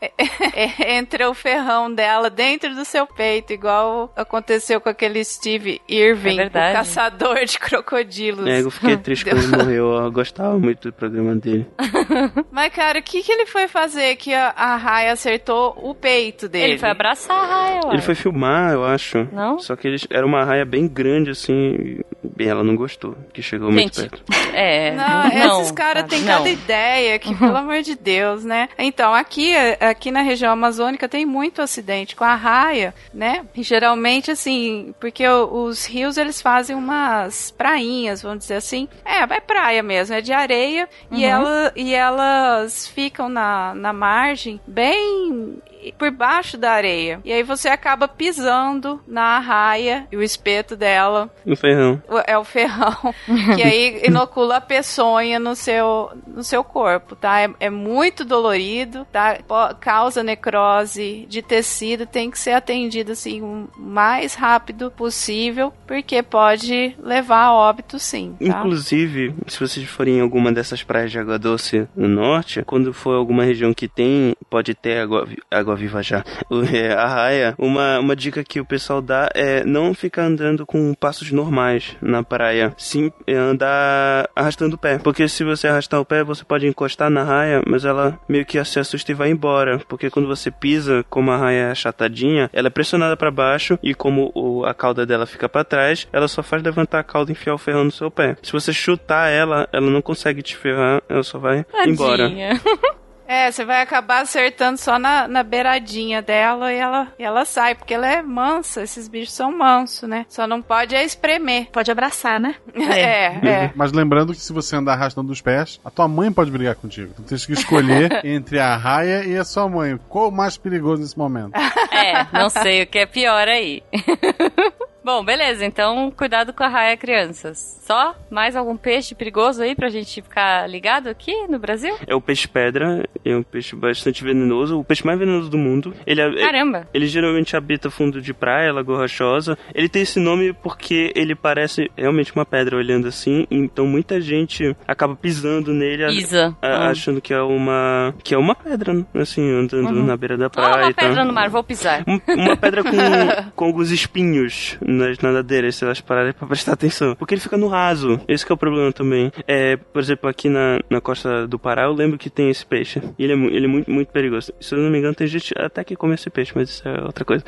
entra 0.87 1.29
o 1.29 1.33
ferrão 1.33 1.93
dela 1.93 2.06
dentro 2.33 2.75
do 2.75 2.85
seu 2.85 3.05
peito, 3.07 3.53
igual 3.53 4.11
aconteceu 4.15 4.79
com 4.79 4.89
aquele 4.89 5.23
Steve 5.23 5.81
Irving, 5.87 6.39
é 6.39 6.47
o 6.47 6.51
caçador 6.51 7.45
de 7.45 7.59
crocodilos. 7.59 8.47
É, 8.47 8.61
eu 8.61 8.71
fiquei 8.71 8.97
triste 8.97 9.25
quando 9.25 9.43
ele 9.43 9.57
morreu, 9.57 9.93
eu 9.93 10.11
gostava 10.11 10.57
muito 10.59 10.89
do 10.89 10.93
programa 10.93 11.35
dele. 11.35 11.65
Mas, 12.51 12.73
cara, 12.73 12.99
o 12.99 13.03
que, 13.03 13.21
que 13.21 13.31
ele 13.31 13.45
foi 13.45 13.67
fazer 13.67 14.15
que 14.15 14.33
a, 14.33 14.53
a 14.55 14.75
raia 14.75 15.11
acertou 15.11 15.77
o 15.81 15.93
peito 15.93 16.47
dele? 16.47 16.73
Ele 16.73 16.77
foi 16.77 16.89
abraçar 16.89 17.37
a 17.37 17.45
raia, 17.45 17.79
Ele 17.91 18.01
foi 18.01 18.15
filmar, 18.15 18.73
eu 18.73 18.85
acho. 18.85 19.27
Não? 19.31 19.59
Só 19.59 19.75
que 19.75 19.87
ele, 19.87 19.97
era 20.09 20.25
uma 20.25 20.43
raia 20.43 20.65
bem 20.65 20.87
grande, 20.87 21.31
assim, 21.31 21.99
e 22.39 22.43
ela 22.43 22.63
não 22.63 22.75
gostou, 22.75 23.15
que 23.33 23.41
chegou 23.41 23.71
Gente, 23.71 23.99
muito 23.99 24.09
perto. 24.09 24.23
É, 24.57 24.95
não, 24.95 25.29
não 25.29 25.61
esses 25.61 25.71
caras 25.71 26.05
têm 26.05 26.23
cada 26.23 26.49
ideia 26.49 27.19
que, 27.19 27.35
pelo 27.35 27.55
amor 27.55 27.81
de 27.83 27.95
Deus, 27.95 28.43
né? 28.43 28.69
Então, 28.77 29.13
aqui, 29.13 29.53
aqui 29.79 30.09
na 30.09 30.21
região 30.21 30.51
amazônica 30.51 31.07
tem 31.07 31.25
muito 31.25 31.61
acidente 31.61 31.96
com 32.15 32.23
a 32.23 32.35
raia, 32.35 32.93
né? 33.13 33.45
E 33.55 33.63
geralmente, 33.63 34.31
assim, 34.31 34.93
porque 34.99 35.27
os 35.27 35.85
rios, 35.85 36.17
eles 36.17 36.41
fazem 36.41 36.75
umas 36.75 37.51
prainhas, 37.51 38.21
vamos 38.21 38.39
dizer 38.39 38.55
assim. 38.55 38.87
É, 39.05 39.17
é 39.21 39.39
praia 39.39 39.81
mesmo, 39.83 40.15
é 40.15 40.21
de 40.21 40.33
areia. 40.33 40.87
Uhum. 41.11 41.17
E, 41.17 41.25
ela, 41.25 41.73
e 41.75 41.93
elas 41.93 42.87
ficam 42.87 43.29
na, 43.29 43.73
na 43.75 43.93
margem 43.93 44.59
bem 44.67 45.57
por 45.97 46.11
baixo 46.11 46.57
da 46.57 46.71
areia. 46.71 47.19
E 47.23 47.31
aí 47.31 47.43
você 47.43 47.69
acaba 47.69 48.07
pisando 48.07 49.01
na 49.07 49.39
raia 49.39 50.07
e 50.11 50.17
o 50.17 50.23
espeto 50.23 50.75
dela. 50.75 51.29
O 51.45 51.55
ferrão. 51.55 52.01
É 52.25 52.37
o 52.37 52.43
ferrão. 52.43 53.13
que 53.55 53.63
aí 53.63 54.01
inocula 54.05 54.57
a 54.57 54.61
peçonha 54.61 55.39
no 55.39 55.55
seu, 55.55 56.11
no 56.27 56.43
seu 56.43 56.63
corpo, 56.63 57.15
tá? 57.15 57.41
É, 57.41 57.49
é 57.59 57.69
muito 57.69 58.25
dolorido, 58.25 59.05
tá? 59.11 59.37
Causa 59.79 60.23
necrose 60.23 61.25
de 61.29 61.41
tecido, 61.41 62.05
tem 62.05 62.29
que 62.31 62.39
ser 62.39 62.51
atendido 62.51 63.11
assim 63.11 63.41
o 63.41 63.69
mais 63.77 64.33
rápido 64.35 64.91
possível, 64.91 65.73
porque 65.85 66.21
pode 66.21 66.95
levar 66.99 67.43
a 67.45 67.53
óbito 67.53 67.99
sim. 67.99 68.35
Tá? 68.39 68.59
Inclusive, 68.59 69.33
se 69.47 69.59
vocês 69.59 69.87
forem 69.87 70.17
em 70.17 70.21
alguma 70.21 70.51
dessas 70.51 70.83
praias 70.83 71.11
de 71.11 71.19
água 71.19 71.37
doce 71.37 71.87
no 71.95 72.07
norte, 72.07 72.63
quando 72.65 72.93
for 72.93 73.15
alguma 73.15 73.43
região 73.43 73.73
que 73.73 73.87
tem, 73.87 74.35
pode 74.49 74.73
ter 74.73 74.99
água, 74.99 75.27
água 75.51 75.75
viva 75.77 76.03
já. 76.03 76.23
É, 76.73 76.91
a 76.91 77.07
raia, 77.07 77.55
uma, 77.57 77.99
uma 77.99 78.15
dica 78.15 78.43
que 78.43 78.59
o 78.59 78.65
pessoal 78.65 79.01
dá 79.01 79.29
é 79.33 79.63
não 79.63 79.93
ficar 79.93 80.23
andando 80.23 80.65
com 80.65 80.93
passos 80.93 81.31
normais 81.31 81.95
na 82.01 82.23
praia. 82.23 82.73
Sim, 82.77 83.11
é 83.25 83.35
andar 83.35 84.29
arrastando 84.35 84.75
o 84.75 84.77
pé. 84.77 84.97
Porque 84.97 85.27
se 85.29 85.43
você 85.43 85.67
arrastar 85.67 85.99
o 85.99 86.05
pé, 86.05 86.23
você 86.23 86.43
pode 86.43 86.67
encostar 86.67 87.09
na 87.09 87.23
raia, 87.23 87.61
mas 87.65 87.85
ela 87.85 88.19
meio 88.27 88.45
que 88.45 88.61
se 88.65 88.79
assusta 88.79 89.11
e 89.11 89.15
vai 89.15 89.29
embora. 89.29 89.79
Porque 89.87 90.09
quando 90.09 90.27
você 90.27 90.49
pisa, 90.51 91.05
como 91.09 91.31
a 91.31 91.37
raia 91.37 91.67
é 91.67 91.71
achatadinha, 91.71 92.49
ela 92.51 92.67
é 92.67 92.71
pressionada 92.71 93.15
para 93.15 93.31
baixo 93.31 93.77
e 93.83 93.93
como 93.93 94.31
o, 94.33 94.65
a 94.65 94.73
cauda 94.73 95.05
dela 95.05 95.25
fica 95.25 95.47
para 95.47 95.63
trás, 95.63 96.07
ela 96.11 96.27
só 96.27 96.41
faz 96.41 96.61
levantar 96.63 96.99
a 96.99 97.03
cauda 97.03 97.31
e 97.31 97.33
enfiar 97.33 97.53
o 97.53 97.57
ferrão 97.57 97.83
no 97.83 97.91
seu 97.91 98.09
pé. 98.09 98.35
Se 98.41 98.51
você 98.51 98.73
chutar 98.73 99.29
ela, 99.29 99.67
ela 99.71 99.89
não 99.89 100.01
consegue 100.01 100.41
te 100.41 100.55
ferrar, 100.55 101.01
ela 101.07 101.23
só 101.23 101.37
vai 101.37 101.63
Tadinha. 101.63 101.93
embora. 101.93 102.31
É, 103.27 103.51
você 103.51 103.65
vai 103.65 103.81
acabar 103.81 104.21
acertando 104.21 104.77
só 104.77 104.97
na, 104.97 105.27
na 105.27 105.43
beiradinha 105.43 106.21
dela 106.21 106.71
e 106.71 106.77
ela, 106.77 107.07
e 107.19 107.23
ela 107.23 107.43
sai, 107.45 107.75
porque 107.75 107.93
ela 107.93 108.07
é 108.07 108.21
mansa, 108.21 108.81
esses 108.81 109.07
bichos 109.07 109.33
são 109.33 109.51
mansos, 109.51 110.07
né? 110.07 110.25
Só 110.29 110.47
não 110.47 110.61
pode 110.61 110.95
é 110.95 111.03
espremer. 111.03 111.67
Pode 111.71 111.91
abraçar, 111.91 112.39
né? 112.39 112.55
É, 112.87 113.01
é. 113.01 113.47
é. 113.47 113.71
Mas 113.75 113.91
lembrando 113.91 114.33
que 114.33 114.39
se 114.39 114.53
você 114.53 114.75
andar 114.75 114.93
arrastando 114.93 115.31
os 115.31 115.41
pés, 115.41 115.79
a 115.83 115.91
tua 115.91 116.07
mãe 116.07 116.31
pode 116.31 116.49
brigar 116.49 116.75
contigo. 116.75 117.09
Então 117.11 117.25
tem 117.25 117.37
que 117.37 117.51
escolher 117.51 118.21
entre 118.25 118.59
a 118.59 118.75
raia 118.77 119.25
e 119.25 119.37
a 119.37 119.43
sua 119.43 119.67
mãe. 119.67 119.99
Qual 120.07 120.29
o 120.29 120.31
mais 120.31 120.57
perigoso 120.57 121.01
nesse 121.01 121.17
momento? 121.17 121.51
É, 121.91 122.25
não 122.31 122.49
sei 122.49 122.83
o 122.83 122.87
que 122.87 122.99
é 122.99 123.05
pior 123.05 123.47
aí. 123.47 123.83
Bom, 125.07 125.23
beleza. 125.23 125.63
Então, 125.63 126.11
cuidado 126.11 126.51
com 126.51 126.65
a 126.65 126.67
raia, 126.67 126.97
crianças. 126.97 127.79
Só? 127.81 128.13
Mais 128.29 128.57
algum 128.57 128.75
peixe 128.75 129.15
perigoso 129.15 129.63
aí 129.63 129.73
pra 129.73 129.87
gente 129.87 130.21
ficar 130.21 130.69
ligado 130.69 131.07
aqui 131.07 131.47
no 131.47 131.57
Brasil? 131.57 131.95
É 132.05 132.13
o 132.13 132.19
peixe-pedra. 132.19 133.07
É 133.23 133.33
um 133.33 133.41
peixe 133.41 133.73
bastante 133.73 134.21
venenoso. 134.21 134.77
O 134.77 134.83
peixe 134.83 135.05
mais 135.05 135.17
venenoso 135.17 135.49
do 135.49 135.57
mundo. 135.57 135.93
Ele, 136.05 136.19
é, 136.19 136.41
Caramba! 136.41 136.89
Ele 136.93 137.07
geralmente 137.07 137.55
habita 137.55 137.89
fundo 137.89 138.21
de 138.21 138.33
praia, 138.33 138.73
lagoa 138.73 138.97
rochosa. 138.97 139.57
Ele 139.73 139.87
tem 139.87 140.01
esse 140.01 140.19
nome 140.19 140.51
porque 140.51 141.13
ele 141.15 141.35
parece 141.35 141.89
realmente 141.95 142.35
uma 142.35 142.45
pedra 142.45 142.75
olhando 142.75 143.07
assim. 143.07 143.47
Então, 143.49 143.87
muita 143.87 144.19
gente 144.19 144.75
acaba 144.85 145.15
pisando 145.15 145.71
nele. 145.71 146.05
Pisa. 146.07 146.53
A, 146.61 146.67
a. 146.67 146.89
Achando 146.89 147.21
que 147.21 147.33
é 147.33 147.41
uma... 147.41 148.13
Que 148.21 148.35
é 148.35 148.37
uma 148.37 148.55
pedra, 148.55 149.05
assim, 149.15 149.49
andando 149.57 149.87
uhum. 149.87 150.05
na 150.05 150.17
beira 150.17 150.35
da 150.35 150.49
praia. 150.49 150.73
Oh, 150.75 150.85
uma 150.87 150.93
pedra 150.93 151.23
no 151.23 151.31
mar, 151.31 151.49
vou 151.49 151.63
pisar. 151.63 152.03
Um, 152.05 152.19
uma 152.27 152.57
pedra 152.57 152.83
com, 152.83 152.91
com 153.55 153.63
alguns 153.63 153.89
espinhos 153.89 154.77
nas 154.97 155.19
nadadeiras, 155.19 155.75
se 155.75 155.83
elas 155.83 156.01
pararem 156.01 156.33
pra 156.33 156.47
prestar 156.47 156.73
atenção. 156.73 157.15
Porque 157.15 157.33
ele 157.33 157.41
fica 157.41 157.57
no 157.57 157.67
raso. 157.67 158.19
Esse 158.27 158.49
é 158.49 158.53
o 158.53 158.57
problema 158.57 158.91
também. 158.91 159.31
É, 159.47 159.77
por 159.77 160.01
exemplo, 160.01 160.29
aqui 160.29 160.49
na, 160.49 160.79
na 160.89 160.99
costa 160.99 161.47
do 161.47 161.59
Pará, 161.59 161.83
eu 161.83 161.93
lembro 161.93 162.17
que 162.17 162.29
tem 162.29 162.49
esse 162.49 162.65
peixe. 162.65 163.01
E 163.17 163.23
ele 163.23 163.33
é, 163.33 163.55
ele 163.55 163.65
é 163.65 163.69
muito, 163.69 163.91
muito 163.91 164.11
perigoso. 164.11 164.51
Se 164.59 164.75
eu 164.75 164.79
não 164.79 164.89
me 164.89 164.99
engano, 164.99 165.15
tem 165.15 165.27
gente 165.27 165.53
até 165.57 165.83
que 165.83 165.95
come 165.95 166.15
esse 166.15 166.29
peixe, 166.29 166.51
mas 166.55 166.69
isso 166.69 166.87
é 166.87 167.01
outra 167.03 167.23
coisa. 167.23 167.43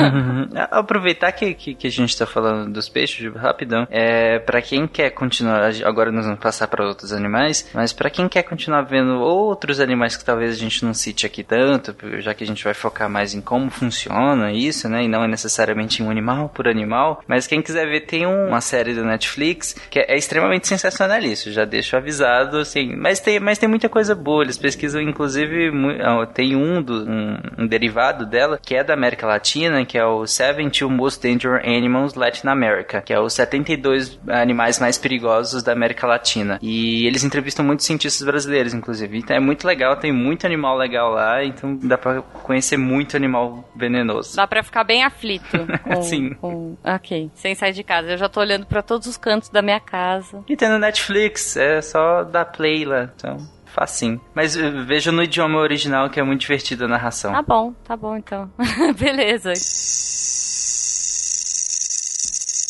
Aproveitar 0.70 1.32
que, 1.32 1.54
que, 1.54 1.74
que, 1.74 1.86
a 1.86 1.90
gente 1.90 2.16
tá 2.16 2.26
falando 2.26 2.72
dos 2.72 2.88
peixes, 2.88 3.32
rapidão. 3.34 3.86
É, 3.90 4.38
para 4.38 4.60
quem 4.62 4.86
quer 4.86 5.10
continuar, 5.10 5.70
agora 5.84 6.10
nós 6.10 6.24
vamos 6.24 6.40
passar 6.40 6.68
para 6.68 6.86
outros 6.86 7.12
animais, 7.12 7.68
mas 7.74 7.92
para 7.92 8.10
quem 8.10 8.28
quer 8.28 8.42
continuar 8.42 8.82
vendo 8.82 9.20
outros 9.20 9.80
animais 9.80 10.16
que 10.16 10.24
talvez 10.24 10.52
a 10.52 10.58
gente 10.58 10.84
não 10.84 10.94
cite 10.94 11.26
aqui 11.26 11.42
tanto, 11.42 11.94
já 12.20 12.34
que 12.34 12.44
a 12.44 12.46
gente 12.46 12.64
vai 12.64 12.74
focar 12.74 13.08
mais 13.08 13.34
em 13.34 13.40
como 13.40 13.70
funciona 13.70 14.52
isso, 14.52 14.88
né? 14.88 15.04
E 15.04 15.08
não 15.08 15.24
é 15.24 15.28
necessariamente 15.28 16.02
um 16.02 16.10
animal 16.10 16.48
por 16.48 16.68
animal 16.68 16.79
animal, 16.80 17.22
mas 17.26 17.46
quem 17.46 17.62
quiser 17.62 17.86
ver, 17.86 18.00
tem 18.00 18.26
uma 18.26 18.60
série 18.60 18.94
do 18.94 19.04
Netflix 19.04 19.74
que 19.90 19.98
é, 19.98 20.14
é 20.14 20.16
extremamente 20.16 20.66
sensacionalista, 20.66 21.50
já 21.50 21.64
deixo 21.64 21.96
avisado, 21.96 22.58
assim, 22.58 22.94
mas 22.96 23.20
tem, 23.20 23.38
mas 23.40 23.58
tem 23.58 23.68
muita 23.68 23.88
coisa 23.88 24.14
boa, 24.14 24.42
eles 24.42 24.58
pesquisam, 24.58 25.00
inclusive, 25.00 25.70
ah, 26.02 26.26
tem 26.26 26.56
um, 26.56 26.82
do, 26.82 27.04
um, 27.08 27.38
um 27.58 27.66
derivado 27.66 28.26
dela, 28.26 28.58
que 28.60 28.74
é 28.74 28.84
da 28.84 28.94
América 28.94 29.26
Latina, 29.26 29.84
que 29.84 29.98
é 29.98 30.04
o 30.04 30.26
72 30.26 30.90
Most 30.90 31.26
Dangerous 31.26 31.64
Animals 31.64 32.14
Latin 32.14 32.48
America, 32.48 33.00
que 33.00 33.12
é 33.12 33.20
os 33.20 33.32
72 33.32 34.18
animais 34.28 34.78
mais 34.78 34.98
perigosos 34.98 35.62
da 35.62 35.72
América 35.72 36.06
Latina. 36.06 36.58
E 36.62 37.06
eles 37.06 37.24
entrevistam 37.24 37.64
muitos 37.64 37.86
cientistas 37.86 38.24
brasileiros, 38.26 38.74
inclusive. 38.74 39.18
Então 39.18 39.36
é 39.36 39.40
muito 39.40 39.66
legal, 39.66 39.96
tem 39.96 40.12
muito 40.12 40.46
animal 40.46 40.76
legal 40.76 41.10
lá, 41.10 41.44
então 41.44 41.76
dá 41.76 41.98
pra 41.98 42.22
conhecer 42.22 42.76
muito 42.76 43.16
animal 43.16 43.68
venenoso. 43.74 44.36
Dá 44.36 44.46
pra 44.46 44.62
ficar 44.62 44.84
bem 44.84 45.04
aflito. 45.04 45.58
Com, 45.82 46.02
Sim. 46.02 46.34
Com... 46.34 46.69
Ok, 46.84 47.30
sem 47.34 47.54
sair 47.54 47.72
de 47.72 47.82
casa. 47.82 48.10
Eu 48.10 48.18
já 48.18 48.28
tô 48.28 48.40
olhando 48.40 48.66
para 48.66 48.82
todos 48.82 49.06
os 49.06 49.16
cantos 49.16 49.48
da 49.48 49.62
minha 49.62 49.80
casa. 49.80 50.44
E 50.48 50.56
tem 50.56 50.68
no 50.68 50.78
Netflix, 50.78 51.56
é 51.56 51.80
só 51.80 52.24
dar 52.24 52.44
play 52.46 52.84
lá, 52.84 53.10
então 53.14 53.38
facinho. 53.70 54.20
Mas 54.34 54.56
eh, 54.56 54.70
veja 54.84 55.12
no 55.12 55.22
idioma 55.22 55.58
original 55.58 56.10
que 56.10 56.20
é 56.20 56.22
muito 56.22 56.40
divertida 56.40 56.84
a 56.84 56.88
narração. 56.88 57.32
Tá 57.32 57.42
bom, 57.42 57.72
tá 57.84 57.96
bom 57.96 58.16
então. 58.16 58.50
Beleza. 58.98 59.52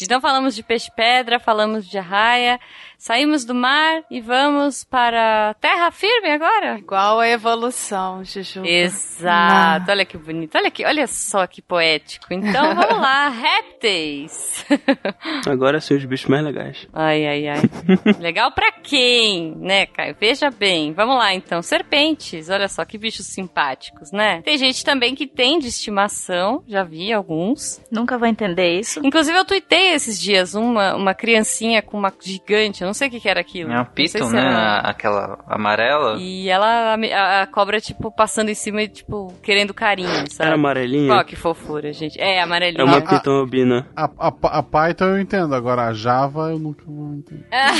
Então 0.02 0.20
falamos 0.20 0.54
de 0.54 0.62
peixe-pedra, 0.62 1.38
falamos 1.38 1.86
de 1.86 1.98
arraia, 1.98 2.58
Saímos 3.00 3.46
do 3.46 3.54
mar 3.54 4.04
e 4.10 4.20
vamos 4.20 4.84
para 4.84 5.54
terra 5.54 5.90
firme 5.90 6.32
agora? 6.32 6.78
Igual 6.78 7.18
a 7.18 7.28
evolução, 7.30 8.22
Juju. 8.22 8.62
Exato. 8.62 9.86
Ah. 9.88 9.92
Olha 9.92 10.04
que 10.04 10.18
bonito. 10.18 10.54
Olha 10.58 10.68
aqui, 10.68 10.84
olha 10.84 11.06
só 11.06 11.46
que 11.46 11.62
poético. 11.62 12.26
Então 12.30 12.62
vamos 12.76 13.00
lá, 13.00 13.30
répteis. 13.30 14.66
Agora 15.48 15.80
sim 15.80 15.94
os 15.94 16.04
bichos 16.04 16.28
mais 16.28 16.44
legais. 16.44 16.86
Ai, 16.92 17.26
ai, 17.26 17.48
ai. 17.48 17.60
Legal 18.20 18.52
para 18.52 18.70
quem, 18.70 19.54
né, 19.56 19.86
Caio? 19.86 20.14
Veja 20.20 20.50
bem. 20.50 20.92
Vamos 20.92 21.16
lá 21.16 21.32
então. 21.32 21.62
Serpentes. 21.62 22.50
Olha 22.50 22.68
só 22.68 22.84
que 22.84 22.98
bichos 22.98 23.24
simpáticos, 23.24 24.12
né? 24.12 24.42
Tem 24.42 24.58
gente 24.58 24.84
também 24.84 25.14
que 25.14 25.26
tem 25.26 25.58
de 25.58 25.68
estimação. 25.68 26.62
Já 26.68 26.84
vi 26.84 27.14
alguns. 27.14 27.80
Nunca 27.90 28.18
vai 28.18 28.28
entender 28.28 28.78
isso. 28.78 29.00
Inclusive 29.02 29.38
eu 29.38 29.44
tuitei 29.46 29.94
esses 29.94 30.20
dias 30.20 30.54
uma, 30.54 30.94
uma 30.94 31.14
criancinha 31.14 31.80
com 31.80 31.96
uma 31.96 32.12
gigante 32.20 32.84
não 32.90 32.94
sei 32.94 33.08
o 33.08 33.10
que, 33.10 33.18
que 33.20 33.28
era 33.28 33.40
aquilo. 33.40 33.72
É 33.72 33.80
um 33.80 33.84
piton, 33.84 34.26
se 34.26 34.34
né? 34.34 34.40
Era... 34.40 34.78
Aquela 34.80 35.38
amarela. 35.46 36.16
E 36.18 36.48
ela, 36.48 36.94
a, 36.94 37.42
a, 37.42 37.46
cobra, 37.46 37.80
tipo, 37.80 38.10
passando 38.10 38.48
em 38.48 38.54
cima 38.54 38.82
e, 38.82 38.88
tipo, 38.88 39.32
querendo 39.42 39.72
carinho, 39.72 40.28
sabe? 40.30 40.48
Era 40.48 40.56
amarelinha? 40.56 41.14
Ó, 41.14 41.22
que 41.22 41.36
fofura, 41.36 41.92
gente. 41.92 42.20
É, 42.20 42.42
amarelinha. 42.42 42.82
É 42.82 42.84
uma 42.84 43.00
piton 43.00 43.30
albina. 43.30 43.86
A, 43.94 44.10
a, 44.18 44.32
a, 44.58 44.62
Python 44.62 45.04
eu 45.04 45.20
entendo, 45.20 45.54
agora 45.54 45.86
a 45.86 45.92
Java 45.92 46.50
eu 46.50 46.58
nunca 46.58 46.82
vou 46.84 47.14
entender. 47.14 47.46
É. 47.50 47.70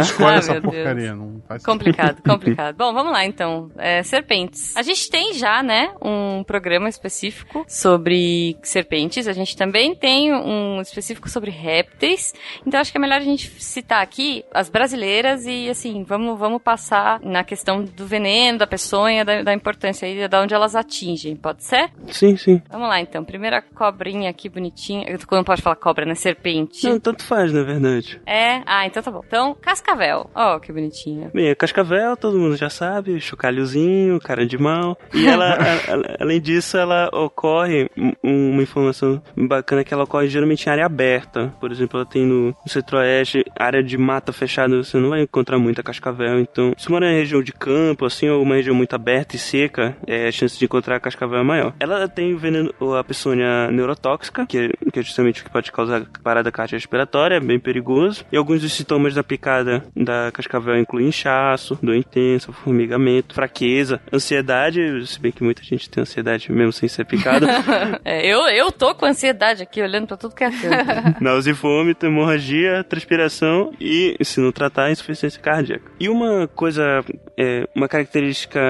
Escolhe 0.00 0.36
ah, 0.36 0.38
essa 0.38 0.60
porcaria, 0.60 1.12
Deus. 1.12 1.18
não 1.18 1.42
faz 1.46 1.64
Complicado, 1.64 2.22
complicado. 2.22 2.76
Bom, 2.76 2.94
vamos 2.94 3.12
lá, 3.12 3.24
então. 3.24 3.70
É, 3.76 4.02
serpentes. 4.02 4.76
A 4.76 4.82
gente 4.82 5.10
tem 5.10 5.34
já, 5.34 5.62
né, 5.62 5.92
um 6.00 6.42
programa 6.42 6.88
específico 6.88 7.64
sobre 7.68 8.56
serpentes. 8.62 9.28
A 9.28 9.32
gente 9.32 9.56
também 9.56 9.94
tem 9.94 10.32
um 10.32 10.80
específico 10.80 11.28
sobre 11.28 11.50
répteis. 11.50 12.32
Então, 12.66 12.80
acho 12.80 12.92
que 12.92 12.93
é 12.96 13.00
melhor 13.00 13.18
a 13.18 13.24
gente 13.24 13.50
citar 13.60 14.02
aqui 14.02 14.44
as 14.52 14.68
brasileiras 14.68 15.46
e, 15.46 15.68
assim, 15.68 16.04
vamos, 16.04 16.38
vamos 16.38 16.62
passar 16.62 17.20
na 17.20 17.42
questão 17.44 17.84
do 17.84 18.06
veneno, 18.06 18.58
da 18.58 18.66
peçonha, 18.66 19.24
da, 19.24 19.42
da 19.42 19.52
importância 19.52 20.06
aí, 20.06 20.28
da 20.28 20.40
onde 20.40 20.54
elas 20.54 20.74
atingem. 20.74 21.36
Pode 21.36 21.64
ser? 21.64 21.90
Sim, 22.08 22.36
sim. 22.36 22.62
Vamos 22.70 22.88
lá, 22.88 23.00
então. 23.00 23.24
Primeira 23.24 23.60
cobrinha 23.60 24.30
aqui, 24.30 24.48
bonitinha. 24.48 25.06
Não 25.30 25.44
pode 25.44 25.62
falar 25.62 25.76
cobra, 25.76 26.06
né? 26.06 26.14
Serpente. 26.14 26.88
Não, 26.88 27.00
tanto 27.00 27.24
faz, 27.24 27.52
na 27.52 27.62
verdade. 27.62 28.20
É? 28.26 28.62
Ah, 28.66 28.86
então 28.86 29.02
tá 29.02 29.10
bom. 29.10 29.22
Então, 29.26 29.54
cascavel. 29.60 30.30
Ó, 30.34 30.56
oh, 30.56 30.60
que 30.60 30.72
bonitinha. 30.72 31.30
Bem, 31.34 31.50
a 31.50 31.56
cascavel, 31.56 32.16
todo 32.16 32.38
mundo 32.38 32.56
já 32.56 32.70
sabe, 32.70 33.20
chocalhozinho, 33.20 34.20
cara 34.20 34.46
de 34.46 34.56
mal. 34.56 34.96
E 35.12 35.26
ela, 35.26 35.58
além 36.20 36.40
disso, 36.40 36.76
ela 36.76 37.08
ocorre, 37.12 37.90
uma 38.22 38.62
informação 38.62 39.22
bacana 39.36 39.80
é 39.80 39.84
que 39.84 39.92
ela 39.92 40.04
ocorre 40.04 40.28
geralmente 40.28 40.66
em 40.66 40.70
área 40.70 40.86
aberta. 40.86 41.52
Por 41.60 41.72
exemplo, 41.72 41.98
ela 41.98 42.06
tem 42.06 42.24
no, 42.24 42.48
no 42.48 42.68
centro-oeste, 42.84 43.44
área 43.58 43.82
de 43.82 43.96
mata 43.96 44.32
fechada, 44.32 44.76
você 44.76 44.98
não 44.98 45.10
vai 45.10 45.22
encontrar 45.22 45.58
muita 45.58 45.82
cascavel. 45.82 46.38
Então, 46.38 46.74
se 46.76 46.90
mora 46.90 47.10
em 47.10 47.16
região 47.16 47.42
de 47.42 47.52
campo, 47.52 48.04
assim, 48.04 48.28
ou 48.28 48.42
uma 48.42 48.56
região 48.56 48.74
muito 48.74 48.94
aberta 48.94 49.36
e 49.36 49.38
seca, 49.38 49.96
é, 50.06 50.28
a 50.28 50.32
chance 50.32 50.58
de 50.58 50.64
encontrar 50.64 51.00
cascavel 51.00 51.38
é 51.38 51.42
maior. 51.42 51.72
Ela 51.80 52.06
tem 52.06 52.36
veneno, 52.36 52.72
a 52.98 53.02
peçonha 53.02 53.70
neurotóxica, 53.70 54.46
que, 54.46 54.58
é, 54.58 54.90
que 54.90 54.98
é 54.98 55.02
justamente 55.02 55.40
o 55.40 55.44
que 55.44 55.50
pode 55.50 55.72
causar 55.72 56.04
parada 56.22 56.52
cardiorrespiratória, 56.52 57.36
é 57.36 57.40
bem 57.40 57.58
perigoso. 57.58 58.24
E 58.30 58.36
alguns 58.36 58.60
dos 58.60 58.72
sintomas 58.72 59.14
da 59.14 59.24
picada 59.24 59.84
da 59.96 60.30
cascavel 60.32 60.78
incluem 60.78 61.08
inchaço, 61.08 61.78
dor 61.82 61.94
intensa, 61.94 62.52
formigamento, 62.52 63.34
fraqueza, 63.34 64.00
ansiedade, 64.12 65.06
se 65.06 65.18
bem 65.18 65.32
que 65.32 65.42
muita 65.42 65.62
gente 65.62 65.88
tem 65.88 66.02
ansiedade 66.02 66.52
mesmo 66.52 66.72
sem 66.72 66.88
ser 66.88 67.04
picada. 67.04 67.46
é, 68.04 68.26
eu, 68.26 68.40
eu 68.48 68.70
tô 68.70 68.94
com 68.94 69.06
ansiedade 69.06 69.62
aqui, 69.62 69.80
olhando 69.80 70.06
pra 70.06 70.16
tudo 70.16 70.34
que 70.34 70.44
é 70.44 70.50
canto. 70.50 71.20
Náusea 71.22 71.50
e 71.50 71.54
vômito, 71.54 72.06
hemorragia 72.06 72.73
transpiração 72.82 73.72
e, 73.80 74.16
se 74.22 74.40
não 74.40 74.50
tratar, 74.50 74.90
insuficiência 74.90 75.40
cardíaca. 75.40 75.90
E 76.00 76.08
uma 76.08 76.48
coisa, 76.48 77.04
é, 77.38 77.68
uma 77.74 77.88
característica 77.88 78.60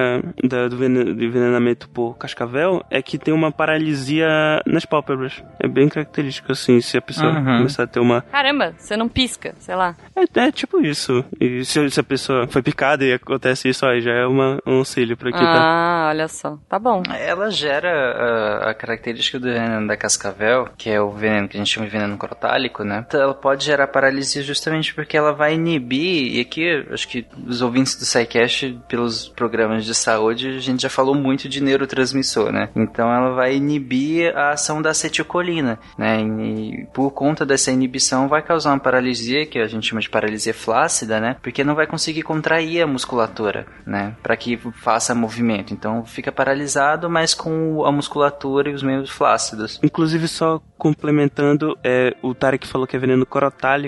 da, 0.43 0.67
do, 0.67 0.83
envenenamento 0.83 1.89
por 1.89 2.17
cascavel 2.17 2.83
é 2.89 3.01
que 3.01 3.17
tem 3.17 3.33
uma 3.33 3.51
paralisia 3.51 4.27
nas 4.65 4.85
pálpebras. 4.85 5.43
É 5.59 5.67
bem 5.67 5.89
característico, 5.89 6.51
assim, 6.51 6.81
se 6.81 6.97
a 6.97 7.01
pessoa 7.01 7.31
uhum. 7.31 7.57
começar 7.57 7.83
a 7.83 7.87
ter 7.87 7.99
uma... 7.99 8.21
Caramba, 8.21 8.73
você 8.77 8.97
não 8.97 9.07
pisca, 9.07 9.55
sei 9.59 9.75
lá. 9.75 9.95
É, 10.15 10.39
é 10.47 10.51
tipo 10.51 10.79
isso. 10.81 11.23
E 11.39 11.63
se, 11.63 11.89
se, 11.89 11.99
a 11.99 12.03
pessoa 12.03 12.47
foi 12.47 12.61
picada 12.61 13.05
e 13.05 13.13
acontece 13.13 13.69
isso, 13.69 13.85
aí 13.85 14.01
já 14.01 14.11
é 14.11 14.25
uma, 14.25 14.59
um 14.65 14.79
auxílio 14.79 15.15
pra 15.15 15.31
quitar. 15.31 15.45
Ah, 15.47 16.07
olha 16.09 16.27
só. 16.27 16.57
Tá 16.67 16.77
bom. 16.77 17.01
Ela 17.17 17.49
gera 17.49 17.89
a, 17.89 18.71
a 18.71 18.73
característica 18.73 19.39
do 19.39 19.45
veneno 19.45 19.87
da 19.87 19.95
cascavel, 19.95 20.69
que 20.77 20.89
é 20.89 20.99
o 20.99 21.11
veneno 21.11 21.47
que 21.47 21.57
a 21.57 21.59
gente 21.59 21.73
chama 21.73 21.85
de 21.85 21.91
veneno 21.91 22.17
crotálico, 22.17 22.83
né? 22.83 23.05
Então, 23.07 23.21
ela 23.21 23.33
pode 23.33 23.63
gerar 23.65 23.87
paralisia 23.95 24.43
justamente 24.43 24.93
porque 24.93 25.15
ela 25.15 25.31
vai 25.31 25.53
inibir, 25.53 26.35
e 26.35 26.41
aqui 26.41 26.85
acho 26.91 27.07
que 27.07 27.25
os 27.47 27.61
ouvintes 27.61 27.95
do 27.95 28.03
SciCast, 28.03 28.77
pelos 28.89 29.29
programas 29.29 29.85
de 29.85 29.95
saúde, 29.95 30.49
a 30.49 30.59
gente 30.59 30.81
já 30.81 30.89
falou 30.89 31.15
muito 31.15 31.47
de 31.47 31.63
neurotransmissor, 31.63 32.51
né? 32.51 32.67
Então 32.75 33.09
ela 33.09 33.33
vai 33.33 33.55
inibir 33.55 34.35
a 34.35 34.49
ação 34.49 34.81
da 34.81 34.89
acetilcolina, 34.89 35.79
né? 35.97 36.19
E 36.19 36.85
por 36.93 37.09
conta 37.11 37.45
dessa 37.45 37.71
inibição 37.71 38.27
vai 38.27 38.41
causar 38.41 38.71
uma 38.71 38.79
paralisia, 38.79 39.45
que 39.45 39.59
a 39.59 39.67
gente 39.67 39.87
chama 39.87 40.01
de 40.01 40.09
paralisia 40.09 40.53
flácida, 40.53 41.21
né? 41.21 41.37
Porque 41.41 41.63
não 41.63 41.73
vai 41.73 41.87
conseguir 41.87 42.23
contrair 42.23 42.81
a 42.81 42.87
musculatura, 42.87 43.65
né? 43.87 44.13
Para 44.21 44.35
que 44.35 44.57
faça 44.73 45.15
movimento. 45.15 45.73
Então 45.73 46.03
fica 46.03 46.33
paralisado, 46.33 47.09
mas 47.09 47.33
com 47.33 47.85
a 47.85 47.91
musculatura 47.93 48.69
e 48.69 48.73
os 48.73 48.83
membros 48.83 49.09
flácidos. 49.09 49.79
Inclusive, 49.81 50.27
só 50.27 50.61
complementando, 50.77 51.77
é, 51.81 52.13
o 52.21 52.35
Tarek 52.35 52.67
falou 52.67 52.85
que 52.85 52.97
é 52.97 52.99
veneno 52.99 53.25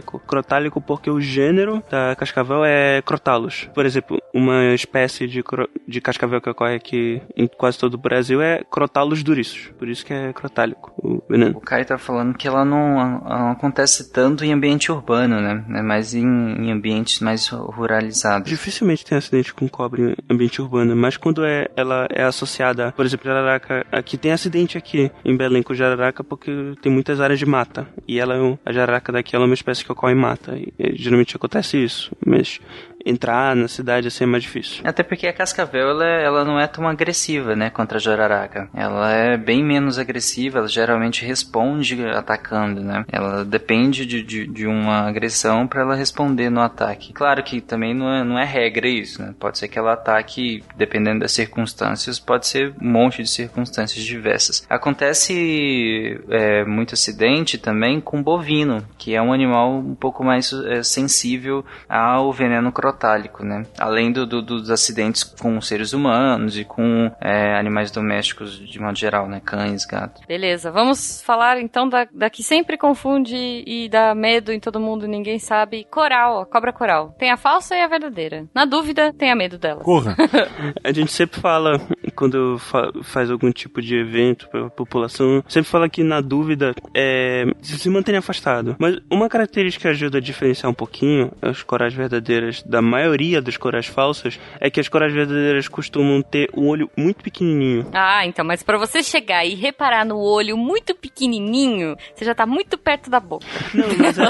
crotálico. 0.01 0.19
Crotálico 0.19 0.81
porque 0.81 1.09
o 1.09 1.19
gênero 1.19 1.83
da 1.89 2.15
cascavel 2.15 2.63
é 2.63 3.01
Crotalus. 3.01 3.69
Por 3.73 3.85
exemplo, 3.85 4.21
uma 4.33 4.73
espécie 4.73 5.27
de, 5.27 5.43
de 5.87 6.01
cascavel 6.01 6.41
que 6.41 6.49
ocorre 6.49 6.75
aqui 6.75 7.21
em 7.35 7.47
quase 7.47 7.77
todo 7.77 7.95
o 7.95 7.97
Brasil 7.97 8.41
é 8.41 8.63
Crotalus 8.69 9.23
duriçus. 9.23 9.71
Por 9.77 9.87
isso 9.87 10.05
que 10.05 10.13
é 10.13 10.33
crotálico 10.33 10.93
o 10.97 11.23
veneno. 11.29 11.57
O 11.57 11.61
Kai 11.61 11.85
tá 11.85 11.97
falando 11.97 12.35
que 12.35 12.47
ela 12.47 12.63
não, 12.63 12.99
ela 12.99 13.39
não 13.39 13.51
acontece 13.51 14.11
tanto 14.11 14.43
em 14.43 14.53
ambiente 14.53 14.91
urbano, 14.91 15.39
né? 15.39 15.63
É 15.75 15.81
mais 15.81 16.13
em, 16.13 16.25
em, 16.25 16.71
ambientes 16.71 17.19
mais 17.19 17.47
ruralizados. 17.49 18.49
Dificilmente 18.49 19.05
tem 19.05 19.17
acidente 19.17 19.53
com 19.53 19.67
cobre 19.67 20.15
em 20.29 20.33
ambiente 20.33 20.61
urbano, 20.61 20.95
mas 20.95 21.17
quando 21.17 21.45
é, 21.45 21.67
ela 21.75 22.07
é 22.09 22.23
associada, 22.23 22.91
por 22.91 23.05
exemplo, 23.05 23.25
jararaca, 23.25 23.85
aqui 23.91 24.17
tem 24.17 24.31
acidente 24.31 24.77
aqui 24.77 25.11
em 25.23 25.35
Belém 25.35 25.63
com 25.63 25.73
jararaca 25.73 26.23
porque 26.23 26.73
tem 26.81 26.91
muitas 26.91 27.19
áreas 27.19 27.39
de 27.39 27.45
mata. 27.45 27.87
E 28.07 28.19
ela, 28.19 28.35
é 28.35 28.57
a 28.65 28.71
jararaca 28.71 29.11
daqui 29.11 29.35
ela 29.35 29.45
é 29.45 29.47
uma 29.47 29.53
espécie 29.53 29.76
que 29.85 29.91
ocorre 29.91 30.13
em 30.13 30.17
mata. 30.17 30.57
E 30.57 30.73
geralmente 30.95 31.35
acontece 31.35 31.77
isso. 31.83 32.11
Mas 32.25 32.59
entrar 33.07 33.55
na 33.55 33.67
cidade 33.67 34.07
assim 34.07 34.25
é 34.25 34.27
mais 34.27 34.43
difícil. 34.43 34.81
Até 34.83 35.03
porque 35.03 35.27
a 35.27 35.33
cascavel 35.33 35.89
ela, 35.89 36.05
ela 36.05 36.45
não 36.45 36.59
é 36.59 36.67
tão 36.67 36.87
agressiva, 36.87 37.55
né, 37.55 37.69
contra 37.69 37.97
a 37.97 38.01
jararaca. 38.01 38.69
Ela 38.73 39.11
é 39.11 39.37
bem 39.37 39.63
menos 39.63 39.97
agressiva, 39.97 40.59
ela 40.59 40.67
geralmente 40.67 41.25
responde 41.25 42.05
atacando, 42.05 42.81
né? 42.81 43.05
Ela 43.11 43.45
depende 43.45 44.05
de, 44.05 44.21
de, 44.21 44.45
de 44.47 44.67
uma 44.67 45.07
agressão 45.07 45.67
para 45.67 45.81
ela 45.81 45.95
responder 45.95 46.49
no 46.49 46.61
ataque. 46.61 47.13
Claro 47.13 47.43
que 47.43 47.61
também 47.61 47.93
não 47.93 48.11
é, 48.11 48.23
não 48.23 48.37
é 48.37 48.43
regra 48.43 48.87
isso, 48.87 49.21
né? 49.21 49.33
Pode 49.39 49.57
ser 49.57 49.67
que 49.67 49.79
ela 49.79 49.93
ataque, 49.93 50.63
dependendo 50.75 51.21
das 51.21 51.31
circunstâncias, 51.31 52.19
pode 52.19 52.47
ser 52.47 52.73
um 52.81 52.91
monte 52.91 53.23
de 53.23 53.29
circunstâncias 53.29 54.03
diversas. 54.03 54.65
Acontece 54.69 56.19
é, 56.29 56.65
muito 56.65 56.93
acidente 56.93 57.57
também 57.57 58.01
com 58.01 58.21
bovino, 58.21 58.85
que 58.97 59.15
é 59.15 59.21
um 59.21 59.31
animal 59.31 59.77
um 59.77 59.95
pouco 59.95 60.23
mais 60.23 60.51
é, 60.51 60.83
sensível 60.83 61.63
ao 61.87 62.33
veneno 62.33 62.71
crotálico 62.71 62.96
crotálico, 62.97 63.45
né? 63.45 63.63
Além 63.77 64.11
do, 64.11 64.25
do, 64.25 64.41
dos 64.41 64.71
acidentes 64.71 65.23
com 65.23 65.61
seres 65.61 65.93
humanos 65.93 66.57
e 66.57 66.65
com 66.65 67.11
é, 67.21 67.55
animais 67.57 67.91
domésticos 67.91 68.57
de 68.57 68.79
modo 68.79 68.97
geral, 68.97 69.27
né? 69.27 69.39
Cães, 69.43 69.85
gatos. 69.85 70.25
Beleza, 70.27 70.71
vamos 70.71 71.21
falar 71.21 71.59
então 71.59 71.87
da, 71.87 72.07
da 72.11 72.29
que 72.29 72.43
sempre 72.43 72.77
confunde 72.77 73.35
e 73.65 73.87
dá 73.87 74.15
medo 74.15 74.51
em 74.51 74.59
todo 74.59 74.79
mundo, 74.79 75.07
ninguém 75.07 75.37
sabe. 75.37 75.85
Coral, 75.89 76.41
a 76.41 76.45
cobra 76.45 76.73
coral. 76.73 77.15
Tem 77.19 77.31
a 77.31 77.37
falsa 77.37 77.75
e 77.75 77.81
a 77.81 77.87
verdadeira. 77.87 78.47
Na 78.53 78.65
dúvida, 78.65 79.13
tenha 79.13 79.35
medo 79.35 79.57
dela. 79.57 79.83
Corra! 79.83 80.15
a 80.83 80.91
gente 80.91 81.11
sempre 81.11 81.39
fala, 81.39 81.79
quando 82.17 82.57
fa 82.57 82.91
faz 83.03 83.29
algum 83.29 83.51
tipo 83.51 83.81
de 83.81 83.95
evento 83.95 84.49
pra 84.49 84.69
população, 84.69 85.43
sempre 85.47 85.69
fala 85.69 85.87
que 85.87 86.03
na 86.03 86.19
dúvida 86.19 86.73
é, 86.93 87.45
se 87.61 87.89
mantenha 87.89 88.19
afastado. 88.19 88.75
Mas 88.79 88.97
uma 89.09 89.29
característica 89.29 89.83
que 89.83 89.87
ajuda 89.87 90.17
a 90.17 90.21
diferenciar 90.21 90.71
um 90.71 90.73
pouquinho 90.73 91.31
as 91.41 91.61
corais 91.61 91.93
verdadeiras 91.93 92.63
da 92.63 92.81
maioria 92.81 93.41
das 93.41 93.55
corais 93.55 93.85
falsas 93.85 94.39
é 94.59 94.69
que 94.69 94.79
as 94.79 94.89
corais 94.89 95.13
verdadeiras 95.13 95.67
costumam 95.67 96.21
ter 96.21 96.49
um 96.55 96.67
olho 96.67 96.89
muito 96.97 97.23
pequenininho. 97.23 97.87
Ah, 97.93 98.25
então, 98.25 98.43
mas 98.43 98.63
para 98.63 98.77
você 98.77 99.03
chegar 99.03 99.45
e 99.45 99.53
reparar 99.53 100.05
no 100.05 100.17
olho 100.17 100.57
muito 100.57 100.95
pequenininho, 100.95 101.95
você 102.15 102.25
já 102.25 102.33
tá 102.33 102.45
muito 102.45 102.77
perto 102.77 103.09
da 103.09 103.19
boca. 103.19 103.45
Não, 103.73 103.87
mas 103.99 104.17
é, 104.17 104.23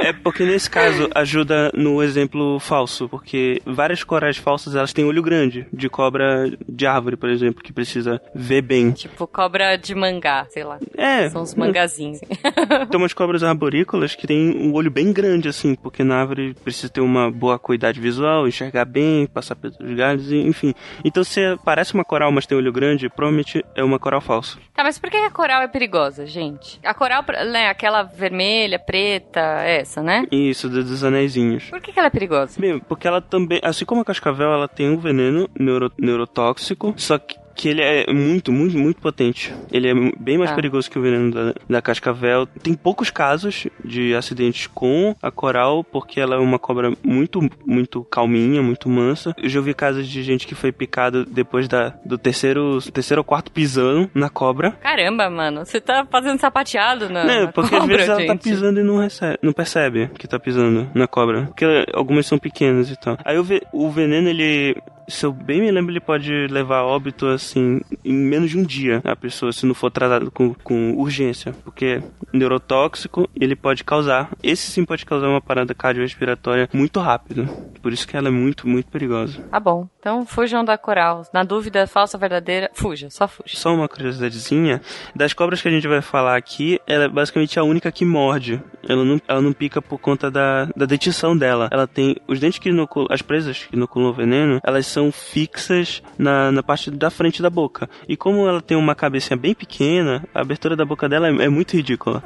é, 0.00 0.08
é 0.08 0.12
porque 0.12 0.44
nesse 0.44 0.70
caso 0.70 1.10
ajuda 1.14 1.70
no 1.74 2.02
exemplo 2.02 2.58
falso, 2.58 3.08
porque 3.08 3.60
várias 3.66 4.02
corais 4.02 4.38
falsas 4.38 4.74
elas 4.74 4.92
têm 4.92 5.04
olho 5.04 5.22
grande, 5.22 5.66
de 5.72 5.88
cobra 5.88 6.50
de 6.66 6.86
árvore, 6.94 7.16
por 7.16 7.28
exemplo, 7.28 7.62
que 7.62 7.72
precisa 7.72 8.20
ver 8.34 8.62
bem. 8.62 8.92
Tipo 8.92 9.26
cobra 9.26 9.76
de 9.76 9.94
mangá, 9.94 10.46
sei 10.50 10.64
lá. 10.64 10.78
É. 10.96 11.28
São 11.28 11.42
os 11.42 11.54
mangazinhos. 11.54 12.20
Tem 12.90 13.00
umas 13.00 13.12
cobras 13.12 13.42
arborícolas 13.42 14.14
que 14.14 14.26
têm 14.26 14.56
um 14.56 14.72
olho 14.74 14.90
bem 14.90 15.12
grande, 15.12 15.48
assim, 15.48 15.74
porque 15.74 16.04
na 16.04 16.16
árvore 16.20 16.54
precisa 16.62 16.88
ter 16.88 17.00
uma 17.00 17.30
boa 17.30 17.56
acuidade 17.56 18.00
visual, 18.00 18.46
enxergar 18.46 18.84
bem, 18.84 19.26
passar 19.26 19.54
pelos 19.56 19.76
galhos, 19.96 20.30
enfim. 20.30 20.74
Então 21.04 21.24
se 21.24 21.40
parece 21.64 21.94
uma 21.94 22.04
coral, 22.04 22.30
mas 22.30 22.46
tem 22.46 22.56
olho 22.56 22.72
grande, 22.72 23.08
provavelmente 23.08 23.64
é 23.74 23.82
uma 23.82 23.98
coral 23.98 24.20
falsa. 24.20 24.58
Tá, 24.74 24.82
mas 24.82 24.98
por 24.98 25.08
que 25.08 25.16
a 25.16 25.30
coral 25.30 25.62
é 25.62 25.68
perigosa, 25.68 26.26
gente? 26.26 26.80
A 26.84 26.92
coral, 26.92 27.24
né, 27.50 27.68
aquela 27.68 28.02
vermelha, 28.02 28.78
preta, 28.78 29.40
essa, 29.40 30.02
né? 30.02 30.26
Isso, 30.30 30.68
dos 30.68 31.04
anéisinhos. 31.04 31.70
Por 31.70 31.80
que, 31.80 31.92
que 31.92 31.98
ela 31.98 32.08
é 32.08 32.10
perigosa? 32.10 32.60
Bem, 32.60 32.80
porque 32.80 33.06
ela 33.06 33.20
também, 33.20 33.60
assim 33.62 33.84
como 33.84 34.00
a 34.00 34.04
cascavel, 34.04 34.52
ela 34.52 34.66
tem 34.66 34.90
um 34.90 34.98
veneno 34.98 35.48
neuro, 35.58 35.92
neurotóxico, 35.96 36.83
só 36.96 37.18
que 37.18 37.36
que 37.54 37.68
ele 37.68 37.82
é 37.82 38.12
muito, 38.12 38.52
muito, 38.52 38.76
muito 38.76 39.00
potente. 39.00 39.54
Ele 39.70 39.88
é 39.88 39.94
bem 40.18 40.38
mais 40.38 40.50
ah. 40.50 40.54
perigoso 40.54 40.90
que 40.90 40.98
o 40.98 41.02
veneno 41.02 41.30
da, 41.30 41.54
da, 41.68 41.82
cascavel. 41.82 42.46
Tem 42.46 42.74
poucos 42.74 43.10
casos 43.10 43.66
de 43.84 44.14
acidentes 44.14 44.66
com 44.66 45.14
a 45.22 45.30
coral, 45.30 45.84
porque 45.84 46.20
ela 46.20 46.36
é 46.36 46.38
uma 46.38 46.58
cobra 46.58 46.92
muito, 47.02 47.40
muito 47.64 48.04
calminha, 48.04 48.62
muito 48.62 48.88
mansa. 48.88 49.34
Eu 49.36 49.48
já 49.48 49.58
ouvi 49.58 49.74
casos 49.74 50.08
de 50.08 50.22
gente 50.22 50.46
que 50.46 50.54
foi 50.54 50.72
picado 50.72 51.24
depois 51.24 51.68
da, 51.68 51.94
do 52.04 52.18
terceiro, 52.18 52.80
terceiro 52.92 53.20
ou 53.20 53.24
quarto 53.24 53.50
pisando 53.50 54.10
na 54.14 54.28
cobra. 54.28 54.72
Caramba, 54.72 55.30
mano, 55.30 55.64
você 55.64 55.80
tá 55.80 56.06
fazendo 56.10 56.40
sapateado 56.40 57.08
na, 57.08 57.24
não, 57.24 57.44
na 57.44 57.52
porque 57.52 57.78
cobra, 57.78 57.94
às 57.94 58.00
vezes 58.00 58.06
gente. 58.06 58.28
ela 58.28 58.34
tá 58.34 58.42
pisando 58.42 58.80
e 58.80 58.82
não, 58.82 58.98
recebe, 58.98 59.38
não 59.42 59.52
percebe 59.52 60.10
que 60.18 60.26
tá 60.26 60.38
pisando 60.38 60.88
na 60.94 61.06
cobra. 61.06 61.42
Porque 61.42 61.64
algumas 61.92 62.26
são 62.26 62.38
pequenas 62.38 62.90
e 62.90 62.96
tal. 62.96 63.16
Aí 63.24 63.38
o, 63.38 63.44
o 63.72 63.90
veneno, 63.90 64.28
ele 64.28 64.76
se 65.08 65.26
eu 65.26 65.32
bem 65.32 65.60
me 65.60 65.70
lembro, 65.70 65.92
ele 65.92 66.00
pode 66.00 66.46
levar 66.48 66.78
a 66.78 66.84
óbito, 66.86 67.26
assim, 67.44 67.80
em 68.04 68.12
menos 68.12 68.50
de 68.50 68.58
um 68.58 68.62
dia, 68.62 69.00
a 69.04 69.16
pessoa, 69.16 69.52
se 69.52 69.66
não 69.66 69.74
for 69.74 69.90
tratado 69.90 70.30
com, 70.30 70.54
com 70.54 70.94
urgência. 70.96 71.52
Porque 71.64 72.02
neurotóxico, 72.32 73.28
ele 73.38 73.54
pode 73.54 73.84
causar, 73.84 74.30
esse 74.42 74.70
sim 74.70 74.84
pode 74.84 75.06
causar 75.06 75.28
uma 75.28 75.40
parada 75.40 75.74
cardiorrespiratória 75.74 76.68
muito 76.72 77.00
rápido. 77.00 77.48
Por 77.80 77.92
isso 77.92 78.06
que 78.08 78.16
ela 78.16 78.28
é 78.28 78.30
muito, 78.30 78.66
muito 78.66 78.90
perigosa. 78.90 79.42
Tá 79.50 79.60
bom. 79.60 79.88
Então 79.98 80.24
fujam 80.26 80.64
da 80.64 80.76
coral. 80.76 81.22
Na 81.32 81.42
dúvida, 81.42 81.86
falsa 81.86 82.16
ou 82.16 82.20
verdadeira, 82.20 82.70
fuja, 82.74 83.10
só 83.10 83.28
fuja. 83.28 83.56
Só 83.56 83.74
uma 83.74 83.88
curiosidadezinha. 83.88 84.80
Das 85.14 85.32
cobras 85.32 85.60
que 85.60 85.68
a 85.68 85.70
gente 85.70 85.86
vai 85.86 86.00
falar 86.00 86.36
aqui, 86.36 86.80
ela 86.86 87.04
é 87.04 87.08
basicamente 87.08 87.58
a 87.58 87.64
única 87.64 87.92
que 87.92 88.04
morde. 88.04 88.62
Ela 88.88 89.04
não, 89.04 89.20
ela 89.26 89.40
não 89.40 89.52
pica 89.52 89.80
por 89.80 89.98
conta 89.98 90.30
da, 90.30 90.66
da 90.76 90.86
dentição 90.86 91.36
dela. 91.36 91.68
Ela 91.70 91.86
tem 91.86 92.16
os 92.26 92.40
dentes 92.40 92.58
que 92.58 92.68
inoculam, 92.68 93.08
as 93.10 93.22
presas 93.22 93.64
que 93.64 93.76
inoculam 93.76 94.10
o 94.10 94.12
veneno, 94.12 94.60
elas 94.62 94.86
são 94.86 95.10
fixas 95.12 96.02
na, 96.18 96.50
na 96.52 96.62
parte 96.62 96.90
da 96.90 97.10
frente 97.10 97.33
da 97.42 97.50
boca. 97.50 97.88
E 98.08 98.16
como 98.16 98.46
ela 98.48 98.60
tem 98.60 98.76
uma 98.76 98.94
cabecinha 98.94 99.36
bem 99.36 99.54
pequena, 99.54 100.24
a 100.34 100.40
abertura 100.40 100.76
da 100.76 100.84
boca 100.84 101.08
dela 101.08 101.28
é, 101.28 101.44
é 101.44 101.48
muito 101.48 101.76
ridícula. 101.76 102.22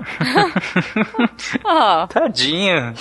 oh. 1.64 2.06
Tadinho. 2.08 2.94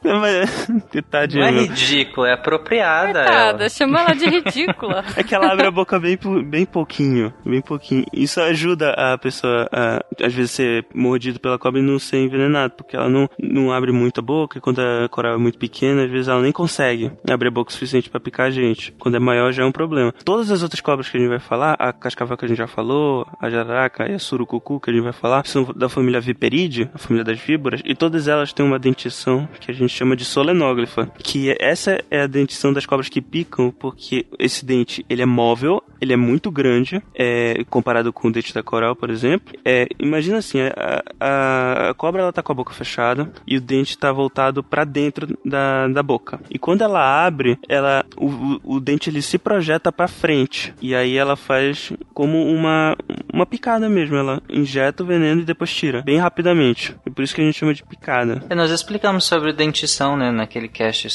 Tadinho. 1.10 1.44
Não 1.44 1.48
é 1.48 1.62
ridículo, 1.62 2.26
é 2.26 2.32
apropriada. 2.32 3.24
Coitada, 3.24 3.62
ela. 3.62 3.68
chama 3.68 4.00
ela 4.00 4.14
de 4.14 4.26
ridícula. 4.28 5.04
é 5.16 5.22
que 5.22 5.34
ela 5.34 5.52
abre 5.52 5.66
a 5.66 5.70
boca 5.70 5.98
bem, 5.98 6.18
bem 6.44 6.64
pouquinho. 6.64 7.32
Bem 7.44 7.60
pouquinho. 7.60 8.04
Isso 8.12 8.40
ajuda 8.40 8.90
a 8.90 9.18
pessoa 9.18 9.68
a, 9.72 10.04
às 10.24 10.32
vezes, 10.32 10.52
ser 10.52 10.86
mordido 10.94 11.40
pela 11.40 11.58
cobra 11.58 11.80
e 11.80 11.82
não 11.82 11.98
ser 11.98 12.18
envenenado, 12.18 12.74
porque 12.74 12.96
ela 12.96 13.08
não, 13.08 13.28
não 13.38 13.72
abre 13.72 13.92
muito 13.92 14.20
a 14.20 14.22
boca, 14.22 14.58
e 14.58 14.60
quando 14.60 14.80
a 14.80 15.08
coral 15.08 15.34
é 15.34 15.38
muito 15.38 15.58
pequena, 15.58 16.04
às 16.04 16.10
vezes 16.10 16.28
ela 16.28 16.42
nem 16.42 16.52
consegue 16.52 17.10
abrir 17.28 17.48
a 17.48 17.50
boca 17.50 17.70
o 17.70 17.72
suficiente 17.72 18.10
para 18.10 18.20
picar 18.20 18.46
a 18.46 18.50
gente. 18.50 18.92
Quando 18.98 19.16
é 19.16 19.20
maior 19.20 19.52
já 19.52 19.62
é 19.62 19.66
um 19.66 19.72
problema. 19.72 20.12
Todas 20.24 20.50
as 20.50 20.62
outras 20.62 20.80
cobras 20.80 21.08
que 21.08 21.16
a 21.16 21.19
gente 21.20 21.30
vai 21.30 21.38
falar, 21.38 21.74
a 21.78 21.92
cascavel 21.92 22.36
que 22.36 22.44
a 22.44 22.48
gente 22.48 22.58
já 22.58 22.66
falou, 22.66 23.26
a 23.40 23.48
jararaca 23.48 24.10
e 24.10 24.14
a 24.14 24.18
surucucu 24.18 24.80
que 24.80 24.90
a 24.90 24.92
gente 24.92 25.02
vai 25.02 25.12
falar, 25.12 25.46
são 25.46 25.64
da 25.74 25.88
família 25.88 26.20
Viperide, 26.20 26.90
a 26.94 26.98
família 26.98 27.24
das 27.24 27.38
víboras, 27.38 27.80
e 27.84 27.94
todas 27.94 28.28
elas 28.28 28.52
têm 28.52 28.64
uma 28.64 28.78
dentição 28.78 29.48
que 29.60 29.70
a 29.70 29.74
gente 29.74 29.92
chama 29.92 30.16
de 30.16 30.24
solenóglifa, 30.24 31.06
que 31.18 31.54
essa 31.58 32.02
é 32.10 32.22
a 32.22 32.26
dentição 32.26 32.72
das 32.72 32.86
cobras 32.86 33.08
que 33.08 33.20
picam, 33.20 33.70
porque 33.70 34.26
esse 34.38 34.64
dente, 34.64 35.04
ele 35.08 35.22
é 35.22 35.26
móvel, 35.26 35.82
ele 36.00 36.12
é 36.12 36.16
muito 36.16 36.50
grande, 36.50 37.02
é, 37.14 37.62
comparado 37.68 38.12
com 38.12 38.28
o 38.28 38.32
dente 38.32 38.54
da 38.54 38.62
coral, 38.62 38.96
por 38.96 39.10
exemplo. 39.10 39.54
É, 39.64 39.86
imagina 39.98 40.38
assim, 40.38 40.58
a, 40.60 41.02
a, 41.20 41.90
a, 41.90 41.94
cobra 41.94 42.22
ela 42.22 42.32
tá 42.32 42.42
com 42.42 42.52
a 42.52 42.54
boca 42.54 42.72
fechada 42.72 43.30
e 43.46 43.56
o 43.56 43.60
dente 43.60 43.90
está 43.90 44.10
voltado 44.10 44.62
para 44.62 44.84
dentro 44.84 45.38
da, 45.44 45.88
da 45.88 46.02
boca. 46.02 46.40
E 46.50 46.58
quando 46.58 46.82
ela 46.82 47.26
abre, 47.26 47.58
ela 47.68 48.04
o, 48.16 48.76
o, 48.76 48.80
dente 48.80 49.10
ele 49.10 49.20
se 49.20 49.38
projeta 49.38 49.92
para 49.92 50.08
frente 50.08 50.74
e 50.80 50.94
aí 50.94 51.09
ela 51.16 51.36
faz 51.36 51.92
como 52.12 52.44
uma 52.46 52.96
uma 53.32 53.46
picada 53.46 53.88
mesmo, 53.88 54.16
ela 54.16 54.42
injeta 54.48 55.02
o 55.02 55.06
veneno 55.06 55.42
e 55.42 55.44
depois 55.44 55.72
tira, 55.72 56.02
bem 56.02 56.18
rapidamente. 56.18 56.96
E 57.06 57.10
por 57.10 57.22
isso 57.22 57.34
que 57.34 57.40
a 57.40 57.44
gente 57.44 57.58
chama 57.58 57.72
de 57.72 57.82
picada. 57.82 58.42
E 58.50 58.54
nós 58.54 58.70
explicamos 58.70 59.24
sobre 59.24 59.52
dentição, 59.52 60.16
né, 60.16 60.30
naquele 60.30 60.68
cast 60.68 61.08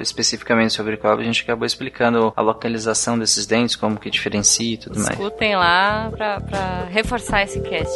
especificamente 0.00 0.72
sobre 0.72 0.96
cobra, 0.96 1.22
a 1.22 1.24
gente 1.24 1.42
acabou 1.42 1.66
explicando 1.66 2.32
a 2.36 2.40
localização 2.40 3.18
desses 3.18 3.46
dentes, 3.46 3.76
como 3.76 3.98
que 3.98 4.10
diferencia 4.10 4.74
e 4.74 4.76
tudo 4.76 4.96
mais. 4.96 5.10
Escutem 5.10 5.56
lá 5.56 6.10
pra, 6.10 6.40
pra 6.40 6.84
reforçar 6.90 7.42
esse 7.42 7.60
cast. 7.60 7.92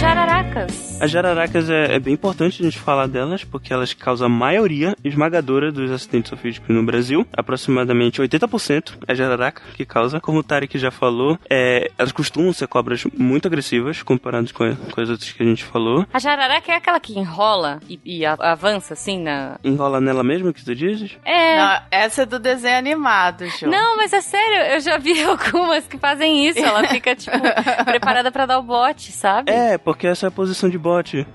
Jararacas. 0.00 0.95
As 0.98 1.10
jararacas 1.10 1.68
é, 1.68 1.94
é, 1.94 1.98
bem 1.98 2.14
importante 2.14 2.62
a 2.62 2.64
gente 2.64 2.78
falar 2.78 3.06
delas, 3.06 3.44
porque 3.44 3.70
elas 3.70 3.92
causam 3.92 4.26
a 4.26 4.30
maioria 4.30 4.96
esmagadora 5.04 5.70
dos 5.70 5.90
acidentes 5.90 6.32
ofídicos 6.32 6.74
no 6.74 6.82
Brasil. 6.82 7.26
Aproximadamente 7.36 8.20
80% 8.20 8.94
é 9.06 9.14
jararaca 9.14 9.62
que 9.74 9.84
causa. 9.84 10.20
Como 10.20 10.38
o 10.38 10.42
Tarek 10.42 10.78
já 10.78 10.90
falou, 10.90 11.38
é, 11.50 11.90
elas 11.98 12.12
costumam 12.12 12.52
ser 12.52 12.66
cobras 12.66 13.04
muito 13.16 13.46
agressivas, 13.46 14.02
comparadas 14.02 14.52
com, 14.52 14.74
com, 14.74 15.00
as 15.00 15.10
outras 15.10 15.30
que 15.30 15.42
a 15.42 15.46
gente 15.46 15.64
falou. 15.64 16.06
A 16.12 16.18
jararaca 16.18 16.72
é 16.72 16.76
aquela 16.76 16.98
que 16.98 17.18
enrola 17.18 17.78
e, 17.88 18.00
e 18.02 18.24
avança 18.24 18.94
assim 18.94 19.22
na... 19.22 19.58
Enrola 19.62 20.00
nela 20.00 20.24
mesmo, 20.24 20.52
que 20.52 20.64
tu 20.64 20.74
dizes? 20.74 21.18
É. 21.24 21.58
Não, 21.58 21.80
essa 21.90 22.22
é 22.22 22.26
do 22.26 22.38
desenho 22.38 22.78
animado, 22.78 23.46
Ju. 23.46 23.66
Não, 23.66 23.96
mas 23.96 24.14
é 24.14 24.22
sério, 24.22 24.74
eu 24.74 24.80
já 24.80 24.96
vi 24.96 25.20
algumas 25.22 25.86
que 25.86 25.98
fazem 25.98 26.48
isso. 26.48 26.58
Ela 26.58 26.88
fica, 26.88 27.14
tipo, 27.14 27.36
preparada 27.84 28.32
para 28.32 28.46
dar 28.46 28.58
o 28.58 28.62
bote, 28.62 29.12
sabe? 29.12 29.52
É, 29.52 29.76
porque 29.76 30.06
essa 30.06 30.26
é 30.26 30.28
a 30.28 30.32
posição 30.32 30.70
de 30.70 30.85
bote. 30.86 31.26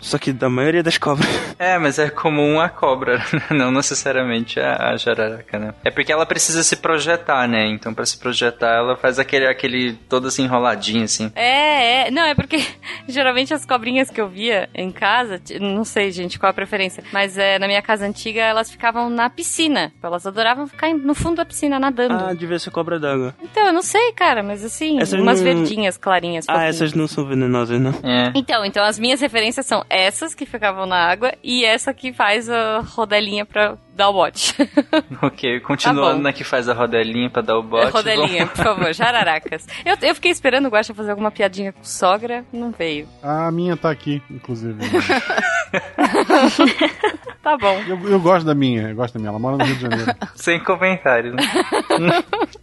Só 0.00 0.18
que 0.18 0.32
da 0.34 0.50
maioria 0.50 0.82
das 0.82 0.98
cobras. 0.98 1.28
É, 1.58 1.76
mas 1.76 1.98
é 1.98 2.08
comum 2.08 2.60
a 2.60 2.68
cobra, 2.68 3.20
não 3.50 3.72
necessariamente 3.72 4.60
a, 4.60 4.90
a 4.90 4.96
jararaca, 4.96 5.58
né? 5.58 5.74
É 5.84 5.90
porque 5.90 6.12
ela 6.12 6.24
precisa 6.24 6.62
se 6.62 6.76
projetar, 6.76 7.48
né? 7.48 7.66
Então, 7.66 7.92
para 7.92 8.06
se 8.06 8.16
projetar, 8.16 8.76
ela 8.76 8.96
faz 8.96 9.18
aquele, 9.18 9.46
aquele 9.46 9.94
todo 10.08 10.28
assim 10.28 10.44
enroladinho, 10.44 11.02
assim. 11.02 11.32
É, 11.34 12.06
é. 12.06 12.10
Não, 12.12 12.22
é 12.22 12.34
porque 12.34 12.64
geralmente 13.08 13.52
as 13.52 13.66
cobrinhas 13.66 14.08
que 14.08 14.20
eu 14.20 14.28
via 14.28 14.68
em 14.72 14.92
casa, 14.92 15.40
não 15.60 15.84
sei, 15.84 16.12
gente, 16.12 16.38
qual 16.38 16.50
a 16.50 16.52
preferência, 16.52 17.02
mas 17.12 17.36
é, 17.36 17.58
na 17.58 17.66
minha 17.66 17.82
casa 17.82 18.06
antiga 18.06 18.40
elas 18.40 18.70
ficavam 18.70 19.10
na 19.10 19.28
piscina. 19.28 19.92
Elas 20.00 20.26
adoravam 20.26 20.68
ficar 20.68 20.94
no 20.94 21.14
fundo 21.14 21.36
da 21.36 21.44
piscina 21.44 21.80
nadando. 21.80 22.14
Ah, 22.14 22.34
devia 22.34 22.58
ser 22.58 22.70
cobra 22.70 23.00
d'água. 23.00 23.34
Então, 23.42 23.66
eu 23.66 23.72
não 23.72 23.82
sei, 23.82 24.12
cara, 24.12 24.44
mas 24.44 24.64
assim, 24.64 25.00
essas 25.00 25.18
umas 25.18 25.40
não... 25.40 25.44
verdinhas 25.44 25.96
clarinhas. 25.96 26.44
Ah, 26.48 26.66
essas 26.66 26.92
não 26.92 27.08
são 27.08 27.24
venenosas, 27.24 27.80
não? 27.80 27.94
É. 28.04 28.30
Então, 28.34 28.58
Então, 28.58 28.64
então 28.64 28.84
as 28.98 29.00
minhas 29.00 29.20
referências 29.20 29.64
são 29.64 29.84
essas 29.88 30.34
que 30.34 30.44
ficavam 30.44 30.84
na 30.84 30.96
água 30.96 31.32
e 31.40 31.64
essa 31.64 31.94
que 31.94 32.12
faz 32.12 32.50
a 32.50 32.80
rodelinha 32.80 33.46
pra 33.46 33.78
dar 33.98 34.08
o 34.08 34.14
bote. 34.14 34.54
ok, 35.22 35.60
continuando 35.60 36.16
tá 36.16 36.22
na 36.22 36.32
que 36.32 36.42
faz 36.42 36.68
a 36.68 36.74
rodelinha 36.74 37.28
pra 37.28 37.42
dar 37.42 37.58
o 37.58 37.62
bote. 37.62 37.92
rodelinha, 37.92 38.46
por 38.46 38.56
favor, 38.56 38.92
jararacas. 38.94 39.66
Eu, 39.84 39.96
eu 40.00 40.14
fiquei 40.14 40.30
esperando 40.30 40.66
o 40.66 40.68
Guaxa 40.70 40.94
fazer 40.94 41.10
alguma 41.10 41.30
piadinha 41.30 41.72
com 41.72 41.84
sogra, 41.84 42.44
não 42.52 42.70
veio. 42.70 43.06
A 43.22 43.50
minha 43.50 43.76
tá 43.76 43.90
aqui, 43.90 44.22
inclusive. 44.30 44.78
tá 47.42 47.56
bom. 47.56 47.80
Eu, 47.86 48.08
eu, 48.08 48.20
gosto 48.20 48.46
da 48.46 48.54
minha, 48.54 48.88
eu 48.88 48.96
gosto 48.96 49.14
da 49.14 49.20
minha, 49.20 49.30
ela 49.30 49.38
mora 49.38 49.56
no 49.58 49.64
Rio 49.64 49.76
de 49.76 49.82
Janeiro. 49.82 50.14
Sem 50.34 50.62
comentários. 50.62 51.34
Né? 51.34 51.42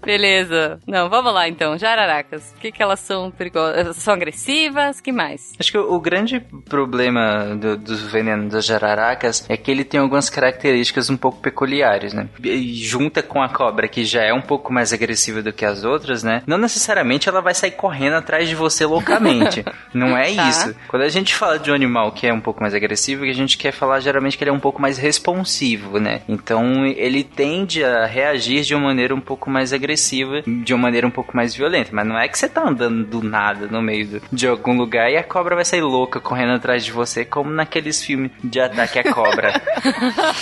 Beleza. 0.03 0.79
Não, 0.87 1.09
vamos 1.09 1.33
lá 1.33 1.47
então. 1.47 1.77
Jararacas. 1.77 2.53
O 2.57 2.59
que, 2.59 2.71
que 2.71 2.81
elas 2.81 2.99
são 2.99 3.29
perigosas? 3.31 3.95
São 3.97 4.13
agressivas? 4.13 5.01
que 5.01 5.11
mais? 5.11 5.53
Acho 5.59 5.71
que 5.71 5.77
o, 5.77 5.93
o 5.93 5.99
grande 5.99 6.39
problema 6.69 7.55
do, 7.55 7.77
dos 7.77 8.01
venenos 8.01 8.51
das 8.51 8.65
jararacas 8.65 9.45
é 9.49 9.57
que 9.57 9.69
ele 9.69 9.83
tem 9.83 9.99
algumas 9.99 10.29
características 10.29 11.09
um 11.09 11.17
pouco 11.25 11.39
peculiares, 11.39 12.13
né? 12.13 12.27
E 12.43 12.75
junta 12.75 13.23
com 13.23 13.41
a 13.41 13.49
cobra, 13.49 13.87
que 13.87 14.05
já 14.05 14.21
é 14.21 14.31
um 14.31 14.41
pouco 14.41 14.71
mais 14.71 14.93
agressiva 14.93 15.41
do 15.41 15.51
que 15.51 15.65
as 15.65 15.83
outras, 15.83 16.21
né? 16.21 16.43
Não 16.45 16.57
necessariamente 16.57 17.27
ela 17.27 17.41
vai 17.41 17.55
sair 17.55 17.71
correndo 17.71 18.13
atrás 18.13 18.47
de 18.47 18.53
você 18.53 18.85
loucamente. 18.85 19.65
Não 19.91 20.15
é 20.15 20.35
tá. 20.35 20.49
isso. 20.49 20.75
Quando 20.87 21.03
a 21.03 21.09
gente 21.09 21.33
fala 21.33 21.57
de 21.57 21.71
um 21.71 21.73
animal 21.73 22.11
que 22.11 22.27
é 22.27 22.33
um 22.33 22.41
pouco 22.41 22.61
mais 22.61 22.75
agressivo, 22.75 23.23
a 23.23 23.33
gente 23.33 23.57
quer 23.57 23.71
falar 23.71 24.01
geralmente 24.01 24.37
que 24.37 24.43
ele 24.43 24.51
é 24.51 24.53
um 24.53 24.59
pouco 24.59 24.81
mais 24.81 24.97
responsivo, 24.97 25.99
né? 25.99 26.21
Então 26.27 26.85
ele 26.85 27.23
tende 27.23 27.83
a 27.83 28.05
reagir 28.05 28.61
de 28.63 28.75
uma 28.75 28.85
maneira 28.85 29.15
um 29.15 29.21
pouco 29.21 29.49
mais 29.49 29.73
agressiva, 29.73 30.41
de 30.41 30.73
uma 30.73 30.83
maneira 30.83 31.07
um 31.07 31.11
pouco 31.11 31.35
mais 31.35 31.55
violenta. 31.55 31.89
Mas 31.91 32.05
não 32.05 32.19
é 32.19 32.27
que 32.27 32.37
você 32.37 32.49
tá 32.49 32.67
andando 32.67 33.03
do 33.05 33.23
nada 33.23 33.67
no 33.67 33.81
meio 33.81 34.05
do, 34.07 34.21
de 34.31 34.47
algum 34.47 34.77
lugar 34.77 35.09
e 35.09 35.17
a 35.17 35.23
cobra 35.23 35.55
vai 35.55 35.65
sair 35.65 35.81
louca 35.81 36.19
correndo 36.19 36.53
atrás 36.53 36.83
de 36.83 36.91
você, 36.91 37.25
como 37.25 37.49
naqueles 37.49 38.03
filmes 38.03 38.31
de 38.43 38.59
ataque 38.59 38.99
à 38.99 39.13
cobra. 39.13 39.61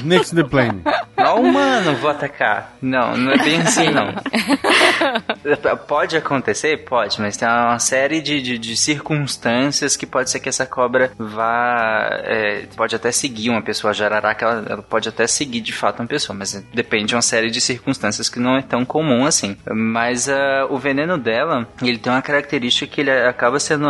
The 0.34 0.44
plane. 0.44 0.82
Não, 1.16 1.42
humano, 1.42 1.94
vou 1.96 2.10
atacar. 2.10 2.76
Não, 2.80 3.16
não 3.16 3.32
é 3.32 3.38
bem 3.38 3.60
assim, 3.60 3.90
não. 3.90 4.14
pode 5.86 6.16
acontecer? 6.16 6.78
Pode, 6.84 7.20
mas 7.20 7.36
tem 7.36 7.46
uma 7.46 7.78
série 7.78 8.22
de, 8.22 8.40
de, 8.40 8.58
de 8.58 8.76
circunstâncias 8.76 9.96
que 9.96 10.06
pode 10.06 10.30
ser 10.30 10.40
que 10.40 10.48
essa 10.48 10.64
cobra 10.64 11.12
vá. 11.18 12.08
É, 12.24 12.64
pode 12.76 12.96
até 12.96 13.12
seguir 13.12 13.50
uma 13.50 13.62
pessoa 13.62 13.92
jararaca, 13.92 14.46
ela, 14.46 14.64
ela 14.68 14.82
pode 14.82 15.08
até 15.08 15.26
seguir 15.26 15.60
de 15.60 15.72
fato 15.72 16.00
uma 16.00 16.08
pessoa, 16.08 16.36
mas 16.36 16.54
depende 16.72 17.06
de 17.06 17.14
uma 17.14 17.22
série 17.22 17.50
de 17.50 17.60
circunstâncias 17.60 18.28
que 18.28 18.40
não 18.40 18.56
é 18.56 18.62
tão 18.62 18.84
comum 18.84 19.26
assim. 19.26 19.56
Mas 19.70 20.26
uh, 20.26 20.66
o 20.70 20.78
veneno 20.78 21.18
dela, 21.18 21.68
ele 21.82 21.98
tem 21.98 22.12
uma 22.12 22.22
característica 22.22 22.90
que 22.90 23.00
ele 23.02 23.10
acaba 23.10 23.60
sendo, 23.60 23.86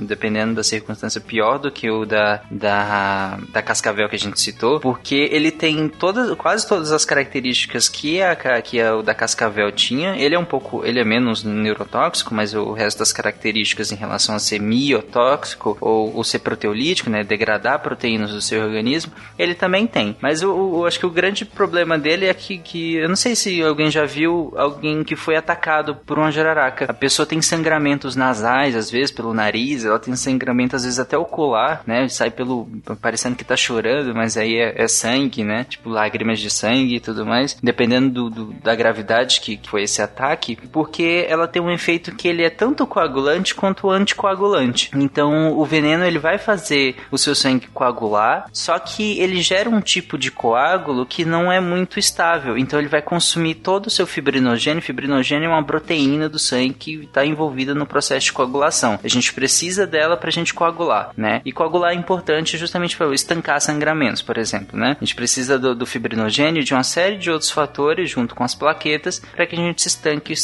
dependendo 0.00 0.54
da 0.54 0.62
circunstância, 0.62 1.20
pior 1.20 1.58
do 1.58 1.70
que 1.70 1.90
o 1.90 2.04
da, 2.06 2.40
da, 2.50 3.38
da 3.52 3.62
cascavel 3.62 4.08
que 4.08 4.16
a 4.16 4.18
gente 4.18 4.40
citou, 4.40 4.80
porque 4.80 5.28
ele 5.30 5.50
tem 5.50 5.63
todas, 5.88 6.34
quase 6.36 6.66
todas 6.66 6.92
as 6.92 7.04
características 7.04 7.88
que 7.88 8.20
a, 8.22 8.34
que 8.62 8.80
a, 8.80 8.96
o 8.96 9.02
da 9.02 9.14
cascavel 9.14 9.70
tinha. 9.70 10.16
Ele 10.16 10.34
é 10.34 10.38
um 10.38 10.44
pouco, 10.44 10.84
ele 10.84 11.00
é 11.00 11.04
menos 11.04 11.44
neurotóxico, 11.44 12.34
mas 12.34 12.54
o 12.54 12.72
resto 12.72 12.98
das 12.98 13.12
características 13.12 13.92
em 13.92 13.96
relação 13.96 14.34
a 14.34 14.38
ser 14.38 14.60
miotóxico 14.60 15.76
ou, 15.80 16.16
ou 16.16 16.24
ser 16.24 16.40
proteolítico, 16.40 17.10
né, 17.10 17.22
degradar 17.22 17.80
proteínas 17.80 18.30
do 18.30 18.40
seu 18.40 18.62
organismo, 18.62 19.12
ele 19.38 19.54
também 19.54 19.86
tem. 19.86 20.16
Mas 20.20 20.42
eu, 20.42 20.84
acho 20.86 20.98
que 20.98 21.06
o 21.06 21.10
grande 21.10 21.44
problema 21.44 21.98
dele 21.98 22.26
é 22.26 22.34
que, 22.34 22.58
que 22.58 22.96
eu 22.96 23.08
não 23.08 23.16
sei 23.16 23.36
se 23.36 23.62
alguém 23.62 23.90
já 23.90 24.04
viu 24.04 24.52
alguém 24.56 25.04
que 25.04 25.16
foi 25.16 25.36
atacado 25.36 25.94
por 25.94 26.18
uma 26.18 26.32
jararaca. 26.32 26.86
A 26.88 26.94
pessoa 26.94 27.26
tem 27.26 27.40
sangramentos 27.40 28.16
nasais, 28.16 28.74
às 28.74 28.90
vezes 28.90 29.10
pelo 29.10 29.32
nariz, 29.32 29.84
ela 29.84 29.98
tem 29.98 30.16
sangramento 30.16 30.76
às 30.76 30.84
vezes 30.84 30.98
até 30.98 31.16
ocular, 31.16 31.82
né, 31.86 32.08
sai 32.08 32.30
pelo 32.30 32.68
parecendo 33.00 33.36
que 33.36 33.44
tá 33.44 33.56
chorando, 33.56 34.14
mas 34.14 34.36
aí 34.36 34.56
é, 34.56 34.82
é 34.82 34.88
sangue, 34.88 35.43
né, 35.44 35.64
tipo 35.64 35.88
lágrimas 35.88 36.40
de 36.40 36.50
sangue 36.50 36.96
e 36.96 37.00
tudo 37.00 37.24
mais, 37.24 37.56
dependendo 37.62 38.10
do, 38.10 38.30
do, 38.30 38.52
da 38.54 38.74
gravidade 38.74 39.40
que, 39.40 39.56
que 39.56 39.68
foi 39.68 39.82
esse 39.82 40.02
ataque, 40.02 40.56
porque 40.72 41.26
ela 41.28 41.46
tem 41.46 41.60
um 41.60 41.70
efeito 41.70 42.14
que 42.14 42.28
ele 42.28 42.42
é 42.42 42.50
tanto 42.50 42.86
coagulante 42.86 43.54
quanto 43.54 43.90
anticoagulante. 43.90 44.90
Então 44.94 45.56
o 45.56 45.64
veneno 45.64 46.04
ele 46.04 46.18
vai 46.18 46.38
fazer 46.38 46.96
o 47.10 47.18
seu 47.18 47.34
sangue 47.34 47.68
coagular, 47.68 48.46
só 48.52 48.78
que 48.78 49.18
ele 49.18 49.40
gera 49.40 49.68
um 49.68 49.80
tipo 49.80 50.16
de 50.16 50.30
coágulo 50.30 51.06
que 51.06 51.24
não 51.24 51.50
é 51.50 51.60
muito 51.60 51.98
estável. 51.98 52.56
Então 52.56 52.78
ele 52.78 52.88
vai 52.88 53.02
consumir 53.02 53.56
todo 53.56 53.86
o 53.86 53.90
seu 53.90 54.06
fibrinogênio. 54.06 54.82
Fibrinogênio 54.82 55.46
é 55.46 55.48
uma 55.48 55.64
proteína 55.64 56.28
do 56.28 56.38
sangue 56.38 56.74
que 56.74 56.94
está 57.04 57.24
envolvida 57.24 57.74
no 57.74 57.86
processo 57.86 58.26
de 58.26 58.32
coagulação. 58.32 58.98
A 59.02 59.08
gente 59.08 59.32
precisa 59.32 59.86
dela 59.86 60.16
para 60.16 60.28
a 60.28 60.32
gente 60.32 60.54
coagular, 60.54 61.10
né? 61.16 61.42
E 61.44 61.52
coagular 61.52 61.92
é 61.92 61.94
importante 61.94 62.56
justamente 62.56 62.96
para 62.96 63.12
estancar 63.14 63.60
sangramentos, 63.60 64.22
por 64.22 64.38
exemplo, 64.38 64.78
né? 64.78 64.96
A 65.00 65.04
gente 65.04 65.14
precisa 65.14 65.33
do, 65.58 65.74
do 65.74 65.86
fibrinogênio 65.86 66.64
de 66.64 66.74
uma 66.74 66.84
série 66.84 67.16
de 67.16 67.30
outros 67.30 67.50
fatores 67.50 68.10
junto 68.10 68.34
com 68.34 68.44
as 68.44 68.54
plaquetas 68.54 69.20
para 69.34 69.46
que 69.46 69.54
a 69.54 69.58
gente 69.58 69.86
estanque 69.86 70.34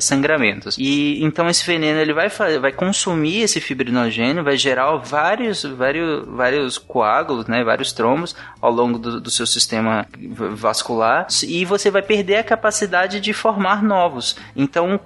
sangramentos. 0.00 0.76
E 0.78 1.22
então 1.22 1.48
esse 1.48 1.64
veneno 1.64 2.00
ele 2.00 2.12
vai 2.12 2.28
vai 2.60 2.72
consumir 2.72 3.42
esse 3.42 3.60
fibrinogênio, 3.60 4.44
vai 4.44 4.56
gerar 4.56 4.96
vários 4.96 5.62
vários 5.62 6.26
vários 6.26 6.78
coágulos, 6.78 7.46
né, 7.46 7.64
vários 7.64 7.92
trombos 7.92 8.34
ao 8.60 8.72
longo 8.72 8.98
do, 8.98 9.20
do 9.20 9.30
seu 9.30 9.46
sistema 9.46 10.06
vascular 10.52 11.26
e 11.42 11.64
você 11.64 11.90
vai 11.90 12.02
perder 12.02 12.36
a 12.36 12.44
capacidade 12.44 13.20
de 13.20 13.32
formar 13.32 13.82
novos. 13.82 14.36
Então 14.54 15.00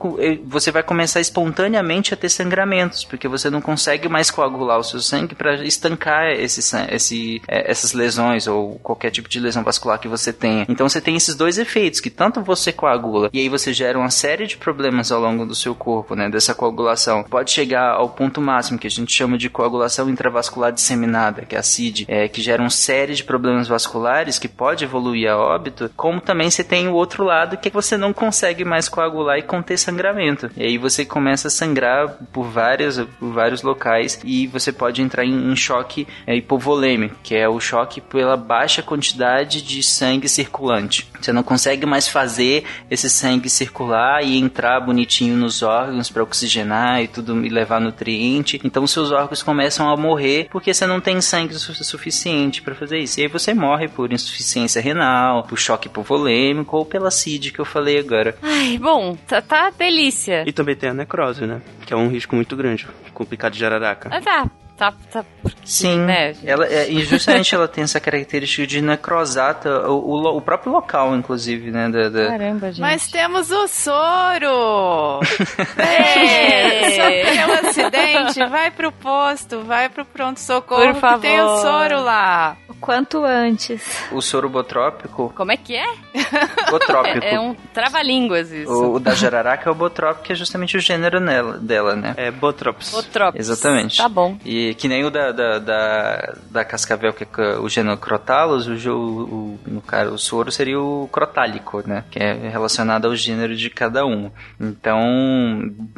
você 0.45 0.71
vai 0.71 0.83
começar 0.83 1.21
espontaneamente 1.21 2.15
a 2.15 2.17
ter 2.17 2.29
sangramentos, 2.29 3.05
porque 3.05 3.29
você 3.29 3.51
não 3.51 3.61
consegue 3.61 4.09
mais 4.09 4.31
coagular 4.31 4.79
o 4.79 4.85
seu 4.85 5.01
sangue 5.01 5.35
para 5.35 5.65
estancar 5.65 6.31
esse, 6.31 6.61
esse, 6.91 7.43
é, 7.49 7.71
essas 7.71 7.93
lesões 7.93 8.47
ou 8.47 8.79
qualquer 8.81 9.11
tipo 9.13 9.29
de 9.29 9.39
lesão 9.39 9.63
vascular 9.63 9.99
que 9.99 10.09
você 10.09 10.33
tenha. 10.33 10.67
Então 10.69 10.89
você 10.89 11.01
tem 11.01 11.17
esses 11.17 11.35
dois 11.35 11.59
efeitos, 11.59 12.01
que 12.01 12.11
tanto 12.11 12.43
você 12.43 12.73
coagula 12.73 13.31
e 13.33 13.41
aí 13.41 13.49
você 13.49 13.73
gera 13.73 13.99
uma 13.99 14.11
série 14.11 14.47
de 14.47 14.57
problemas 14.57 15.13
ao 15.13 15.21
longo 15.21 15.47
do 15.47 15.55
seu 15.55 15.75
corpo, 15.75 16.15
né, 16.15 16.29
dessa 16.29 16.55
coagulação. 16.55 17.25
Pode 17.25 17.51
chegar 17.51 17.93
ao 17.93 18.09
ponto 18.09 18.41
máximo 18.41 18.79
que 18.79 18.87
a 18.87 18.91
gente 18.91 19.13
chama 19.13 19.39
de 19.39 19.49
coagulação 19.49 20.09
intravascular 20.09 20.73
disseminada, 20.73 21.43
que 21.43 21.55
é 21.55 21.59
a 21.59 21.63
CID, 21.63 22.07
é, 22.09 22.29
que 22.29 22.43
gera 22.43 22.63
uma 22.63 22.71
série 22.71 23.15
de 23.15 23.25
problemas 23.25 23.69
vasculares 23.69 24.39
que 24.39 24.49
pode 24.49 24.85
evoluir 24.85 25.31
a 25.31 25.37
óbito, 25.37 25.91
como 25.97 26.21
também 26.21 26.51
você 26.51 26.65
tem 26.65 26.89
o 26.89 26.95
outro 26.95 27.25
lado 27.25 27.57
que 27.57 27.71
você 27.71 27.97
não 27.97 28.13
consegue 28.13 28.65
mais 28.65 28.89
coagular 28.89 29.39
e 29.39 29.43
conter 29.43 29.79
sangramento. 29.79 30.51
E 30.57 30.65
aí 30.65 30.79
você 30.79 31.05
começa 31.05 31.49
a 31.49 31.51
sangrar 31.51 32.17
por 32.33 32.45
várias 32.45 32.99
por 32.99 33.33
vários 33.33 33.63
locais 33.63 34.21
e 34.25 34.47
você 34.47 34.73
pode 34.73 35.03
entrar 35.03 35.25
em, 35.25 35.53
em 35.53 35.57
choque 35.57 36.07
é, 36.27 36.35
hipovolêmico, 36.35 37.17
que 37.23 37.35
é 37.35 37.49
o 37.49 37.61
choque 37.61 38.01
pela 38.01 38.37
baixa 38.37 38.83
quantidade 39.03 39.63
de 39.63 39.83
sangue 39.83 40.29
circulante. 40.29 41.09
Você 41.21 41.33
não 41.33 41.43
consegue 41.43 41.85
mais 41.85 42.07
fazer 42.07 42.63
esse 42.89 43.11
sangue 43.11 43.51
circular 43.51 44.23
e 44.23 44.39
entrar 44.39 44.79
bonitinho 44.79 45.37
nos 45.37 45.61
órgãos 45.61 46.09
para 46.09 46.23
oxigenar 46.23 47.03
e 47.03 47.09
tudo 47.09 47.45
e 47.45 47.49
levar 47.49 47.81
nutriente. 47.81 48.61
Então 48.63 48.87
seus 48.87 49.11
órgãos 49.11 49.43
começam 49.43 49.91
a 49.91 49.97
morrer 49.97 50.47
porque 50.53 50.73
você 50.73 50.87
não 50.87 51.01
tem 51.01 51.21
sangue 51.21 51.55
su 51.55 51.73
suficiente 51.83 52.63
para 52.63 52.77
fazer 52.77 52.99
isso. 52.99 53.19
E 53.19 53.25
aí 53.25 53.29
você 53.29 53.53
morre 53.53 53.89
por 53.89 54.13
insuficiência 54.13 54.81
renal, 54.81 55.43
por 55.43 55.59
choque 55.59 55.89
hipovolêmico 55.89 56.77
ou 56.77 56.87
pela 56.87 57.11
CID 57.11 57.51
que 57.51 57.59
eu 57.59 57.65
falei 57.65 57.99
agora. 57.99 58.37
Ai, 58.41 58.79
bom, 58.79 59.17
tá, 59.27 59.43
tá 59.43 59.71
delícia. 59.71 60.45
E 60.47 60.53
também 60.53 60.77
tem 60.77 60.91
a 60.91 60.95
necrose, 60.95 61.45
né? 61.45 61.61
Que 61.85 61.93
é 61.93 61.97
um 61.97 62.09
risco 62.09 62.37
muito 62.37 62.55
grande, 62.55 62.87
complicado 63.13 63.53
de 63.53 63.59
jararaca. 63.59 64.09
Ah, 64.13 64.21
tá 64.21 64.62
tá, 64.77 64.93
tá 65.11 65.25
Sim, 65.65 66.01
né? 66.01 66.35
ela, 66.45 66.67
é, 66.67 66.91
e 66.91 67.05
justamente 67.05 67.55
ela 67.55 67.67
tem 67.69 67.85
essa 67.85 68.01
característica 68.01 68.67
de 68.67 68.81
necrosar 68.81 69.61
o, 69.67 69.93
o, 69.93 70.37
o 70.37 70.41
próprio 70.41 70.73
local, 70.73 71.15
inclusive, 71.15 71.71
né? 71.71 71.89
Da, 71.89 72.09
da... 72.09 72.27
Caramba, 72.29 72.69
gente. 72.69 72.81
Mas 72.81 73.07
temos 73.09 73.51
o 73.51 73.69
soro! 73.69 75.21
é, 75.79 76.91
sofreu 76.91 77.49
um 77.49 77.69
acidente, 77.69 78.51
vai 78.51 78.71
pro 78.71 78.91
posto, 78.93 79.63
vai 79.63 79.89
pro 79.89 80.05
pronto-socorro 80.05 80.95
que 80.95 81.21
tem 81.21 81.41
o 81.41 81.59
soro 81.59 82.03
lá. 82.03 82.57
O 82.69 82.75
quanto 82.75 83.25
antes. 83.25 83.83
O 84.11 84.21
soro 84.21 84.49
botrópico. 84.49 85.33
Como 85.37 85.53
é 85.53 85.57
que 85.57 85.77
é? 85.77 85.87
Botrópico. 86.71 87.25
É, 87.25 87.35
é 87.35 87.41
um 87.41 87.55
trava-línguas 87.73 88.51
isso. 88.51 88.73
O, 88.73 88.95
o, 88.95 89.01
da 89.01 89.15
jararaca 89.15 89.69
é 89.69 89.73
o 89.73 89.75
botrópico, 89.75 90.25
que 90.25 90.33
é 90.33 90.37
justamente 90.37 90.77
o 90.77 90.81
gênero 90.81 91.21
nela, 91.21 91.59
dela, 91.59 91.95
né? 91.95 92.15
É 92.17 92.31
Botrops. 92.31 92.91
Botrops. 92.91 93.39
Exatamente. 93.39 93.99
Tá 93.99 94.09
bom. 94.09 94.37
E 94.45 94.72
que 94.75 94.89
nem 94.89 95.05
o 95.05 95.11
da, 95.11 95.33
da, 95.33 95.59
da, 95.59 96.35
da 96.51 96.65
cascavel, 96.65 97.13
que 97.13 97.25
é 97.25 97.59
o 97.59 97.69
gênero 97.69 97.97
Crotalus, 97.97 98.67
o, 98.87 98.93
o, 98.93 99.59
no 99.67 99.81
caso, 99.81 100.15
o 100.15 100.19
soro 100.19 100.51
seria 100.51 100.81
o 100.81 101.09
crotálico, 101.13 101.83
né? 101.87 102.05
Que 102.11 102.19
é 102.19 102.49
relacionado 102.49 103.07
ao 103.07 103.17
gênero 103.17 103.55
de 103.57 103.71
cada 103.71 104.05
um. 104.05 104.31
Então, 104.61 105.01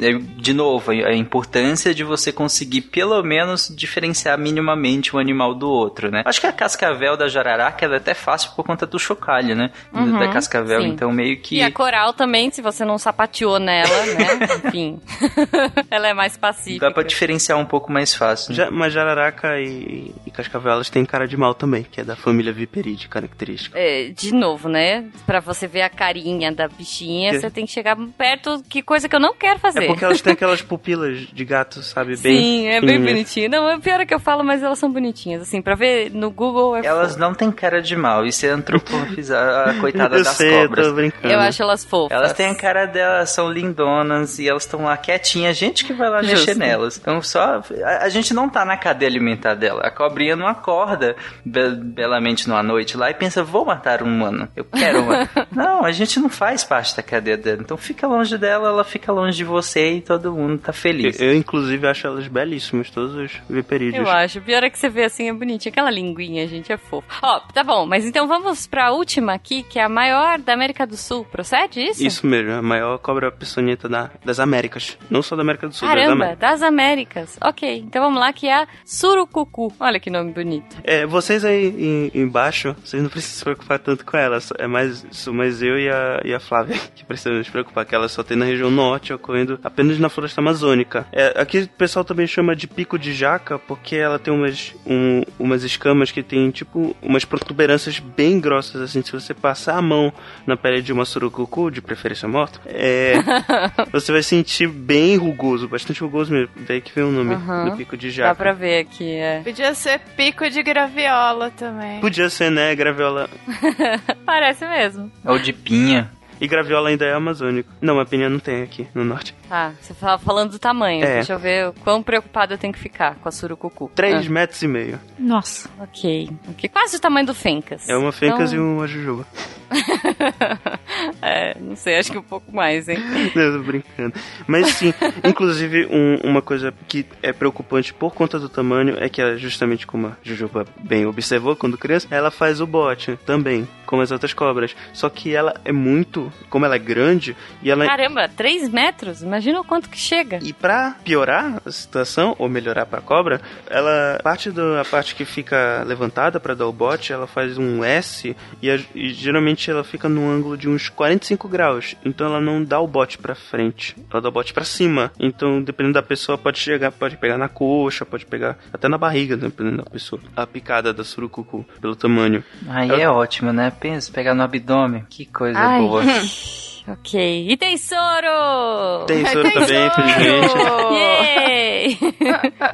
é, 0.01 0.13
de 0.13 0.53
novo, 0.53 0.91
a 0.91 1.13
importância 1.13 1.93
de 1.93 2.03
você 2.03 2.31
conseguir 2.31 2.81
pelo 2.81 3.21
menos 3.23 3.73
diferenciar 3.75 4.37
minimamente 4.37 5.15
um 5.15 5.19
animal 5.19 5.53
do 5.53 5.69
outro, 5.69 6.11
né? 6.11 6.23
Acho 6.25 6.41
que 6.41 6.47
a, 6.47 6.53
cascavel 6.53 7.17
da 7.17 7.27
jararaca 7.27 7.85
ela 7.85 7.95
é 7.95 7.97
até 7.97 8.13
fácil 8.13 8.51
por 8.55 8.65
conta 8.65 8.85
do 8.85 8.97
chocalho, 8.97 9.55
né? 9.55 9.71
Uhum, 9.93 10.17
da 10.17 10.29
cascavel, 10.29 10.81
sim. 10.81 10.87
então 10.87 11.11
meio 11.11 11.39
que... 11.39 11.57
E 11.57 11.63
a 11.63 11.71
coral 11.71 12.13
também, 12.13 12.49
se 12.51 12.61
você 12.61 12.83
não 12.83 12.97
sapateou 12.97 13.59
nela, 13.59 14.05
né? 14.07 14.47
Enfim, 14.67 14.99
ela 15.91 16.07
é 16.07 16.13
mais 16.13 16.37
pacífica. 16.37 16.87
Dá 16.87 16.91
pra 16.91 17.03
diferenciar 17.03 17.57
um 17.57 17.65
pouco 17.65 17.91
mais 17.91 18.13
fácil. 18.13 18.51
Né? 18.51 18.54
Já, 18.55 18.71
mas 18.71 18.93
jararaca 18.93 19.59
e, 19.59 20.13
e 20.25 20.31
cascavel, 20.31 20.71
elas 20.71 20.89
têm 20.89 21.05
cara 21.05 21.27
de 21.27 21.37
mal 21.37 21.53
também, 21.53 21.83
que 21.83 22.01
é 22.01 22.03
da 22.03 22.15
família 22.15 22.51
Viperide, 22.51 23.07
característica. 23.07 23.77
É, 23.77 24.09
de 24.09 24.33
novo, 24.33 24.69
né? 24.69 25.05
Pra 25.25 25.39
você 25.39 25.67
ver 25.67 25.81
a 25.81 25.89
carinha 25.89 26.51
da 26.51 26.67
bichinha, 26.67 27.31
que... 27.31 27.39
você 27.39 27.49
tem 27.49 27.65
que 27.65 27.71
chegar 27.71 27.97
perto, 28.17 28.63
que 28.67 28.81
coisa 28.81 29.07
que 29.07 29.15
eu 29.15 29.19
não 29.19 29.35
quero 29.35 29.59
fazer. 29.59 29.83
É 29.83 29.87
porque 29.87 30.05
elas 30.05 30.21
têm 30.21 30.33
aquelas 30.33 30.61
pupilas 30.61 31.19
de 31.19 31.45
gato, 31.45 31.81
sabe? 31.81 32.15
Bem 32.17 32.37
Sim, 32.39 32.67
é 32.67 32.81
bem 32.81 32.99
bonitinho. 32.99 33.49
Não, 33.49 33.69
é 33.69 33.79
pior 33.79 33.99
é 33.99 34.05
que 34.05 34.13
eu 34.13 34.19
falo, 34.19 34.43
mas 34.43 34.63
elas 34.63 34.79
são 34.79 34.91
bonitinhas. 34.91 35.41
Assim, 35.41 35.61
pra 35.61 35.75
ver 35.75 36.11
no 36.11 36.31
Google 36.31 36.77
é 36.77 36.85
Elas 36.85 37.09
fofo. 37.09 37.19
não 37.19 37.33
têm 37.33 37.51
cara 37.51 37.81
de 37.81 37.95
mal. 37.95 38.25
Isso 38.25 38.45
é 38.45 38.49
antropomorfizar 38.49 39.69
a 39.69 39.73
coitada 39.75 40.17
eu 40.17 40.23
das 40.23 40.35
sei, 40.35 40.61
cobras. 40.61 40.85
Eu, 40.85 40.91
tô 40.91 40.95
brincando. 40.95 41.33
eu 41.33 41.39
acho 41.39 41.61
elas 41.61 41.83
fofas. 41.83 42.17
Elas 42.17 42.33
têm 42.33 42.47
a 42.47 42.55
cara 42.55 42.85
delas, 42.85 43.29
são 43.29 43.51
lindonas 43.51 44.39
e 44.39 44.47
elas 44.47 44.63
estão 44.63 44.83
lá 44.83 44.97
quietinhas. 44.97 45.57
Gente 45.57 45.85
que 45.85 45.93
vai 45.93 46.09
lá 46.09 46.21
Justo. 46.21 46.35
mexer 46.35 46.55
nelas. 46.55 46.97
Então 46.97 47.21
só. 47.21 47.61
A, 47.83 48.03
a, 48.03 48.09
gente 48.09 48.33
não 48.33 48.44
tá 48.49 48.65
na 48.65 48.77
cadeia 48.77 49.09
alimentar 49.09 49.55
dela. 49.55 49.81
A 49.83 49.91
cobrinha 49.91 50.35
não 50.35 50.47
acorda 50.47 51.15
be 51.43 51.75
belamente 51.75 52.47
numa 52.47 52.63
noite 52.63 52.97
lá 52.97 53.09
e 53.09 53.13
pensa, 53.13 53.43
vou 53.43 53.65
matar 53.65 54.03
um 54.03 54.07
humano. 54.07 54.47
Eu 54.55 54.65
quero 54.65 55.01
uma. 55.01 55.29
não, 55.51 55.83
a 55.83 55.91
gente 55.91 56.19
não 56.19 56.29
faz 56.29 56.63
parte 56.63 56.95
da 56.95 57.03
cadeia 57.03 57.37
dela. 57.37 57.59
Então 57.61 57.77
fica 57.77 58.07
longe 58.07 58.37
dela, 58.37 58.69
ela 58.69 58.83
fica 58.83 59.11
longe 59.11 59.37
de 59.37 59.43
você 59.43 59.93
e 59.93 60.01
todo 60.01 60.31
mundo 60.33 60.59
tá 60.59 60.73
feliz. 60.73 61.19
Eu, 61.19 61.29
eu 61.29 61.35
inclusive, 61.35 61.87
acho 61.87 62.07
elas 62.07 62.27
belíssimas, 62.27 62.89
todos 62.89 63.15
os 63.15 63.31
viperídeos. 63.49 64.05
Eu 64.05 64.11
acho. 64.11 64.39
O 64.39 64.41
pior 64.41 64.63
é 64.63 64.69
que 64.69 64.77
você 64.77 64.89
vê 64.89 65.03
assim, 65.03 65.29
é 65.29 65.33
bonitinha. 65.33 65.71
Aquela 65.71 65.91
linguinha, 65.91 66.47
gente, 66.47 66.71
é 66.71 66.77
fofo. 66.77 67.07
Ó, 67.21 67.39
tá 67.53 67.63
bom, 67.63 67.85
mas 67.85 68.05
então 68.05 68.27
vamos 68.27 68.67
pra 68.67 68.91
última 68.91 69.33
aqui, 69.33 69.63
que 69.63 69.79
é 69.79 69.83
a 69.83 69.89
maior 69.89 70.39
da 70.39 70.53
América 70.53 70.85
do 70.85 70.97
Sul. 70.97 71.25
Procede 71.25 71.81
isso? 71.81 72.05
Isso 72.05 72.27
mesmo, 72.27 72.53
a 72.53 72.61
maior 72.61 72.97
cobra 72.99 73.31
peçonhenta 73.31 73.89
da, 73.89 74.09
das 74.23 74.39
Américas. 74.39 74.97
Não 75.09 75.21
só 75.21 75.35
da 75.35 75.41
América 75.41 75.67
do 75.67 75.73
Sul, 75.73 75.87
Caramba, 75.87 76.05
das 76.05 76.11
Américas. 76.15 76.39
das 76.39 76.61
Américas. 76.61 77.39
Ok, 77.41 77.77
então 77.77 78.01
vamos 78.03 78.19
lá, 78.19 78.31
que 78.35 78.47
é 78.47 78.63
a 78.63 78.67
Surucucu. 78.83 79.73
Olha 79.79 79.99
que 79.99 80.09
nome 80.09 80.31
bonito. 80.33 80.75
É, 80.83 81.05
vocês 81.05 81.43
aí 81.45 81.67
em, 81.67 82.11
embaixo, 82.13 82.75
vocês 82.83 83.01
não 83.01 83.09
precisam 83.09 83.37
se 83.37 83.43
preocupar 83.43 83.79
tanto 83.79 84.05
com 84.05 84.17
ela. 84.17 84.37
É 84.59 84.67
mais, 84.67 85.05
mais 85.27 85.63
eu 85.63 85.79
e 85.79 85.89
a, 85.89 86.21
e 86.23 86.33
a 86.33 86.39
Flávia 86.39 86.77
que 86.93 87.05
precisam 87.05 87.41
se 87.43 87.49
preocupar, 87.49 87.85
que 87.85 87.95
ela 87.95 88.07
só 88.07 88.21
tem 88.21 88.37
na 88.37 88.45
região 88.45 88.69
norte, 88.69 89.13
ocorrendo 89.13 89.59
apenas 89.63 89.97
na 89.97 90.09
floresta 90.09 90.41
amazônica. 90.41 91.07
É, 91.11 91.33
aqui 91.39 91.59
o 91.59 91.69
pessoal 91.69 92.03
também 92.03 92.27
chama 92.27 92.55
de 92.55 92.67
pico 92.67 92.99
de 92.99 93.13
jaca, 93.13 93.57
porque 93.57 93.95
ela 93.95 94.19
tem 94.19 94.33
umas, 94.33 94.75
um, 94.85 95.23
umas 95.39 95.63
escamas 95.63 96.11
que 96.11 96.21
tem, 96.21 96.51
tipo, 96.51 96.95
umas 97.01 97.23
protuberâncias 97.23 97.99
bem 97.99 98.39
grossas, 98.39 98.81
assim, 98.81 99.01
se 99.01 99.11
você 99.11 99.33
passar 99.33 99.77
a 99.77 99.81
mão 99.81 100.11
na 100.45 100.57
pele 100.57 100.81
de 100.81 100.91
uma 100.91 101.05
surucucu, 101.05 101.71
de 101.71 101.81
preferência 101.81 102.27
morta, 102.27 102.59
é, 102.65 103.15
você 103.91 104.11
vai 104.11 104.21
sentir 104.21 104.67
bem 104.67 105.15
rugoso, 105.15 105.67
bastante 105.67 106.01
rugoso 106.01 106.33
mesmo. 106.33 106.49
Daí 106.67 106.81
que 106.81 106.93
vem 106.93 107.05
o 107.05 107.11
nome 107.11 107.35
uhum. 107.35 107.69
do 107.69 107.77
pico 107.77 107.95
de 107.95 108.09
jaca. 108.09 108.24
Dá 108.29 108.35
pra 108.35 108.53
ver 108.53 108.79
aqui, 108.79 109.15
é. 109.15 109.41
Podia 109.43 109.73
ser 109.73 109.99
pico 110.15 110.49
de 110.49 110.61
graviola 110.63 111.51
também. 111.51 111.99
Podia 111.99 112.29
ser, 112.29 112.49
né, 112.51 112.73
graviola. 112.75 113.29
Parece 114.25 114.65
mesmo. 114.67 115.11
Ou 115.23 115.37
de 115.39 115.53
pinha. 115.53 116.11
E 116.39 116.47
graviola 116.47 116.89
ainda 116.89 117.05
é 117.05 117.13
amazônico. 117.13 117.69
Não, 117.81 117.99
a 117.99 118.05
pinha 118.05 118.29
não 118.29 118.39
tem 118.39 118.61
aqui 118.63 118.87
no 118.93 119.03
norte. 119.03 119.33
Ah, 119.49 119.71
você 119.79 119.93
tava 119.93 120.21
falando 120.21 120.51
do 120.51 120.59
tamanho. 120.59 121.03
É. 121.03 121.15
Deixa 121.15 121.33
eu 121.33 121.39
ver 121.39 121.69
o 121.69 121.73
quão 121.73 122.03
preocupado 122.03 122.53
eu 122.53 122.57
tenho 122.57 122.73
que 122.73 122.79
ficar 122.79 123.15
com 123.15 123.29
a 123.29 123.31
surucucu. 123.31 123.91
3 123.95 124.27
ah. 124.27 124.29
metros 124.29 124.61
e 124.61 124.67
meio. 124.67 124.99
Nossa. 125.17 125.69
Ok. 125.79 126.29
okay. 126.49 126.69
Quase 126.69 126.97
o 126.97 126.99
tamanho 126.99 127.25
do 127.25 127.33
Fencas. 127.33 127.87
É 127.87 127.95
uma 127.95 128.11
Fencas 128.11 128.51
então... 128.51 128.65
e 128.65 128.75
uma 128.75 128.87
Jujuba. 128.87 129.25
é, 131.21 131.57
não 131.59 131.75
sei, 131.75 131.97
acho 131.97 132.11
que 132.11 132.17
um 132.17 132.23
pouco 132.23 132.53
mais, 132.53 132.87
hein? 132.87 132.97
Eu 133.35 133.57
tô 133.57 133.63
brincando. 133.63 134.13
Mas 134.47 134.67
sim, 134.67 134.93
inclusive 135.23 135.87
um, 135.87 136.17
uma 136.23 136.41
coisa 136.41 136.73
que 136.87 137.05
é 137.21 137.33
preocupante 137.33 137.93
por 137.93 138.13
conta 138.13 138.39
do 138.39 138.49
tamanho 138.49 138.97
é 138.99 139.09
que 139.09 139.21
ela, 139.21 139.37
justamente 139.37 139.87
como 139.87 140.07
a 140.07 140.17
Jujuba 140.23 140.65
bem 140.83 141.05
observou 141.05 141.55
quando 141.55 141.77
criança, 141.77 142.07
ela 142.11 142.31
faz 142.31 142.61
o 142.61 142.67
bote 142.67 143.17
também, 143.25 143.67
como 143.85 144.01
as 144.01 144.11
outras 144.11 144.33
cobras. 144.33 144.75
Só 144.93 145.09
que 145.09 145.35
ela 145.35 145.53
é 145.63 145.71
muito, 145.71 146.31
como 146.49 146.65
ela 146.65 146.75
é 146.75 146.79
grande 146.79 147.35
e 147.61 147.69
ela... 147.69 147.85
Caramba, 147.85 148.27
3 148.27 148.69
metros? 148.69 149.21
Imagina 149.21 149.59
o 149.59 149.63
quanto 149.63 149.89
que 149.89 149.97
chega. 149.97 150.39
E 150.41 150.53
pra 150.53 150.95
piorar 151.03 151.61
a 151.65 151.71
situação, 151.71 152.35
ou 152.39 152.49
melhorar 152.49 152.85
pra 152.85 153.01
cobra, 153.01 153.41
ela, 153.69 154.19
parte 154.23 154.51
da 154.51 154.83
parte 154.89 155.15
que 155.15 155.25
fica 155.25 155.83
levantada 155.85 156.39
para 156.39 156.53
dar 156.53 156.67
o 156.67 156.73
bote, 156.73 157.13
ela 157.13 157.27
faz 157.27 157.57
um 157.57 157.83
S 157.83 158.35
e, 158.61 158.69
a, 158.69 158.79
e 158.93 159.13
geralmente 159.13 159.69
ela 159.69 159.83
fica 159.83 160.07
no 160.09 160.29
ângulo 160.29 160.57
de 160.57 160.69
uns 160.69 160.89
45 160.89 161.47
graus. 161.47 161.95
Então 162.03 162.27
ela 162.27 162.41
não 162.41 162.63
dá 162.63 162.79
o 162.79 162.87
bote 162.87 163.17
para 163.17 163.35
frente, 163.35 163.95
ela 164.11 164.21
dá 164.21 164.29
o 164.29 164.31
bote 164.31 164.53
para 164.53 164.63
cima. 164.63 165.11
Então, 165.19 165.61
dependendo 165.61 165.93
da 165.93 166.03
pessoa, 166.03 166.37
pode 166.37 166.59
chegar, 166.59 166.91
pode 166.91 167.17
pegar 167.17 167.37
na 167.37 167.47
coxa, 167.47 168.05
pode 168.05 168.25
pegar 168.25 168.57
até 168.71 168.87
na 168.87 168.97
barriga, 168.97 169.37
dependendo 169.37 169.77
da 169.77 169.89
pessoa. 169.89 170.21
A 170.35 170.45
picada 170.45 170.93
da 170.93 171.03
surucucu, 171.03 171.65
pelo 171.81 171.95
tamanho. 171.95 172.43
Aí 172.67 172.89
ela... 172.89 173.01
é 173.01 173.09
ótimo, 173.09 173.51
né? 173.51 173.71
Pensa, 173.79 174.11
pegar 174.11 174.33
no 174.33 174.43
abdômen. 174.43 175.05
Que 175.09 175.25
coisa 175.25 175.59
Ai. 175.59 175.81
boa. 175.81 176.03
Ok. 176.87 177.47
E 177.49 177.57
tem 177.57 177.77
soro! 177.77 179.05
Tem 179.07 179.25
soro 179.31 179.43
tem 179.43 179.53
também, 179.53 179.87
infelizmente. 179.87 180.53
Yay! 180.93 181.97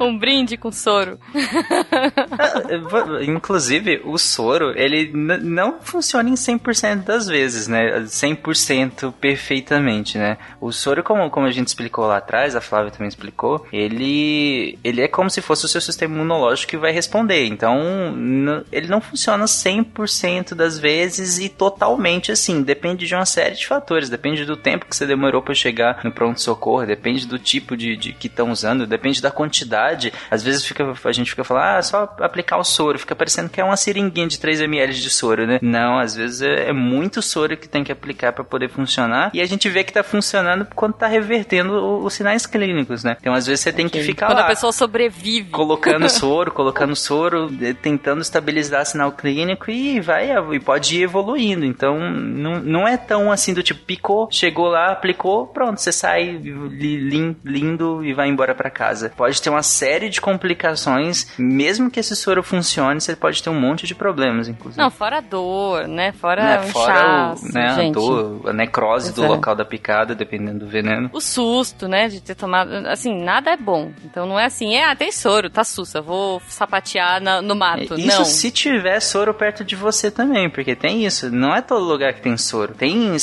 um 0.00 0.18
brinde 0.18 0.56
com 0.56 0.70
soro. 0.70 1.18
Ah, 2.38 3.22
inclusive, 3.22 4.02
o 4.04 4.18
soro, 4.18 4.72
ele 4.76 5.10
não 5.14 5.80
funciona 5.80 6.28
em 6.28 6.34
100% 6.34 7.04
das 7.04 7.26
vezes, 7.26 7.68
né? 7.68 8.00
100% 8.00 9.12
perfeitamente, 9.14 10.18
né? 10.18 10.36
O 10.60 10.72
soro, 10.72 11.02
como, 11.02 11.30
como 11.30 11.46
a 11.46 11.50
gente 11.50 11.68
explicou 11.68 12.06
lá 12.06 12.18
atrás, 12.18 12.54
a 12.54 12.60
Flávia 12.60 12.90
também 12.90 13.08
explicou, 13.08 13.66
ele, 13.72 14.78
ele 14.84 15.00
é 15.00 15.08
como 15.08 15.30
se 15.30 15.40
fosse 15.40 15.64
o 15.64 15.68
seu 15.68 15.80
sistema 15.80 16.14
imunológico 16.14 16.70
que 16.70 16.76
vai 16.76 16.92
responder. 16.92 17.46
Então, 17.46 17.80
ele 18.70 18.88
não 18.88 19.00
funciona 19.00 19.44
100% 19.44 20.54
das 20.54 20.78
vezes 20.78 21.38
e 21.38 21.48
totalmente 21.48 22.30
assim. 22.30 22.62
Depende 22.62 23.06
de 23.06 23.14
uma 23.14 23.26
série 23.26 23.54
de 23.54 23.66
fatores 23.66 24.01
fatores, 24.02 24.10
depende 24.10 24.44
do 24.44 24.56
tempo 24.56 24.86
que 24.86 24.96
você 24.96 25.06
demorou 25.06 25.42
para 25.42 25.54
chegar 25.54 26.00
no 26.04 26.10
pronto-socorro, 26.10 26.86
depende 26.86 27.26
do 27.26 27.38
tipo 27.38 27.76
de, 27.76 27.96
de 27.96 28.12
que 28.12 28.26
estão 28.26 28.50
usando, 28.50 28.86
depende 28.86 29.22
da 29.22 29.30
quantidade. 29.30 30.12
Às 30.30 30.42
vezes 30.42 30.64
fica, 30.64 30.92
a 31.04 31.12
gente 31.12 31.30
fica 31.30 31.44
falando, 31.44 31.64
ah, 31.64 31.82
só 31.82 32.16
aplicar 32.20 32.58
o 32.58 32.64
soro, 32.64 32.98
fica 32.98 33.14
parecendo 33.14 33.48
que 33.48 33.60
é 33.60 33.64
uma 33.64 33.76
seringuinha 33.76 34.26
de 34.26 34.38
3 34.38 34.60
ml 34.62 34.94
de 34.94 35.10
soro, 35.10 35.46
né? 35.46 35.58
Não, 35.62 35.98
às 35.98 36.14
vezes 36.14 36.42
é, 36.42 36.68
é 36.68 36.72
muito 36.72 37.22
soro 37.22 37.56
que 37.56 37.68
tem 37.68 37.84
que 37.84 37.92
aplicar 37.92 38.32
para 38.32 38.44
poder 38.44 38.68
funcionar 38.68 39.30
e 39.34 39.40
a 39.40 39.46
gente 39.46 39.68
vê 39.68 39.84
que 39.84 39.92
tá 39.92 40.02
funcionando 40.02 40.66
quando 40.74 40.94
tá 40.94 41.06
revertendo 41.06 42.02
os 42.02 42.14
sinais 42.14 42.46
clínicos, 42.46 43.04
né? 43.04 43.16
Então 43.20 43.34
às 43.34 43.46
vezes 43.46 43.60
você 43.60 43.72
tem 43.72 43.86
okay. 43.86 44.00
que 44.00 44.06
ficar 44.06 44.26
quando 44.26 44.38
lá. 44.38 44.42
Quando 44.42 44.46
a 44.46 44.54
pessoa 44.54 44.72
sobrevive. 44.72 45.50
Colocando 45.50 46.08
soro, 46.10 46.50
colocando 46.50 46.96
soro, 46.96 47.50
tentando 47.80 48.22
estabilizar 48.22 48.84
sinal 48.86 49.12
clínico 49.12 49.70
e 49.70 50.00
vai, 50.00 50.30
e 50.52 50.60
pode 50.60 50.98
ir 50.98 51.02
evoluindo. 51.02 51.64
Então 51.64 51.98
não, 51.98 52.60
não 52.60 52.88
é 52.88 52.96
tão 52.96 53.30
assim 53.30 53.52
do 53.52 53.62
tipo, 53.62 53.80
picou, 53.92 54.28
chegou 54.30 54.68
lá, 54.68 54.92
aplicou, 54.92 55.46
pronto, 55.46 55.78
você 55.78 55.92
sai 55.92 56.40
lindo 57.44 58.04
e 58.04 58.14
vai 58.14 58.28
embora 58.28 58.54
para 58.54 58.70
casa. 58.70 59.12
Pode 59.14 59.40
ter 59.40 59.50
uma 59.50 59.62
série 59.62 60.08
de 60.08 60.18
complicações, 60.20 61.34
mesmo 61.38 61.90
que 61.90 62.00
esse 62.00 62.16
soro 62.16 62.42
funcione, 62.42 63.00
você 63.00 63.14
pode 63.14 63.42
ter 63.42 63.50
um 63.50 63.60
monte 63.60 63.86
de 63.86 63.94
problemas, 63.94 64.48
inclusive. 64.48 64.82
Não, 64.82 64.90
fora 64.90 65.18
a 65.18 65.20
dor, 65.20 65.86
né? 65.86 66.12
Fora 66.12 66.42
né? 66.42 66.62
fora 66.68 67.34
o, 67.34 67.52
né, 67.52 67.68
a 67.68 67.90
dor, 67.90 68.48
a 68.48 68.52
necrose 68.52 69.12
do 69.12 69.24
é. 69.24 69.28
local 69.28 69.54
da 69.54 69.64
picada, 69.64 70.14
dependendo 70.14 70.60
do 70.60 70.66
veneno. 70.66 71.10
O 71.12 71.20
susto, 71.20 71.86
né, 71.86 72.08
de 72.08 72.22
ter 72.22 72.34
tomado, 72.34 72.72
assim, 72.88 73.22
nada 73.22 73.50
é 73.50 73.56
bom. 73.56 73.92
Então 74.04 74.26
não 74.26 74.40
é 74.40 74.46
assim, 74.46 74.74
é, 74.74 74.84
ah, 74.84 74.96
tem 74.96 75.12
soro, 75.12 75.50
tá 75.50 75.64
sussa, 75.64 76.00
vou 76.00 76.40
sapatear 76.48 77.20
na, 77.20 77.42
no 77.42 77.54
mato. 77.54 77.94
Isso 77.98 78.18
não. 78.18 78.24
se 78.24 78.50
tiver 78.50 79.00
soro 79.00 79.34
perto 79.34 79.64
de 79.64 79.76
você 79.76 80.10
também, 80.10 80.48
porque 80.48 80.74
tem 80.74 81.04
isso, 81.04 81.30
não 81.30 81.54
é 81.54 81.60
todo 81.60 81.84
lugar 81.84 82.14
que 82.14 82.22
tem 82.22 82.36
soro. 82.38 82.74
Tem 82.74 83.18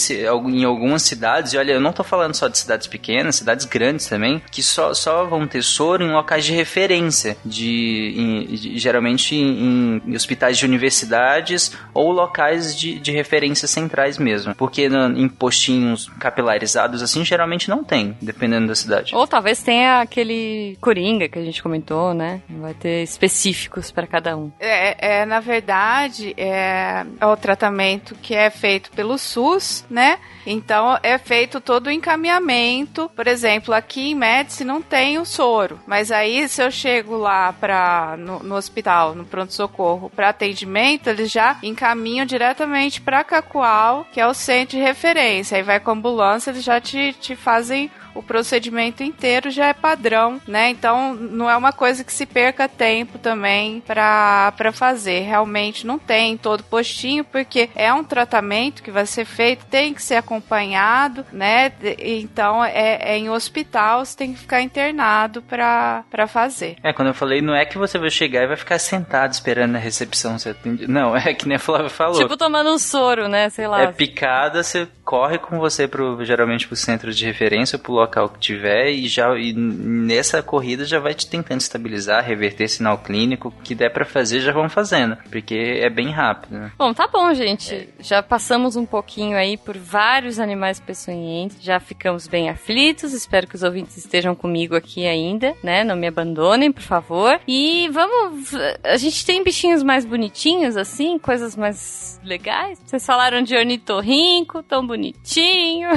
em 0.61 0.65
algumas 0.65 1.03
cidades, 1.03 1.53
e 1.53 1.57
olha, 1.57 1.73
eu 1.73 1.81
não 1.81 1.93
tô 1.93 2.03
falando 2.03 2.35
só 2.35 2.47
de 2.47 2.57
cidades 2.57 2.87
pequenas, 2.87 3.35
cidades 3.35 3.65
grandes 3.65 4.07
também, 4.07 4.41
que 4.51 4.61
só, 4.61 4.93
só 4.93 5.25
vão 5.25 5.47
ter 5.47 5.63
soro 5.63 6.03
em 6.03 6.11
locais 6.11 6.45
de 6.45 6.53
referência, 6.53 7.37
de, 7.45 8.13
em, 8.15 8.45
de 8.55 8.77
geralmente 8.77 9.35
em, 9.35 10.01
em, 10.05 10.15
hospitais 10.15 10.57
de 10.57 10.65
universidades 10.65 11.75
ou 11.93 12.11
locais 12.11 12.77
de, 12.77 12.99
de 12.99 13.11
referência 13.11 13.67
centrais 13.67 14.17
mesmo. 14.17 14.55
Porque 14.55 14.89
no, 14.89 15.17
em 15.17 15.27
postinhos 15.27 16.09
capilarizados 16.19 17.01
assim, 17.01 17.23
geralmente 17.23 17.69
não 17.69 17.83
tem, 17.83 18.17
dependendo 18.21 18.67
da 18.67 18.75
cidade. 18.75 19.15
Ou 19.15 19.27
talvez 19.27 19.61
tenha 19.61 20.01
aquele 20.01 20.77
coringa 20.81 21.27
que 21.27 21.39
a 21.39 21.43
gente 21.43 21.61
comentou, 21.61 22.13
né? 22.13 22.41
Vai 22.49 22.73
ter 22.73 23.03
específicos 23.03 23.91
para 23.91 24.07
cada 24.07 24.35
um. 24.37 24.51
É, 24.59 25.21
é, 25.21 25.25
na 25.25 25.39
verdade, 25.39 26.33
é, 26.37 27.05
é 27.19 27.25
o 27.25 27.37
tratamento 27.37 28.15
que 28.15 28.35
é 28.35 28.49
feito 28.49 28.91
pelo 28.91 29.17
SUS, 29.17 29.85
né? 29.89 30.19
Então 30.51 30.97
é 31.03 31.15
feito 31.19 31.61
todo 31.61 31.87
o 31.87 31.91
encaminhamento. 31.91 33.07
Por 33.15 33.27
exemplo, 33.27 33.71
aqui 33.71 34.09
em 34.09 34.15
Médici 34.15 34.63
não 34.63 34.81
tem 34.81 35.19
o 35.19 35.25
soro, 35.25 35.79
mas 35.85 36.11
aí 36.11 36.49
se 36.49 36.63
eu 36.63 36.71
chego 36.71 37.15
lá 37.17 37.53
para 37.53 38.15
no, 38.17 38.39
no, 38.39 38.55
hospital, 38.55 39.13
no 39.13 39.25
pronto 39.25 39.53
socorro, 39.53 40.09
para 40.09 40.29
atendimento, 40.29 41.07
eles 41.07 41.31
já 41.31 41.59
encaminham 41.61 42.25
diretamente 42.25 42.99
para 42.99 43.23
Cacoal, 43.23 44.07
que 44.11 44.19
é 44.19 44.25
o 44.25 44.33
centro 44.33 44.75
de 44.75 44.83
referência. 44.83 45.55
Aí 45.55 45.61
vai 45.61 45.79
com 45.79 45.91
a 45.91 45.93
ambulância, 45.93 46.49
eles 46.49 46.63
já 46.63 46.81
te, 46.81 47.13
te 47.13 47.35
fazem 47.35 47.91
o 48.13 48.23
procedimento 48.23 49.03
inteiro 49.03 49.49
já 49.49 49.67
é 49.67 49.73
padrão, 49.73 50.41
né? 50.47 50.69
Então 50.69 51.13
não 51.13 51.49
é 51.49 51.55
uma 51.55 51.71
coisa 51.71 52.03
que 52.03 52.13
se 52.13 52.25
perca 52.25 52.67
tempo 52.67 53.17
também 53.17 53.81
para 53.81 54.71
fazer. 54.73 55.21
Realmente 55.21 55.85
não 55.85 55.99
tem 55.99 56.37
todo 56.37 56.63
postinho, 56.63 57.23
porque 57.23 57.69
é 57.75 57.93
um 57.93 58.03
tratamento 58.03 58.83
que 58.83 58.91
vai 58.91 59.05
ser 59.05 59.25
feito, 59.25 59.65
tem 59.65 59.93
que 59.93 60.01
ser 60.01 60.15
acompanhado, 60.15 61.25
né? 61.31 61.71
Então 61.99 62.63
é, 62.63 62.99
é 63.01 63.17
em 63.17 63.29
hospital, 63.29 64.05
você 64.05 64.17
tem 64.17 64.33
que 64.33 64.39
ficar 64.39 64.61
internado 64.61 65.41
para 65.41 66.27
fazer. 66.27 66.77
É, 66.83 66.93
quando 66.93 67.09
eu 67.09 67.13
falei, 67.13 67.41
não 67.41 67.55
é 67.55 67.65
que 67.65 67.77
você 67.77 67.97
vai 67.97 68.09
chegar 68.09 68.43
e 68.43 68.47
vai 68.47 68.57
ficar 68.57 68.79
sentado 68.79 69.31
esperando 69.31 69.71
na 69.71 69.79
recepção 69.79 70.37
você 70.37 70.49
atende. 70.49 70.87
Não, 70.87 71.15
é 71.17 71.33
que 71.33 71.47
nem 71.47 71.55
a 71.55 71.59
Flávia 71.59 71.89
falou. 71.89 72.17
Tipo 72.17 72.37
tomando 72.37 72.71
um 72.71 72.79
soro, 72.79 73.27
né? 73.27 73.49
Sei 73.49 73.67
lá. 73.67 73.81
É 73.81 73.91
picada, 73.91 74.63
você 74.63 74.87
corre 75.03 75.37
com 75.37 75.59
você 75.59 75.87
pro, 75.87 76.23
geralmente 76.23 76.67
pro 76.67 76.75
centro 76.75 77.11
de 77.11 77.25
referência, 77.25 77.77
pro 77.79 77.98
local 77.99 78.29
que 78.29 78.39
tiver 78.39 78.89
e 78.91 79.07
já 79.07 79.37
e 79.37 79.53
nessa 79.53 80.41
corrida 80.41 80.85
já 80.85 80.99
vai 80.99 81.13
te 81.13 81.29
tentando 81.29 81.61
estabilizar, 81.61 82.23
reverter 82.23 82.67
sinal 82.67 82.97
clínico, 82.97 83.53
que 83.63 83.75
der 83.75 83.89
para 83.89 84.05
fazer 84.05 84.41
já 84.41 84.51
vão 84.51 84.69
fazendo, 84.69 85.17
porque 85.29 85.79
é 85.81 85.89
bem 85.89 86.11
rápido. 86.11 86.57
Né? 86.57 86.71
Bom, 86.77 86.93
tá 86.93 87.07
bom, 87.07 87.33
gente. 87.33 87.73
É. 87.73 87.87
Já 87.99 88.23
passamos 88.23 88.75
um 88.75 88.85
pouquinho 88.85 89.37
aí 89.37 89.57
por 89.57 89.77
vários 89.77 90.39
animais 90.39 90.79
peçonhentos, 90.79 91.61
já 91.61 91.79
ficamos 91.79 92.27
bem 92.27 92.49
aflitos. 92.49 93.13
Espero 93.13 93.47
que 93.47 93.55
os 93.55 93.63
ouvintes 93.63 93.97
estejam 93.97 94.35
comigo 94.35 94.75
aqui 94.75 95.05
ainda, 95.05 95.55
né? 95.63 95.83
Não 95.83 95.95
me 95.95 96.07
abandonem, 96.07 96.71
por 96.71 96.83
favor. 96.83 97.39
E 97.47 97.89
vamos, 97.91 98.53
a 98.83 98.97
gente 98.97 99.25
tem 99.25 99.43
bichinhos 99.43 99.83
mais 99.83 100.05
bonitinhos 100.05 100.77
assim, 100.77 101.17
coisas 101.19 101.55
mais 101.55 102.19
legais. 102.23 102.79
Vocês 102.85 103.05
falaram 103.05 103.41
de 103.41 103.55
ornitorrinco, 103.55 104.63
tão 104.63 104.85
bonitinho. 104.85 105.89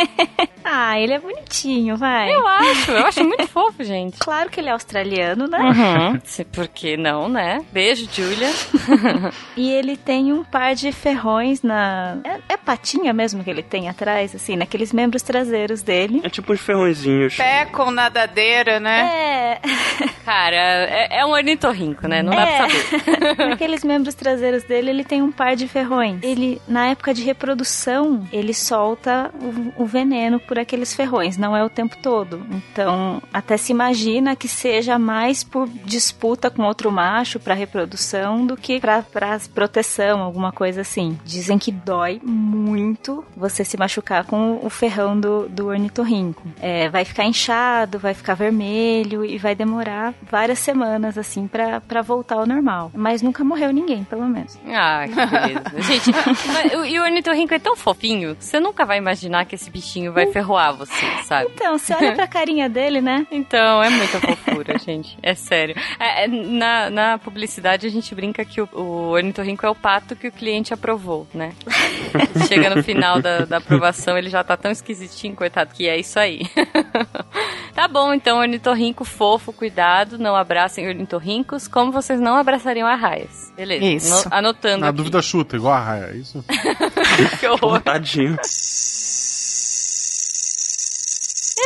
ah, 0.64 0.98
ele 0.98 1.14
é 1.14 1.18
bonitinho 1.18 1.49
vai. 1.96 2.32
Eu 2.32 2.46
acho, 2.46 2.90
eu 2.90 3.06
acho 3.06 3.24
muito 3.24 3.46
fofo, 3.48 3.82
gente. 3.84 4.18
Claro 4.30 4.50
que 4.50 4.60
ele 4.60 4.68
é 4.68 4.72
australiano, 4.72 5.46
né? 5.48 5.58
Uhum. 5.58 6.44
Por 6.52 6.68
que 6.68 6.96
não, 6.96 7.28
né? 7.28 7.64
Beijo, 7.72 8.08
Julia. 8.12 8.50
e 9.56 9.70
ele 9.70 9.96
tem 9.96 10.32
um 10.32 10.44
par 10.44 10.74
de 10.74 10.92
ferrões 10.92 11.62
na. 11.62 12.18
É, 12.22 12.54
é, 12.54 12.56
patinha 12.56 13.12
mesmo 13.12 13.42
que 13.42 13.50
ele 13.50 13.62
tem 13.62 13.88
atrás, 13.88 14.34
assim, 14.34 14.56
naqueles 14.56 14.92
membros 14.92 15.22
traseiros 15.22 15.82
dele. 15.82 16.20
É 16.22 16.28
tipo 16.28 16.52
uns 16.52 16.60
ferrõezinhos. 16.60 17.36
Pé 17.36 17.64
com 17.64 17.90
nadadeira, 17.90 18.78
né? 18.78 19.00
É. 19.00 19.60
Cara, 20.24 20.56
é, 20.56 21.18
é 21.20 21.26
um 21.26 21.30
ornitorrinco, 21.30 22.06
né? 22.06 22.22
Não 22.22 22.32
dá 22.32 22.42
é. 22.42 22.56
pra 22.58 22.68
saber. 22.68 23.48
naqueles 23.48 23.82
membros 23.82 24.14
traseiros 24.14 24.62
dele, 24.64 24.90
ele 24.90 25.04
tem 25.04 25.22
um 25.22 25.32
par 25.32 25.56
de 25.56 25.66
ferrões. 25.66 26.22
Ele, 26.22 26.60
na 26.68 26.86
época 26.88 27.12
de 27.12 27.22
reprodução, 27.22 28.26
ele 28.32 28.54
solta 28.54 29.30
o, 29.34 29.82
o 29.82 29.86
veneno 29.86 30.38
por 30.38 30.58
aqueles 30.58 30.94
ferrões. 30.94 31.36
Não 31.40 31.56
é 31.56 31.64
o 31.64 31.70
tempo 31.70 31.96
todo. 32.02 32.46
Então, 32.50 33.22
até 33.32 33.56
se 33.56 33.72
imagina 33.72 34.36
que 34.36 34.46
seja 34.46 34.98
mais 34.98 35.42
por 35.42 35.66
disputa 35.86 36.50
com 36.50 36.62
outro 36.64 36.92
macho 36.92 37.40
para 37.40 37.54
reprodução 37.54 38.46
do 38.46 38.58
que 38.58 38.78
para 38.78 39.02
proteção, 39.54 40.20
alguma 40.20 40.52
coisa 40.52 40.82
assim. 40.82 41.18
Dizem 41.24 41.58
que 41.58 41.72
dói 41.72 42.20
muito 42.22 43.24
você 43.34 43.64
se 43.64 43.78
machucar 43.78 44.24
com 44.24 44.60
o 44.62 44.68
ferrão 44.68 45.18
do, 45.18 45.48
do 45.48 45.68
ornitorrinco. 45.68 46.42
É, 46.60 46.90
vai 46.90 47.06
ficar 47.06 47.24
inchado, 47.24 47.98
vai 47.98 48.12
ficar 48.12 48.34
vermelho 48.34 49.24
e 49.24 49.38
vai 49.38 49.54
demorar 49.54 50.12
várias 50.30 50.58
semanas 50.58 51.16
assim 51.16 51.48
para 51.48 52.02
voltar 52.02 52.34
ao 52.34 52.46
normal. 52.46 52.90
Mas 52.94 53.22
nunca 53.22 53.42
morreu 53.42 53.72
ninguém, 53.72 54.04
pelo 54.04 54.26
menos. 54.28 54.58
Ah, 54.66 55.06
que 55.08 55.14
beleza. 55.14 55.80
Gente, 55.80 56.10
e 56.86 56.98
o 56.98 57.02
ornitorrinco 57.02 57.54
é 57.54 57.58
tão 57.58 57.74
fofinho, 57.74 58.36
você 58.38 58.60
nunca 58.60 58.84
vai 58.84 58.98
imaginar 58.98 59.46
que 59.46 59.54
esse 59.54 59.70
bichinho 59.70 60.12
vai 60.12 60.26
ferroar 60.26 60.76
você, 60.76 61.06
sabe? 61.30 61.50
Então, 61.54 61.78
você 61.78 61.94
olha 61.94 62.12
pra 62.12 62.26
carinha 62.26 62.68
dele, 62.68 63.00
né? 63.00 63.26
Então, 63.30 63.82
é 63.82 63.88
muita 63.88 64.20
fofura, 64.20 64.76
gente. 64.84 65.16
É 65.22 65.34
sério. 65.34 65.74
É, 65.98 66.24
é, 66.24 66.28
na, 66.28 66.90
na 66.90 67.18
publicidade 67.18 67.86
a 67.86 67.90
gente 67.90 68.14
brinca 68.14 68.44
que 68.44 68.60
o, 68.60 68.68
o 68.72 69.10
ornitorrinco 69.10 69.64
é 69.64 69.70
o 69.70 69.74
pato 69.74 70.14
que 70.14 70.28
o 70.28 70.32
cliente 70.32 70.74
aprovou, 70.74 71.26
né? 71.32 71.52
Chega 72.48 72.74
no 72.74 72.82
final 72.82 73.20
da, 73.20 73.44
da 73.44 73.56
aprovação, 73.58 74.18
ele 74.18 74.28
já 74.28 74.42
tá 74.42 74.56
tão 74.56 74.70
esquisitinho, 74.70 75.34
coitado, 75.34 75.72
que 75.72 75.88
é 75.88 75.98
isso 75.98 76.18
aí. 76.18 76.42
tá 77.74 77.88
bom, 77.88 78.12
então, 78.12 78.38
ornitorrinco 78.38 79.04
fofo, 79.04 79.52
cuidado, 79.52 80.18
não 80.18 80.34
abracem 80.34 80.86
ornitorrincos, 80.86 81.68
como 81.68 81.92
vocês 81.92 82.20
não 82.20 82.36
abraçariam 82.36 82.88
a 82.88 82.94
raias. 82.94 83.52
Beleza. 83.56 83.84
Isso. 83.84 84.28
No, 84.28 84.34
anotando. 84.34 84.80
Na 84.80 84.88
aqui. 84.88 84.96
dúvida, 84.96 85.22
chuta, 85.22 85.56
igual 85.56 85.74
a 85.74 85.80
raia, 85.80 86.10
é 86.12 86.16
isso? 86.16 86.44
que 87.38 87.46
horror. 87.46 87.80
Tadinho. 87.80 88.36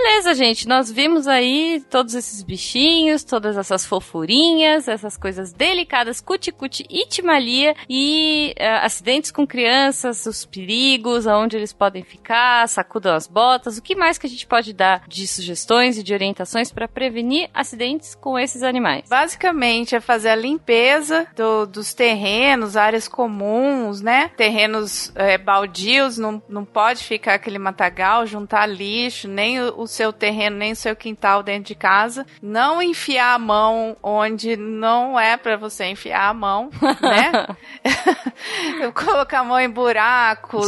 Beleza, 0.04 0.34
gente. 0.34 0.68
Nós 0.68 0.92
vimos 0.92 1.26
aí 1.26 1.82
todos 1.88 2.14
esses 2.14 2.42
bichinhos, 2.42 3.24
todas 3.24 3.56
essas 3.56 3.86
fofurinhas, 3.86 4.86
essas 4.86 5.16
coisas 5.16 5.50
delicadas, 5.50 6.20
cuticute 6.20 6.84
e 6.90 7.06
timalia 7.06 7.74
e 7.88 8.54
uh, 8.60 8.84
acidentes 8.84 9.30
com 9.30 9.46
crianças, 9.46 10.26
os 10.26 10.44
perigos, 10.44 11.26
aonde 11.26 11.56
eles 11.56 11.72
podem 11.72 12.02
ficar, 12.02 12.68
sacudam 12.68 13.14
as 13.14 13.26
botas. 13.26 13.78
O 13.78 13.82
que 13.82 13.96
mais 13.96 14.18
que 14.18 14.26
a 14.26 14.28
gente 14.28 14.46
pode 14.46 14.74
dar 14.74 15.02
de 15.08 15.26
sugestões 15.26 15.96
e 15.96 16.02
de 16.02 16.12
orientações 16.12 16.70
para 16.70 16.86
prevenir 16.86 17.48
acidentes 17.54 18.14
com 18.14 18.38
esses 18.38 18.62
animais? 18.62 19.08
Basicamente 19.08 19.96
é 19.96 20.00
fazer 20.00 20.28
a 20.28 20.36
limpeza 20.36 21.26
do, 21.34 21.64
dos 21.64 21.94
terrenos, 21.94 22.76
áreas 22.76 23.08
comuns, 23.08 24.02
né? 24.02 24.30
Terrenos 24.36 25.10
é, 25.14 25.38
baldios, 25.38 26.18
não, 26.18 26.42
não 26.46 26.66
pode 26.66 27.02
ficar 27.02 27.32
aquele 27.32 27.58
matagal, 27.58 28.26
juntar 28.26 28.66
lixo, 28.66 29.26
nem 29.26 29.62
o 29.62 29.84
o 29.84 29.86
seu 29.94 30.12
terreno 30.12 30.56
nem 30.56 30.72
o 30.72 30.76
seu 30.76 30.94
quintal 30.96 31.42
dentro 31.42 31.64
de 31.64 31.74
casa. 31.74 32.26
Não 32.42 32.82
enfiar 32.82 33.34
a 33.34 33.38
mão 33.38 33.96
onde 34.02 34.56
não 34.56 35.18
é 35.18 35.36
para 35.36 35.56
você 35.56 35.84
enfiar 35.86 36.28
a 36.28 36.34
mão, 36.34 36.70
né? 37.00 37.46
Colocar 38.94 39.40
a 39.40 39.44
mão 39.44 39.60
em 39.60 39.70
buraco, 39.70 40.58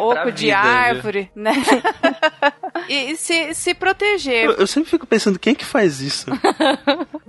oco 0.00 0.32
de 0.32 0.50
árvore, 0.50 1.30
viu? 1.34 1.44
né? 1.44 1.52
e 2.88 3.16
se, 3.16 3.54
se 3.54 3.74
proteger. 3.74 4.46
Eu, 4.46 4.52
eu, 4.52 4.66
sempre 4.66 4.90
fico 4.90 5.06
pensando, 5.06 5.38
quem 5.38 5.52
é 5.52 5.56
que 5.56 5.64
faz 5.64 6.00
isso? 6.00 6.26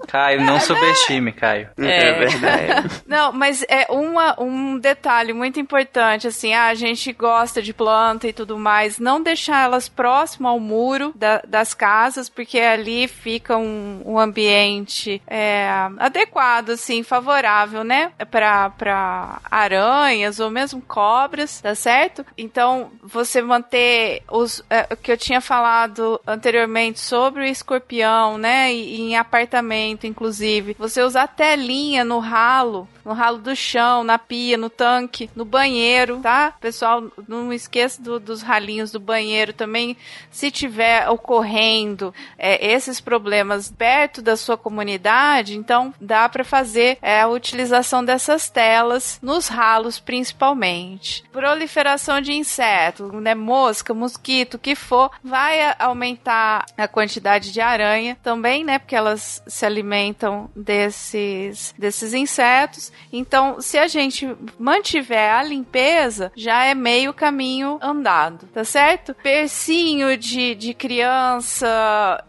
Caio, 0.07 0.41
não 0.41 0.59
subestime, 0.59 1.31
Caio. 1.31 1.69
É, 1.77 2.09
é 2.09 2.13
verdade. 2.13 3.03
Não, 3.07 3.31
mas 3.31 3.63
é 3.69 3.87
uma, 3.89 4.39
um 4.41 4.77
detalhe 4.77 5.33
muito 5.33 5.59
importante, 5.59 6.27
assim, 6.27 6.53
ah, 6.53 6.67
a 6.67 6.73
gente 6.73 7.11
gosta 7.13 7.61
de 7.61 7.73
planta 7.73 8.27
e 8.27 8.33
tudo 8.33 8.57
mais, 8.57 8.99
não 8.99 9.21
deixar 9.21 9.63
elas 9.63 9.87
próximo 9.87 10.47
ao 10.47 10.59
muro 10.59 11.11
da 11.15 11.42
das 11.47 11.73
casas, 11.73 12.29
porque 12.29 12.59
ali 12.59 13.07
fica 13.07 13.57
um, 13.57 14.01
um 14.05 14.19
ambiente 14.19 15.21
é, 15.27 15.67
adequado, 15.99 16.71
assim, 16.71 17.03
favorável, 17.03 17.83
né? 17.83 18.11
Para 18.29 19.39
aranhas 19.49 20.39
ou 20.39 20.49
mesmo 20.49 20.81
cobras, 20.81 21.61
tá 21.61 21.75
certo? 21.75 22.25
Então, 22.37 22.91
você 23.01 23.41
manter 23.41 24.23
os. 24.29 24.63
É, 24.69 24.87
o 24.91 24.97
que 24.97 25.11
eu 25.11 25.17
tinha 25.17 25.41
falado 25.41 26.19
anteriormente 26.25 26.99
sobre 26.99 27.41
o 27.41 27.45
escorpião, 27.45 28.37
né? 28.37 28.73
E, 28.73 29.01
em 29.01 29.17
apartamento, 29.17 30.07
inclusive. 30.07 30.75
Você 30.79 31.01
usar 31.01 31.27
telinha 31.27 32.03
no 32.03 32.19
ralo 32.19 32.87
no 33.03 33.13
ralo 33.13 33.37
do 33.37 33.55
chão, 33.55 34.03
na 34.03 34.17
pia, 34.17 34.57
no 34.57 34.69
tanque, 34.69 35.29
no 35.35 35.43
banheiro, 35.43 36.19
tá? 36.19 36.53
Pessoal, 36.59 37.03
não 37.27 37.51
esqueça 37.51 38.01
do, 38.01 38.19
dos 38.19 38.41
ralinhos 38.41 38.91
do 38.91 38.99
banheiro 38.99 39.51
também. 39.51 39.97
Se 40.31 40.49
tiver 40.49 41.09
ocorrendo 41.33 42.13
é, 42.37 42.73
esses 42.73 42.99
problemas 42.99 43.71
perto 43.71 44.21
da 44.21 44.35
sua 44.35 44.57
comunidade, 44.57 45.57
então 45.57 45.93
dá 45.99 46.27
para 46.27 46.43
fazer 46.43 46.97
é, 47.01 47.21
a 47.21 47.27
utilização 47.27 48.03
dessas 48.03 48.49
telas 48.49 49.19
nos 49.21 49.47
ralos 49.47 49.99
principalmente. 49.99 51.23
Proliferação 51.31 52.21
de 52.21 52.33
insetos, 52.33 53.11
né? 53.13 53.35
Mosca, 53.35 53.93
mosquito, 53.93 54.55
o 54.55 54.59
que 54.59 54.75
for, 54.75 55.11
vai 55.23 55.75
aumentar 55.79 56.65
a 56.77 56.87
quantidade 56.87 57.51
de 57.51 57.61
aranha 57.61 58.17
também, 58.23 58.63
né? 58.63 58.79
Porque 58.79 58.95
elas 58.95 59.41
se 59.47 59.65
alimentam 59.65 59.83
alimentam 59.83 60.49
desses, 60.55 61.73
desses 61.77 62.13
insetos. 62.13 62.91
Então, 63.11 63.59
se 63.61 63.77
a 63.77 63.87
gente 63.87 64.35
mantiver 64.57 65.33
a 65.33 65.43
limpeza, 65.43 66.31
já 66.35 66.63
é 66.63 66.73
meio 66.73 67.13
caminho 67.13 67.77
andado, 67.81 68.47
tá 68.47 68.63
certo? 68.63 69.13
Percinho 69.15 70.17
de, 70.17 70.55
de 70.55 70.73
criança, 70.73 71.22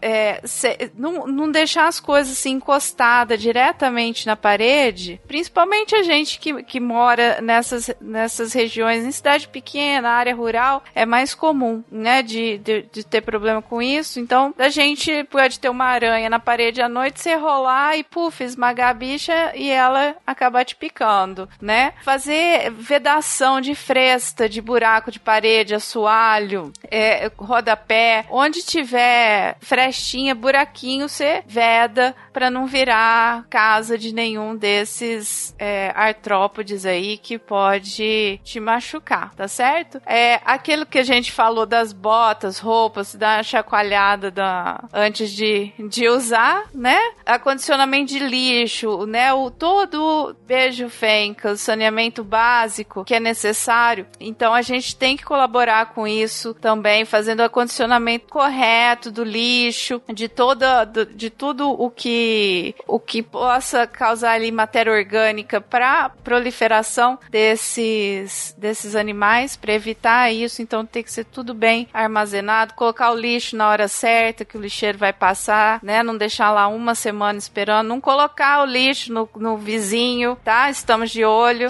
é, 0.01 0.41
se, 0.43 0.91
não, 0.97 1.27
não 1.27 1.51
deixar 1.51 1.87
as 1.87 1.99
coisas 1.99 2.33
assim 2.33 2.51
encostadas 2.51 3.41
diretamente 3.41 4.25
na 4.25 4.35
parede, 4.35 5.19
principalmente 5.27 5.95
a 5.95 6.03
gente 6.03 6.39
que, 6.39 6.63
que 6.63 6.79
mora 6.79 7.39
nessas, 7.41 7.89
nessas 7.99 8.53
regiões, 8.53 9.03
em 9.03 9.11
cidade 9.11 9.47
pequena, 9.47 10.09
área 10.09 10.35
rural, 10.35 10.83
é 10.93 11.05
mais 11.05 11.33
comum, 11.33 11.83
né, 11.91 12.21
de, 12.21 12.57
de, 12.59 12.83
de 12.91 13.03
ter 13.03 13.21
problema 13.21 13.61
com 13.61 13.81
isso. 13.81 14.19
Então, 14.19 14.53
a 14.57 14.69
gente 14.69 15.23
pode 15.25 15.59
ter 15.59 15.69
uma 15.69 15.85
aranha 15.85 16.29
na 16.29 16.39
parede 16.39 16.81
à 16.81 16.89
noite, 16.89 17.19
você 17.19 17.35
rolar 17.35 17.97
e, 17.97 18.03
puf, 18.03 18.43
esmagar 18.43 18.89
a 18.89 18.93
bicha 18.93 19.51
e 19.55 19.69
ela 19.69 20.15
acabar 20.25 20.63
te 20.63 20.75
picando, 20.75 21.49
né? 21.61 21.93
Fazer 22.03 22.71
vedação 22.71 23.59
de 23.61 23.75
fresta, 23.75 24.47
de 24.47 24.61
buraco 24.61 25.11
de 25.11 25.19
parede, 25.19 25.75
assoalho, 25.75 26.71
é, 26.89 27.31
rodapé, 27.37 28.25
onde 28.29 28.63
tiver 28.75 29.55
frestinha, 29.61 30.35
buraquinho, 30.35 31.07
você 31.07 31.41
veda 31.47 32.13
para 32.33 32.49
não 32.49 32.65
virar 32.67 33.45
casa 33.49 33.97
de 33.97 34.13
nenhum 34.13 34.55
desses 34.55 35.55
é, 35.57 35.93
artrópodes 35.95 36.85
aí 36.85 37.17
que 37.17 37.39
pode 37.39 38.39
te 38.43 38.59
machucar, 38.59 39.33
tá 39.33 39.47
certo? 39.47 40.01
É 40.05 40.41
aquilo 40.43 40.85
que 40.85 40.99
a 40.99 41.03
gente 41.03 41.31
falou 41.31 41.65
das 41.65 41.93
botas, 41.93 42.59
roupas, 42.59 43.15
da 43.15 43.41
chacoalhada 43.43 44.29
da, 44.29 44.83
antes 44.91 45.31
de, 45.31 45.71
de 45.89 46.09
usar, 46.09 46.65
né? 46.73 46.99
Acondicionamento 47.25 48.11
de 48.11 48.19
lixo, 48.19 49.05
né? 49.05 49.33
O 49.33 49.49
todo 49.49 50.35
beijo 50.45 50.89
fenca, 50.89 51.51
o 51.51 51.57
saneamento 51.57 52.23
básico 52.23 53.05
que 53.05 53.15
é 53.15 53.19
necessário. 53.21 54.05
Então 54.19 54.53
a 54.53 54.61
gente 54.61 54.95
tem 54.97 55.15
que 55.15 55.23
colaborar 55.23 55.93
com 55.93 56.05
isso 56.05 56.53
também, 56.53 57.05
fazendo 57.05 57.39
o 57.39 57.43
acondicionamento 57.43 58.27
correto 58.27 58.64
do 59.11 59.23
lixo, 59.23 60.01
de 60.13 60.27
toda, 60.27 60.85
de 60.85 61.29
tudo 61.29 61.69
o 61.69 61.89
que 61.89 62.75
o 62.87 62.99
que 62.99 63.21
possa 63.21 63.85
causar 63.85 64.33
ali 64.33 64.51
matéria 64.51 64.91
orgânica 64.91 65.59
para 65.61 66.09
proliferação 66.09 67.17
desses 67.29 68.55
desses 68.57 68.95
animais, 68.95 69.55
para 69.55 69.73
evitar 69.73 70.31
isso, 70.31 70.61
então 70.61 70.85
tem 70.85 71.03
que 71.03 71.11
ser 71.11 71.25
tudo 71.25 71.53
bem 71.53 71.87
armazenado, 71.93 72.73
colocar 72.73 73.11
o 73.11 73.15
lixo 73.15 73.55
na 73.55 73.69
hora 73.69 73.87
certa 73.87 74.45
que 74.45 74.57
o 74.57 74.61
lixeiro 74.61 74.97
vai 74.97 75.13
passar, 75.13 75.79
né? 75.83 76.03
Não 76.03 76.17
deixar 76.17 76.51
lá 76.51 76.67
uma 76.67 76.95
semana 76.95 77.37
esperando, 77.37 77.87
não 77.87 78.01
colocar 78.01 78.61
o 78.61 78.65
lixo 78.65 79.11
no, 79.11 79.29
no 79.35 79.57
vizinho, 79.57 80.37
tá? 80.43 80.69
Estamos 80.69 81.11
de 81.11 81.23
olho. 81.23 81.69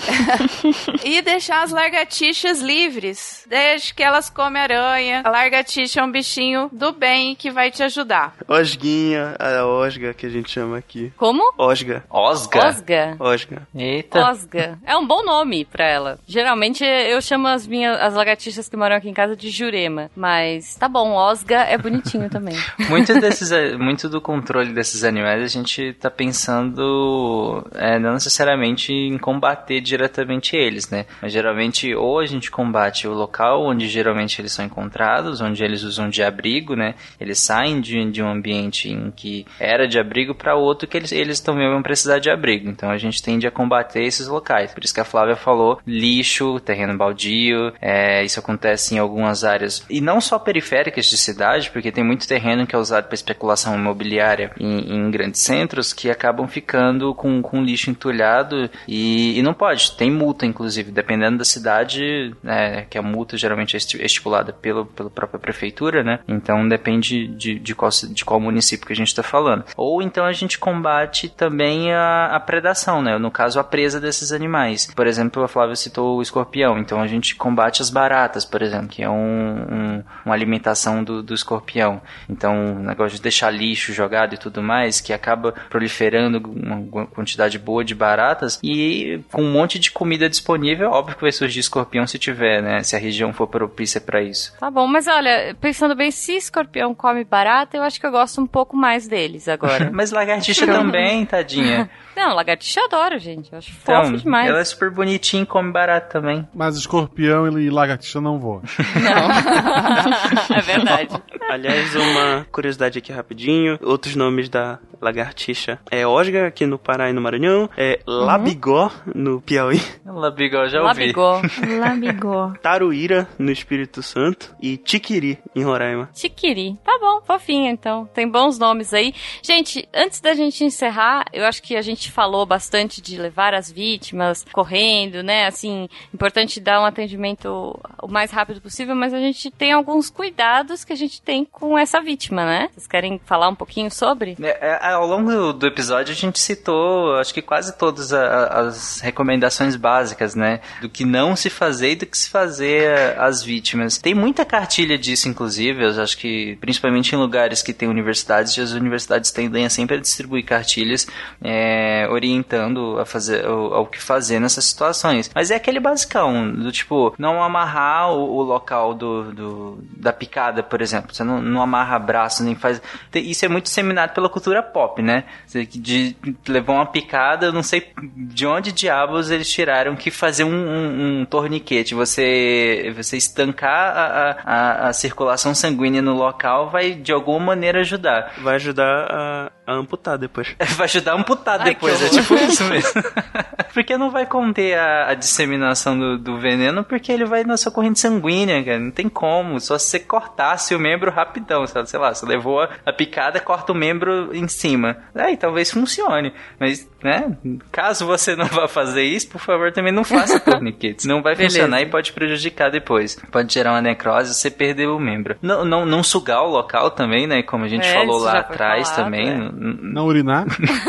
e 1.04 1.22
deixar 1.22 1.64
as 1.64 1.72
lagartixas 1.72 2.62
livres. 2.62 3.46
Desde 3.48 3.94
que 3.94 4.04
elas 4.04 4.30
comem 4.30 4.62
aranha. 4.62 5.22
A 5.24 5.30
lagartixa 5.30 6.00
é 6.00 6.04
um 6.04 6.12
bichinho 6.12 6.70
do 6.72 6.85
bem 6.94 7.36
que 7.36 7.52
vai 7.52 7.72
te 7.72 7.84
ajudar. 7.84 8.36
Osguinha, 8.48 9.36
a 9.40 9.66
osga 9.66 10.14
que 10.14 10.26
a 10.26 10.30
gente 10.30 10.46
gente 10.46 10.52
chama 10.52 10.78
aqui. 10.78 11.12
Como? 11.18 11.42
Osga. 11.58 12.04
Osga? 12.10 12.68
Osga. 12.68 13.16
Osga. 13.20 13.68
Eita. 13.76 14.30
Osga. 14.30 14.80
É 14.86 14.96
um 14.96 15.06
bom 15.06 15.24
nome 15.24 15.66
pra 15.66 15.86
ela. 15.86 16.20
Geralmente 16.28 16.84
eu 16.84 17.20
chamo 17.22 17.48
as 17.48 17.66
minhas 17.66 18.00
as 18.00 18.14
lagartixas 18.14 18.70
que 18.70 18.78
moram 18.78 18.96
aqui 18.96 19.10
em 19.10 19.14
casa 19.14 19.36
de 19.36 19.50
Jurema, 19.50 20.12
mas 20.16 20.76
tá 20.76 20.88
bom, 20.88 21.14
Osga 21.14 21.62
é 21.62 21.78
bonitinho 21.78 22.30
também. 22.30 22.56
muito 22.90 23.20
desses 23.20 23.52
muito 23.78 24.08
do 24.08 24.22
controle 24.22 24.72
desses 24.72 25.04
animais 25.04 25.42
a 25.42 25.48
gente 25.48 25.94
tá 25.94 26.12
pensando 26.12 27.66
é, 27.74 27.98
não 27.98 28.14
necessariamente 28.14 28.94
em 28.94 29.18
combater 29.18 29.82
diretamente 29.82 30.56
eles, 30.56 30.90
né? 30.90 31.06
Mas 31.22 31.34
geralmente 31.34 31.94
ou 31.96 32.20
a 32.20 32.26
gente 32.26 32.52
combate 32.52 33.08
o 33.08 33.14
local 33.14 33.66
onde 33.66 33.88
geralmente 33.88 34.40
eles 34.40 34.52
são 34.52 34.66
encontrados, 34.66 35.42
onde 35.42 35.64
eles 35.64 35.84
usam 35.84 36.10
de 36.10 36.22
abrigo, 36.22 36.75
né? 36.76 36.96
Eles 37.20 37.40
saem 37.40 37.82
de, 37.82 38.12
de 38.12 38.22
um 38.22 38.30
ambiente 38.30 38.90
em 38.90 39.12
que 39.12 39.46
era 39.60 39.88
de 39.88 40.00
abrigo 40.00 40.34
para 40.34 40.56
outro 40.56 40.88
que 40.88 40.98
eles, 40.98 41.12
eles 41.12 41.40
também 41.40 41.70
vão 41.70 41.82
precisar 41.82 42.20
de 42.20 42.30
abrigo. 42.30 42.70
Então 42.70 42.90
a 42.90 42.98
gente 42.98 43.22
tende 43.22 43.48
a 43.48 43.52
combater 43.52 44.04
esses 44.04 44.28
locais. 44.28 44.74
Por 44.74 44.84
isso 44.84 44.94
que 44.94 45.00
a 45.00 45.06
Flávia 45.06 45.36
falou 45.36 45.80
lixo, 45.86 46.60
terreno 46.60 46.98
baldio, 46.98 47.74
é, 47.82 48.24
isso 48.24 48.40
acontece 48.40 48.96
em 48.96 49.00
algumas 49.00 49.44
áreas 49.44 49.86
e 49.90 50.02
não 50.02 50.20
só 50.20 50.38
periféricas 50.38 51.06
de 51.06 51.18
cidade, 51.18 51.70
porque 51.72 51.92
tem 51.92 52.04
muito 52.04 52.28
terreno 52.28 52.66
que 52.68 52.76
é 52.76 52.80
usado 52.80 53.06
para 53.06 53.16
especulação 53.16 53.76
imobiliária 53.76 54.52
em, 54.60 54.96
em, 54.96 55.12
grandes 55.12 55.42
centros 55.42 55.94
que 55.94 56.10
acabam 56.10 56.48
ficando 56.48 57.14
com, 57.14 57.42
com 57.42 57.64
lixo 57.64 57.90
entulhado 57.90 58.70
e, 58.88 59.38
e 59.38 59.42
não 59.42 59.54
pode. 59.54 59.96
Tem 59.96 60.12
multa, 60.12 60.46
inclusive, 60.46 60.92
dependendo 60.92 61.38
da 61.38 61.46
cidade, 61.46 62.36
né, 62.44 62.86
que 62.90 62.98
a 62.98 63.02
multa 63.02 63.38
geralmente 63.38 63.76
é 63.76 63.80
estipulada 64.06 64.54
pelo, 64.54 64.86
pela 64.86 65.10
própria 65.10 65.40
prefeitura, 65.40 66.04
né? 66.04 66.20
Então 66.28 66.65
depende 66.68 67.28
de, 67.28 67.60
de, 67.60 67.76
qual, 67.76 67.90
de 68.10 68.26
qual 68.26 68.40
município 68.40 68.86
que 68.86 68.94
a 68.94 68.96
gente 68.96 69.08
está 69.08 69.24
falando. 69.24 69.64
Ou 69.76 70.02
então 70.02 70.26
a 70.26 70.34
gente 70.34 70.58
combate 70.58 71.30
também 71.30 71.94
a, 71.94 72.28
a, 72.28 72.40
predação, 72.40 73.02
né? 73.02 73.18
No 73.18 73.32
caso, 73.32 73.60
a 73.60 73.64
presa 73.64 74.00
desses 74.00 74.32
animais. 74.32 74.92
Por 74.96 75.08
exemplo, 75.08 75.44
a 75.44 75.48
Flávia 75.48 75.76
citou 75.76 76.18
o 76.18 76.22
escorpião, 76.22 76.78
então 76.78 77.02
a 77.02 77.08
gente 77.08 77.36
combate 77.36 77.82
as 77.82 77.90
baratas, 77.90 78.46
por 78.46 78.62
exemplo, 78.62 78.88
que 78.88 79.04
é 79.04 79.10
um, 79.10 79.14
um, 79.16 80.04
uma 80.26 80.34
alimentação 80.34 81.04
do, 81.04 81.22
do 81.22 81.34
escorpião. 81.34 82.02
Então, 82.30 82.78
o 82.78 82.80
negócio 82.80 83.18
de 83.18 83.22
deixar 83.22 83.50
lixo 83.52 83.94
jogado 83.94 84.36
e 84.36 84.38
tudo 84.38 84.62
mais, 84.62 85.02
que 85.02 85.14
acaba 85.14 85.54
proliferando 85.70 86.38
uma 86.38 87.06
quantidade 87.08 87.58
boa 87.58 87.84
de 87.84 87.96
baratas 87.96 88.60
e 88.64 89.20
com 89.32 89.44
um 89.44 89.52
monte 89.52 89.80
de 89.80 89.92
comida 89.92 90.30
disponível, 90.30 90.92
óbvio 90.92 91.16
que 91.16 91.22
vai 91.22 91.32
surgir 91.32 91.60
escorpião 91.60 92.06
se 92.08 92.20
tiver, 92.20 92.62
né? 92.62 92.84
Se 92.84 92.96
a 92.96 93.00
região 93.00 93.34
for 93.34 93.48
propícia 93.48 94.00
para 94.02 94.22
isso. 94.22 94.54
Tá 94.60 94.70
bom, 94.70 94.88
mas 94.88 95.08
olha, 95.08 95.56
pensando 95.60 95.96
bem, 95.96 96.12
se 96.12 96.36
escorpião 96.56 96.96
come 96.96 97.24
barata, 97.24 97.76
eu 97.76 97.84
acho 97.84 98.00
que 98.00 98.06
eu 98.06 98.12
gosto 98.12 98.42
um 98.42 98.48
pouco 98.48 98.78
mais 98.78 99.08
deles 99.08 99.48
agora. 99.48 99.90
Mas 99.94 100.12
lagartixa 100.12 100.66
também, 100.66 101.26
tadinha. 101.26 101.90
Não, 102.16 102.34
lagartixa 102.34 102.80
eu 102.80 102.86
adoro, 102.86 103.20
gente. 103.20 103.52
Eu 103.52 103.58
acho 103.58 103.72
então, 103.82 104.06
fofo 104.06 104.18
demais. 104.18 104.50
Ela 104.50 104.60
é 104.60 104.64
super 104.64 104.90
bonitinha 104.90 105.44
e 105.44 105.46
come 105.46 105.72
barato 105.72 106.12
também. 106.12 106.48
Mas 106.54 106.78
escorpião 106.78 107.48
e 107.60 107.70
lagartixa 107.70 108.22
não 108.22 108.40
voam. 108.40 108.62
Não. 108.96 110.56
é 110.56 110.62
verdade. 110.62 111.22
Aliás, 111.50 111.96
uma 111.96 112.48
curiosidade 112.52 112.98
aqui 113.00 113.12
rapidinho. 113.12 113.78
Outros 113.82 114.16
nomes 114.16 114.50
da 114.50 114.80
lagartixa 115.02 115.80
é 115.92 116.06
osga 116.06 116.48
aqui 116.48 116.66
no 116.66 116.80
Pará 116.80 117.10
e 117.10 117.14
no 117.14 117.22
Maranhão. 117.22 117.70
É 117.78 118.00
uhum. 118.08 118.26
labigó 118.26 118.92
no 119.14 119.42
Piauí. 119.42 119.82
Labigó, 120.06 120.68
já 120.68 120.82
ouvi. 120.82 120.88
Labigó. 120.88 121.42
labigó. 121.80 122.54
Taruíra 122.62 123.28
no 123.38 123.52
Espírito 123.52 124.02
Santo. 124.02 124.56
E 124.62 124.78
tiquiri 124.78 125.38
em 125.56 125.64
Roraima. 125.64 126.10
Tiquiri. 126.14 126.78
Tá 126.84 126.98
bom, 127.00 127.22
fofinho 127.22 127.70
então. 127.70 128.06
Tem 128.14 128.30
bons 128.30 128.58
nomes 128.58 128.94
aí. 128.94 129.14
Gente, 129.42 129.88
antes 129.94 130.20
da 130.22 130.34
gente 130.34 130.64
encerrar, 130.64 131.26
eu 131.34 131.46
acho 131.46 131.62
que 131.62 131.76
a 131.76 131.82
gente 131.82 132.05
falou 132.12 132.46
bastante 132.46 133.02
de 133.02 133.18
levar 133.18 133.54
as 133.54 133.72
vítimas 133.72 134.46
correndo, 134.52 135.24
né? 135.24 135.48
Assim, 135.48 135.90
importante 136.14 136.60
dar 136.60 136.82
um 136.82 136.86
atendimento 136.86 137.78
o 138.02 138.08
mais 138.08 138.32
rápido 138.32 138.62
possível, 138.62 138.96
mas 138.96 139.14
a 139.14 139.20
gente 139.20 139.50
tem 139.52 139.72
alguns 139.72 140.10
cuidados 140.10 140.84
que 140.84 140.94
a 140.94 140.96
gente 140.96 141.22
tem 141.22 141.46
com 141.46 141.78
essa 141.78 142.02
vítima, 142.02 142.46
né? 142.46 142.70
Vocês 142.74 142.88
querem 142.88 143.20
falar 143.26 143.50
um 143.50 143.56
pouquinho 143.56 143.90
sobre? 143.92 144.38
É, 144.42 144.80
é, 144.82 144.94
ao 144.94 145.08
longo 145.08 145.54
do 145.54 145.68
episódio 145.68 146.12
a 146.12 146.16
gente 146.16 146.40
citou, 146.40 147.16
acho 147.16 147.34
que 147.34 147.42
quase 147.42 147.78
todas 147.78 148.14
as 148.14 149.00
recomendações 149.00 149.76
básicas, 149.76 150.36
né? 150.36 150.62
Do 150.82 150.90
que 150.90 151.06
não 151.06 151.36
se 151.36 151.50
fazer 151.50 151.92
e 151.92 151.96
do 151.96 152.06
que 152.06 152.18
se 152.18 152.30
fazer 152.30 153.18
às 153.18 153.44
vítimas. 153.44 153.98
Tem 153.98 154.14
muita 154.14 154.46
cartilha 154.46 154.98
disso, 154.98 155.30
inclusive, 155.30 155.84
eu 155.84 156.02
acho 156.02 156.18
que 156.18 156.58
principalmente 156.62 157.14
em 157.14 157.18
lugares 157.18 157.62
que 157.62 157.74
tem 157.74 157.88
universidades, 157.88 158.58
as 158.58 158.72
universidades 158.72 159.32
tendem 159.32 159.66
a 159.66 159.70
sempre 159.70 159.98
a 159.98 160.00
distribuir 160.00 160.44
cartilhas 160.46 161.08
é, 161.44 161.95
orientando 162.10 163.00
a 163.00 163.06
fazer 163.06 163.46
ao, 163.46 163.74
ao, 163.74 163.86
que 163.86 164.02
fazer 164.02 164.40
nessas 164.40 164.66
situações. 164.66 165.30
Mas 165.34 165.52
é 165.52 165.56
aquele 165.56 165.80
basicão, 165.80 166.52
do 166.52 166.72
tipo, 166.72 167.14
não 167.18 167.44
amarrar 167.44 168.12
o, 168.12 168.38
o 168.38 168.42
local 168.42 168.94
do, 168.94 169.32
do, 169.32 169.80
da 169.98 170.12
picada, 170.12 170.62
por 170.64 170.82
exemplo. 170.82 171.14
Você 171.14 171.24
não, 171.24 171.42
não 171.42 171.62
amarra 171.62 171.98
braço, 172.00 172.44
nem 172.44 172.56
faz. 172.56 172.82
Isso 173.14 173.46
é 173.46 173.48
muito 173.48 173.66
disseminado 173.66 174.14
pela 174.14 174.30
cultura 174.30 174.62
pop, 174.62 175.02
né? 175.02 175.24
Você 175.46 175.66
de, 175.66 176.16
levou 176.48 176.76
uma 176.76 176.86
picada, 176.86 177.48
eu 177.48 177.54
não 177.54 177.64
sei 177.64 177.92
de 178.16 178.46
onde 178.46 178.72
diabos 178.72 179.30
eles 179.32 179.50
tiraram 179.50 179.96
que 179.96 180.12
fazer 180.12 180.44
um, 180.44 180.50
um, 180.50 181.22
um 181.22 181.26
torniquete, 181.26 181.94
você, 181.94 182.94
você 182.96 183.18
estancar 183.18 183.98
a, 183.98 184.38
a, 184.44 184.90
a 184.90 184.94
circulação 184.94 185.54
sanguínea 185.54 186.02
no 186.02 186.14
local 186.14 186.70
vai 186.70 186.94
de 186.94 187.12
alguma 187.12 187.40
maneira 187.40 187.82
ajudar. 187.82 188.34
Vai 188.42 188.56
ajudar 188.56 189.08
a, 189.10 189.52
a 189.68 189.74
amputar 189.74 190.18
depois. 190.18 190.56
vai 190.76 190.86
ajudar 190.86 191.14
a 191.14 191.16
amputar 191.16 191.60
Ai, 191.62 191.74
depois, 191.74 191.85
é 191.88 192.10
tipo 192.10 192.34
isso 192.36 192.64
mesmo. 192.66 193.04
porque 193.74 193.98
não 193.98 194.10
vai 194.10 194.26
conter 194.26 194.78
a, 194.78 195.10
a 195.10 195.14
disseminação 195.14 195.98
do, 195.98 196.18
do, 196.18 196.38
veneno, 196.40 196.84
porque 196.84 197.12
ele 197.12 197.26
vai 197.26 197.44
na 197.44 197.58
sua 197.58 197.72
corrente 197.72 198.00
sanguínea, 198.00 198.64
cara. 198.64 198.80
Não 198.80 198.92
tem 198.92 199.10
como. 199.10 199.60
Só 199.60 199.78
se 199.78 199.88
você 199.88 200.00
cortasse 200.00 200.74
o 200.74 200.80
membro 200.80 201.12
rapidão, 201.12 201.68
sabe? 201.68 201.90
sei 201.90 202.00
lá, 202.00 202.14
você 202.14 202.26
levou 202.26 202.62
a, 202.62 202.70
a 202.86 202.94
picada, 202.94 203.40
corta 203.40 203.72
o 203.72 203.76
membro 203.76 204.34
em 204.34 204.48
cima. 204.48 204.98
Aí 205.14 205.36
talvez 205.36 205.72
funcione. 205.72 206.34
Mas, 206.60 206.90
né? 207.06 207.38
Caso 207.72 208.06
você 208.06 208.36
não 208.36 208.48
vá 208.48 208.68
fazer 208.68 209.04
isso, 209.04 209.30
por 209.30 209.40
favor, 209.40 209.72
também 209.72 209.94
não 209.94 210.04
faça 210.04 210.40
torniquete. 210.40 211.06
Não 211.06 211.22
vai 211.22 211.36
Beleza. 211.36 211.60
funcionar 211.60 211.82
e 211.82 211.86
pode 211.86 212.12
prejudicar 212.14 212.72
depois. 212.72 213.16
Pode 213.32 213.54
gerar 213.54 213.74
uma 213.74 213.82
necrose 213.82 214.34
você 214.34 214.50
perder 214.50 214.88
o 214.88 215.00
membro. 215.00 215.36
Não, 215.42 215.64
não, 215.64 215.86
não 215.86 216.02
sugar 216.02 216.42
o 216.42 216.50
local 216.50 216.90
também, 216.90 217.28
né? 217.28 217.44
Como 217.44 217.64
a 217.64 217.68
gente 217.68 217.86
é, 217.86 217.94
falou 217.94 218.20
lá 218.20 218.40
atrás 218.40 218.90
falado, 218.90 219.04
também. 219.04 219.30
É. 219.30 219.52
Não 219.54 220.06
urinar. 220.06 220.46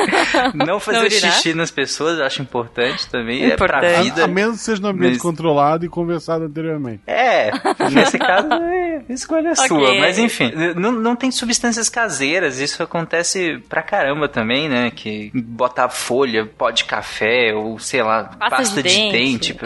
não 0.55 0.80
fazer 0.80 1.02
não 1.02 1.10
xixi 1.10 1.52
nas 1.52 1.70
pessoas, 1.70 2.18
acho 2.18 2.40
importante 2.40 3.09
também. 3.10 3.44
É 3.44 3.55
importante. 3.55 3.84
É 3.84 3.93
pra 3.93 4.02
vida. 4.02 4.22
A, 4.22 4.24
a 4.24 4.28
menos 4.28 4.59
que 4.59 4.64
seja 4.64 4.80
no 4.80 4.88
ambiente 4.88 5.14
mas... 5.14 5.22
controlado 5.22 5.84
e 5.84 5.88
conversado 5.88 6.44
anteriormente. 6.44 7.02
É, 7.06 7.51
nesse 7.90 8.18
caso, 8.18 8.48
é, 8.52 9.02
escolha 9.10 9.52
okay. 9.52 9.68
sua. 9.68 9.98
Mas 9.98 10.18
enfim, 10.18 10.51
não, 10.76 10.93
não 10.93 11.14
tem 11.14 11.30
substâncias 11.30 11.90
caseiras. 11.90 12.59
Isso 12.59 12.82
acontece 12.82 13.62
pra 13.68 13.82
caramba 13.82 14.28
também, 14.28 14.68
né? 14.68 14.90
Que 14.90 15.30
botar 15.34 15.90
folha, 16.07 16.47
pó 16.47 16.70
de 16.70 16.85
café 16.85 17.53
ou 17.53 17.78
sei 17.81 18.03
lá, 18.03 18.24
pasta, 18.24 18.57
pasta 18.57 18.83
de, 18.83 18.89
de, 18.89 19.12
dente. 19.12 19.53
dente 19.53 19.57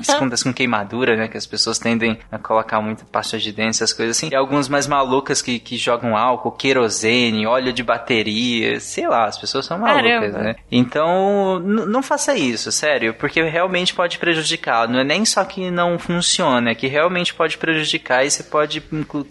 isso 0.00 0.12
acontece 0.12 0.42
com 0.42 0.52
queimadura, 0.52 1.16
né? 1.16 1.28
Que 1.28 1.36
as 1.36 1.46
pessoas 1.46 1.78
tendem 1.78 2.18
a 2.32 2.38
colocar 2.38 2.80
muito 2.80 3.04
pasta 3.04 3.38
de 3.38 3.52
dente, 3.52 3.70
essas 3.70 3.92
coisas 3.92 4.16
assim. 4.16 4.28
E 4.30 4.34
algumas 4.34 4.68
mais 4.68 4.86
malucas 4.88 5.40
que, 5.40 5.58
que 5.58 5.76
jogam 5.76 6.16
álcool, 6.16 6.50
querosene, 6.50 7.46
óleo 7.46 7.72
de 7.72 7.82
bateria, 7.82 8.80
sei 8.80 9.06
lá, 9.06 9.26
as 9.26 9.38
pessoas 9.38 9.66
são 9.66 9.78
malucas, 9.78 10.32
Caramba. 10.32 10.38
né? 10.38 10.56
Então, 10.70 11.60
não 11.60 12.02
faça 12.02 12.34
isso, 12.34 12.72
sério, 12.72 13.14
porque 13.14 13.42
realmente 13.42 13.94
pode 13.94 14.18
prejudicar. 14.18 14.88
Não 14.88 15.00
é 15.00 15.04
nem 15.04 15.24
só 15.24 15.44
que 15.44 15.70
não 15.70 15.98
funciona, 15.98 16.70
é 16.70 16.74
que 16.74 16.88
realmente 16.88 17.32
pode 17.32 17.56
prejudicar 17.56 18.24
e 18.24 18.30
você 18.30 18.42
pode 18.42 18.82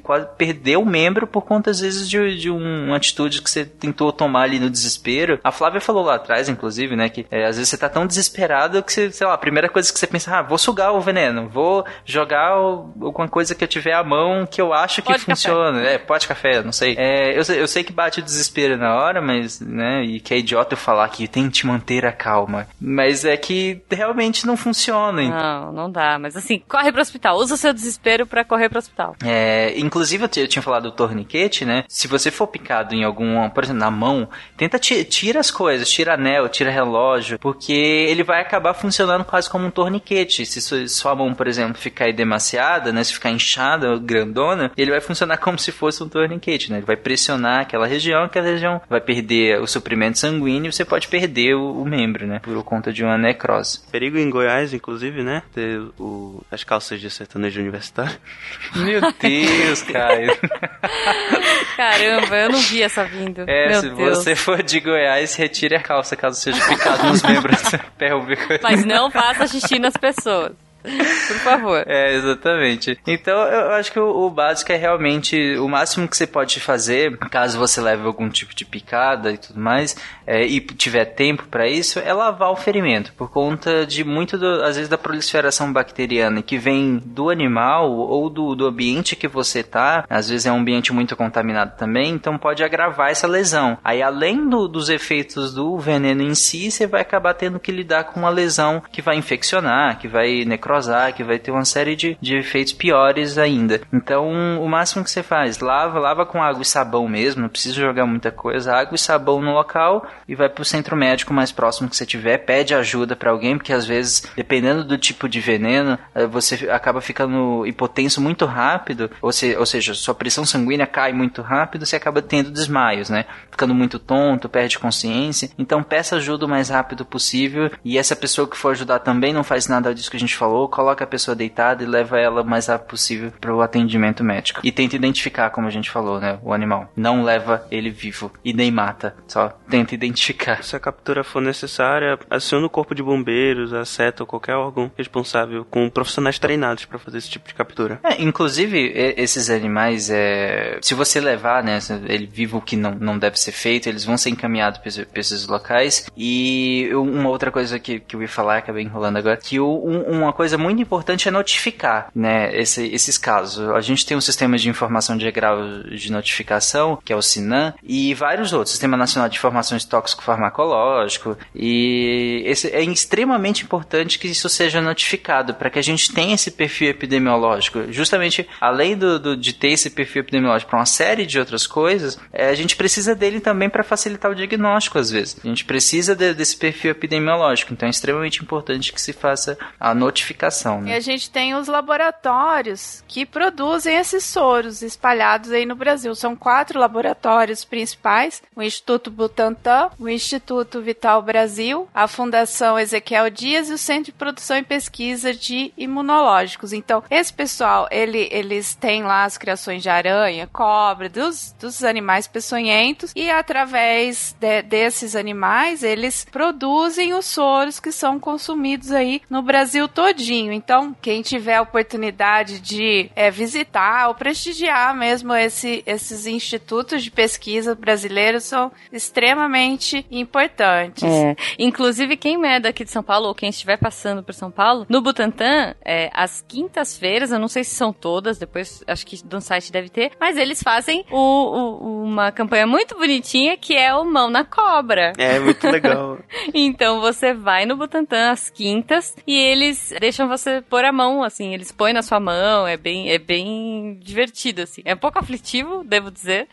quase 0.01 0.27
perder 0.37 0.77
o 0.77 0.85
membro 0.85 1.27
por 1.27 1.41
conta, 1.41 1.71
às 1.71 1.81
vezes, 1.81 2.07
de, 2.09 2.37
de 2.37 2.49
uma 2.49 2.95
atitude 2.95 3.41
que 3.41 3.49
você 3.49 3.65
tentou 3.65 4.13
tomar 4.13 4.43
ali 4.43 4.59
no 4.59 4.69
desespero. 4.69 5.39
A 5.43 5.51
Flávia 5.51 5.81
falou 5.81 6.03
lá 6.03 6.15
atrás, 6.15 6.49
inclusive, 6.53 6.95
né, 6.95 7.09
que 7.09 7.25
é, 7.29 7.45
às 7.45 7.57
vezes 7.57 7.69
você 7.69 7.77
tá 7.77 7.89
tão 7.89 8.07
desesperado 8.07 8.81
que 8.81 8.93
você, 8.93 9.11
sei 9.11 9.27
lá, 9.27 9.33
a 9.33 9.37
primeira 9.37 9.69
coisa 9.69 9.91
que 9.91 9.99
você 9.99 10.07
pensa, 10.07 10.37
ah, 10.37 10.41
vou 10.41 10.57
sugar 10.57 10.93
o 10.93 11.01
veneno, 11.01 11.49
vou 11.49 11.85
jogar 12.05 12.49
alguma 12.49 13.27
coisa 13.27 13.53
que 13.53 13.63
eu 13.63 13.67
tiver 13.67 13.93
à 13.93 14.03
mão 14.03 14.45
que 14.45 14.61
eu 14.61 14.73
acho 14.73 15.01
que 15.01 15.07
pode 15.07 15.23
funciona. 15.23 15.79
Café. 15.79 15.93
É, 15.93 15.97
pode 15.97 16.27
café, 16.27 16.63
não 16.63 16.71
sei. 16.71 16.95
É, 16.97 17.37
eu, 17.37 17.55
eu 17.55 17.67
sei 17.67 17.83
que 17.83 17.91
bate 17.91 18.19
o 18.19 18.23
desespero 18.23 18.77
na 18.77 18.95
hora, 18.95 19.21
mas, 19.21 19.59
né, 19.59 20.03
e 20.03 20.19
que 20.19 20.33
é 20.33 20.37
idiota 20.37 20.73
eu 20.73 20.77
falar 20.77 21.07
que 21.09 21.27
tente 21.27 21.65
manter 21.65 22.05
a 22.05 22.11
calma. 22.11 22.67
Mas 22.79 23.25
é 23.25 23.35
que 23.35 23.81
realmente 23.91 24.45
não 24.45 24.55
funciona. 24.55 25.21
Não, 25.21 25.71
não 25.71 25.91
dá. 25.91 26.17
Mas 26.19 26.35
assim, 26.35 26.61
corre 26.67 26.91
pro 26.91 27.01
hospital. 27.01 27.37
Usa 27.37 27.55
o 27.55 27.57
seu 27.57 27.73
desespero 27.73 28.25
para 28.25 28.43
correr 28.43 28.69
pro 28.69 28.79
hospital. 28.79 29.15
É, 29.23 29.73
inclusive 29.77 30.23
eu, 30.23 30.47
tinha 30.47 30.61
falado 30.61 30.83
do 30.83 30.91
torniquete, 30.91 31.65
né? 31.65 31.83
Se 31.87 32.07
você 32.07 32.31
for 32.31 32.47
picado 32.47 32.93
em 32.93 33.03
algum, 33.03 33.49
por 33.49 33.63
exemplo, 33.63 33.79
na 33.79 33.91
mão, 33.91 34.27
tenta 34.57 34.79
tira 34.79 35.39
as 35.39 35.51
coisas, 35.51 35.89
tira 35.89 36.15
anel, 36.33 36.49
tira 36.49 36.71
relógio, 36.71 37.37
porque 37.39 37.73
ele 37.73 38.23
vai 38.23 38.41
acabar 38.41 38.73
funcionando 38.73 39.23
quase 39.23 39.49
como 39.49 39.67
um 39.67 39.71
torniquete. 39.71 40.45
Se 40.45 40.87
sua 40.87 41.15
mão, 41.15 41.33
por 41.33 41.47
exemplo, 41.47 41.75
ficar 41.75 42.11
demasiada, 42.11 42.91
né? 42.91 43.03
Se 43.03 43.13
ficar 43.13 43.29
inchada, 43.29 43.97
grandona, 43.97 44.71
ele 44.75 44.91
vai 44.91 45.01
funcionar 45.01 45.37
como 45.43 45.57
se 45.59 45.71
fosse 45.71 46.03
um 46.03 46.09
torniquete, 46.09 46.71
né? 46.71 46.77
Ele 46.77 46.85
vai 46.85 46.95
pressionar 46.95 47.61
aquela 47.61 47.85
região, 47.85 48.23
aquela 48.23 48.47
região 48.47 48.81
vai 48.89 49.01
perder 49.01 49.59
o 49.61 49.67
suprimento 49.67 50.17
sanguíneo 50.17 50.69
e 50.69 50.73
você 50.73 50.85
pode 50.85 51.07
perder 51.07 51.55
o, 51.55 51.81
o 51.81 51.85
membro, 51.85 52.25
né? 52.25 52.39
Por 52.39 52.63
conta 52.63 52.91
de 52.91 53.03
uma 53.03 53.17
necrose. 53.17 53.81
Perigo 53.91 54.17
em 54.17 54.29
Goiás, 54.29 54.73
inclusive, 54.73 55.23
né? 55.23 55.43
Ter 55.53 55.79
o, 55.99 56.43
as 56.51 56.63
calças 56.63 56.99
de 56.99 57.09
sertanejo 57.09 57.59
universitário. 57.59 58.17
Meu 58.75 59.01
Deus, 59.01 59.81
Caio. 59.83 60.37
Caramba, 61.75 62.35
eu 62.35 62.49
não 62.49 62.59
vi 62.59 62.81
essa 62.81 63.03
vindo. 63.03 63.43
É, 63.47 63.69
Meu 63.69 63.81
se 63.81 63.89
Deus. 63.89 64.17
você 64.17 64.35
for 64.35 64.61
de 64.63 64.79
Goiás, 64.79 65.35
retire 65.35 65.75
a 65.75 65.81
calça 65.81 66.15
caso 66.23 66.39
seja 66.39 66.65
picado 66.65 67.03
nos 67.07 67.21
membros 67.21 67.61
pélvicos. 67.97 68.59
Mas 68.63 68.85
não 68.85 69.11
faça 69.11 69.45
xixi 69.45 69.77
nas 69.77 69.97
pessoas. 69.97 70.53
Por 71.27 71.37
favor. 71.37 71.83
É, 71.87 72.13
exatamente. 72.13 72.99
Então, 73.07 73.37
eu 73.43 73.71
acho 73.71 73.91
que 73.91 73.99
o, 73.99 74.29
básico 74.29 74.71
é 74.71 74.75
realmente 74.75 75.57
o 75.57 75.67
máximo 75.67 76.07
que 76.07 76.17
você 76.17 76.27
pode 76.27 76.59
fazer, 76.59 77.17
caso 77.17 77.57
você 77.57 77.79
leve 77.79 78.05
algum 78.05 78.29
tipo 78.29 78.53
de 78.53 78.65
picada 78.65 79.31
e 79.31 79.37
tudo 79.37 79.59
mais, 79.59 79.95
é, 80.27 80.45
e 80.45 80.59
tiver 80.59 81.05
tempo 81.05 81.45
para 81.49 81.67
isso, 81.67 81.99
é 81.99 82.13
lavar 82.13 82.51
o 82.51 82.55
ferimento, 82.55 83.13
por 83.13 83.29
conta 83.29 83.85
de 83.85 84.03
muito, 84.03 84.37
do, 84.37 84.63
às 84.63 84.75
vezes, 84.75 84.89
da 84.89 84.97
proliferação 84.97 85.71
bacteriana 85.71 86.41
que 86.41 86.57
vem 86.57 87.01
do 87.03 87.29
animal 87.29 87.91
ou 87.91 88.29
do, 88.29 88.55
do 88.55 88.67
ambiente 88.67 89.15
que 89.15 89.27
você 89.27 89.63
tá. 89.63 90.05
Às 90.09 90.29
vezes 90.29 90.45
é 90.45 90.51
um 90.51 90.59
ambiente 90.59 90.91
muito 90.91 91.15
contaminado 91.15 91.77
também, 91.77 92.11
então 92.11 92.37
pode 92.37 92.63
agravar 92.63 93.09
essa 93.09 93.27
lesão. 93.27 93.77
Aí, 93.83 94.01
além 94.01 94.49
do, 94.49 94.67
dos 94.67 94.89
efeitos 94.89 95.53
do 95.53 95.77
veneno 95.77 96.21
em 96.21 96.35
si, 96.35 96.69
você 96.69 96.85
vai 96.85 97.01
acabar 97.01 97.33
tendo 97.33 97.59
que 97.59 97.71
lidar 97.71 98.05
com 98.05 98.19
uma 98.19 98.29
lesão 98.29 98.81
que 98.91 99.01
vai 99.01 99.15
infeccionar, 99.15 99.97
que 99.97 100.07
vai 100.07 100.43
necrosar 100.45 100.72
que 101.13 101.23
vai 101.23 101.39
ter 101.39 101.51
uma 101.51 101.65
série 101.65 101.95
de, 101.95 102.17
de 102.21 102.35
efeitos 102.37 102.73
piores 102.73 103.37
ainda. 103.37 103.81
Então, 103.91 104.31
o 104.61 104.67
máximo 104.67 105.03
que 105.03 105.11
você 105.11 105.23
faz, 105.23 105.59
lava, 105.59 105.99
lava 105.99 106.25
com 106.25 106.41
água 106.41 106.61
e 106.61 106.65
sabão 106.65 107.07
mesmo, 107.07 107.41
não 107.41 107.49
precisa 107.49 107.75
jogar 107.75 108.05
muita 108.05 108.31
coisa, 108.31 108.73
água 108.73 108.95
e 108.95 108.99
sabão 108.99 109.41
no 109.41 109.53
local 109.53 110.05
e 110.27 110.35
vai 110.35 110.49
pro 110.49 110.65
centro 110.65 110.95
médico 110.95 111.33
mais 111.33 111.51
próximo 111.51 111.89
que 111.89 111.95
você 111.95 112.05
tiver, 112.05 112.39
pede 112.39 112.73
ajuda 112.73 113.15
para 113.15 113.31
alguém, 113.31 113.57
porque 113.57 113.73
às 113.73 113.85
vezes, 113.85 114.23
dependendo 114.35 114.83
do 114.83 114.97
tipo 114.97 115.27
de 115.27 115.39
veneno, 115.39 115.97
eh, 116.15 116.25
você 116.25 116.69
acaba 116.69 117.01
ficando 117.01 117.65
hipotenso 117.65 118.21
muito 118.21 118.45
rápido, 118.45 119.09
ou, 119.21 119.31
se, 119.31 119.55
ou 119.55 119.65
seja, 119.65 119.93
sua 119.93 120.15
pressão 120.15 120.45
sanguínea 120.45 120.87
cai 120.87 121.13
muito 121.13 121.41
rápido, 121.41 121.85
você 121.85 121.95
acaba 121.95 122.21
tendo 122.21 122.51
desmaios, 122.51 123.09
né? 123.09 123.25
Ficando 123.51 123.73
muito 123.73 123.99
tonto, 123.99 124.49
perde 124.49 124.79
consciência. 124.79 125.49
Então, 125.57 125.83
peça 125.83 126.15
ajuda 126.15 126.45
o 126.45 126.49
mais 126.49 126.69
rápido 126.69 127.05
possível 127.05 127.71
e 127.83 127.97
essa 127.97 128.15
pessoa 128.15 128.47
que 128.47 128.57
for 128.57 128.71
ajudar 128.71 128.99
também 128.99 129.33
não 129.33 129.43
faz 129.43 129.67
nada 129.67 129.93
disso 129.93 130.09
que 130.09 130.17
a 130.17 130.19
gente 130.19 130.35
falou, 130.35 130.62
coloca 130.67 131.03
a 131.03 131.07
pessoa 131.07 131.35
deitada 131.35 131.83
e 131.83 131.87
leva 131.87 132.19
ela 132.19 132.41
o 132.41 132.45
mais 132.45 132.67
rápido 132.67 132.89
possível 132.89 133.33
para 133.39 133.53
o 133.53 133.61
atendimento 133.61 134.23
médico. 134.23 134.61
E 134.63 134.71
tenta 134.71 134.95
identificar, 134.95 135.49
como 135.49 135.67
a 135.67 135.71
gente 135.71 135.89
falou, 135.89 136.19
né, 136.19 136.39
o 136.43 136.53
animal. 136.53 136.91
Não 136.95 137.23
leva 137.23 137.65
ele 137.71 137.89
vivo 137.89 138.31
e 138.43 138.53
nem 138.53 138.71
mata, 138.71 139.15
só 139.27 139.49
tenta 139.69 139.95
identificar. 139.95 140.63
Se 140.63 140.75
a 140.75 140.79
captura 140.79 141.23
for 141.23 141.41
necessária, 141.41 142.17
aciona 142.29 142.65
o 142.65 142.69
corpo 142.69 142.95
de 142.95 143.03
bombeiros, 143.03 143.73
a 143.73 143.85
seta 143.85 144.23
ou 144.23 144.27
qualquer 144.27 144.55
órgão 144.55 144.91
responsável 144.97 145.65
com 145.69 145.89
profissionais 145.89 146.39
treinados 146.39 146.85
para 146.85 146.99
fazer 146.99 147.17
esse 147.17 147.29
tipo 147.29 147.47
de 147.47 147.53
captura. 147.53 147.99
É, 148.03 148.21
inclusive, 148.21 148.91
esses 149.17 149.49
animais, 149.49 150.09
é... 150.09 150.77
se 150.81 150.93
você 150.93 151.19
levar, 151.19 151.63
né, 151.63 151.79
ele 152.07 152.25
vivo 152.25 152.61
que 152.61 152.75
não, 152.75 152.91
não 152.91 153.17
deve 153.17 153.39
ser 153.39 153.51
feito, 153.51 153.87
eles 153.87 154.03
vão 154.03 154.17
ser 154.17 154.29
encaminhados 154.29 154.79
para 154.79 154.89
esses 155.19 155.47
locais. 155.47 156.09
E 156.15 156.89
uma 156.93 157.29
outra 157.29 157.51
coisa 157.51 157.79
que, 157.79 157.99
que 157.99 158.15
eu 158.15 158.21
ia 158.21 158.27
falar, 158.27 158.57
acabei 158.57 158.83
enrolando 158.83 159.17
agora, 159.17 159.37
que 159.37 159.59
um, 159.59 160.01
uma 160.01 160.33
coisa 160.33 160.52
coisa 160.53 160.57
muito 160.57 160.81
importante 160.81 161.27
é 161.27 161.31
notificar, 161.31 162.09
né, 162.15 162.55
esse, 162.55 162.85
esses 162.87 163.17
casos. 163.17 163.69
A 163.69 163.81
gente 163.81 164.05
tem 164.05 164.15
um 164.15 164.21
sistema 164.21 164.57
de 164.57 164.69
informação 164.69 165.17
de 165.17 165.29
grau 165.31 165.83
de 165.83 166.11
notificação, 166.11 166.97
que 167.03 167.11
é 167.11 167.15
o 167.15 167.21
SINAM, 167.21 167.73
e 167.83 168.13
vários 168.13 168.53
outros, 168.53 168.71
Sistema 168.71 168.97
Nacional 168.97 169.29
de 169.29 169.37
Informações 169.37 169.85
Tóxico-Farmacológico, 169.85 171.37
e 171.55 172.43
esse, 172.45 172.67
é 172.69 172.83
extremamente 172.83 173.63
importante 173.63 174.19
que 174.19 174.27
isso 174.27 174.47
seja 174.49 174.81
notificado, 174.81 175.53
para 175.55 175.69
que 175.69 175.79
a 175.79 175.83
gente 175.83 176.13
tenha 176.13 176.35
esse 176.35 176.51
perfil 176.51 176.89
epidemiológico. 176.89 177.91
Justamente, 177.91 178.47
além 178.59 178.95
do, 178.95 179.19
do 179.19 179.37
de 179.37 179.53
ter 179.53 179.69
esse 179.69 179.89
perfil 179.89 180.21
epidemiológico 180.21 180.69
para 180.69 180.79
uma 180.79 180.85
série 180.85 181.25
de 181.25 181.39
outras 181.39 181.65
coisas, 181.65 182.19
é, 182.31 182.49
a 182.49 182.55
gente 182.55 182.75
precisa 182.75 183.15
dele 183.15 183.39
também 183.39 183.69
para 183.69 183.83
facilitar 183.83 184.31
o 184.31 184.35
diagnóstico, 184.35 184.99
às 184.99 185.09
vezes. 185.09 185.37
A 185.43 185.47
gente 185.47 185.65
precisa 185.65 186.15
de, 186.15 186.33
desse 186.33 186.55
perfil 186.55 186.91
epidemiológico, 186.91 187.73
então 187.73 187.87
é 187.87 187.89
extremamente 187.89 188.41
importante 188.41 188.93
que 188.93 189.01
se 189.01 189.13
faça 189.13 189.57
a 189.79 189.93
notificação 189.93 190.42
né? 190.81 190.91
E 190.91 190.93
a 190.93 190.99
gente 190.99 191.29
tem 191.29 191.55
os 191.55 191.67
laboratórios 191.67 193.03
que 193.07 193.25
produzem 193.25 193.95
esses 193.95 194.23
soros 194.23 194.81
espalhados 194.81 195.51
aí 195.51 195.65
no 195.65 195.75
Brasil. 195.75 196.13
São 196.15 196.35
quatro 196.35 196.79
laboratórios 196.79 197.63
principais: 197.63 198.41
o 198.55 198.61
Instituto 198.61 199.09
Butantan, 199.09 199.89
o 199.99 200.09
Instituto 200.09 200.81
Vital 200.81 201.21
Brasil, 201.21 201.87
a 201.93 202.07
Fundação 202.07 202.77
Ezequiel 202.77 203.29
Dias 203.29 203.69
e 203.69 203.73
o 203.73 203.77
Centro 203.77 204.05
de 204.05 204.11
Produção 204.11 204.57
e 204.57 204.63
Pesquisa 204.63 205.33
de 205.33 205.73
Imunológicos. 205.77 206.73
Então, 206.73 207.03
esse 207.09 207.31
pessoal, 207.31 207.87
ele, 207.89 208.27
eles 208.31 208.75
têm 208.75 209.03
lá 209.03 209.23
as 209.23 209.37
criações 209.37 209.81
de 209.81 209.89
aranha, 209.89 210.47
cobra, 210.51 211.09
dos, 211.09 211.55
dos 211.59 211.83
animais 211.83 212.27
peçonhentos 212.27 213.11
e 213.15 213.29
através 213.29 214.35
de, 214.39 214.61
desses 214.63 215.15
animais, 215.15 215.83
eles 215.83 216.25
produzem 216.29 217.13
os 217.13 217.25
soros 217.25 217.79
que 217.79 217.91
são 217.91 218.19
consumidos 218.19 218.91
aí 218.91 219.21
no 219.29 219.41
Brasil 219.41 219.87
todinho 219.87 220.32
rapidinho. 220.33 220.51
Então, 220.51 220.95
quem 221.01 221.21
tiver 221.21 221.55
a 221.55 221.61
oportunidade 221.61 222.59
de 222.59 223.09
é, 223.15 223.29
visitar 223.29 224.07
ou 224.07 224.15
prestigiar 224.15 224.95
mesmo 224.95 225.33
esse, 225.33 225.83
esses 225.85 226.25
institutos 226.25 227.03
de 227.03 227.11
pesquisa 227.11 227.75
brasileiros 227.75 228.43
são 228.43 228.71
extremamente 228.91 230.05
importantes. 230.09 231.03
É. 231.03 231.35
Inclusive, 231.59 232.17
quem 232.17 232.43
é 232.45 232.59
daqui 232.59 232.83
de 232.83 232.91
São 232.91 233.03
Paulo 233.03 233.27
ou 233.27 233.35
quem 233.35 233.49
estiver 233.49 233.77
passando 233.77 234.23
por 234.23 234.33
São 234.33 234.49
Paulo, 234.49 234.85
no 234.89 235.01
Butantan, 235.01 235.75
é, 235.85 236.09
às 236.13 236.43
quintas-feiras, 236.47 237.31
eu 237.31 237.39
não 237.39 237.47
sei 237.47 237.63
se 237.63 237.75
são 237.75 237.93
todas, 237.93 238.37
depois 238.37 238.83
acho 238.87 239.05
que 239.05 239.19
no 239.31 239.39
site 239.39 239.71
deve 239.71 239.89
ter, 239.89 240.11
mas 240.19 240.37
eles 240.37 240.61
fazem 240.61 241.05
o, 241.11 241.17
o, 241.17 242.03
uma 242.03 242.31
campanha 242.31 242.65
muito 242.65 242.97
bonitinha 242.97 243.55
que 243.57 243.75
é 243.75 243.93
o 243.93 244.03
Mão 244.03 244.29
na 244.29 244.43
Cobra. 244.43 245.13
É, 245.17 245.39
muito 245.39 245.67
legal. 245.69 246.17
então 246.53 246.99
você 246.99 247.33
vai 247.33 247.65
no 247.65 247.77
Butantan 247.77 248.31
às 248.31 248.49
quintas 248.49 249.15
e 249.27 249.37
eles 249.37 249.93
deixam 249.99 250.12
você 250.21 250.61
pôr 250.61 250.85
a 250.85 250.91
mão, 250.91 251.23
assim, 251.23 251.53
eles 251.53 251.71
põem 251.71 251.93
na 251.93 252.01
sua 252.01 252.19
mão, 252.19 252.67
é 252.67 252.77
bem, 252.77 253.11
é 253.11 253.17
bem 253.17 253.97
divertido, 254.01 254.61
assim. 254.61 254.81
É 254.85 254.93
um 254.93 254.97
pouco 254.97 255.19
aflitivo, 255.19 255.83
devo 255.83 256.11
dizer. 256.11 256.47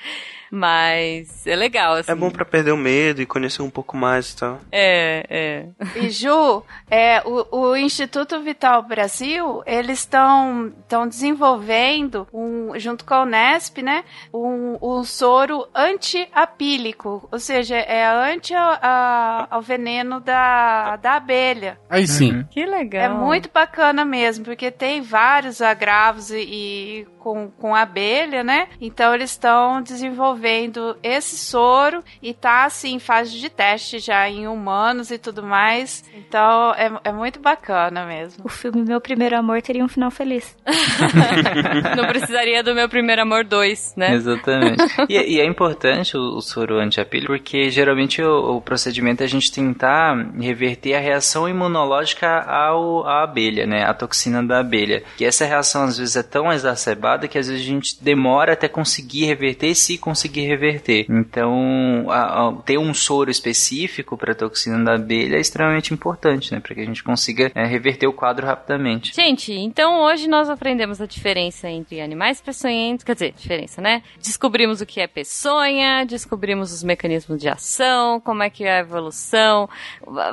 Mas 0.51 1.47
é 1.47 1.55
legal, 1.55 1.95
assim. 1.95 2.11
É 2.11 2.15
bom 2.15 2.31
para 2.31 2.45
perder 2.45 2.73
o 2.73 2.77
medo 2.77 3.23
e 3.23 3.27
conhecer 3.27 3.63
um 3.63 3.71
pouco 3.71 3.97
mais 3.97 4.33
e 4.33 4.37
tal. 4.37 4.61
É, 4.73 5.25
é. 5.31 5.67
E 5.97 6.11
Ju, 6.11 6.65
é, 6.91 7.23
o, 7.25 7.69
o 7.69 7.77
Instituto 7.77 8.41
Vital 8.41 8.83
Brasil, 8.83 9.63
eles 9.65 10.01
estão 10.01 10.73
desenvolvendo, 11.09 12.27
um, 12.33 12.73
junto 12.79 13.05
com 13.05 13.15
a 13.15 13.23
Unesp, 13.23 13.79
né, 13.79 14.05
um, 14.35 14.77
um 14.83 15.05
soro 15.05 15.69
anti-apílico, 15.75 17.29
ou 17.31 17.39
seja, 17.39 17.77
é 17.77 18.05
anti 18.07 18.53
a, 18.53 18.79
a, 18.83 19.47
ao 19.51 19.63
veneno 19.63 20.19
da, 20.21 20.97
da 20.97 21.15
abelha. 21.15 21.79
Aí 21.89 22.07
sim. 22.09 22.33
Uhum. 22.33 22.45
Que 22.51 22.67
legal. 22.67 23.03
É 23.03 23.09
muito 23.09 23.49
bacana 23.53 24.05
mesmo, 24.05 24.45
porque 24.45 24.71
tem 24.71 25.01
vários 25.01 25.63
agravos 25.63 26.31
e, 26.31 26.41
e 26.41 27.07
com, 27.21 27.51
com 27.51 27.75
abelha, 27.75 28.43
né? 28.43 28.69
Então 28.81 29.15
eles 29.15 29.31
estão 29.31 29.81
desenvolvendo 29.81 30.40
esse 31.03 31.37
soro 31.37 32.03
e 32.23 32.33
tá 32.33 32.65
assim 32.65 32.95
em 32.95 32.99
fase 32.99 33.39
de 33.39 33.49
teste 33.49 33.99
já 33.99 34.29
em 34.29 34.47
humanos 34.47 35.11
e 35.11 35.19
tudo 35.19 35.43
mais. 35.43 36.05
Então 36.15 36.73
é, 36.75 36.91
é 37.05 37.13
muito 37.13 37.41
bacana 37.41 38.05
mesmo. 38.07 38.45
O 38.45 38.49
filme 38.49 38.83
Meu 38.83 39.01
Primeiro 39.01 39.37
Amor 39.37 39.63
teria 39.63 39.85
um 39.85 39.89
final 39.89 40.11
feliz. 40.11 40.57
Não 41.97 42.07
precisaria 42.07 42.63
do 42.63 42.75
Meu 42.75 42.89
Primeiro 42.89 43.23
Amor 43.23 43.45
2, 43.45 43.95
né? 43.97 44.15
Exatamente. 44.15 44.81
E, 45.09 45.15
e 45.15 45.41
é 45.41 45.45
importante 45.45 46.17
o, 46.17 46.37
o 46.37 46.41
soro 46.41 46.79
anti-apílico 46.79 47.31
porque 47.31 47.71
geralmente 47.71 48.23
o, 48.23 48.57
o, 48.57 48.61
procedimento 48.61 49.23
é 49.23 49.27
a 49.27 49.29
gente 49.29 49.51
tentar 49.51 50.15
reverter 50.39 50.95
a 50.95 51.01
reação 51.01 51.49
imunológica 51.49 52.41
ao, 52.43 53.07
à 53.07 53.23
abelha, 53.25 53.67
né? 53.67 53.85
A 53.85 53.95
toxina 53.95 54.43
da 54.43 54.61
abelha. 54.61 55.03
Que 55.17 55.25
essa 55.25 55.45
reação 55.45 55.85
às 55.85 55.99
vezes 55.99 56.17
é 56.17 56.23
tão 56.23 56.53
exacerbada 56.53 57.27
que 57.27 57.39
às 57.39 57.49
vezes 57.49 57.63
a 57.63 57.67
gente 57.67 58.03
demora 58.03 58.53
até 58.53 58.69
conseguir 58.69 59.25
reverter, 59.25 59.75
se 59.75 59.99
conseguir 59.99 60.30
reverter. 60.39 61.07
Então, 61.09 62.07
a, 62.11 62.49
a, 62.49 62.53
ter 62.63 62.79
um 62.79 62.93
soro 62.93 63.31
específico 63.31 64.17
para 64.17 64.35
toxina 64.35 64.85
da 64.85 64.95
abelha 64.95 65.37
é 65.37 65.41
extremamente 65.41 65.95
importante, 65.95 66.53
né? 66.53 66.61
Para 66.61 66.75
que 66.75 66.83
a 66.83 66.85
gente 66.85 67.03
consiga 67.03 67.51
é, 67.55 67.65
reverter 67.65 68.07
o 68.07 68.13
quadro 68.13 68.47
rapidamente. 68.47 69.15
Gente, 69.15 69.53
então 69.53 70.03
hoje 70.03 70.29
nós 70.29 70.51
aprendemos 70.51 71.01
a 71.01 71.07
diferença 71.07 71.69
entre 71.69 72.01
animais 72.01 72.41
peçonhentos, 72.41 73.05
quer 73.05 73.15
dizer, 73.15 73.33
diferença, 73.33 73.81
né? 73.81 74.03
Descobrimos 74.23 74.81
o 74.81 74.87
que 74.87 75.01
é 75.01 75.07
peçonha, 75.07 76.05
descobrimos 76.05 76.73
os 76.73 76.83
mecanismos 76.83 77.41
de 77.41 77.49
ação, 77.49 78.21
como 78.21 78.43
é 78.43 78.51
que 78.51 78.65
é 78.65 78.77
a 78.77 78.81
evolução. 78.81 79.69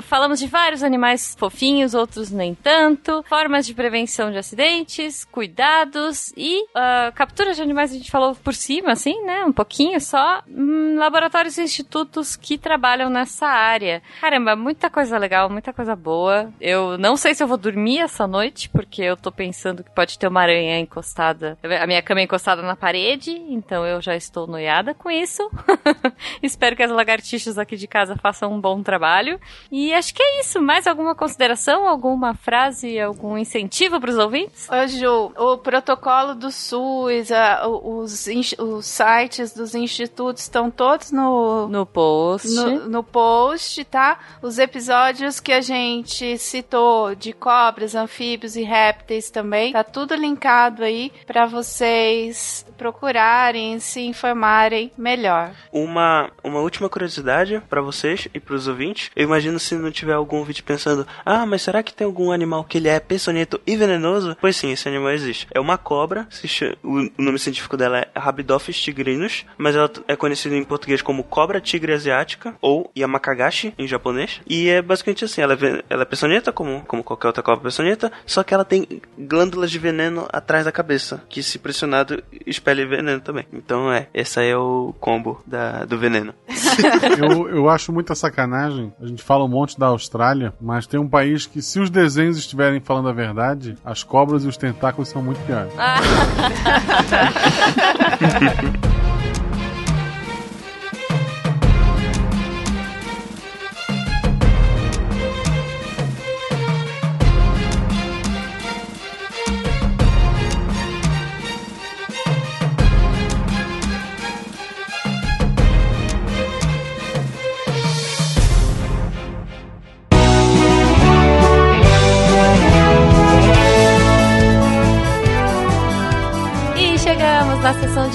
Falamos 0.02 0.40
de 0.40 0.48
vários 0.48 0.84
animais 0.84 1.36
fofinhos, 1.38 1.94
outros 1.94 2.32
nem 2.32 2.53
tanto, 2.53 3.24
formas 3.30 3.65
de 3.65 3.74
prevenção 3.74 4.32
de 4.32 4.38
acidentes, 4.38 5.24
cuidados 5.24 6.34
e 6.36 6.64
uh, 6.64 7.14
captura 7.15 7.53
de 7.53 7.61
animais 7.61 7.91
a 7.91 7.95
gente 7.95 8.11
falou 8.11 8.36
por 8.36 8.53
cima, 8.53 8.91
assim, 8.91 9.24
né? 9.24 9.45
Um 9.45 9.53
pouquinho 9.53 9.86
só. 9.99 10.41
Hum, 10.47 10.97
laboratórios 10.97 11.57
e 11.57 11.61
institutos 11.61 12.35
que 12.35 12.57
trabalham 12.57 13.09
nessa 13.09 13.47
área. 13.47 14.01
Caramba, 14.19 14.55
muita 14.55 14.89
coisa 14.89 15.18
legal, 15.18 15.49
muita 15.49 15.72
coisa 15.72 15.95
boa. 15.95 16.51
Eu 16.59 16.97
não 16.97 17.15
sei 17.15 17.34
se 17.34 17.43
eu 17.43 17.47
vou 17.47 17.57
dormir 17.57 17.99
essa 17.99 18.27
noite, 18.27 18.69
porque 18.69 19.01
eu 19.01 19.15
tô 19.15 19.31
pensando 19.31 19.84
que 19.84 19.91
pode 19.91 20.18
ter 20.18 20.27
uma 20.27 20.41
aranha 20.41 20.80
encostada. 20.80 21.57
A 21.81 21.88
minha 21.88 22.01
cama 22.01 22.22
é 22.22 22.23
encostada 22.23 22.61
na 22.61 22.76
parede, 22.76 23.31
então 23.31 23.85
eu 23.85 24.01
já 24.01 24.15
estou 24.15 24.47
noiada 24.47 24.93
com 24.93 25.09
isso. 25.09 25.49
Espero 26.41 26.76
que 26.76 26.84
as 26.84 26.91
lagartixas 26.91 27.57
aqui 27.57 27.76
de 27.76 27.88
casa 27.88 28.15
façam 28.15 28.51
um 28.51 28.59
bom 28.59 28.81
trabalho. 28.81 29.39
E 29.72 29.93
acho 29.93 30.14
que 30.14 30.22
é 30.22 30.41
isso. 30.41 30.61
Mais 30.61 30.88
alguma 30.88 31.15
consideração, 31.15 31.88
alguma 31.88 32.34
frase, 32.34 32.99
algum 32.99 33.38
incentivo 33.38 33.99
para 33.99 34.09
os 34.09 34.18
ouvintes? 34.18 34.68
Ô, 34.69 34.88
Ju, 34.88 35.31
o 35.38 35.57
protocolo 35.57 36.35
do 36.35 36.51
SUS, 36.51 37.31
a, 37.31 37.68
os, 37.68 38.27
os 38.57 38.85
sites 38.85 39.53
dos 39.53 39.73
institutos 39.78 40.44
estão 40.44 40.70
todos 40.70 41.12
no, 41.12 41.68
no 41.68 41.86
post. 41.86 42.49
No, 42.49 42.90
no, 42.90 43.04
post, 43.04 43.84
tá? 43.86 44.20
Os 44.41 44.60
episódios 44.60 45.40
que 45.40 45.52
a 45.52 45.62
gente 45.62 46.38
citou 46.38 47.16
de 47.16 47.34
cobras, 47.34 47.95
anfíbios 47.95 48.56
e 48.56 48.64
répteis 48.64 49.30
também, 49.30 49.74
tá 49.74 49.84
tudo 49.84 50.16
linkado 50.16 50.84
aí 50.84 51.12
para 51.26 51.45
vocês 51.45 52.66
procurarem, 52.78 53.80
se 53.80 54.02
informarem 54.02 54.91
melhor. 54.98 55.52
Uma, 55.72 56.30
uma 56.44 56.60
última 56.60 56.88
curiosidade 56.88 57.62
para 57.68 57.82
vocês 57.82 58.28
e 58.34 58.40
para 58.40 58.56
os 58.56 58.68
ouvintes. 58.68 59.12
Eu 59.16 59.24
imagino 59.24 59.60
se 59.60 59.76
não 59.76 59.91
tiver 59.91 60.14
algum 60.14 60.38
ouvinte 60.38 60.64
pensando: 60.64 61.06
"Ah, 61.26 61.45
mas 61.45 61.64
será 61.64 61.82
que 61.82 61.94
tem 61.94 62.06
algum 62.06 62.32
animal 62.32 62.64
que 62.64 62.78
ele 62.78 62.88
é 62.88 62.99
peçonhento 62.99 63.60
e 63.66 63.76
venenoso?" 63.76 64.38
Pois 64.40 64.56
sim, 64.56 64.72
esse 64.72 64.88
animal 64.88 65.12
existe. 65.12 65.48
É 65.52 65.60
uma 65.60 65.78
cobra, 65.78 66.28
chama, 66.30 66.76
o 66.84 67.22
nome 67.22 67.40
científico 67.40 67.76
dela 67.76 67.99
é 67.99 68.08
Rabidophis 68.16 68.80
tigrinus, 68.80 69.45
mas 69.58 69.66
ela 69.76 69.89
é 70.07 70.15
conhecida 70.15 70.56
em 70.56 70.64
português 70.64 71.02
como 71.02 71.23
cobra 71.23 71.61
tigre 71.61 71.94
asiática 71.94 72.56
ou 72.61 72.91
Yamakagashi 72.98 73.73
em 73.77 73.88
japonês. 73.88 74.41
E 74.48 74.69
é 74.69 74.81
basicamente 74.81 75.26
assim, 75.26 75.41
ela 75.41 75.53
é, 75.53 75.84
ela 75.89 76.02
é 76.03 76.06
peçonhenta 76.06 76.52
como 76.52 76.81
como 76.85 77.03
qualquer 77.03 77.27
outra 77.27 77.44
cobra 77.44 77.64
peçonhenta, 77.64 78.11
só 78.26 78.44
que 78.44 78.53
ela 78.53 78.65
tem 78.65 79.02
glândulas 79.18 79.72
de 79.72 79.80
veneno 79.80 80.27
atrás 80.31 80.65
da 80.65 80.72
cabeça, 80.72 81.23
que 81.30 81.41
se 81.41 81.60
pressionado 81.60 82.23
expele 82.45 82.85
veneno 82.85 83.22
também. 83.22 83.45
Então 83.52 83.91
é, 83.91 84.07
esse 84.14 84.41
é 84.41 84.56
o 84.56 84.94
combo 84.99 85.41
da, 85.45 85.85
do 85.85 85.98
veneno. 85.98 86.34
eu, 87.18 87.49
eu 87.49 87.69
acho 87.69 87.91
muita 87.91 88.15
sacanagem. 88.15 88.94
A 89.02 89.06
gente 89.06 89.23
fala 89.23 89.44
um 89.44 89.48
monte 89.48 89.80
da 89.80 89.88
Austrália, 89.88 90.53
mas 90.60 90.88
tem 90.88 90.99
um 90.99 91.07
país 91.07 91.45
que, 91.45 91.61
se 91.61 91.80
os 91.80 91.89
desenhos 91.89 92.38
estiverem 92.38 92.80
falando 92.80 93.10
a 93.10 93.14
verdade, 93.14 93.77
as 93.84 94.03
cobras 94.03 94.44
e 94.44 94.48
os 94.48 94.57
tentáculos 94.57 95.10
são 95.10 95.22
muito 95.22 95.39
piores. 95.45 95.73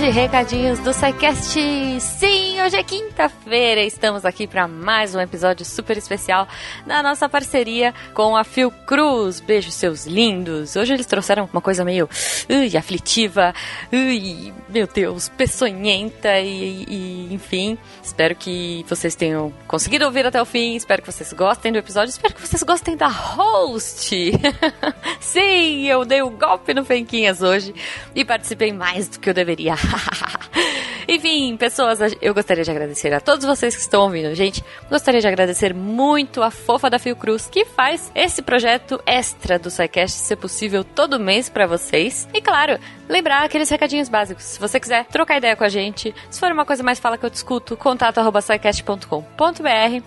de 0.02 0.10
recadinhos 0.10 0.80
do 0.80 0.92
SciCast. 0.92 1.60
Sim, 2.00 2.60
hoje 2.60 2.76
é 2.76 2.82
quinta-feira 2.82 3.82
estamos 3.82 4.24
aqui 4.24 4.48
para 4.48 4.66
mais 4.66 5.14
um 5.14 5.20
episódio 5.20 5.64
super 5.64 5.96
especial 5.96 6.48
na 6.84 7.04
nossa 7.04 7.28
parceria 7.28 7.94
com 8.12 8.36
a 8.36 8.42
Fiocruz. 8.42 9.38
Beijo, 9.38 9.70
seus 9.70 10.04
lindos. 10.04 10.74
Hoje 10.74 10.92
eles 10.92 11.06
trouxeram 11.06 11.48
uma 11.52 11.62
coisa 11.62 11.84
meio 11.84 12.08
ui, 12.50 12.76
aflitiva, 12.76 13.54
ui, 13.92 14.52
meu 14.68 14.88
Deus, 14.88 15.28
peçonhenta 15.28 16.36
e, 16.40 16.84
e, 16.88 17.28
enfim. 17.32 17.78
Espero 18.02 18.34
que 18.34 18.84
vocês 18.88 19.14
tenham 19.14 19.52
conseguido 19.68 20.04
ouvir 20.04 20.26
até 20.26 20.42
o 20.42 20.44
fim. 20.44 20.74
Espero 20.74 21.00
que 21.00 21.12
vocês 21.12 21.32
gostem 21.32 21.70
do 21.70 21.78
episódio. 21.78 22.10
Espero 22.10 22.34
que 22.34 22.40
vocês 22.40 22.64
gostem 22.64 22.96
da 22.96 23.06
host. 23.06 24.32
Sim, 25.20 25.86
eu 25.86 26.04
dei 26.04 26.22
um 26.24 26.36
golpe 26.36 26.74
no 26.74 26.84
Fenquinhas 26.84 27.40
hoje 27.40 27.72
e 28.16 28.24
participei 28.24 28.72
mais 28.72 29.08
do 29.08 29.20
que 29.20 29.30
eu 29.30 29.34
deveria. 29.34 29.76
Enfim, 31.08 31.56
pessoas, 31.56 31.98
eu 32.20 32.32
gostaria 32.32 32.64
de 32.64 32.70
agradecer 32.70 33.12
a 33.12 33.20
todos 33.20 33.44
vocês 33.44 33.74
que 33.74 33.82
estão 33.82 34.02
ouvindo, 34.02 34.34
gente. 34.34 34.64
Gostaria 34.88 35.20
de 35.20 35.26
agradecer 35.26 35.74
muito 35.74 36.42
a 36.42 36.50
fofa 36.50 36.88
da 36.88 36.98
Fiocruz, 36.98 37.48
que 37.50 37.64
faz 37.64 38.10
esse 38.14 38.40
projeto 38.40 39.00
extra 39.04 39.58
do 39.58 39.70
SciCast 39.70 40.18
ser 40.18 40.36
possível 40.36 40.84
todo 40.84 41.18
mês 41.18 41.48
para 41.48 41.66
vocês. 41.66 42.28
E 42.32 42.40
claro, 42.40 42.78
lembrar 43.08 43.44
aqueles 43.44 43.68
recadinhos 43.68 44.08
básicos. 44.08 44.44
Se 44.44 44.60
você 44.60 44.78
quiser 44.78 45.04
trocar 45.06 45.38
ideia 45.38 45.56
com 45.56 45.64
a 45.64 45.68
gente, 45.68 46.14
se 46.30 46.40
for 46.40 46.50
uma 46.52 46.64
coisa 46.64 46.82
mais 46.82 46.98
fala 46.98 47.18
que 47.18 47.24
eu 47.24 47.30
discuto, 47.30 47.76
contato 47.76 48.18
arroba 48.18 48.40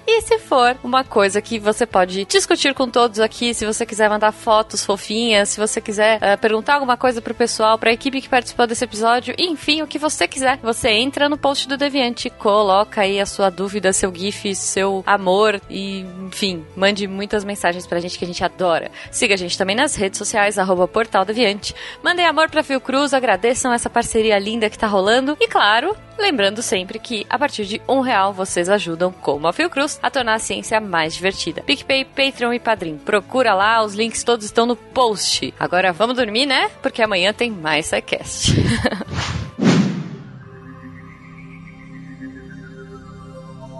E 0.08 0.22
se 0.22 0.40
for 0.40 0.78
uma 0.84 1.04
coisa 1.04 1.42
que 1.42 1.60
você 1.60 1.86
pode 1.86 2.26
discutir 2.26 2.74
com 2.74 2.90
todos 2.90 3.20
aqui, 3.20 3.54
se 3.54 3.66
você 3.66 3.86
quiser 3.86 4.10
mandar 4.10 4.32
fotos 4.32 4.86
fofinhas, 4.86 5.50
se 5.50 5.60
você 5.60 5.80
quiser 5.80 6.18
uh, 6.18 6.38
perguntar 6.40 6.76
alguma 6.76 6.98
coisa 6.98 7.22
pro 7.22 7.34
pessoal, 7.34 7.78
pra 7.78 7.92
equipe 7.92 8.22
que 8.22 8.30
participou 8.30 8.68
desse 8.68 8.84
episódio, 8.84 9.36
enfim, 9.38 9.82
o 9.82 9.88
que 9.88 10.00
você 10.00 10.28
quiser, 10.28 10.58
você 10.58 10.90
entra 10.90 11.30
no 11.30 11.38
post 11.38 11.68
do 11.68 11.78
Deviante, 11.78 12.30
coloca 12.30 13.02
aí 13.02 13.20
a 13.20 13.26
sua 13.26 13.50
dúvida, 13.50 13.94
seu 13.94 14.14
GIF, 14.14 14.56
seu 14.56 15.04
amor 15.06 15.62
e, 15.70 16.02
enfim, 16.28 16.66
mande 16.76 17.08
muitas 17.08 17.44
mensagens 17.44 17.86
pra 17.88 18.00
gente 18.00 18.18
que 18.18 18.26
a 18.26 18.28
gente 18.28 18.44
adora. 18.44 18.92
Siga 19.12 19.34
a 19.34 19.38
gente 19.38 19.58
também 19.58 19.76
nas 19.76 19.96
redes 19.96 20.18
sociais, 20.18 20.58
arroba 20.58 20.88
Portal 20.88 21.26
Deviante. 21.26 21.76
Mandem 22.04 22.26
amor 22.26 22.50
pra 22.50 22.64
Fiocruz, 22.86 23.16
agradeçam 23.16 23.74
essa 23.74 23.90
parceria 23.90 24.38
linda 24.38 24.70
que 24.70 24.78
tá 24.78 24.86
rolando. 24.86 25.36
E 25.40 25.48
claro, 25.48 25.98
lembrando 26.20 26.62
sempre 26.62 27.00
que 27.00 27.26
a 27.28 27.40
partir 27.40 27.66
de 27.66 27.82
um 27.90 28.00
real 28.00 28.32
vocês 28.32 28.70
ajudam, 28.70 29.12
como 29.12 29.48
a 29.48 29.54
Fiocruz, 29.54 30.00
a 30.04 30.12
tornar 30.12 30.36
a 30.36 30.40
ciência 30.40 30.80
mais 30.80 31.16
divertida. 31.16 31.64
PicPay, 31.64 32.06
Patreon 32.06 32.54
e 32.54 32.60
Padrim. 32.60 33.00
Procura 33.00 33.56
lá, 33.56 33.84
os 33.84 33.96
links 33.96 34.24
todos 34.24 34.46
estão 34.46 34.68
no 34.68 34.76
post. 34.76 35.52
Agora 35.60 35.92
vamos 35.92 36.16
dormir, 36.16 36.46
né? 36.46 36.70
Porque 36.84 37.02
amanhã 37.02 37.34
tem 37.34 37.50
mais 37.50 37.88
SciCast. 37.88 38.54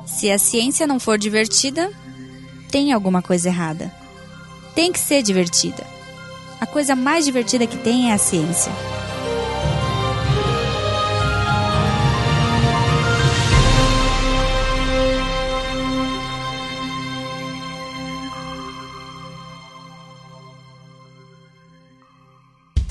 Se 0.08 0.32
a 0.32 0.40
ciência 0.40 0.88
não 0.88 1.00
for 1.00 1.20
divertida, 1.20 1.92
tem 2.72 2.92
alguma 2.92 3.22
coisa 3.22 3.50
errada. 3.50 3.94
Tem 4.74 4.92
que 4.92 4.98
ser 5.00 5.22
divertida. 5.22 5.95
A 6.66 6.68
coisa 6.68 6.96
mais 6.96 7.26
divertida 7.26 7.68
que 7.68 7.78
tem 7.78 8.10
é 8.10 8.14
a 8.14 8.18
ciência. 8.18 8.72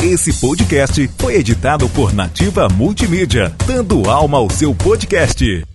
Esse 0.01 0.33
podcast 0.35 1.11
foi 1.19 1.35
editado 1.35 1.89
por 1.89 2.15
Nativa 2.15 2.69
Multimídia, 2.69 3.53
dando 3.67 4.09
alma 4.09 4.39
ao 4.39 4.49
seu 4.49 4.73
podcast. 4.73 5.74